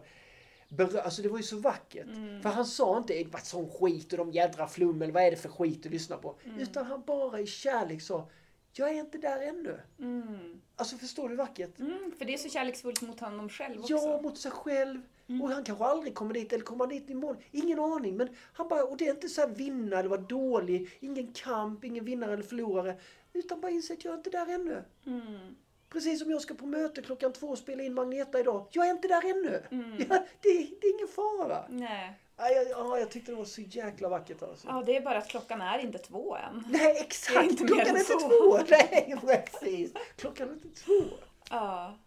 Alltså 0.79 1.23
det 1.23 1.29
var 1.29 1.39
ju 1.39 1.43
så 1.45 1.57
vackert. 1.57 2.07
För 2.43 2.49
han 2.49 2.67
sa 2.67 2.99
inte, 2.99 3.25
vad 3.33 3.43
sån 3.45 3.71
skit 3.71 4.13
och 4.13 4.19
de 4.19 4.31
jädra 4.33 4.67
flum 4.69 5.03
eller 5.03 5.13
vad 5.13 5.23
är 5.23 5.31
det 5.31 5.37
för 5.37 5.49
skit 5.49 5.83
du 5.83 5.89
lyssnar 5.89 6.17
på. 6.17 6.35
Utan 6.59 6.87
han 6.87 7.03
bara 7.07 7.41
i 7.41 7.47
kärlek 7.47 8.03
sa, 8.03 8.29
Jag 8.73 8.89
är 8.91 8.95
inte 9.01 9.19
där 9.19 9.41
ännu. 9.41 9.81
Mm. 9.99 10.61
Alltså 10.77 10.97
förstår 10.97 11.23
du 11.23 11.29
hur 11.29 11.37
vackert? 11.37 11.79
Mm, 11.79 12.13
för 12.19 12.25
det 12.25 12.35
är 12.35 12.39
så 12.39 12.49
kärleksfullt 12.49 13.03
mot 13.03 13.21
honom 13.21 13.49
själv 13.49 13.81
också. 13.81 13.93
Ja, 13.93 14.21
mot 14.23 14.39
sig 14.39 14.51
själv. 14.51 15.01
Och 15.43 15.51
han 15.51 15.65
kanske 15.65 15.85
aldrig 15.85 16.15
kommer 16.15 16.35
dit, 16.35 16.53
eller 16.53 16.65
kommer 16.65 16.85
han 16.85 16.89
dit 16.89 17.11
imorgon? 17.11 17.43
Ingen 17.51 17.79
aning. 17.79 18.17
Men 18.17 18.29
han 18.53 18.69
bara, 18.69 18.85
och 18.85 18.97
det 18.97 19.07
är 19.07 19.11
inte 19.11 19.29
så 19.29 19.41
här 19.41 19.49
vinna 19.49 19.99
eller 19.99 20.09
vara 20.09 20.21
dålig. 20.21 20.91
Ingen 21.01 21.33
kamp, 21.33 21.85
ingen 21.85 22.05
vinnare 22.05 22.33
eller 22.33 22.43
förlorare. 22.43 22.97
Utan 23.33 23.61
bara 23.61 23.71
inse 23.71 23.93
att 23.93 24.05
jag 24.05 24.13
är 24.13 24.17
inte 24.19 24.31
där 24.31 24.47
ännu. 24.55 24.85
Mm. 25.07 25.57
Precis 25.93 26.21
som 26.21 26.31
jag 26.31 26.43
ska 26.43 26.55
på 26.55 26.67
möte 26.67 27.03
klockan 27.03 27.33
två 27.33 27.47
och 27.47 27.59
spela 27.59 27.83
in 27.83 27.95
Magneta 27.95 28.41
idag. 28.41 28.67
Jag 28.71 28.87
är 28.87 28.91
inte 28.91 29.09
där 29.09 29.31
ännu. 29.31 29.63
Mm. 29.71 29.97
Ja, 30.11 30.25
det, 30.41 30.49
det 30.81 30.87
är 30.87 30.95
ingen 30.95 31.09
fara. 31.09 31.65
Nej. 31.69 32.19
Ja, 32.37 32.49
jag, 32.49 32.71
ja, 32.71 32.99
jag 32.99 33.11
tyckte 33.11 33.33
det 33.33 33.37
var 33.37 33.45
så 33.45 33.61
jäkla 33.61 34.09
vackert 34.09 34.43
alltså. 34.43 34.69
Ja, 34.69 34.83
det 34.87 34.97
är 34.97 35.01
bara 35.01 35.19
att 35.19 35.29
klockan 35.29 35.61
är 35.61 35.79
inte 35.79 35.99
två 35.99 36.37
än. 36.37 36.65
Nej, 36.71 36.97
är 36.97 37.01
exakt! 37.01 37.51
inte 37.51 37.65
mer 37.65 37.69
klockan 37.69 37.97
är 37.97 38.01
inte 38.01 38.13
två! 38.13 38.59
Nej, 38.71 39.17
precis! 39.51 39.93
Klockan 40.17 40.49
är 40.49 40.53
inte 40.53 40.69
två. 40.69 41.05
Ja. 41.51 41.99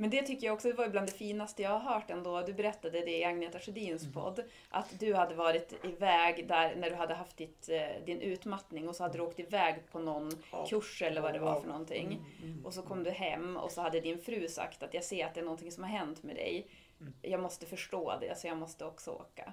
Men 0.00 0.10
det 0.10 0.22
tycker 0.22 0.46
jag 0.46 0.54
också 0.54 0.72
var 0.72 0.88
bland 0.88 1.06
det 1.06 1.12
finaste 1.12 1.62
jag 1.62 1.70
har 1.78 1.94
hört 1.94 2.10
ändå. 2.10 2.40
Du 2.42 2.52
berättade 2.52 3.00
det 3.00 3.18
i 3.18 3.24
Agneta 3.24 3.58
Sjödins 3.58 4.02
Mm. 4.02 4.14
podd. 4.14 4.44
Att 4.68 5.00
du 5.00 5.14
hade 5.14 5.34
varit 5.34 5.84
iväg 5.84 6.48
där 6.48 6.76
när 6.76 6.90
du 6.90 6.96
hade 6.96 7.14
haft 7.14 7.36
ditt, 7.36 7.68
eh, 7.68 8.04
din 8.06 8.20
utmattning 8.20 8.88
och 8.88 8.96
så 8.96 9.02
hade 9.02 9.18
du 9.18 9.22
åkt 9.22 9.40
iväg 9.40 9.74
på 9.92 9.98
någon 9.98 10.32
Ja. 10.52 10.66
kurs 10.66 11.02
eller 11.02 11.20
vad 11.20 11.32
det 11.32 11.38
var 11.38 11.60
för 11.60 11.68
någonting. 11.68 12.06
Mm, 12.06 12.24
mm. 12.52 12.66
Och 12.66 12.74
så 12.74 12.82
kom 12.82 13.04
du 13.04 13.10
hem 13.10 13.56
och 13.56 13.72
så 13.72 13.80
hade 13.80 14.00
din 14.00 14.18
fru 14.18 14.48
sagt 14.48 14.82
att 14.82 14.94
jag 14.94 15.04
ser 15.04 15.26
att 15.26 15.34
det 15.34 15.40
är 15.40 15.44
någonting 15.44 15.72
som 15.72 15.84
har 15.84 15.90
hänt 15.90 16.22
med 16.22 16.36
dig. 16.36 16.66
Mm. 17.00 17.12
Jag 17.22 17.40
måste 17.40 17.66
förstå 17.66 18.18
det 18.20 18.38
så 18.38 18.46
jag 18.46 18.56
måste 18.56 18.84
också 18.84 19.10
åka. 19.10 19.52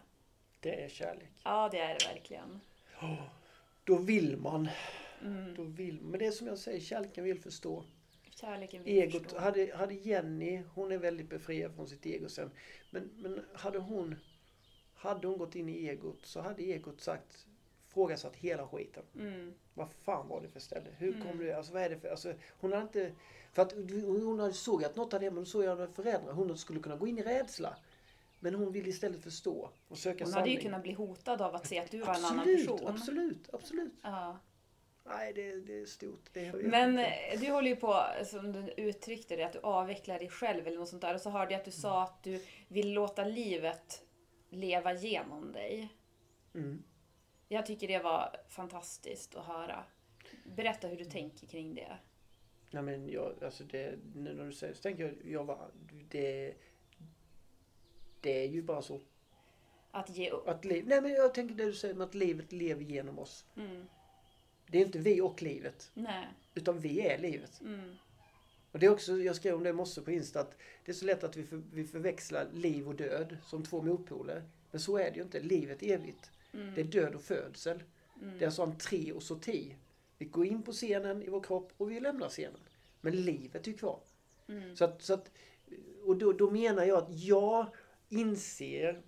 Det 0.59 0.83
är 0.83 0.89
kärlek. 0.89 1.29
Ja, 1.43 1.69
det 1.71 1.79
är 1.79 1.97
det 1.99 2.05
verkligen. 2.13 2.61
Då 3.83 3.95
vill 3.95 4.37
man. 4.37 4.69
Mm. 5.21 5.53
Då 5.55 5.63
vill 5.63 5.99
Men 6.01 6.19
det 6.19 6.25
är 6.25 6.31
som 6.31 6.47
jag 6.47 6.57
säger, 6.57 6.79
kärleken 6.79 7.23
vill 7.23 7.39
förstå. 7.41 7.83
Kärleken 8.41 8.81
Egot, 8.85 9.33
hade, 9.33 9.75
hade 9.75 9.93
Jenny, 9.93 10.63
hon 10.73 10.91
är 10.91 10.97
väldigt 10.97 11.29
befriad 11.29 11.75
från 11.75 11.87
sitt 11.87 12.05
ego 12.05 12.29
sen. 12.29 12.51
Men, 12.91 13.09
men 13.17 13.45
hade 13.53 13.79
hon 13.79 14.15
hade 14.95 15.27
hon 15.27 15.37
gått 15.37 15.55
in 15.55 15.69
i 15.69 15.87
egot 15.87 16.25
så 16.25 16.41
hade 16.41 16.63
egot 16.63 17.01
sagt 17.01 17.45
frågasatt 17.87 18.35
hela 18.35 18.67
skiten. 18.67 19.03
Mm. 19.15 19.53
Vad 19.73 19.87
fan 19.91 20.27
var 20.27 20.41
det 20.41 20.49
för 20.49 20.59
ställe? 20.59 20.89
Hur 20.97 21.11
kom 21.11 21.21
Mm. 21.21 21.37
du? 21.37 21.51
Alltså 21.53 21.73
vad 21.73 21.81
är 21.81 21.89
det 21.89 21.99
för... 21.99 22.09
Alltså, 22.09 22.33
hon 22.59 22.71
hade 22.71 22.83
inte... 22.83 23.11
För 23.53 23.61
att 23.61 23.73
hon 24.03 24.39
hade 24.39 24.53
såg 24.53 24.83
att 24.83 24.95
något 24.95 25.13
hade 25.13 25.25
hänt, 25.25 25.33
men 25.35 25.43
då 25.43 25.49
såg 25.49 25.63
jag 25.63 25.81
att 25.81 25.95
föräldrar. 25.95 26.33
Hon 26.33 26.57
skulle 26.57 26.79
kunna 26.79 26.95
gå 26.95 27.07
in 27.07 27.17
i 27.17 27.23
rädsla. 27.23 27.77
Men 28.39 28.55
hon 28.55 28.71
ville 28.71 28.89
istället 28.89 29.23
förstå 29.23 29.69
och 29.87 29.97
söka 29.97 30.23
Hon 30.23 30.33
sanning. 30.33 30.41
hade 30.41 30.51
ju 30.51 30.59
kunnat 30.61 30.81
bli 30.83 30.93
hotad 30.93 31.41
av 31.41 31.55
att 31.55 31.67
se 31.67 31.79
att 31.79 31.91
du 31.91 31.99
var 31.99 32.15
en 32.15 32.25
annan 32.25 32.39
absolut, 32.39 32.67
person. 32.67 32.87
absolut, 32.87 33.53
absolut. 33.53 33.93
Ja. 34.01 34.39
Nej, 35.07 35.33
det, 35.33 35.55
det 35.55 35.79
är 35.79 35.85
stort. 35.85 36.29
Det 36.33 36.53
Men 36.53 36.99
eh, 36.99 37.39
du 37.39 37.51
håller 37.51 37.69
ju 37.69 37.75
på, 37.75 38.05
som 38.25 38.51
du 38.51 38.73
uttryckte 38.77 39.35
det, 39.35 39.43
att 39.43 39.53
du 39.53 39.59
avvecklar 39.59 40.19
dig 40.19 40.29
själv 40.29 40.67
eller 40.67 40.77
något 40.77 40.89
sånt 40.89 41.01
där. 41.01 41.13
Och 41.13 41.21
så 41.21 41.29
hörde 41.29 41.51
jag 41.51 41.59
att 41.59 41.65
du 41.65 41.71
sa 41.71 42.03
att 42.03 42.23
du 42.23 42.43
vill 42.67 42.93
låta 42.93 43.23
livet 43.23 44.03
leva 44.49 44.93
genom 44.93 45.51
dig. 45.51 45.89
Mm. 46.55 46.83
Jag 47.47 47.65
tycker 47.65 47.87
det 47.87 47.99
var 47.99 48.35
fantastiskt 48.47 49.35
att 49.35 49.45
höra. 49.45 49.83
Berätta 50.43 50.87
hur 50.87 50.97
du 50.97 51.05
tänker 51.05 51.47
kring 51.47 51.75
det. 51.75 51.97
Nej 52.71 52.83
men 52.83 53.09
jag, 53.09 53.43
alltså 53.43 53.63
det, 53.63 53.99
nu 54.15 54.33
när 54.33 54.45
du 54.45 54.53
säger 54.53 54.73
så 54.73 54.81
tänker 54.81 55.03
jag, 55.03 55.31
jag 55.31 55.45
bara, 55.45 55.67
det, 56.09 56.53
det 58.21 58.43
är 58.43 58.47
ju 58.47 58.61
bara 58.61 58.81
så. 58.81 59.01
Att 59.91 60.09
ge 60.09 60.29
upp. 60.29 60.47
Att 60.47 60.65
liv, 60.65 60.87
nej 60.87 61.01
men 61.01 61.11
jag 61.11 61.33
tänker 61.33 61.55
det 61.55 61.65
du 61.65 61.73
säger 61.73 61.95
med 61.95 62.05
att 62.07 62.15
livet 62.15 62.51
lever 62.51 62.83
genom 62.83 63.19
oss. 63.19 63.45
Mm. 63.55 63.85
Det 64.67 64.77
är 64.77 64.85
inte 64.85 64.99
vi 64.99 65.21
och 65.21 65.41
livet, 65.41 65.91
Nej. 65.93 66.27
utan 66.53 66.79
vi 66.79 67.01
är 67.01 67.17
livet. 67.17 67.61
Mm. 67.61 67.95
Och 68.71 68.79
det 68.79 68.85
är 68.85 68.89
också, 68.89 69.17
jag 69.17 69.35
skrev 69.35 69.55
om 69.55 69.63
det 69.63 69.69
i 69.69 69.73
morse 69.73 70.01
på 70.01 70.11
Insta, 70.11 70.39
att 70.39 70.57
det 70.85 70.91
är 70.91 70.95
så 70.95 71.05
lätt 71.05 71.23
att 71.23 71.37
vi, 71.37 71.43
för, 71.43 71.61
vi 71.73 71.83
förväxlar 71.83 72.47
liv 72.53 72.87
och 72.87 72.95
död 72.95 73.37
som 73.45 73.63
två 73.63 73.81
motpoler. 73.81 74.43
Men 74.71 74.81
så 74.81 74.97
är 74.97 75.11
det 75.11 75.17
ju 75.17 75.23
inte. 75.23 75.39
Livet 75.39 75.83
är 75.83 75.93
evigt. 75.93 76.31
Mm. 76.53 76.75
Det 76.75 76.81
är 76.81 76.85
död 76.85 77.15
och 77.15 77.21
födsel. 77.21 77.83
Mm. 78.21 78.37
Det 78.37 78.43
är 78.43 78.47
alltså 78.47 78.63
entré 78.63 79.11
och 79.11 79.23
sorti. 79.23 79.75
Vi 80.17 80.25
går 80.25 80.45
in 80.45 80.63
på 80.63 80.71
scenen 80.71 81.23
i 81.23 81.29
vår 81.29 81.43
kropp 81.43 81.73
och 81.77 81.91
vi 81.91 81.99
lämnar 81.99 82.29
scenen. 82.29 82.61
Men 83.01 83.15
livet 83.15 83.67
är 83.67 83.71
ju 83.71 83.77
kvar. 83.77 83.99
Mm. 84.47 84.75
Så 84.75 84.85
att, 84.85 85.01
så 85.01 85.13
att, 85.13 85.31
och 86.05 86.17
då, 86.17 86.33
då 86.33 86.51
menar 86.51 86.85
jag 86.85 86.97
att 86.97 87.19
jag 87.19 87.67
inser 88.09 89.01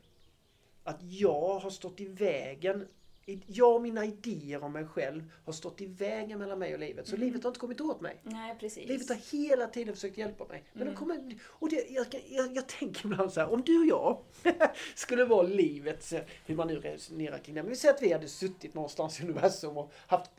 att 0.84 1.03
jag 1.03 1.60
har 1.60 1.70
stått 1.70 1.99
i 1.99 2.05
vägen. 2.05 2.88
Jag 3.47 3.75
och 3.75 3.82
mina 3.82 4.05
idéer 4.05 4.63
om 4.63 4.73
mig 4.73 4.86
själv 4.86 5.32
har 5.45 5.53
stått 5.53 5.82
i 5.82 5.86
vägen 5.86 6.39
mellan 6.39 6.59
mig 6.59 6.73
och 6.73 6.80
livet. 6.80 7.07
Så 7.07 7.15
Mm. 7.15 7.27
livet 7.27 7.43
har 7.43 7.49
inte 7.49 7.59
kommit 7.59 7.82
åt 7.82 8.01
mig. 8.01 8.19
Nej, 8.23 8.55
precis. 8.59 8.88
Livet 8.88 9.09
har 9.09 9.15
hela 9.32 9.67
tiden 9.67 9.93
försökt 9.95 10.17
hjälpa 10.17 10.45
mig. 10.47 10.63
Men 10.73 10.82
Mm. 10.82 10.95
kommer, 10.95 11.36
och 11.45 11.69
det, 11.69 11.86
jag, 11.89 12.05
jag, 12.30 12.55
jag 12.55 12.67
tänker 12.67 13.05
ibland 13.05 13.34
så 13.34 13.39
här, 13.39 13.53
om 13.53 13.61
du 13.61 13.80
och 13.80 13.86
jag 13.86 14.17
skulle 14.95 15.25
vara 15.25 15.41
livet, 15.43 16.03
så 16.03 16.19
hur 16.45 16.55
man 16.55 16.67
nu 16.67 16.80
resonerar 16.80 17.38
kring 17.38 17.55
det. 17.55 17.61
Men 17.63 17.69
vi 17.69 17.75
säger 17.75 17.93
att 17.93 18.01
vi 18.01 18.13
hade 18.13 18.27
suttit 18.27 18.73
någonstans 18.73 19.19
i 19.19 19.23
universum 19.23 19.77
och 19.77 19.91
haft 20.07 20.32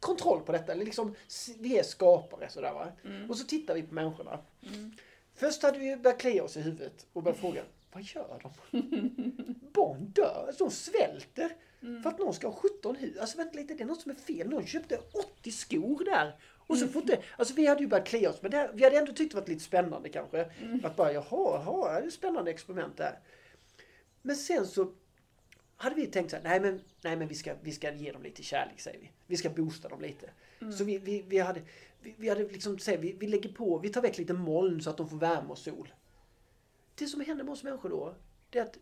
kontroll 0.00 0.40
på 0.40 0.52
detta. 0.52 0.74
Liksom, 0.74 1.14
vi 1.58 1.78
är 1.78 1.82
skapare 1.82 2.48
sådär 2.50 2.72
va. 2.72 2.88
Mm. 3.04 3.30
Och 3.30 3.36
så 3.36 3.44
tittar 3.46 3.74
vi 3.74 3.82
på 3.82 3.94
människorna. 3.94 4.38
Mm. 4.74 4.92
Först 5.34 5.62
hade 5.62 5.78
vi 5.78 5.96
börjat 5.96 6.20
klia 6.20 6.44
oss 6.44 6.56
i 6.56 6.60
huvudet 6.60 7.06
och 7.12 7.22
börjat 7.22 7.38
fråga, 7.40 7.62
vad 7.92 8.02
gör 8.02 8.40
de? 8.42 8.80
Barn 9.72 10.04
dör, 10.14 10.54
de 10.58 10.70
svälter. 10.70 11.50
Mm. 11.82 12.02
För 12.02 12.10
att 12.10 12.18
någon 12.18 12.34
ska 12.34 12.46
ha 12.48 12.54
17 12.54 12.96
hus. 12.96 13.16
Alltså 13.18 13.36
vänta 13.38 13.58
lite, 13.58 13.74
det 13.74 13.82
är 13.82 13.86
något 13.86 14.00
som 14.00 14.10
är 14.10 14.14
fel. 14.16 14.48
Någon 14.48 14.66
köpte 14.66 15.00
80 15.38 15.50
skor 15.50 16.04
där. 16.04 16.36
Och 16.66 16.78
så 16.78 16.88
får 16.88 17.02
inte, 17.02 17.22
alltså 17.38 17.54
vi 17.54 17.66
hade 17.66 17.80
ju 17.80 17.86
börjat 17.88 18.06
klia 18.08 18.30
oss, 18.30 18.42
men 18.42 18.50
det, 18.50 18.56
här- 18.56 18.70
vi 18.74 18.84
hade 18.84 18.98
ändå 18.98 19.12
tyckt 19.12 19.34
det 19.34 19.40
var 19.40 19.46
lite 19.46 19.64
spännande 19.64 20.08
kanske. 20.08 20.50
Att 20.84 20.96
bara, 20.96 21.12
jaha, 21.12 21.24
jaha, 21.30 21.92
det 21.92 22.04
är 22.04 22.06
ett 22.08 22.12
spännande 22.14 22.50
experiment 22.50 22.96
där. 22.96 23.18
Men 24.22 24.36
sen 24.36 24.66
så 24.66 24.92
hade 25.76 25.94
vi 25.96 26.06
tänkt 26.06 26.30
så 26.30 26.36
här, 26.36 26.42
nej 26.44 26.60
men, 26.60 26.80
nej, 27.02 27.16
men 27.16 27.28
vi, 27.28 27.34
ska, 27.34 27.54
vi 27.62 27.72
ska 27.72 27.92
ge 27.94 28.12
dem 28.12 28.22
lite 28.22 28.42
kärlek 28.42 28.80
säger 28.80 29.00
vi. 29.00 29.10
Vi 29.26 29.36
ska 29.36 29.50
boosta 29.50 29.88
dem 29.88 30.00
lite. 30.00 30.30
Så 30.72 30.84
vi, 30.84 30.98
vi, 30.98 31.22
vi 31.28 31.38
hade, 31.38 31.60
vi, 32.00 32.14
vi 32.18 32.28
hade 32.28 32.48
liksom, 32.48 32.78
säg, 32.78 32.96
vi, 32.96 33.12
vi 33.12 33.26
lägger 33.26 33.52
på, 33.52 33.78
vi 33.78 33.88
tar 33.88 34.02
väck 34.02 34.18
lite 34.18 34.32
moln 34.32 34.82
så 34.82 34.90
att 34.90 34.96
de 34.96 35.08
får 35.08 35.16
värme 35.16 35.48
och 35.48 35.58
sol. 35.58 35.92
Det 36.94 37.06
som 37.06 37.20
händer 37.20 37.44
med 37.44 37.52
oss 37.52 37.62
människor 37.62 37.88
då, 37.90 38.14
det 38.50 38.58
är 38.58 38.62
att 38.62 38.78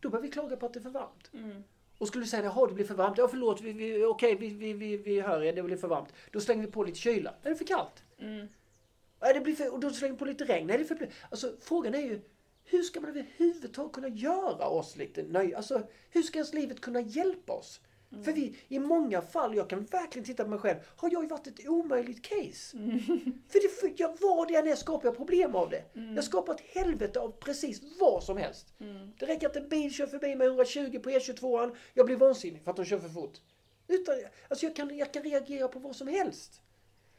då 0.00 0.10
börjar 0.10 0.22
vi 0.22 0.30
klaga 0.30 0.56
på 0.56 0.66
att 0.66 0.72
det 0.72 0.78
är 0.80 0.82
för 0.82 0.90
varmt. 0.90 1.30
Mm. 1.32 1.62
Och 1.98 2.08
skulle 2.08 2.26
säga, 2.26 2.44
jaha 2.44 2.66
det 2.66 2.74
blir 2.74 2.84
för 2.84 2.94
varmt. 2.94 3.18
Ja 3.18 3.28
förlåt, 3.28 3.60
vi, 3.60 3.72
vi, 3.72 4.04
okej 4.04 4.34
vi, 4.34 4.48
vi, 4.48 4.72
vi, 4.72 4.96
vi 4.96 5.20
hör 5.20 5.42
er, 5.42 5.52
det 5.52 5.62
blir 5.62 5.76
för 5.76 5.88
varmt. 5.88 6.12
Då 6.30 6.40
slänger 6.40 6.66
vi 6.66 6.72
på 6.72 6.84
lite 6.84 6.98
kyla. 6.98 7.34
Är 7.42 7.50
det 7.50 7.56
för 7.56 7.64
kallt? 7.64 8.04
Mm. 8.18 8.48
Nej, 9.20 9.34
det 9.34 9.40
blir 9.40 9.54
för, 9.54 9.72
och 9.72 9.80
då 9.80 9.90
slänger 9.90 10.12
vi 10.12 10.18
på 10.18 10.24
lite 10.24 10.44
regn. 10.44 10.66
Nej, 10.66 10.78
det 10.78 10.84
är 10.84 10.96
för, 10.96 11.08
alltså 11.30 11.52
frågan 11.60 11.94
är 11.94 12.00
ju, 12.00 12.20
hur 12.64 12.82
ska 12.82 13.00
man 13.00 13.10
överhuvudtaget 13.10 13.92
kunna 13.92 14.08
göra 14.08 14.68
oss 14.68 14.96
lite 14.96 15.22
nöjda? 15.22 15.56
Alltså, 15.56 15.82
hur 16.10 16.22
ska 16.22 16.38
ens 16.38 16.54
livet 16.54 16.80
kunna 16.80 17.00
hjälpa 17.00 17.52
oss? 17.52 17.80
För 18.10 18.32
vi, 18.32 18.56
i 18.68 18.78
många 18.78 19.22
fall, 19.22 19.56
jag 19.56 19.70
kan 19.70 19.84
verkligen 19.84 20.26
titta 20.26 20.44
på 20.44 20.50
mig 20.50 20.58
själv, 20.58 20.78
har 20.96 21.10
jag 21.12 21.22
ju 21.22 21.28
varit 21.28 21.46
ett 21.46 21.68
omöjligt 21.68 22.22
case. 22.22 22.76
För, 23.48 23.62
det, 23.62 23.68
för 23.68 23.92
jag, 23.96 24.16
vad 24.20 24.48
det 24.48 24.54
än 24.54 24.68
är 24.68 24.74
skapar 24.74 25.08
jag 25.08 25.16
problem 25.16 25.54
av 25.54 25.70
det. 25.70 25.84
Jag 26.14 26.24
skapar 26.24 26.54
ett 26.54 26.60
helvete 26.60 27.20
av 27.20 27.30
precis 27.30 27.82
vad 28.00 28.22
som 28.24 28.36
helst. 28.36 28.74
Mm. 28.80 29.12
Det 29.18 29.26
räcker 29.26 29.46
att 29.46 29.56
en 29.56 29.68
bil 29.68 29.92
kör 29.92 30.06
förbi 30.06 30.34
med 30.36 30.46
120 30.46 30.98
på 30.98 31.10
E22, 31.10 31.76
jag 31.94 32.06
blir 32.06 32.16
vansinnig 32.16 32.62
för 32.62 32.70
att 32.70 32.76
de 32.76 32.84
kör 32.84 32.98
för 32.98 33.08
fort. 33.08 33.40
Utan, 33.88 34.14
alltså 34.48 34.66
jag, 34.66 34.76
kan, 34.76 34.96
jag 34.96 35.12
kan 35.12 35.22
reagera 35.22 35.68
på 35.68 35.78
vad 35.78 35.96
som 35.96 36.08
helst. 36.08 36.60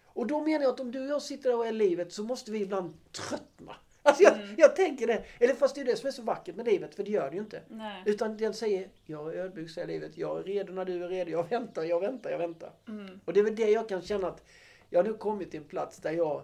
Och 0.06 0.28
då 0.28 0.42
menar 0.42 0.64
jag 0.64 0.74
att 0.74 0.80
om 0.80 0.92
du 0.92 1.00
och 1.02 1.08
jag 1.08 1.22
sitter 1.22 1.50
där 1.50 1.58
och 1.58 1.68
är 1.68 1.72
livet 1.72 2.14
så 2.14 2.24
måste 2.24 2.52
vi 2.52 2.62
ibland 2.62 2.94
tröttna. 3.12 3.76
Alltså 4.10 4.24
jag, 4.24 4.38
jag 4.58 4.76
tänker 4.76 5.08
det. 5.08 5.24
Eller 5.40 5.54
fast 5.54 5.76
det 5.76 5.82
är 5.82 5.86
det 5.86 5.96
som 5.96 6.08
är 6.08 6.12
så 6.12 6.22
vackert 6.22 6.56
med 6.56 6.66
livet, 6.66 6.96
för 6.96 7.04
det 7.04 7.12
gör 7.12 7.30
det 7.30 7.36
ju 7.36 7.42
inte. 7.42 7.62
Nej. 7.68 8.04
Utan 8.06 8.38
den 8.38 8.54
säger, 8.54 8.90
jag 9.06 9.36
är 9.36 9.40
ödmjuk 9.40 9.70
säger 9.70 9.88
livet, 9.88 10.18
jag 10.18 10.40
är 10.40 10.44
redo 10.44 10.74
när 10.74 10.86
du 10.86 11.04
är 11.04 11.10
redo, 11.10 11.32
jag 11.32 11.50
väntar, 11.50 11.84
jag 11.84 12.00
väntar, 12.00 12.30
jag 12.30 12.38
väntar. 12.38 12.74
Mm. 12.88 13.20
Och 13.26 13.34
det 13.34 13.40
är 13.40 13.44
väl 13.44 13.56
det 13.56 13.70
jag 13.70 13.90
kan 13.90 14.02
känna 14.02 14.28
att 14.28 14.44
jag 14.90 15.00
har 15.00 15.04
nu 15.04 15.14
kommit 15.14 15.52
till 15.52 15.60
en 15.60 15.66
plats 15.66 15.98
där 15.98 16.12
jag 16.12 16.44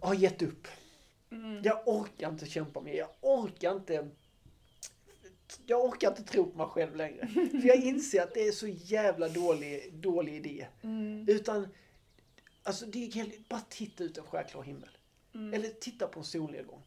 har 0.00 0.14
gett 0.14 0.42
upp. 0.42 0.68
Mm. 1.30 1.62
Jag 1.62 1.88
orkar 1.88 2.28
inte 2.28 2.46
kämpa 2.46 2.80
mer, 2.80 2.94
jag 2.94 3.08
orkar 3.20 3.72
inte 3.72 4.08
jag 5.66 5.84
orkar 5.84 6.08
inte 6.08 6.22
tro 6.22 6.50
på 6.50 6.58
mig 6.58 6.66
själv 6.66 6.96
längre. 6.96 7.26
För 7.60 7.68
jag 7.68 7.76
inser 7.76 8.22
att 8.22 8.34
det 8.34 8.48
är 8.48 8.52
så 8.52 8.66
jävla 8.66 9.28
dålig, 9.28 9.92
dålig 9.92 10.34
idé. 10.34 10.66
Mm. 10.82 11.24
Utan, 11.28 11.68
alltså 12.62 12.86
det 12.86 13.04
är 13.04 13.48
bara 13.48 13.60
titta 13.68 14.04
ut 14.04 14.18
en 14.18 14.24
skärklar 14.24 14.62
himmel. 14.62 14.95
Mm. 15.36 15.54
Eller 15.54 15.68
titta 15.68 16.06
på 16.06 16.18
en 16.18 16.24
solnedgång. 16.24 16.82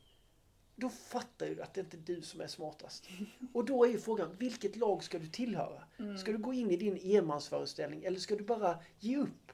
Då 0.75 0.89
fattar 0.89 1.45
du 1.45 1.61
att 1.61 1.73
det 1.73 1.81
inte 1.81 1.97
är 1.97 2.15
du 2.15 2.21
som 2.21 2.41
är 2.41 2.47
smartast. 2.47 3.09
Och 3.53 3.65
då 3.65 3.85
är 3.85 3.89
ju 3.89 3.99
frågan, 3.99 4.35
vilket 4.39 4.75
lag 4.75 5.03
ska 5.03 5.19
du 5.19 5.27
tillhöra? 5.27 5.83
Mm. 5.99 6.17
Ska 6.17 6.31
du 6.31 6.37
gå 6.37 6.53
in 6.53 6.71
i 6.71 6.77
din 6.77 7.17
enmansföreställning 7.17 8.03
eller 8.03 8.19
ska 8.19 8.35
du 8.35 8.43
bara 8.43 8.79
ge 8.99 9.17
upp? 9.17 9.51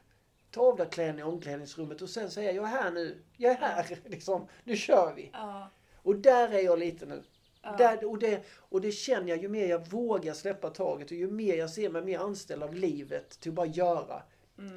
Ta 0.52 0.62
av 0.62 0.78
dig 0.78 0.88
kläderna 0.91 1.20
i 1.20 1.24
omklädningsrummet 1.24 2.02
och 2.02 2.10
sen 2.10 2.32
säga, 2.32 2.52
jag 2.52 2.66
är 2.66 2.70
här 2.70 2.91
nu. 2.91 3.24
Jag 3.38 3.52
är 3.52 3.58
här, 3.58 4.00
liksom. 4.06 4.48
Nu 4.64 4.76
kör 4.76 5.14
vi. 5.16 5.30
Ja. 5.34 5.70
Och 5.96 6.16
där 6.16 6.50
är 6.50 6.60
jag 6.60 6.80
lite 6.80 7.06
nu. 7.06 7.24
Ja. 7.62 7.76
Där, 7.78 8.06
och, 8.06 8.20
det, 8.20 8.46
och 8.58 8.82
det 8.82 8.91
känner 8.91 9.30
jag, 9.30 9.41
ju 9.41 9.50
mer 9.50 9.68
jag 9.68 9.88
vågar 9.88 10.34
släppa 10.34 10.70
taget 10.70 11.12
och 11.12 11.18
ju 11.18 11.32
mer 11.32 11.56
jag 11.56 11.70
ser 11.70 11.89
mig 11.89 12.02
mer 12.02 12.20
anställd 12.20 12.64
av 12.64 12.74
livet 12.74 13.30
till 13.39 13.52
att 13.52 13.56
bara 13.56 13.66
göra. 13.66 14.24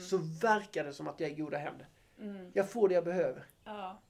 så 0.00 0.16
verkar 0.42 0.84
det 0.84 0.92
som 0.92 1.08
att 1.08 1.20
jag 1.20 1.30
är 1.30 1.34
i 1.34 1.36
goda 1.36 1.58
händer. 1.58 1.88
Mm. 2.20 2.50
Jag 2.54 2.70
får 2.70 2.88
det 2.88 2.94
jag 2.94 3.04
behöver. 3.04 3.46
Ja. 3.64 4.02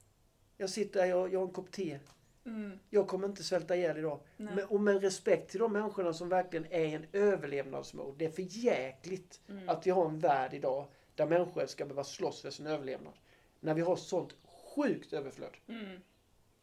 Jag 0.61 0.71
sitter 0.71 1.01
här, 1.01 1.07
jag, 1.07 1.33
jag 1.33 1.39
har 1.41 1.47
en 1.47 1.53
kopp 1.53 1.73
te. 1.73 1.99
Mm. 2.45 2.79
Jag 2.91 3.09
kommer 3.09 3.29
inte 3.29 3.45
svälta 3.45 3.77
ihjäl 3.77 3.99
idag. 3.99 4.21
Men, 4.37 4.65
och 4.65 4.81
med 4.81 5.03
respekt 5.03 5.51
till 5.51 5.61
de 5.61 5.73
människorna 5.73 6.13
som 6.13 6.29
verkligen 6.29 6.67
är 6.71 6.85
i 6.85 6.95
en 6.95 7.07
överlevnadsmode. 7.13 8.19
Det 8.19 8.25
är 8.25 8.31
för 8.31 8.43
jäkligt 8.49 9.41
Mm. 9.49 9.69
att 9.69 9.87
vi 9.87 9.91
har 9.91 10.09
en 10.09 10.19
värld 10.19 10.55
idag 10.55 10.87
där 11.15 11.27
människor 11.27 11.67
ska 11.67 11.85
behöva 11.85 12.05
slåss 12.05 12.43
för 12.43 12.51
sin 12.51 12.67
överlevnad. 12.67 13.13
När 13.61 13.75
vi 13.75 13.81
har 13.81 13.97
sånt 13.97 14.35
sjukt 14.75 15.13
överflöd. 15.13 15.57
Mm. 15.69 16.01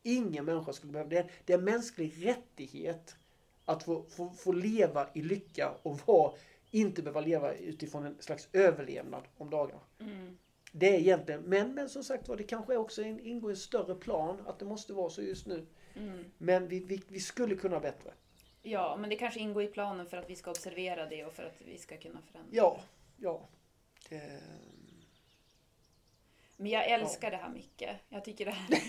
Ingen 0.04 0.46
människa 0.46 0.74
skulle 0.74 0.94
behöva 0.94 1.10
det. 1.10 1.30
Det 1.46 1.54
är 1.54 1.58
en 1.58 1.64
mänsklig 1.64 2.28
rättighet 2.28 3.16
att 3.66 3.84
få, 3.84 4.04
få, 4.10 4.30
få 4.30 4.52
leva 4.52 5.08
i 5.14 5.22
lycka 5.22 5.74
och 5.84 6.00
vara, 6.08 6.34
inte 6.72 7.02
behöva 7.02 7.22
leva 7.22 7.54
utifrån 7.54 8.06
en 8.06 8.16
slags 8.20 8.48
överlevnad 8.54 9.24
om 9.38 9.50
dagarna. 9.50 9.82
Mm. 10.00 10.38
Det 10.78 10.96
är 10.96 11.00
egentligen, 11.00 11.42
men, 11.42 11.74
men 11.74 11.90
som 11.90 12.04
sagt 12.04 12.28
var, 12.28 12.38
det 12.38 12.44
kanske 12.44 12.78
också 12.78 13.02
in- 13.02 13.20
ingår 13.20 13.52
i 13.52 13.54
en 13.54 13.58
större 13.58 13.96
plan 13.96 14.38
att 14.48 14.60
det 14.60 14.66
måste 14.66 14.94
vara 14.94 15.10
så 15.10 15.22
just 15.22 15.48
nu. 15.48 15.66
Mm. 15.96 16.26
Men 16.38 16.68
vi, 16.68 16.80
vi, 16.80 17.02
vi 17.08 17.20
skulle 17.20 17.56
kunna 17.56 17.80
bättre. 17.80 18.12
Ja, 18.62 18.98
men 19.00 19.10
det 19.10 19.16
kanske 19.16 19.40
ingår 19.40 19.64
i 19.64 19.68
planen 19.68 20.06
för 20.06 20.18
att 20.18 20.30
vi 20.30 20.36
ska 20.36 20.52
observera 20.52 21.06
det 21.06 21.26
och 21.26 21.34
för 21.34 21.44
att 21.44 21.62
vi 21.66 21.78
ska 21.78 21.98
kunna 21.98 22.22
förändra. 22.32 22.56
Ja, 22.56 22.80
ja. 23.18 23.50
Eh, 24.10 24.20
Men 26.58 26.72
jag 26.72 26.90
älskar 26.90 27.32
det 27.32 27.38
här 27.38 27.50
mycket. 27.50 27.98
Jag 28.10 28.26
tycker 28.26 28.46
det 28.46 28.52
här... 28.52 28.80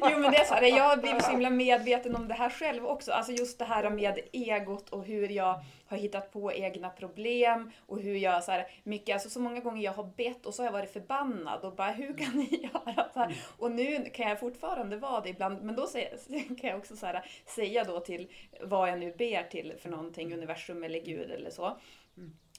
jo 0.10 0.18
men 0.18 0.30
det 0.30 0.38
är 0.38 0.44
så 0.44 0.54
här, 0.54 0.62
jag 0.62 0.84
har 0.84 0.96
blivit 0.96 1.24
så 1.24 1.30
himla 1.30 1.50
medveten 1.50 2.16
om 2.16 2.28
det 2.28 2.34
här 2.34 2.50
själv 2.50 2.86
också. 2.86 3.12
Alltså 3.12 3.32
just 3.32 3.58
det 3.58 3.64
här 3.64 3.90
med 3.90 4.18
egot 4.32 4.90
och 4.90 5.04
hur 5.04 5.28
jag 5.28 5.64
har 5.86 5.96
hittat 5.96 6.32
på 6.32 6.52
egna 6.52 6.90
problem 6.90 7.70
och 7.86 8.00
hur 8.00 8.16
jag 8.16 8.44
så 8.44 8.52
här, 8.52 8.66
mycket, 8.82 9.14
alltså 9.14 9.30
så 9.30 9.40
många 9.40 9.60
gånger 9.60 9.82
jag 9.82 9.92
har 9.92 10.04
bett 10.04 10.46
och 10.46 10.54
så 10.54 10.62
har 10.62 10.66
jag 10.66 10.72
varit 10.72 10.92
förbannad 10.92 11.64
och 11.64 11.74
bara 11.74 11.90
hur 11.90 12.18
kan 12.18 12.38
ni 12.38 12.70
göra 12.72 13.08
så 13.12 13.18
här? 13.18 13.36
Och 13.58 13.70
nu 13.70 14.04
kan 14.04 14.28
jag 14.28 14.40
fortfarande 14.40 14.96
vara 14.96 15.20
det 15.20 15.28
ibland, 15.28 15.62
men 15.62 15.76
då 15.76 15.86
kan 16.60 16.70
jag 16.70 16.78
också 16.78 16.96
så 16.96 17.06
här, 17.06 17.26
säga 17.46 17.84
då 17.84 18.00
till 18.00 18.28
vad 18.60 18.88
jag 18.88 18.98
nu 18.98 19.14
ber 19.18 19.42
till 19.42 19.74
för 19.78 19.90
någonting, 19.90 20.34
universum 20.34 20.84
eller 20.84 21.00
gud 21.00 21.30
eller 21.30 21.50
så. 21.50 21.78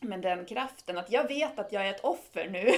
Men 0.05 0.21
den 0.21 0.45
kraften, 0.45 0.97
att 0.97 1.11
jag 1.11 1.27
vet 1.27 1.59
att 1.59 1.71
jag 1.71 1.87
är 1.87 1.89
ett 1.89 2.03
offer 2.03 2.49
nu. 2.49 2.71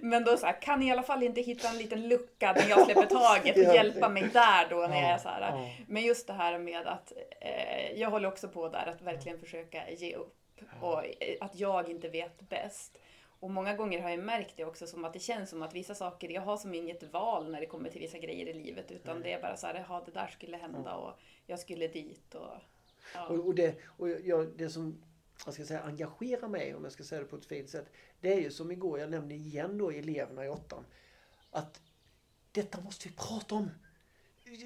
Men 0.08 0.24
då 0.24 0.36
så 0.36 0.46
här, 0.46 0.62
kan 0.62 0.82
i 0.82 0.92
alla 0.92 1.02
fall 1.02 1.22
inte 1.22 1.40
hitta 1.40 1.68
en 1.68 1.78
liten 1.78 2.08
lucka 2.08 2.52
när 2.52 2.68
jag 2.68 2.84
släpper 2.84 3.06
taget 3.06 3.56
och 3.56 3.74
hjälpa 3.74 4.08
mig 4.08 4.30
där 4.32 4.66
då 4.70 4.76
när 4.76 5.02
jag 5.02 5.10
är 5.10 5.18
så 5.18 5.28
här. 5.28 5.40
ja. 5.40 5.70
Men 5.86 6.02
just 6.02 6.26
det 6.26 6.32
här 6.32 6.58
med 6.58 6.86
att 6.86 7.12
eh, 7.40 8.00
jag 8.00 8.10
håller 8.10 8.28
också 8.28 8.48
på 8.48 8.68
där 8.68 8.86
att 8.86 9.02
verkligen 9.02 9.38
försöka 9.38 9.90
ge 9.90 10.14
upp 10.14 10.34
och 10.80 11.04
eh, 11.04 11.36
att 11.40 11.54
jag 11.54 11.88
inte 11.88 12.08
vet 12.08 12.48
bäst. 12.48 12.98
Och 13.40 13.50
många 13.50 13.74
gånger 13.74 14.02
har 14.02 14.10
jag 14.10 14.18
märkt 14.18 14.56
det 14.56 14.64
också 14.64 14.86
som 14.86 15.04
att 15.04 15.12
det 15.12 15.18
känns 15.18 15.50
som 15.50 15.62
att 15.62 15.74
vissa 15.74 15.94
saker, 15.94 16.28
jag 16.28 16.42
har 16.42 16.56
som 16.56 16.74
inget 16.74 17.12
val 17.12 17.50
när 17.50 17.60
det 17.60 17.66
kommer 17.66 17.90
till 17.90 18.00
vissa 18.00 18.18
grejer 18.18 18.48
i 18.48 18.54
livet 18.54 18.90
utan 18.90 19.22
det 19.22 19.32
är 19.32 19.42
bara 19.42 19.56
så 19.56 19.66
här, 19.66 19.74
jaha 19.88 20.02
det 20.06 20.10
där 20.10 20.26
skulle 20.26 20.56
hända 20.56 20.94
och 20.94 21.18
jag 21.46 21.58
skulle 21.58 21.88
dit 21.88 22.34
och 22.34 22.54
ja. 23.14 23.26
Och, 23.26 23.46
och, 23.46 23.54
det, 23.54 23.74
och 23.86 24.08
jag, 24.08 24.48
det 24.56 24.70
som 24.70 25.02
jag 25.44 25.54
ska 25.54 25.64
säga, 25.64 25.80
engagerar 25.80 26.48
mig, 26.48 26.74
om 26.74 26.84
jag 26.84 26.92
ska 26.92 27.04
säga 27.04 27.20
det 27.20 27.26
på 27.26 27.36
ett 27.36 27.46
fint 27.46 27.70
sätt, 27.70 27.86
det 28.20 28.32
är 28.32 28.40
ju 28.40 28.50
som 28.50 28.72
igår, 28.72 29.00
jag 29.00 29.10
nämnde 29.10 29.34
igen 29.34 29.78
då 29.78 29.90
eleverna 29.90 30.44
i 30.44 30.48
åttan, 30.48 30.84
att 31.50 31.80
detta 32.52 32.80
måste 32.80 33.08
vi 33.08 33.14
prata 33.14 33.54
om. 33.54 33.70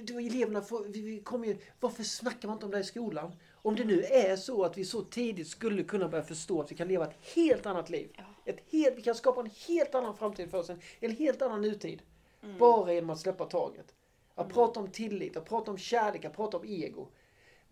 Då 0.03 0.19
eleverna 0.19 0.63
får, 0.63 0.85
vi, 0.85 1.01
vi 1.01 1.21
kommer 1.21 1.47
ju, 1.47 1.59
varför 1.81 2.03
snackar 2.03 2.49
man 2.49 2.57
inte 2.57 2.65
om 2.65 2.71
det 2.71 2.77
här 2.77 2.85
i 2.85 2.87
skolan? 2.87 3.33
Om 3.53 3.77
det 3.77 3.85
nu 3.85 4.03
är 4.05 4.37
så 4.37 4.65
att 4.65 4.79
vi 4.79 4.85
så 4.85 5.03
tidigt 5.03 5.49
skulle 5.49 5.85
kunna 5.85 6.09
börja 6.09 6.25
förstå 6.25 6.61
att 6.61 6.73
vi 6.73 6.77
kan 6.77 6.89
leva 6.89 7.07
ett 7.07 7.17
helt 7.35 7.67
annat 7.67 7.91
liv. 7.91 8.17
Ett 8.45 8.63
helt, 8.71 8.99
vi 8.99 9.03
kan 9.03 9.15
skapa 9.15 9.41
en 9.41 9.51
helt 9.69 9.95
annan 9.95 10.17
framtid 10.17 10.51
för 10.51 10.59
oss, 10.59 10.71
en, 10.71 10.81
en 11.01 11.17
helt 11.17 11.43
annan 11.43 11.63
nutid. 11.63 12.03
Mm. 12.43 12.59
Bara 12.59 12.93
genom 12.93 13.11
att 13.11 13.21
släppa 13.21 13.45
taget. 13.45 13.95
Att 14.35 14.53
prata 14.53 14.81
om 14.81 14.91
tillit, 14.91 15.37
att 15.37 15.49
prata 15.49 15.71
om 15.71 15.79
kärlek, 15.79 16.25
att 16.25 16.37
prata 16.37 16.57
om 16.57 16.65
ego. 16.65 17.09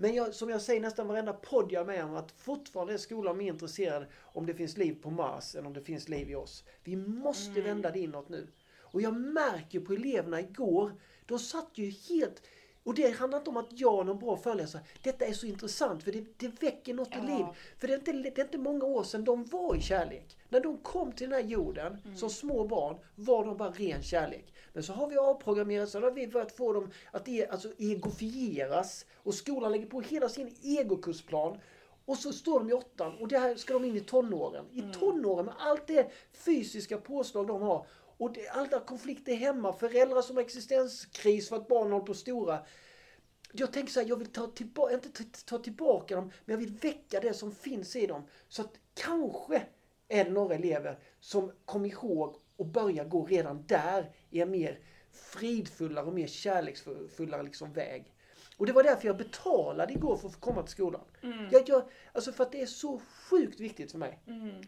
Men 0.01 0.15
jag, 0.15 0.35
som 0.35 0.51
jag 0.51 0.63
säger 0.63 0.81
nästan 0.81 1.09
varenda 1.09 1.33
podd 1.33 1.73
jag 1.73 1.81
är 1.81 1.87
med 1.87 2.05
om 2.05 2.15
att 2.17 2.33
fortfarande 2.33 2.93
är 2.93 2.99
skolan 2.99 3.37
mer 3.37 3.47
intresserad 3.49 4.07
om 4.21 4.47
det 4.47 4.55
finns 4.55 4.77
liv 4.77 5.03
på 5.03 5.11
Mars 5.11 5.55
än 5.55 5.67
om 5.67 5.73
det 5.73 5.81
finns 5.83 6.09
liv 6.09 6.31
i 6.31 6.35
oss. 6.35 6.65
Vi 6.85 6.97
måste 6.97 7.51
Mm. 7.51 7.65
vända 7.65 7.91
det 7.91 7.99
inåt 7.99 8.29
nu. 8.29 8.47
Och 8.81 9.03
jag 9.03 9.15
märker 9.15 9.81
på 9.81 9.93
eleverna 9.93 10.41
igår, 10.41 10.93
de 11.27 11.39
satt 11.39 11.71
ju 11.75 11.91
helt... 11.91 12.43
Och 12.85 12.95
det 12.95 13.11
handlar 13.11 13.39
inte 13.39 13.51
om 13.51 13.57
att 13.57 13.67
jag 13.81 14.01
är 14.01 14.05
någon 14.05 14.19
bra 14.19 14.37
föreläsare. 14.37 14.83
Detta 15.03 15.25
är 15.25 15.33
så 15.33 15.47
intressant 15.47 16.03
för 16.03 16.13
det, 16.13 16.25
det 16.37 16.63
väcker 16.63 16.95
något 16.95 17.09
i 17.09 17.19
Ja. 17.29 17.37
liv. 17.37 17.47
För 17.79 17.87
det 17.89 17.93
är, 17.95 17.99
inte, 17.99 18.13
det 18.13 18.39
är 18.39 18.45
inte 18.45 18.59
många 18.59 18.85
år 18.85 19.03
sedan 19.03 19.25
de 19.25 19.45
var 19.45 19.77
i 19.77 19.81
kärlek. 19.81 20.37
När 20.49 20.61
de 20.61 20.79
kom 20.79 21.13
till 21.13 21.31
den 21.31 21.43
här 21.43 21.49
jorden 21.51 21.99
Mm. 22.05 22.17
som 22.17 22.31
små 22.31 22.65
barn 22.65 22.97
var 23.15 23.45
de 23.45 23.57
bara 23.57 23.71
ren 23.71 24.03
kärlek. 24.03 24.53
Men 24.73 24.83
så 24.83 24.93
har 24.93 25.07
vi 25.09 25.17
avprogrammerat, 25.17 25.89
så 25.89 26.01
har 26.01 26.11
vi 26.11 26.27
börjat 26.29 26.57
få 26.57 26.73
dem 26.73 26.91
att 27.11 27.29
e, 27.29 27.47
alltså 27.51 27.69
egofieras. 27.79 29.07
Och 29.17 29.35
skolan 29.35 29.73
lägger 29.73 29.87
på 29.87 30.01
hela 30.01 30.29
sin 30.29 30.55
egokursplan. 30.63 31.59
Och 32.05 32.17
så 32.17 32.33
står 32.33 32.59
de 32.61 32.71
i 32.71 32.73
åttan 32.73 33.17
och 33.19 33.29
där 33.29 33.55
ska 33.55 33.73
de 33.73 33.85
in 33.85 33.97
i 33.97 34.01
tonåren. 34.01 34.65
I 34.73 34.83
tonåren 34.93 35.45
med 35.47 35.55
allt 35.59 35.87
det 35.87 36.11
fysiska 36.33 36.97
påslag 36.99 37.47
de 37.47 37.63
har. 37.63 37.87
Och 38.21 38.33
det, 38.33 38.49
alla 38.49 38.81
konflikter 38.81 39.35
hemma, 39.35 39.73
föräldrar 39.73 40.23
som 40.23 40.37
har 40.37 40.43
existenskris 40.43 41.49
för 41.49 41.57
att 41.57 41.69
barnen 41.69 41.93
håller 41.93 42.07
på 42.07 42.13
att 42.13 42.19
stora. 42.19 42.67
Jag 43.53 43.73
tänker 43.73 43.93
så 43.93 44.01
här, 44.01 44.09
jag 44.09 44.17
vill 44.17 44.33
ta 44.33 44.47
tillbaka, 44.47 44.95
inte 44.95 45.09
ta, 45.09 45.25
ta 45.45 45.59
tillbaka 45.59 46.17
dem, 46.17 46.25
men 46.45 46.53
jag 46.53 46.59
vill 46.59 46.79
väcka 46.81 47.21
det 47.21 47.35
som 47.35 47.53
finns 47.53 47.97
i 47.97 48.07
dem. 48.07 48.23
Så 48.49 48.63
att 48.63 48.73
kanske 48.95 49.63
är 50.09 50.25
det 50.25 50.31
några 50.31 50.55
elever 50.55 50.99
som 51.21 51.53
kommer 51.65 51.89
ihåg 51.89 52.37
och 52.57 52.67
börjar 52.67 53.05
gå 53.05 53.27
redan 53.27 53.67
där 53.67 54.13
i 54.31 54.41
en 54.41 54.51
mer 54.51 54.79
fridfullare 55.13 56.07
och 56.07 56.15
mer 56.15 56.27
kärleksfullare 56.27 57.43
liksom 57.43 57.73
väg. 57.73 58.15
Och 58.61 58.67
det 58.67 58.73
var 58.73 58.83
därför 58.83 59.07
jag 59.07 59.17
betalade 59.17 59.93
igår 59.93 60.17
för 60.17 60.29
att 60.29 60.35
få 60.35 60.41
komma 60.41 60.63
till 60.63 60.71
skolan. 60.71 61.01
Jag, 61.51 61.69
jag, 61.69 61.83
alltså 62.13 62.33
för 62.33 62.45
att 62.45 62.53
det 62.53 62.63
är 62.63 62.67
så 62.67 63.01
sjukt 63.31 63.61
viktigt 63.61 63.91
för 63.91 63.99
mig. 63.99 64.19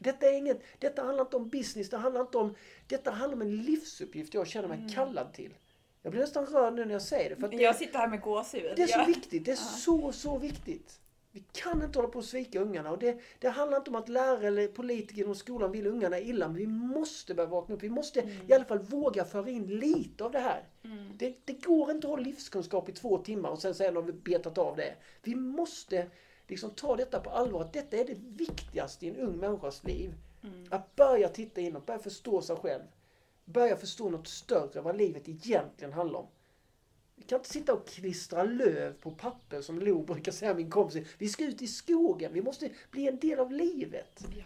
Detta, 0.00 0.26
är 0.26 0.32
inget, 0.32 0.62
detta 0.78 1.02
handlar 1.02 1.24
inte 1.24 1.36
om 1.36 1.48
business, 1.48 1.90
det 1.90 1.96
handlar 1.96 2.20
inte 2.20 2.38
om... 2.38 2.54
Detta 2.86 3.10
handlar 3.10 3.36
om 3.36 3.42
en 3.42 3.62
livsuppgift 3.62 4.34
jag 4.34 4.46
känner 4.46 4.68
mig 4.68 4.78
kallad 4.94 5.32
till. 5.32 5.54
Jag 6.02 6.10
blir 6.12 6.20
nästan 6.20 6.46
rörd 6.46 6.74
nu 6.74 6.84
när 6.84 6.92
jag 6.92 7.02
säger 7.02 7.30
det. 7.30 7.36
För 7.36 7.48
det, 7.48 7.56
Jag 7.56 7.76
sitter 7.76 7.98
här 7.98 8.08
med 8.08 8.20
gåshud. 8.20 8.72
det 8.76 8.82
är 8.82 8.86
så 8.86 9.04
viktigt. 9.04 9.44
Det 9.44 9.50
är 9.50 9.56
så, 9.56 10.12
så 10.12 10.38
viktigt. 10.38 11.00
Vi 11.34 11.44
kan 11.52 11.82
inte 11.82 11.98
hålla 11.98 12.08
på 12.08 12.18
och 12.18 12.24
svika 12.24 12.60
ungarna. 12.60 12.90
Och 12.90 12.98
det, 12.98 13.20
det 13.38 13.48
handlar 13.48 13.78
inte 13.78 13.90
om 13.90 13.96
att 13.96 14.08
lärare 14.08 14.46
eller 14.46 14.68
politiker 14.68 15.22
inom 15.22 15.34
skolan 15.34 15.72
vill 15.72 15.86
ungarna 15.86 16.18
illa. 16.18 16.48
Men 16.48 16.56
vi 16.56 16.66
måste 16.66 17.34
börja 17.34 17.48
vakna 17.48 17.74
upp. 17.74 17.82
Vi 17.82 17.90
måste 17.90 18.20
i 18.48 18.52
alla 18.52 18.64
fall 18.64 18.78
våga 18.78 19.24
föra 19.24 19.50
in 19.50 19.66
lite 19.66 20.24
av 20.24 20.32
det 20.32 20.38
här. 20.38 20.64
Det, 21.18 21.36
det 21.44 21.52
går 21.52 21.90
inte 21.90 22.06
att 22.06 22.10
ha 22.10 22.16
livskunskap 22.16 22.88
i 22.88 22.92
två 22.92 23.18
timmar 23.18 23.50
och 23.50 23.62
sen 23.62 23.74
säga 23.74 23.98
att 23.98 24.06
vi 24.06 24.12
betat 24.12 24.58
av 24.58 24.76
det. 24.76 24.94
Vi 25.22 25.34
måste 25.34 26.10
liksom 26.48 26.70
ta 26.70 26.96
detta 26.96 27.20
på 27.20 27.30
allvar. 27.30 27.60
Att 27.60 27.72
detta 27.72 27.96
är 27.96 28.04
det 28.04 28.16
viktigaste 28.18 29.06
i 29.06 29.08
en 29.08 29.16
ung 29.16 29.36
människas 29.36 29.84
liv. 29.84 30.14
Att 30.70 30.96
börja 30.96 31.28
titta 31.28 31.60
inåt, 31.60 31.86
börja 31.86 31.98
förstå 31.98 32.42
sig 32.42 32.56
själv. 32.56 32.82
Börja 33.44 33.76
förstå 33.76 34.10
något 34.10 34.28
större, 34.28 34.80
vad 34.80 34.96
livet 34.96 35.28
egentligen 35.28 35.92
handlar 35.92 36.20
om. 36.20 36.26
Vi 37.22 37.28
kan 37.28 37.38
inte 37.38 37.48
sitta 37.48 37.72
och 37.72 37.86
klistra 37.86 38.42
löv 38.42 38.92
på 38.92 39.10
papper 39.10 39.60
som 39.60 39.80
Lo 39.80 40.02
brukar 40.02 40.32
säga, 40.32 40.54
min 40.54 40.70
kompis. 40.70 41.08
Vi 41.18 41.28
ska 41.28 41.44
ut 41.44 41.62
i 41.62 41.66
skogen. 41.66 42.32
Vi 42.32 42.42
måste 42.42 42.70
bli 42.90 43.08
en 43.08 43.18
del 43.18 43.38
av 43.38 43.52
livet. 43.52 44.24
Ja. 44.36 44.42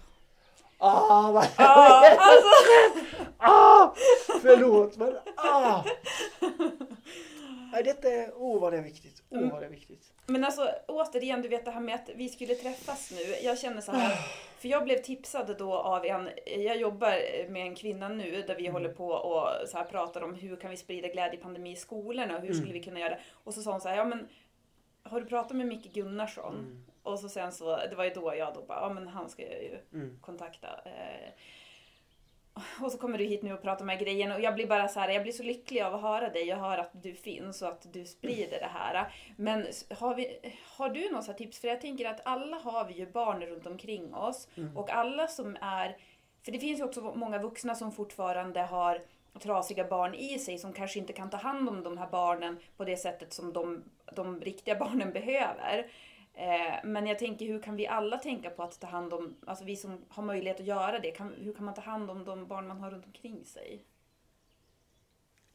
Ah, 0.78 1.32
vad... 1.32 1.48
Ja, 1.56 2.16
alltså, 2.18 2.48
ah! 3.38 3.94
Förlåt, 4.42 4.96
men 4.96 5.16
ah! 5.36 5.84
Nej, 7.72 7.82
detta 7.84 8.08
är... 8.08 8.32
Åh, 8.36 8.56
oh, 8.56 8.60
vad 8.60 8.72
det 8.72 8.78
är 8.78 8.82
viktigt. 8.82 9.22
Åh, 9.30 9.38
oh, 9.38 9.50
vad 9.50 9.62
det 9.62 9.66
är 9.66 9.70
viktigt. 9.70 10.12
Men 10.26 10.44
alltså 10.44 10.68
återigen, 10.88 11.42
du 11.42 11.48
vet 11.48 11.64
det 11.64 11.70
här 11.70 11.80
med 11.80 11.94
att 11.94 12.10
vi 12.14 12.28
skulle 12.28 12.54
träffas 12.54 13.10
nu. 13.10 13.46
Jag 13.46 13.58
känner 13.58 13.80
så 13.80 13.92
här, 13.92 14.16
för 14.58 14.68
jag 14.68 14.84
blev 14.84 14.98
tipsad 15.02 15.56
då 15.58 15.74
av 15.74 16.04
en, 16.06 16.28
jag 16.46 16.76
jobbar 16.76 17.48
med 17.50 17.62
en 17.62 17.74
kvinna 17.74 18.08
nu 18.08 18.42
där 18.42 18.54
vi 18.56 18.66
håller 18.66 18.88
på 18.92 19.08
och 19.08 19.68
så 19.68 19.78
här 19.78 19.84
pratar 19.84 20.22
om 20.22 20.34
hur 20.34 20.56
kan 20.56 20.70
vi 20.70 20.76
sprida 20.76 21.08
glädjepandemi 21.08 21.72
i 21.72 21.76
skolorna 21.76 22.36
och 22.36 22.42
hur 22.42 22.54
skulle 22.54 22.72
vi 22.72 22.82
kunna 22.82 23.00
göra 23.00 23.10
det. 23.10 23.20
Och 23.44 23.54
så 23.54 23.62
sa 23.62 23.70
hon 23.72 23.80
så 23.80 23.88
här, 23.88 23.96
ja 23.96 24.04
men 24.04 24.28
har 25.02 25.20
du 25.20 25.26
pratat 25.26 25.56
med 25.56 25.66
Micke 25.66 25.92
Gunnarsson? 25.94 26.54
Och 27.02 27.18
så 27.20 27.28
sen 27.28 27.52
så, 27.52 27.76
det 27.76 27.94
var 27.96 28.04
ju 28.04 28.10
då 28.10 28.34
jag 28.36 28.54
då 28.54 28.62
bara, 28.62 28.80
ja 28.80 28.88
men 28.94 29.08
han 29.08 29.30
ska 29.30 29.42
jag 29.42 29.62
ju 29.62 29.78
Mm. 29.92 30.18
kontakta. 30.20 30.68
Eh, 30.84 31.30
och 32.82 32.92
så 32.92 32.98
kommer 32.98 33.18
du 33.18 33.24
hit 33.24 33.42
nu 33.42 33.52
och 33.52 33.62
pratar 33.62 33.84
med 33.84 33.98
grejen 33.98 34.32
och 34.32 34.40
jag 34.40 34.54
blir 34.54 34.66
bara 34.66 34.88
så 34.88 35.00
här, 35.00 35.08
jag 35.08 35.22
blir 35.22 35.32
så 35.32 35.42
lycklig 35.42 35.82
av 35.82 35.94
att 35.94 36.00
höra 36.00 36.28
dig. 36.28 36.44
Jag 36.44 36.56
hör 36.56 36.78
att 36.78 36.90
du 37.02 37.14
finns 37.14 37.62
och 37.62 37.68
att 37.68 37.92
du 37.92 38.04
sprider 38.04 38.60
det 38.60 38.70
här. 38.72 39.12
Men 39.36 39.66
har, 39.90 40.14
vi, 40.14 40.38
har 40.76 40.88
du 40.90 41.10
några 41.10 41.32
tips? 41.32 41.58
För 41.58 41.68
jag 41.68 41.80
tänker 41.80 42.04
att 42.04 42.20
alla 42.24 42.56
har 42.56 42.84
vi 42.84 42.94
ju 42.94 43.06
barn 43.06 43.42
runt 43.42 43.66
omkring 43.66 44.14
oss 44.14 44.48
och 44.74 44.90
alla 44.90 45.26
som 45.26 45.56
är, 45.60 45.96
för 46.44 46.52
det 46.52 46.58
finns 46.58 46.80
ju 46.80 46.84
också 46.84 47.00
många 47.00 47.38
vuxna 47.38 47.74
som 47.74 47.92
fortfarande 47.92 48.60
har 48.60 49.02
trasiga 49.40 49.84
barn 49.84 50.14
i 50.14 50.38
sig 50.38 50.58
som 50.58 50.72
kanske 50.72 50.98
inte 50.98 51.12
kan 51.12 51.30
ta 51.30 51.36
hand 51.36 51.68
om 51.68 51.82
de 51.82 51.98
här 51.98 52.08
barnen 52.08 52.58
på 52.76 52.84
det 52.84 52.96
sättet 52.96 53.32
som 53.32 53.52
de, 53.52 53.84
de 54.12 54.40
riktiga 54.40 54.74
barnen 54.78 55.12
behöver. 55.12 55.86
Eh, 56.36 56.84
men 56.84 57.06
jag 57.06 57.18
tänker 57.18 57.46
hur 57.46 57.62
kan 57.62 57.76
vi 57.76 57.86
alla 57.86 58.18
tänka 58.18 58.50
på 58.50 58.62
att 58.62 58.80
ta 58.80 58.86
hand 58.86 59.12
om, 59.12 59.36
alltså 59.46 59.64
vi 59.64 59.76
som 59.76 60.04
har 60.08 60.22
möjlighet 60.22 60.60
att 60.60 60.66
göra 60.66 60.98
det, 60.98 61.10
kan, 61.10 61.34
hur 61.34 61.54
kan 61.54 61.64
man 61.64 61.74
ta 61.74 61.80
hand 61.80 62.10
om 62.10 62.24
de 62.24 62.46
barn 62.46 62.66
man 62.66 62.80
har 62.80 62.90
runt 62.90 63.06
omkring 63.06 63.44
sig? 63.44 63.84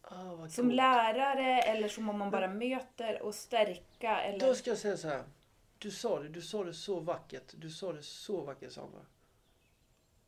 Vad 0.02 0.52
Som 0.52 0.66
coolt. 0.66 0.76
lärare 0.76 1.62
eller 1.62 1.88
som 1.88 2.10
om 2.10 2.18
man 2.18 2.32
bara 2.32 2.48
möter 2.48 3.22
och 3.22 3.36
stärka 3.36 4.22
eller... 4.22 4.48
Då 4.48 4.56
ska 4.56 4.70
jag 4.70 4.78
säga 4.80 4.98
så 4.98 5.08
här. 5.08 5.24
Du 5.78 5.92
sa 5.92 6.20
det, 6.20 6.30
du 6.30 6.42
sa 6.42 6.64
det 6.64 6.74
så 6.74 7.00
vackert. 7.00 7.54
Du 7.58 7.70
sa 7.70 7.94
det 7.94 8.04
så 8.04 8.42
vackert 8.42 8.72
Sandra. 8.72 9.06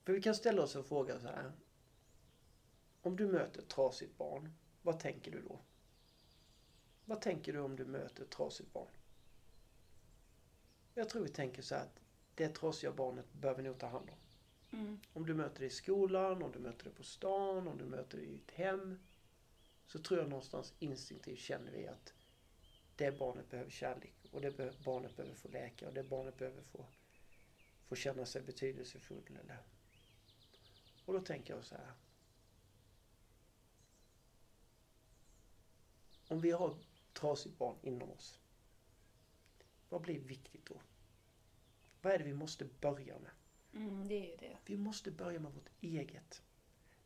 För 0.04 0.14
vi 0.14 0.22
kan 0.22 0.36
ställa 0.36 0.62
oss 0.62 0.76
en 0.76 0.84
fråga 0.84 1.20
så 1.20 1.28
här. 1.28 1.52
Om 3.02 3.16
du 3.16 3.28
möter 3.28 3.62
ett 3.62 3.70
trasigt 3.70 4.18
barn, 4.18 4.54
vad 4.82 5.00
tänker 5.00 5.32
du 5.32 5.42
då? 5.42 5.60
Vad 7.06 7.22
tänker 7.22 7.54
du 7.54 7.60
om 7.60 7.76
du 7.76 7.86
möter 7.86 8.24
ett 8.24 8.32
trasigt 8.32 8.74
barn? 8.74 8.92
Jag 10.94 11.10
tror 11.10 11.24
vi 11.24 11.30
tänker 11.30 11.62
så 11.62 11.76
att 11.76 12.00
det 12.36 12.50
trasiga 12.50 12.92
barnet 12.92 13.34
behöver 13.34 13.64
nog 13.64 13.80
ta 13.80 13.88
hand 13.88 14.10
om. 14.10 14.18
Mm. 14.80 15.00
Om 15.14 15.26
du 15.26 15.34
möter 15.34 15.60
det 15.60 15.66
i 15.66 15.70
skolan, 15.70 16.44
om 16.44 16.52
du 16.52 16.60
möter 16.60 16.84
det 16.84 16.90
på 16.90 17.04
stan, 17.04 17.68
om 17.68 17.78
du 17.78 17.86
möter 17.86 18.18
det 18.18 18.24
i 18.24 18.36
ett 18.36 18.52
hem. 18.52 19.00
Så 19.88 20.00
tror 20.00 20.20
jag 20.20 20.30
någonstans 20.30 20.74
instinktivt 20.80 21.40
känner 21.40 21.72
vi 21.72 21.88
att 21.88 22.14
det 22.96 23.20
barnet 23.20 23.50
behöver 23.50 23.72
kärlek 23.72 24.14
och 24.32 24.42
det 24.42 24.84
barnet 24.84 25.16
behöver 25.16 25.36
få 25.36 25.48
läka 25.48 25.88
och 25.88 25.94
det 25.94 26.04
barnet 26.04 26.38
behöver 26.38 26.62
få, 26.62 26.86
få 27.88 27.96
känna 27.96 28.26
sig 28.26 28.42
betydelsefull. 28.42 29.40
Eller. 29.44 29.58
Och 31.06 31.14
då 31.14 31.22
tänker 31.22 31.54
jag 31.54 31.66
så 31.66 31.76
här. 31.76 31.94
Om 36.28 36.42
vi 36.42 36.52
har 36.52 36.72
ett 36.72 36.88
trasigt 37.14 37.58
barn 37.58 37.76
inom 37.82 38.12
oss. 38.12 38.40
Vad 39.94 40.02
blir 40.02 40.20
viktigt 40.20 40.66
då? 40.66 40.82
Vad 42.02 42.14
är 42.14 42.18
det 42.18 42.24
vi 42.24 42.34
måste 42.34 42.66
börja 42.66 43.20
med? 43.20 43.32
Mm, 43.74 44.08
det 44.08 44.16
är 44.16 44.32
ju 44.32 44.36
det. 44.38 44.58
Vi 44.66 44.78
måste 44.78 45.12
börja 45.12 45.40
med 45.40 45.52
vårt 45.52 45.70
eget. 45.82 46.42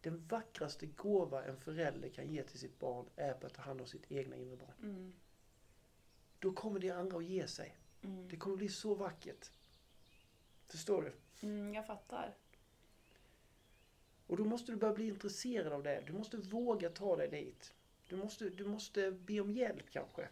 Den 0.02 0.28
vackraste 0.28 0.86
gåva 0.86 1.46
en 1.46 1.58
förälder 1.58 2.10
kan 2.10 2.28
ge 2.28 2.44
till 2.44 2.60
sitt 2.60 2.80
barn 2.80 3.10
är 3.16 3.46
att 3.46 3.54
ta 3.54 3.62
hand 3.62 3.82
om 3.82 3.88
sitt 3.88 4.12
egna 4.12 4.36
inre 4.36 4.56
barn. 4.56 4.74
Mm. 4.82 5.14
Då 6.40 6.54
kommer 6.54 6.80
det 6.80 6.90
andra 6.90 7.18
att 7.18 7.26
ge 7.26 7.48
sig. 7.48 7.78
Mm. 8.02 8.28
Det 8.30 8.38
kommer 8.38 8.58
bli 8.58 8.70
så 8.70 8.96
vackert. 8.96 9.52
Förstår 10.68 11.02
du? 11.02 11.14
Mm, 11.48 11.74
jag 11.74 11.88
fattar. 11.88 12.38
Och 14.28 14.38
då 14.38 14.46
måste 14.46 14.72
du 14.72 14.78
börja 14.78 14.94
bli 14.94 15.08
intresserad 15.08 15.74
av 15.74 15.84
det. 15.84 16.04
Du 16.08 16.14
måste 16.14 16.38
våga 16.38 16.90
ta 16.90 17.16
dig 17.16 17.28
dit. 17.28 17.74
Du 18.10 18.16
måste, 18.16 18.50
du 18.50 18.66
måste 18.66 19.12
be 19.12 19.40
om 19.40 19.52
hjälp 19.52 19.90
kanske. 19.90 20.30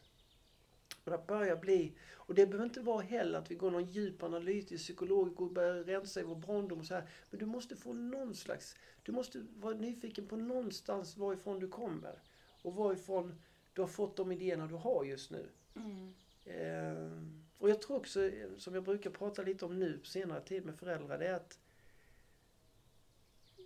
Och 1.06 1.12
det 1.12 1.28
börjar 1.28 1.56
bli, 1.56 1.94
och 2.14 2.36
det 2.36 2.46
behöver 2.46 2.66
inte 2.66 2.82
vara 2.82 3.02
heller 3.02 3.40
att 3.40 3.52
vi 3.52 3.56
går 3.56 3.72
någon 3.72 3.86
djup 3.86 4.24
analytisk 4.24 4.84
psykolog 4.84 5.42
och 5.42 5.52
börjar 5.52 5.84
rensa 5.84 6.20
i 6.20 6.24
vår 6.24 6.36
barndom 6.36 6.80
och 6.80 6.86
så 6.86 6.94
här. 6.94 7.10
Men 7.30 7.40
du 7.40 7.46
måste 7.46 7.76
få 7.76 7.94
någon 7.94 8.36
slags, 8.36 8.76
du 9.04 9.12
måste 9.12 9.46
vara 9.56 9.74
nyfiken 9.74 10.28
på 10.28 10.36
någonstans 10.36 11.18
varifrån 11.18 11.60
du 11.60 11.68
kommer. 11.68 12.20
Och 12.62 12.76
varifrån 12.76 13.36
du 13.74 13.82
har 13.82 13.88
fått 13.88 14.16
de 14.18 14.32
idéerna 14.32 14.68
du 14.68 14.76
har 14.76 15.04
just 15.04 15.32
nu. 15.32 15.50
Mm. 15.76 16.14
Eh, 16.46 17.12
och 17.58 17.70
jag 17.70 17.82
tror 17.82 17.98
också, 17.98 18.24
eh, 18.24 18.48
som 18.58 18.74
jag 18.74 18.84
brukar 18.84 19.10
prata 19.10 19.42
lite 19.42 19.66
om 19.66 19.80
nu 19.80 19.98
på 19.98 20.06
senare 20.06 20.42
tid 20.42 20.66
med 20.66 20.76
föräldrar, 20.76 21.18
det 21.18 21.28
är 21.28 21.34
att 21.34 21.60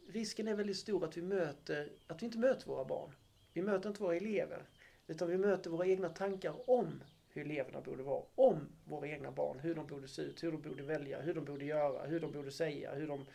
risken 0.08 0.48
är 0.48 0.56
väldigt 0.56 0.78
stor 0.78 1.06
att 1.06 1.18
vi 1.18 1.22
möter, 1.22 1.92
att 2.08 2.22
vi 2.22 2.26
inte 2.26 2.38
möter 2.38 2.68
våra 2.68 2.86
barn. 2.86 3.12
Vi 3.54 3.62
möter 3.62 3.90
inte 3.90 4.04
våra 4.04 4.16
elever. 4.16 4.66
Utan 5.08 5.30
vi 5.30 5.38
möter 5.38 5.70
våra 5.70 5.88
egna 5.88 6.10
tankar 6.10 6.70
om 6.70 7.04
hur 7.34 7.46
eleverna 7.46 7.82
borde 7.82 8.04
vara. 8.04 8.24
Om 8.36 8.70
våra 8.86 9.08
egna 9.08 9.32
barn. 9.32 9.60
Hur 9.60 9.76
de 9.76 9.88
borde 9.88 10.08
se 10.08 10.22
ut, 10.22 10.44
hur 10.44 10.52
de 10.52 10.62
borde 10.62 10.84
välja, 10.84 11.22
hur 11.22 11.34
de 11.34 11.46
borde 11.46 11.66
göra, 11.66 12.06
hur 12.06 12.20
de 12.20 12.32
borde 12.32 12.52
säga, 12.52 12.96
hur 12.96 13.08
de 13.08 13.26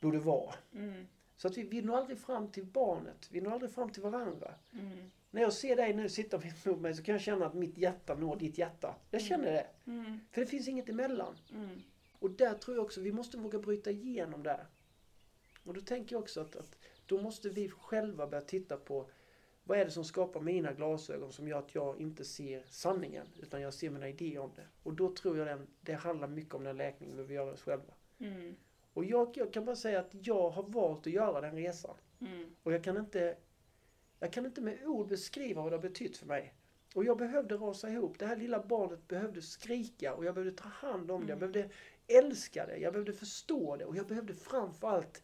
borde 0.00 0.18
vara. 0.18 0.54
Mm. 0.74 1.06
Så 1.36 1.48
att 1.48 1.56
vi, 1.56 1.62
vi 1.62 1.82
når 1.82 1.96
aldrig 1.96 2.18
fram 2.18 2.48
till 2.48 2.64
barnet. 2.64 3.28
Vi 3.30 3.40
når 3.40 3.52
aldrig 3.52 3.70
fram 3.70 3.90
till 3.90 4.02
varandra. 4.02 4.54
Mm. 4.72 5.10
När 5.30 5.42
jag 5.42 5.52
ser 5.52 5.76
dig 5.76 5.94
nu 5.94 6.08
sitta 6.08 6.42
emot 6.64 6.80
mig 6.80 6.94
så 6.94 7.02
kan 7.02 7.12
jag 7.12 7.22
känna 7.22 7.46
att 7.46 7.54
mitt 7.54 7.78
hjärta 7.78 8.14
når 8.14 8.36
ditt 8.36 8.58
hjärta. 8.58 8.94
Jag 9.10 9.22
känner 9.22 9.52
det. 9.52 9.66
Mm. 9.86 10.20
För 10.30 10.40
det 10.40 10.46
finns 10.46 10.68
inget 10.68 10.88
emellan. 10.88 11.38
Mm. 11.52 11.82
Och 12.18 12.30
där 12.30 12.54
tror 12.54 12.76
jag 12.76 12.84
också 12.84 13.00
vi 13.00 13.12
måste 13.12 13.38
våga 13.38 13.58
bryta 13.58 13.90
igenom 13.90 14.42
där. 14.42 14.66
Och 15.64 15.74
då 15.74 15.80
tänker 15.80 16.14
jag 16.14 16.22
också 16.22 16.40
att, 16.40 16.56
att 16.56 16.78
då 17.06 17.22
måste 17.22 17.48
vi 17.48 17.68
själva 17.68 18.26
börja 18.26 18.44
titta 18.44 18.76
på 18.76 19.10
vad 19.66 19.78
är 19.78 19.84
det 19.84 19.90
som 19.90 20.04
skapar 20.04 20.40
mina 20.40 20.72
glasögon 20.72 21.32
som 21.32 21.48
gör 21.48 21.58
att 21.58 21.74
jag 21.74 22.00
inte 22.00 22.24
ser 22.24 22.62
sanningen 22.68 23.26
utan 23.42 23.60
jag 23.60 23.74
ser 23.74 23.90
mina 23.90 24.08
idéer 24.08 24.38
om 24.38 24.50
det. 24.56 24.66
Och 24.82 24.92
då 24.94 25.14
tror 25.14 25.38
jag 25.38 25.46
den, 25.46 25.66
det 25.80 25.92
handlar 25.94 26.28
mycket 26.28 26.54
om 26.54 26.64
den 26.64 26.76
läkningen 26.76 27.16
vi 27.16 27.22
vill 27.22 27.36
göra 27.36 27.52
oss 27.52 27.62
själva. 27.62 27.94
Mm. 28.18 28.56
Och 28.94 29.04
jag, 29.04 29.30
jag 29.34 29.52
kan 29.52 29.64
bara 29.64 29.76
säga 29.76 30.00
att 30.00 30.10
jag 30.26 30.50
har 30.50 30.62
valt 30.62 31.06
att 31.06 31.12
göra 31.12 31.40
den 31.40 31.56
resan. 31.56 31.96
Mm. 32.20 32.54
Och 32.62 32.72
jag 32.72 32.84
kan 32.84 32.96
inte 32.96 33.36
jag 34.20 34.32
kan 34.32 34.46
inte 34.46 34.60
med 34.60 34.86
ord 34.86 35.08
beskriva 35.08 35.62
vad 35.62 35.72
det 35.72 35.76
har 35.76 35.82
betytt 35.82 36.16
för 36.16 36.26
mig. 36.26 36.54
Och 36.94 37.04
jag 37.04 37.18
behövde 37.18 37.54
rasa 37.54 37.90
ihop. 37.90 38.18
Det 38.18 38.26
här 38.26 38.36
lilla 38.36 38.62
barnet 38.62 39.08
behövde 39.08 39.42
skrika 39.42 40.14
och 40.14 40.24
jag 40.24 40.34
behövde 40.34 40.56
ta 40.56 40.68
hand 40.68 41.10
om 41.10 41.20
det. 41.26 41.32
Jag 41.32 41.42
Mm. 41.42 41.52
behövde 41.52 41.74
älska 42.06 42.66
det. 42.66 42.76
Jag 42.76 42.92
behövde 42.92 43.12
förstå 43.12 43.76
det. 43.76 43.84
Och 43.84 43.96
jag 43.96 44.06
behövde 44.06 44.34
framförallt 44.34 45.22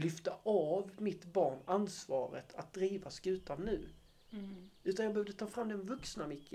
lyfta 0.00 0.38
av 0.42 0.90
mitt 0.98 1.24
barn 1.24 1.58
ansvaret 1.64 2.54
att 2.54 2.72
driva 2.72 3.10
skutan 3.10 3.64
nu. 3.64 3.88
Mm. 4.30 4.70
Utan 4.84 5.04
jag 5.04 5.14
behövde 5.14 5.32
ta 5.32 5.46
fram 5.46 5.68
den 5.68 5.86
vuxna 5.86 6.26
Micke. 6.26 6.54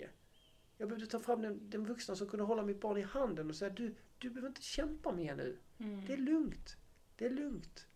Jag 0.77 0.89
behövde 0.89 1.07
ta 1.07 1.19
fram 1.19 1.41
den, 1.41 1.69
den 1.69 1.85
vuxna 1.85 2.15
som 2.15 2.27
kunde 2.27 2.45
hålla 2.45 2.63
mitt 2.63 2.81
barn 2.81 2.97
i 2.97 3.01
handen 3.01 3.49
och 3.49 3.55
säga 3.55 3.69
du, 3.69 3.95
du 4.17 4.29
behöver 4.29 4.47
inte 4.47 4.61
kämpa 4.61 5.11
mer 5.11 5.35
nu. 5.35 5.57
Mm. 5.77 6.05
Det 6.07 6.13
är 6.13 6.17
lugnt. 6.17 6.77
Det 7.15 7.25
är 7.25 7.29
lugnt. 7.29 7.87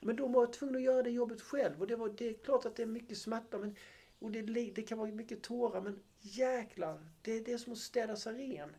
Men 0.00 0.16
då 0.16 0.28
var 0.28 0.42
jag 0.42 0.52
tvungen 0.52 0.76
att 0.76 0.82
göra 0.82 1.02
det 1.02 1.10
jobbet 1.10 1.40
själv. 1.40 1.80
Och 1.80 1.86
det, 1.86 1.96
var, 1.96 2.08
det 2.08 2.28
är 2.28 2.34
klart 2.34 2.66
att 2.66 2.76
det 2.76 2.82
är 2.82 2.86
mycket 2.86 3.18
smärta. 3.18 3.58
Men, 3.58 3.76
och 4.18 4.30
det, 4.30 4.42
det 4.74 4.82
kan 4.82 4.98
vara 4.98 5.10
mycket 5.10 5.42
tårar. 5.42 5.80
Men 5.80 6.02
jäklar, 6.20 7.08
det, 7.22 7.40
det 7.40 7.52
är 7.52 7.58
som 7.58 7.72
att 7.72 7.78
städa 7.78 8.16
sig 8.16 8.34
ren. 8.34 8.76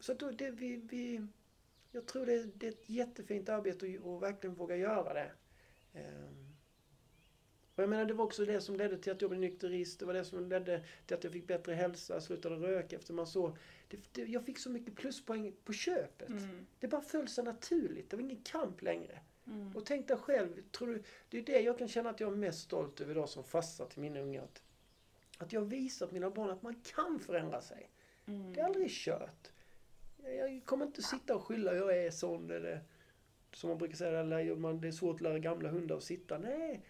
Så 0.00 0.14
då, 0.14 0.30
det, 0.30 0.50
vi, 0.50 0.76
vi, 0.76 1.26
jag 1.90 2.06
tror 2.06 2.26
det, 2.26 2.44
det 2.54 2.66
är 2.66 2.70
ett 2.70 2.88
jättefint 2.90 3.48
arbete 3.48 3.86
att, 3.86 4.06
att 4.06 4.22
verkligen 4.22 4.54
våga 4.54 4.76
göra 4.76 5.14
det. 5.14 5.30
Ehm. 5.94 6.48
Och 7.78 7.82
jag 7.82 7.90
menar, 7.90 8.04
det 8.04 8.14
var 8.14 8.24
också 8.24 8.44
det 8.44 8.60
som 8.60 8.76
ledde 8.76 8.98
till 8.98 9.12
att 9.12 9.20
jag 9.20 9.30
blev 9.30 9.40
nykterist. 9.40 9.98
Det 9.98 10.06
var 10.06 10.14
det 10.14 10.24
som 10.24 10.48
ledde 10.48 10.84
till 11.06 11.16
att 11.16 11.24
jag 11.24 11.32
fick 11.32 11.46
bättre 11.46 11.74
hälsa, 11.74 12.20
slutade 12.20 12.56
röka 12.56 12.96
efter 12.96 13.14
man 13.14 13.26
så. 13.26 13.56
Det, 13.88 13.98
det, 14.12 14.22
jag 14.22 14.44
fick 14.44 14.58
så 14.58 14.70
mycket 14.70 14.96
pluspoäng 14.96 15.52
på 15.64 15.72
köpet. 15.72 16.28
Mm. 16.28 16.66
Det 16.80 16.88
bara 16.88 17.00
föll 17.00 17.28
sig 17.28 17.44
naturligt. 17.44 18.10
Det 18.10 18.16
var 18.16 18.22
ingen 18.22 18.42
kamp 18.42 18.82
längre. 18.82 19.20
Mm. 19.46 19.76
Och 19.76 19.86
tänk 19.86 20.08
dig 20.08 20.16
själv, 20.16 20.62
tror 20.70 20.88
du, 20.88 21.02
det 21.28 21.38
är 21.38 21.42
det 21.42 21.60
jag 21.60 21.78
kan 21.78 21.88
känna 21.88 22.10
att 22.10 22.20
jag 22.20 22.32
är 22.32 22.36
mest 22.36 22.60
stolt 22.60 23.00
över 23.00 23.10
idag 23.10 23.28
som 23.28 23.44
farsa 23.44 23.86
till 23.86 24.00
mina 24.00 24.20
unga. 24.20 24.42
Att, 24.42 24.62
att 25.38 25.52
jag 25.52 25.60
har 25.60 25.66
visat 25.66 26.12
mina 26.12 26.30
barn 26.30 26.50
att 26.50 26.62
man 26.62 26.74
kan 26.74 27.20
förändra 27.20 27.60
sig. 27.60 27.90
Mm. 28.26 28.52
Det 28.52 28.60
är 28.60 28.64
aldrig 28.64 28.90
kört. 28.90 29.50
Jag, 30.36 30.62
kommer 30.64 30.86
inte 30.86 31.02
sitta 31.02 31.36
och 31.36 31.42
skylla 31.42 31.74
jag 31.74 31.96
är 31.96 32.10
sån 32.10 32.50
eller 32.50 32.80
som 33.52 33.68
man 33.68 33.78
brukar 33.78 33.96
säga, 33.96 34.54
man, 34.56 34.80
det 34.80 34.88
är 34.88 34.92
svårt 34.92 35.14
att 35.14 35.20
lära 35.20 35.38
gamla 35.38 35.68
hundar 35.68 35.96
att 35.96 36.02
sitta. 36.02 36.38
Nej, 36.38 36.82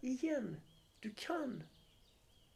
igen, 0.00 0.60
du 1.00 1.10
kan. 1.10 1.62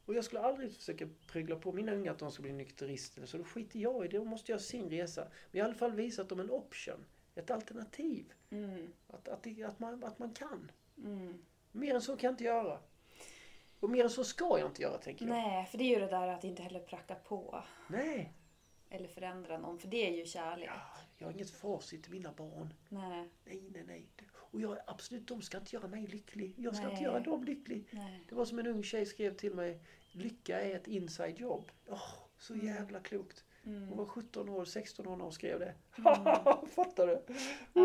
Och 0.05 0.15
jag 0.15 0.25
skulle 0.25 0.41
aldrig 0.41 0.73
försöka 0.73 1.09
pryggla 1.27 1.57
på 1.57 1.73
mina 1.73 1.93
unga 1.93 2.11
att 2.11 2.19
de 2.19 2.33
ska 2.33 2.43
bli 2.43 2.53
nykterister. 2.53 3.27
Så 3.27 3.39
då 3.39 3.45
skiter 3.45 3.79
jag 3.79 4.05
i 4.05 4.09
det. 4.09 4.19
De 4.19 4.29
måste 4.29 4.53
göra 4.53 4.61
sin 4.61 4.91
resa. 4.91 5.29
Men 5.51 5.59
i 5.59 5.65
alla 5.65 5.75
fall 5.75 5.93
visat 5.93 6.29
dem 6.29 6.41
en 6.41 6.51
option. 6.51 7.05
Ett 7.35 7.51
alternativ. 7.51 8.33
Mm. 8.51 8.93
Att, 9.09 9.29
att, 9.29 9.43
det, 9.43 9.63
att, 9.63 9.79
man, 9.79 10.05
att 10.05 10.19
man 10.19 10.35
kan. 10.35 10.71
Mm. 11.05 11.39
Mer 11.73 11.95
än 11.95 12.03
så 12.03 12.17
kan 12.17 12.29
jag 12.29 12.33
inte 12.33 12.45
göra. 12.45 12.79
Och 13.81 13.91
mer 13.91 14.05
än 14.05 14.11
så 14.11 14.25
ska 14.25 14.59
jag 14.59 14.69
inte 14.69 14.83
göra, 14.83 14.99
tänker 14.99 15.27
jag. 15.27 15.35
Nej, 15.35 15.67
för 15.67 15.79
det 15.79 15.85
är 15.85 15.95
ju 15.95 16.01
det 16.01 16.11
där 16.11 16.29
att 16.29 16.45
inte 16.45 16.63
heller 16.63 16.81
pracka 16.81 17.15
på. 17.15 17.65
Nej. 17.89 18.33
Eller 18.91 19.09
förändra 19.09 19.59
någon, 19.59 19.79
för 19.79 19.89
det 19.89 20.09
är 20.09 20.17
ju 20.17 20.25
kärlek. 20.27 20.69
Ja, 20.73 20.81
jag 21.19 21.27
har 21.27 21.33
inget 21.33 21.51
facit 21.51 22.03
till 22.03 22.13
mina 22.13 22.33
barn. 22.33 22.75
Nej, 22.89 23.29
Nej, 23.45 23.63
nej, 23.71 23.85
nej. 23.87 24.07
Och 24.33 24.61
jag, 24.61 24.79
absolut, 24.87 25.27
de 25.27 25.43
ska 25.43 25.59
inte 25.59 25.77
göra 25.77 25.89
mig 25.89 26.07
lycklig. 26.07 26.55
Jag 26.59 26.75
ska 26.77 26.85
Nej. 26.85 26.93
inte 26.93 27.05
göra 27.05 27.21
dem 27.21 27.45
lycklig. 27.45 27.85
nej. 27.91 28.25
Det 28.29 28.35
var 28.35 28.45
som 28.45 28.59
en 28.59 28.67
ung 28.67 28.83
tjej 28.83 29.07
skrev 29.07 29.37
till 29.37 29.55
mig. 29.55 29.81
Lycka 30.13 30.61
är 30.61 30.77
ett 30.77 30.87
inside 30.87 31.39
jobb. 31.39 31.71
Åh, 31.89 32.13
så 32.39 32.55
Mm. 32.55 32.67
jävla 32.67 33.01
klokt. 33.01 33.45
Hon 33.65 33.77
Mm. 33.77 33.97
var 33.97 34.07
17 34.07 34.49
år, 34.49 34.65
16 34.65 35.07
år 35.07 35.17
när 35.17 35.25
hon 35.25 35.33
skrev 35.33 35.59
det. 35.59 35.75
Mm. 35.99 36.07
Fattar 36.75 37.07
du? 37.07 37.23
Ja. 37.73 37.83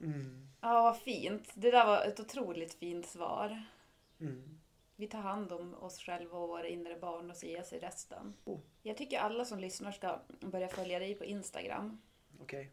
Mm. 0.00 0.48
ja, 0.60 0.82
vad 0.82 0.98
fint. 0.98 1.50
Det 1.54 1.70
där 1.70 1.86
var 1.86 2.04
ett 2.04 2.20
otroligt 2.20 2.74
fint 2.74 3.06
svar. 3.06 3.62
Mm. 4.20 4.58
Vi 4.96 5.06
tar 5.06 5.18
hand 5.18 5.52
om 5.52 5.74
oss 5.74 5.98
själva 5.98 6.38
och 6.38 6.48
våra 6.48 6.68
inre 6.68 6.96
barn 6.96 7.30
och 7.30 7.36
så 7.36 7.46
ger 7.46 7.62
sig 7.62 7.78
resten. 7.78 8.34
Oh. 8.44 8.60
Jag 8.82 8.96
tycker 8.96 9.18
alla 9.18 9.44
som 9.44 9.58
lyssnar 9.58 9.92
ska 9.92 10.20
börja 10.40 10.68
följa 10.68 10.98
dig 10.98 11.14
på 11.14 11.24
Instagram. 11.24 12.02
Okej. 12.40 12.70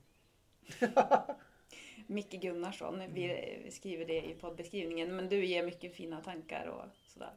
Micke 2.07 2.41
Gunnarsson, 2.41 2.99
vi 2.99 3.61
vi 3.63 3.71
skriver 3.71 4.05
det 4.05 4.21
i 4.21 4.33
poddbeskrivningen. 4.33 5.15
Men 5.15 5.29
du 5.29 5.45
ger 5.45 5.65
mycket 5.65 5.95
fina 5.95 6.21
tankar 6.21 6.65
och 6.65 6.85
sådär. 7.07 7.33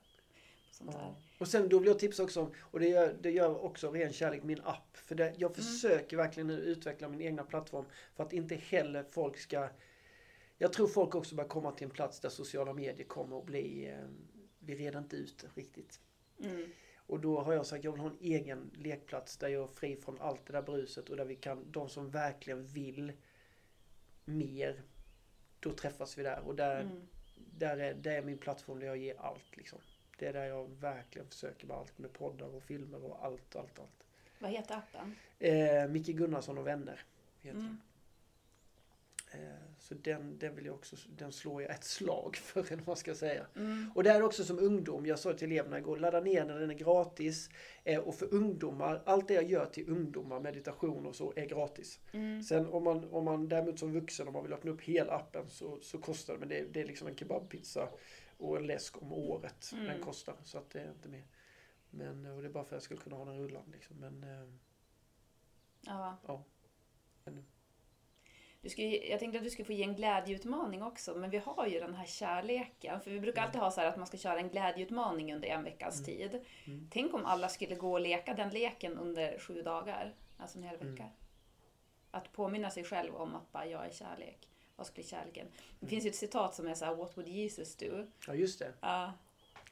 Ja. 0.80 1.16
Och 1.38 1.48
sen 1.48 1.68
då 1.68 1.78
vill 1.78 1.88
jag 1.88 1.98
tipsa 1.98 2.22
också 2.22 2.40
om, 2.40 2.52
och 2.60 2.80
det 2.80 2.88
gör, 2.88 3.16
det 3.20 3.30
gör 3.30 3.64
också 3.64 3.90
ren 3.90 4.12
kärlek, 4.12 4.42
min 4.42 4.60
app. 4.64 4.96
För 4.96 5.14
det, 5.14 5.34
jag 5.36 5.56
försöker 5.56 6.16
verkligen 6.16 6.46
nu 6.46 6.54
utveckla 6.54 7.08
min 7.08 7.20
egna 7.20 7.44
plattform 7.44 7.84
för 8.14 8.24
att 8.24 8.32
inte 8.32 8.54
heller 8.54 9.04
folk 9.10 9.38
ska... 9.38 9.68
Jag 10.58 10.72
tror 10.72 10.86
folk 10.86 11.14
också 11.14 11.34
börjar 11.34 11.48
komma 11.48 11.72
till 11.72 11.84
en 11.84 11.90
plats 11.90 12.20
där 12.20 12.28
sociala 12.28 12.72
medier 12.72 13.06
kommer 13.06 13.38
att 13.38 13.46
bli... 13.46 13.88
Eh, 13.88 14.08
vi 14.66 14.72
är 14.72 14.76
redan 14.76 15.02
inte 15.02 15.16
ute 15.16 15.50
riktigt. 15.54 16.00
Mm. 16.40 16.66
Och 17.06 17.20
då 17.20 17.40
har 17.40 17.52
jag 17.52 17.66
sagt 17.66 17.84
jag 17.84 17.92
vill 17.92 18.00
ha 18.00 18.10
en 18.10 18.18
egen 18.20 18.70
lekplats 18.74 19.36
där 19.36 19.48
jag 19.48 19.62
är 19.62 19.66
fri 19.66 19.96
från 19.96 20.20
allt 20.20 20.46
det 20.46 20.52
där 20.52 20.62
bruset 20.62 21.08
och 21.08 21.16
där 21.16 21.24
vi 21.24 21.36
kan, 21.36 21.72
de 21.72 21.88
som 21.88 22.10
verkligen 22.10 22.66
vill 22.66 23.12
mer, 24.24 24.82
då 25.60 25.72
träffas 25.72 26.18
vi 26.18 26.22
där. 26.22 26.40
Och 26.40 26.54
där, 26.54 26.80
Mm. 26.80 27.00
där 27.36 27.76
är, 27.76 27.94
det 27.94 28.12
är 28.12 28.22
min 28.22 28.38
plattform 28.38 28.78
där 28.80 28.86
jag 28.86 28.96
ger 28.96 29.20
allt 29.20 29.56
liksom. 29.56 29.78
Det 30.18 30.26
är 30.26 30.32
där 30.32 30.44
jag 30.44 30.68
verkligen 30.70 31.28
försöker 31.28 31.66
med 31.66 31.76
allt 31.76 31.98
med 31.98 32.12
poddar 32.12 32.54
och 32.54 32.62
filmer 32.62 33.04
och 33.04 33.24
allt, 33.24 33.56
allt, 33.56 33.78
allt. 33.78 34.06
Vad 34.38 34.50
heter 34.50 34.74
appen? 34.76 35.14
Eh, 35.38 35.88
Micke 35.88 36.06
Gunnarsson 36.16 36.58
och 36.58 36.66
vänner 36.66 37.04
heter 37.40 37.58
Mm. 37.58 37.80
Eh, 39.34 39.64
så 39.78 39.94
den, 39.94 40.38
den 40.38 40.54
vill 40.56 40.66
jag 40.66 40.74
också, 40.74 40.96
den 41.16 41.32
slår 41.32 41.62
jag 41.62 41.70
ett 41.70 41.84
slag 41.84 42.36
för 42.36 42.60
eller 42.66 42.76
vad 42.76 42.86
man 42.86 42.96
ska 42.96 43.14
säga. 43.14 43.46
Mm. 43.56 43.90
Och 43.94 44.02
det 44.02 44.10
är 44.10 44.22
också 44.22 44.44
som 44.44 44.58
ungdom, 44.58 45.06
jag 45.06 45.18
sa 45.18 45.32
till 45.32 45.52
eleverna 45.52 45.78
igår, 45.78 45.96
ladda 45.96 46.20
ner 46.20 46.44
den, 46.44 46.60
den 46.60 46.70
är 46.70 46.74
gratis. 46.74 47.50
Eh, 47.84 48.00
och 48.00 48.14
för 48.14 48.34
ungdomar, 48.34 49.02
allt 49.06 49.28
det 49.28 49.34
jag 49.34 49.50
gör 49.50 49.66
till 49.66 49.88
ungdomar, 49.90 50.40
meditation 50.40 51.06
och 51.06 51.16
så, 51.16 51.32
är 51.36 51.46
gratis. 51.46 52.00
Mm. 52.12 52.42
Sen 52.42 52.66
om 52.66 52.84
man, 52.84 53.04
om 53.04 53.24
man 53.24 53.48
däremot 53.48 53.78
som 53.78 53.92
vuxen, 53.92 54.26
om 54.26 54.32
man 54.32 54.42
vill 54.42 54.52
öppna 54.52 54.70
upp 54.70 54.80
hela 54.80 55.12
appen 55.12 55.50
så, 55.50 55.78
så 55.82 55.98
kostar 55.98 56.34
det, 56.34 56.40
men 56.40 56.48
det, 56.48 56.64
det 56.72 56.80
är 56.80 56.86
liksom 56.86 57.08
en 57.08 57.16
kebabpizza 57.16 57.88
och 58.36 58.56
en 58.56 58.66
läsk 58.66 59.02
om 59.02 59.12
året 59.12 59.70
Mm. 59.72 59.84
den 59.86 60.00
kostar. 60.00 60.34
Så 60.44 60.58
att 60.58 60.70
det 60.70 60.80
är 60.80 60.90
inte 60.90 61.08
mer. 61.08 61.24
Men, 61.90 62.26
och 62.26 62.42
det 62.42 62.48
är 62.48 62.52
bara 62.52 62.64
för 62.64 62.76
att 62.76 62.80
jag 62.80 62.82
skulle 62.82 63.00
kunna 63.00 63.16
ha 63.16 63.24
den 63.24 63.38
rullande 63.38 63.72
liksom. 63.72 63.96
Men, 63.96 64.24
eh, 64.24 64.48
Ja. 65.86 66.18
Ja. 66.26 66.44
Du 68.64 68.70
skulle, 68.70 68.88
jag 68.96 69.20
tänkte 69.20 69.38
att 69.38 69.44
du 69.44 69.50
skulle 69.50 69.66
få 69.66 69.72
ge 69.72 69.82
en 69.82 69.94
glädjeutmaning 69.94 70.82
också, 70.82 71.14
men 71.14 71.30
vi 71.30 71.38
har 71.38 71.66
ju 71.66 71.80
den 71.80 71.94
här 71.94 72.06
kärleken. 72.06 73.00
För 73.00 73.10
vi 73.10 73.20
brukar 73.20 73.42
alltid 73.42 73.60
ha 73.60 73.70
så 73.70 73.80
här 73.80 73.88
att 73.88 73.96
man 73.96 74.06
ska 74.06 74.16
köra 74.16 74.38
en 74.38 74.48
glädjeutmaning 74.48 75.34
under 75.34 75.48
en 75.48 75.64
veckas 75.64 76.04
tid. 76.04 76.40
Mm. 76.64 76.88
Tänk 76.92 77.14
om 77.14 77.24
alla 77.26 77.48
skulle 77.48 77.74
gå 77.74 77.92
och 77.92 78.00
leka 78.00 78.34
den 78.34 78.50
leken 78.50 78.98
under 78.98 79.38
sju 79.38 79.62
dagar, 79.62 80.14
alltså 80.38 80.58
en 80.58 80.64
hel 80.64 80.74
Mm. 80.80 80.90
vecka. 80.94 81.08
Att 82.10 82.32
påminna 82.32 82.70
sig 82.70 82.84
själv 82.84 83.16
om 83.16 83.34
att 83.34 83.52
bara 83.52 83.66
jag 83.66 83.86
är 83.86 83.90
kärlek. 83.90 84.48
Vad 84.76 84.86
skulle 84.86 85.06
kärleken? 85.06 85.46
Mm. 85.46 85.56
Det 85.80 85.86
finns 85.86 86.04
ju 86.04 86.08
ett 86.08 86.16
citat 86.16 86.54
som 86.54 86.66
är 86.68 86.74
så 86.74 86.84
här, 86.84 86.94
What 86.94 87.16
would 87.16 87.28
Jesus 87.28 87.76
do? 87.76 88.06
ja, 88.26 88.34
just 88.34 88.58
det. 88.58 88.72
Ja, 88.80 89.12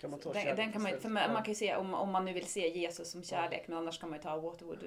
Kan 0.00 0.10
man 0.10 0.20
ta 0.20 0.32
den, 0.32 0.56
den 0.56 0.72
kan 0.72 0.82
man, 0.82 1.00
för 1.00 1.08
man, 1.08 1.22
Ja. 1.22 1.32
man 1.32 1.42
kan 1.42 1.50
ju 1.52 1.56
se 1.58 1.76
om, 1.76 1.94
om 1.94 2.10
man 2.12 2.24
nu 2.24 2.32
vill 2.32 2.46
se 2.46 2.68
Jesus 2.68 3.10
som 3.10 3.22
kärlek, 3.24 3.68
men 3.68 3.78
annars 3.78 3.98
kan 3.98 4.10
man 4.10 4.18
ju 4.18 4.22
ta 4.22 4.36
What 4.38 4.62
would 4.62 4.84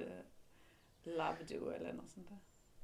love 1.04 1.36
do 1.48 1.70
eller 1.70 1.92
något 1.92 2.10
sånt 2.10 2.28
där. 2.28 2.38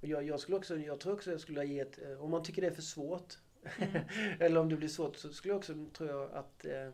Jag, 0.05 0.25
jag, 0.25 0.41
skulle 0.41 0.57
också, 0.57 0.77
jag 0.79 1.01
tror 1.01 1.13
också 1.15 1.31
jag 1.31 1.41
skulle 1.41 1.65
ge 1.65 1.81
ett, 1.81 1.99
eh, 2.03 2.25
om 2.25 2.31
man 2.31 2.43
tycker 2.43 2.63
det 2.63 2.69
är 2.69 2.75
för 2.75 2.83
svårt, 2.83 3.39
Mm. 3.79 4.03
eller 4.41 4.61
om 4.61 4.69
det 4.69 4.77
blir 4.77 4.89
svårt, 4.89 5.17
så 5.17 5.33
skulle 5.33 5.53
jag 5.53 5.59
också, 5.59 5.87
tror 5.93 6.11
jag, 6.11 6.33
att 6.33 6.65
eh, 6.65 6.91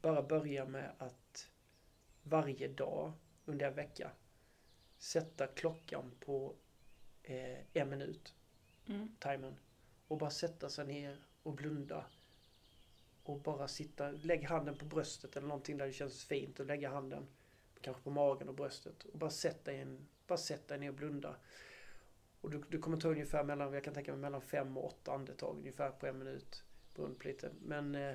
bara 0.00 0.22
börja 0.22 0.64
med 0.64 0.92
att 0.98 1.48
varje 2.22 2.68
dag 2.68 3.12
under 3.44 3.66
en 3.66 3.74
vecka 3.74 4.10
sätta 4.98 5.46
klockan 5.46 6.10
på 6.20 6.54
eh, 7.22 7.58
en 7.72 7.88
minut, 7.90 8.34
Mm. 8.86 9.16
timern, 9.20 9.54
och 10.08 10.18
bara 10.18 10.30
sätta 10.30 10.68
sig 10.68 10.86
ner 10.86 11.16
och 11.42 11.52
blunda. 11.54 12.06
Och 13.22 13.40
bara 13.40 13.68
sitta, 13.68 14.10
lägg 14.10 14.44
handen 14.44 14.76
på 14.76 14.84
bröstet 14.84 15.36
eller 15.36 15.48
någonting 15.48 15.78
där 15.78 15.86
det 15.86 15.92
känns 15.92 16.24
fint 16.24 16.60
och 16.60 16.66
lägga 16.66 16.90
handen 16.90 17.26
kanske 17.80 18.02
på 18.02 18.10
magen 18.10 18.48
och 18.48 18.54
bröstet 18.54 19.04
och 19.04 19.18
bara 19.18 19.30
sätta 19.30 19.70
dig, 19.70 19.86
bara 20.26 20.38
sätta 20.38 20.68
dig 20.74 20.78
ner 20.80 20.88
och 20.88 20.94
blunda. 20.94 21.36
Och 22.42 22.50
du, 22.50 22.62
du 22.68 22.78
kommer 22.78 22.96
ta 22.96 23.08
ungefär 23.08 23.44
mellan, 23.44 23.72
jag 23.72 23.84
kan 23.84 23.94
tänka 23.94 24.12
mig 24.12 24.20
mellan 24.20 24.42
fem 24.42 24.76
och 24.76 24.84
åtta 24.84 25.12
andetag 25.12 25.56
ungefär 25.58 25.90
på 25.90 26.06
en 26.06 26.18
minut. 26.18 26.64
Beroende 26.94 27.18
på 27.18 27.28
lite. 27.28 27.50
Men, 27.60 27.94
eh, 27.94 28.14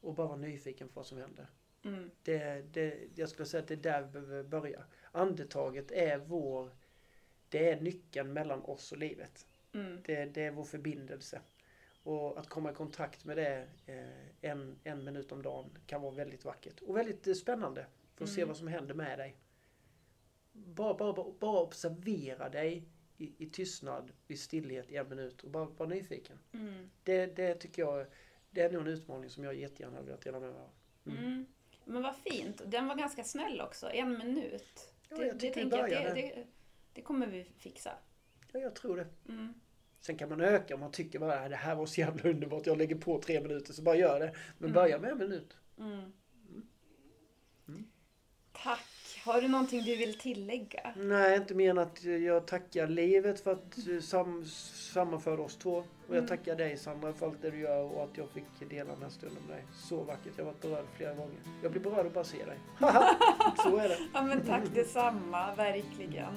och 0.00 0.14
bara 0.14 0.26
vara 0.26 0.36
nyfiken 0.36 0.88
på 0.88 0.94
vad 0.94 1.06
som 1.06 1.18
händer. 1.18 1.46
Mm. 1.84 2.10
Det, 2.22 2.62
det, 2.72 3.08
jag 3.14 3.28
skulle 3.28 3.46
säga 3.46 3.62
att 3.62 3.68
det 3.68 3.74
är 3.74 3.76
där 3.76 4.02
vi 4.02 4.08
behöver 4.08 4.42
börja. 4.42 4.84
Andetaget 5.12 5.90
är 5.90 6.18
vår, 6.18 6.70
det 7.48 7.70
är 7.70 7.80
nyckeln 7.80 8.32
mellan 8.32 8.62
oss 8.62 8.92
och 8.92 8.98
livet. 8.98 9.46
Mm. 9.72 10.02
Det, 10.04 10.24
det 10.24 10.42
är 10.42 10.50
vår 10.50 10.64
förbindelse. 10.64 11.40
Och 12.02 12.38
att 12.38 12.48
komma 12.48 12.70
i 12.70 12.74
kontakt 12.74 13.24
med 13.24 13.36
det 13.36 13.68
eh, 13.86 14.50
en, 14.50 14.78
en 14.84 15.04
minut 15.04 15.32
om 15.32 15.42
dagen 15.42 15.78
kan 15.86 16.02
vara 16.02 16.14
väldigt 16.14 16.44
vackert. 16.44 16.80
Och 16.80 16.96
väldigt 16.96 17.26
eh, 17.26 17.34
spännande. 17.34 17.86
För 18.14 18.24
att 18.24 18.30
se 18.30 18.40
Mm. 18.40 18.48
vad 18.48 18.56
som 18.56 18.68
händer 18.68 18.94
med 18.94 19.18
dig. 19.18 19.36
Bara, 20.52 20.94
bara, 20.94 21.32
bara 21.40 21.60
observera 21.60 22.48
dig 22.48 22.88
i, 23.18 23.32
i 23.38 23.46
tystnad, 23.50 24.12
i 24.28 24.36
stillhet 24.36 24.90
i 24.90 24.96
en 24.96 25.08
minut 25.08 25.42
och 25.42 25.50
bara 25.50 25.64
vara 25.64 25.88
nyfiken. 25.88 26.38
Mm. 26.52 26.90
Det, 27.02 27.26
det 27.26 27.54
tycker 27.54 27.82
jag, 27.82 28.06
det 28.50 28.60
är 28.60 28.70
nog 28.70 28.82
en 28.82 28.88
utmaning 28.88 29.30
som 29.30 29.44
jag 29.44 29.54
jättegärna 29.54 29.96
hade 29.96 30.06
velat 30.06 30.20
dela 30.22 30.40
med 30.40 30.50
mig 30.52 30.60
av. 30.60 30.70
Mm. 31.06 31.24
Mm. 31.24 31.46
Men 31.84 32.02
vad 32.02 32.16
fint. 32.16 32.62
Den 32.66 32.86
var 32.86 32.94
ganska 32.94 33.24
snäll 33.24 33.60
också. 33.60 33.90
En 33.90 34.18
minut. 34.18 34.92
Ja, 35.08 35.16
det, 35.16 35.26
jag 35.26 35.38
det, 35.38 35.50
tänker 35.50 35.76
jag, 35.78 35.90
det, 35.90 36.12
det, 36.14 36.46
det 36.92 37.02
kommer 37.02 37.26
vi 37.26 37.44
fixa. 37.58 37.92
Ja, 38.52 38.60
jag 38.60 38.74
tror 38.74 38.96
det. 38.96 39.06
Mm. 39.32 39.54
Sen 40.00 40.16
kan 40.16 40.28
man 40.28 40.40
öka 40.40 40.74
om 40.74 40.80
man 40.80 40.92
tycker 40.92 41.18
bara 41.18 41.42
"Äh, 41.44 41.48
det 41.48 41.56
här 41.56 41.74
var 41.74 41.86
så 41.86 42.00
jävla 42.00 42.30
underbart, 42.30 42.66
jag 42.66 42.78
lägger 42.78 42.96
på 42.96 43.20
tre 43.20 43.40
minuter 43.40 43.72
så 43.72 43.82
bara 43.82 43.96
gör 43.96 44.20
det. 44.20 44.34
Men 44.58 44.70
Mm. 44.70 44.72
börja 44.74 44.98
med 44.98 45.10
en 45.10 45.18
minut. 45.18 45.56
Mm. 45.78 46.12
Tack. 48.52 48.80
Har 49.24 49.40
du 49.40 49.48
någonting 49.48 49.82
du 49.82 49.96
vill 49.96 50.18
tillägga? 50.18 50.92
Nej, 50.96 51.36
inte 51.36 51.54
mer 51.54 51.70
än 51.70 51.78
att 51.78 52.04
jag 52.04 52.46
tackar 52.46 52.86
livet 52.86 53.40
för 53.40 53.52
att 53.52 53.78
eh, 53.88 54.00
sam 54.00 54.44
sammanföra 54.92 55.40
oss 55.42 55.56
två. 55.56 55.70
Och 55.76 55.84
jag 56.08 56.16
Mm. 56.16 56.28
tackar 56.28 56.56
dig 56.56 56.76
Sandra 56.76 57.12
för 57.12 57.26
allt 57.26 57.42
det 57.42 57.50
du 57.50 57.58
gör 57.60 57.82
och 57.96 58.04
att 58.04 58.18
jag 58.18 58.28
fick 58.30 58.70
dela 58.70 58.92
den 58.92 59.02
här 59.02 59.08
stunden 59.10 59.42
med 59.48 59.56
dig. 59.56 59.64
Så 59.74 59.96
vackert. 60.02 60.32
Jag 60.36 60.44
har 60.44 60.52
varit 60.52 60.60
berörd 60.62 60.84
flera 60.96 61.14
gånger. 61.14 61.36
Jag 61.62 61.72
blir 61.72 61.82
berörd 61.82 62.06
att 62.06 62.14
bara 62.14 62.24
se 62.24 62.44
dig. 62.44 62.58
Så 63.62 63.76
är 63.76 63.88
det. 63.88 63.98
Ja 64.14 64.22
men 64.22 64.46
tack 64.46 64.62
detsamma, 64.74 65.54
verkligen. 65.54 66.34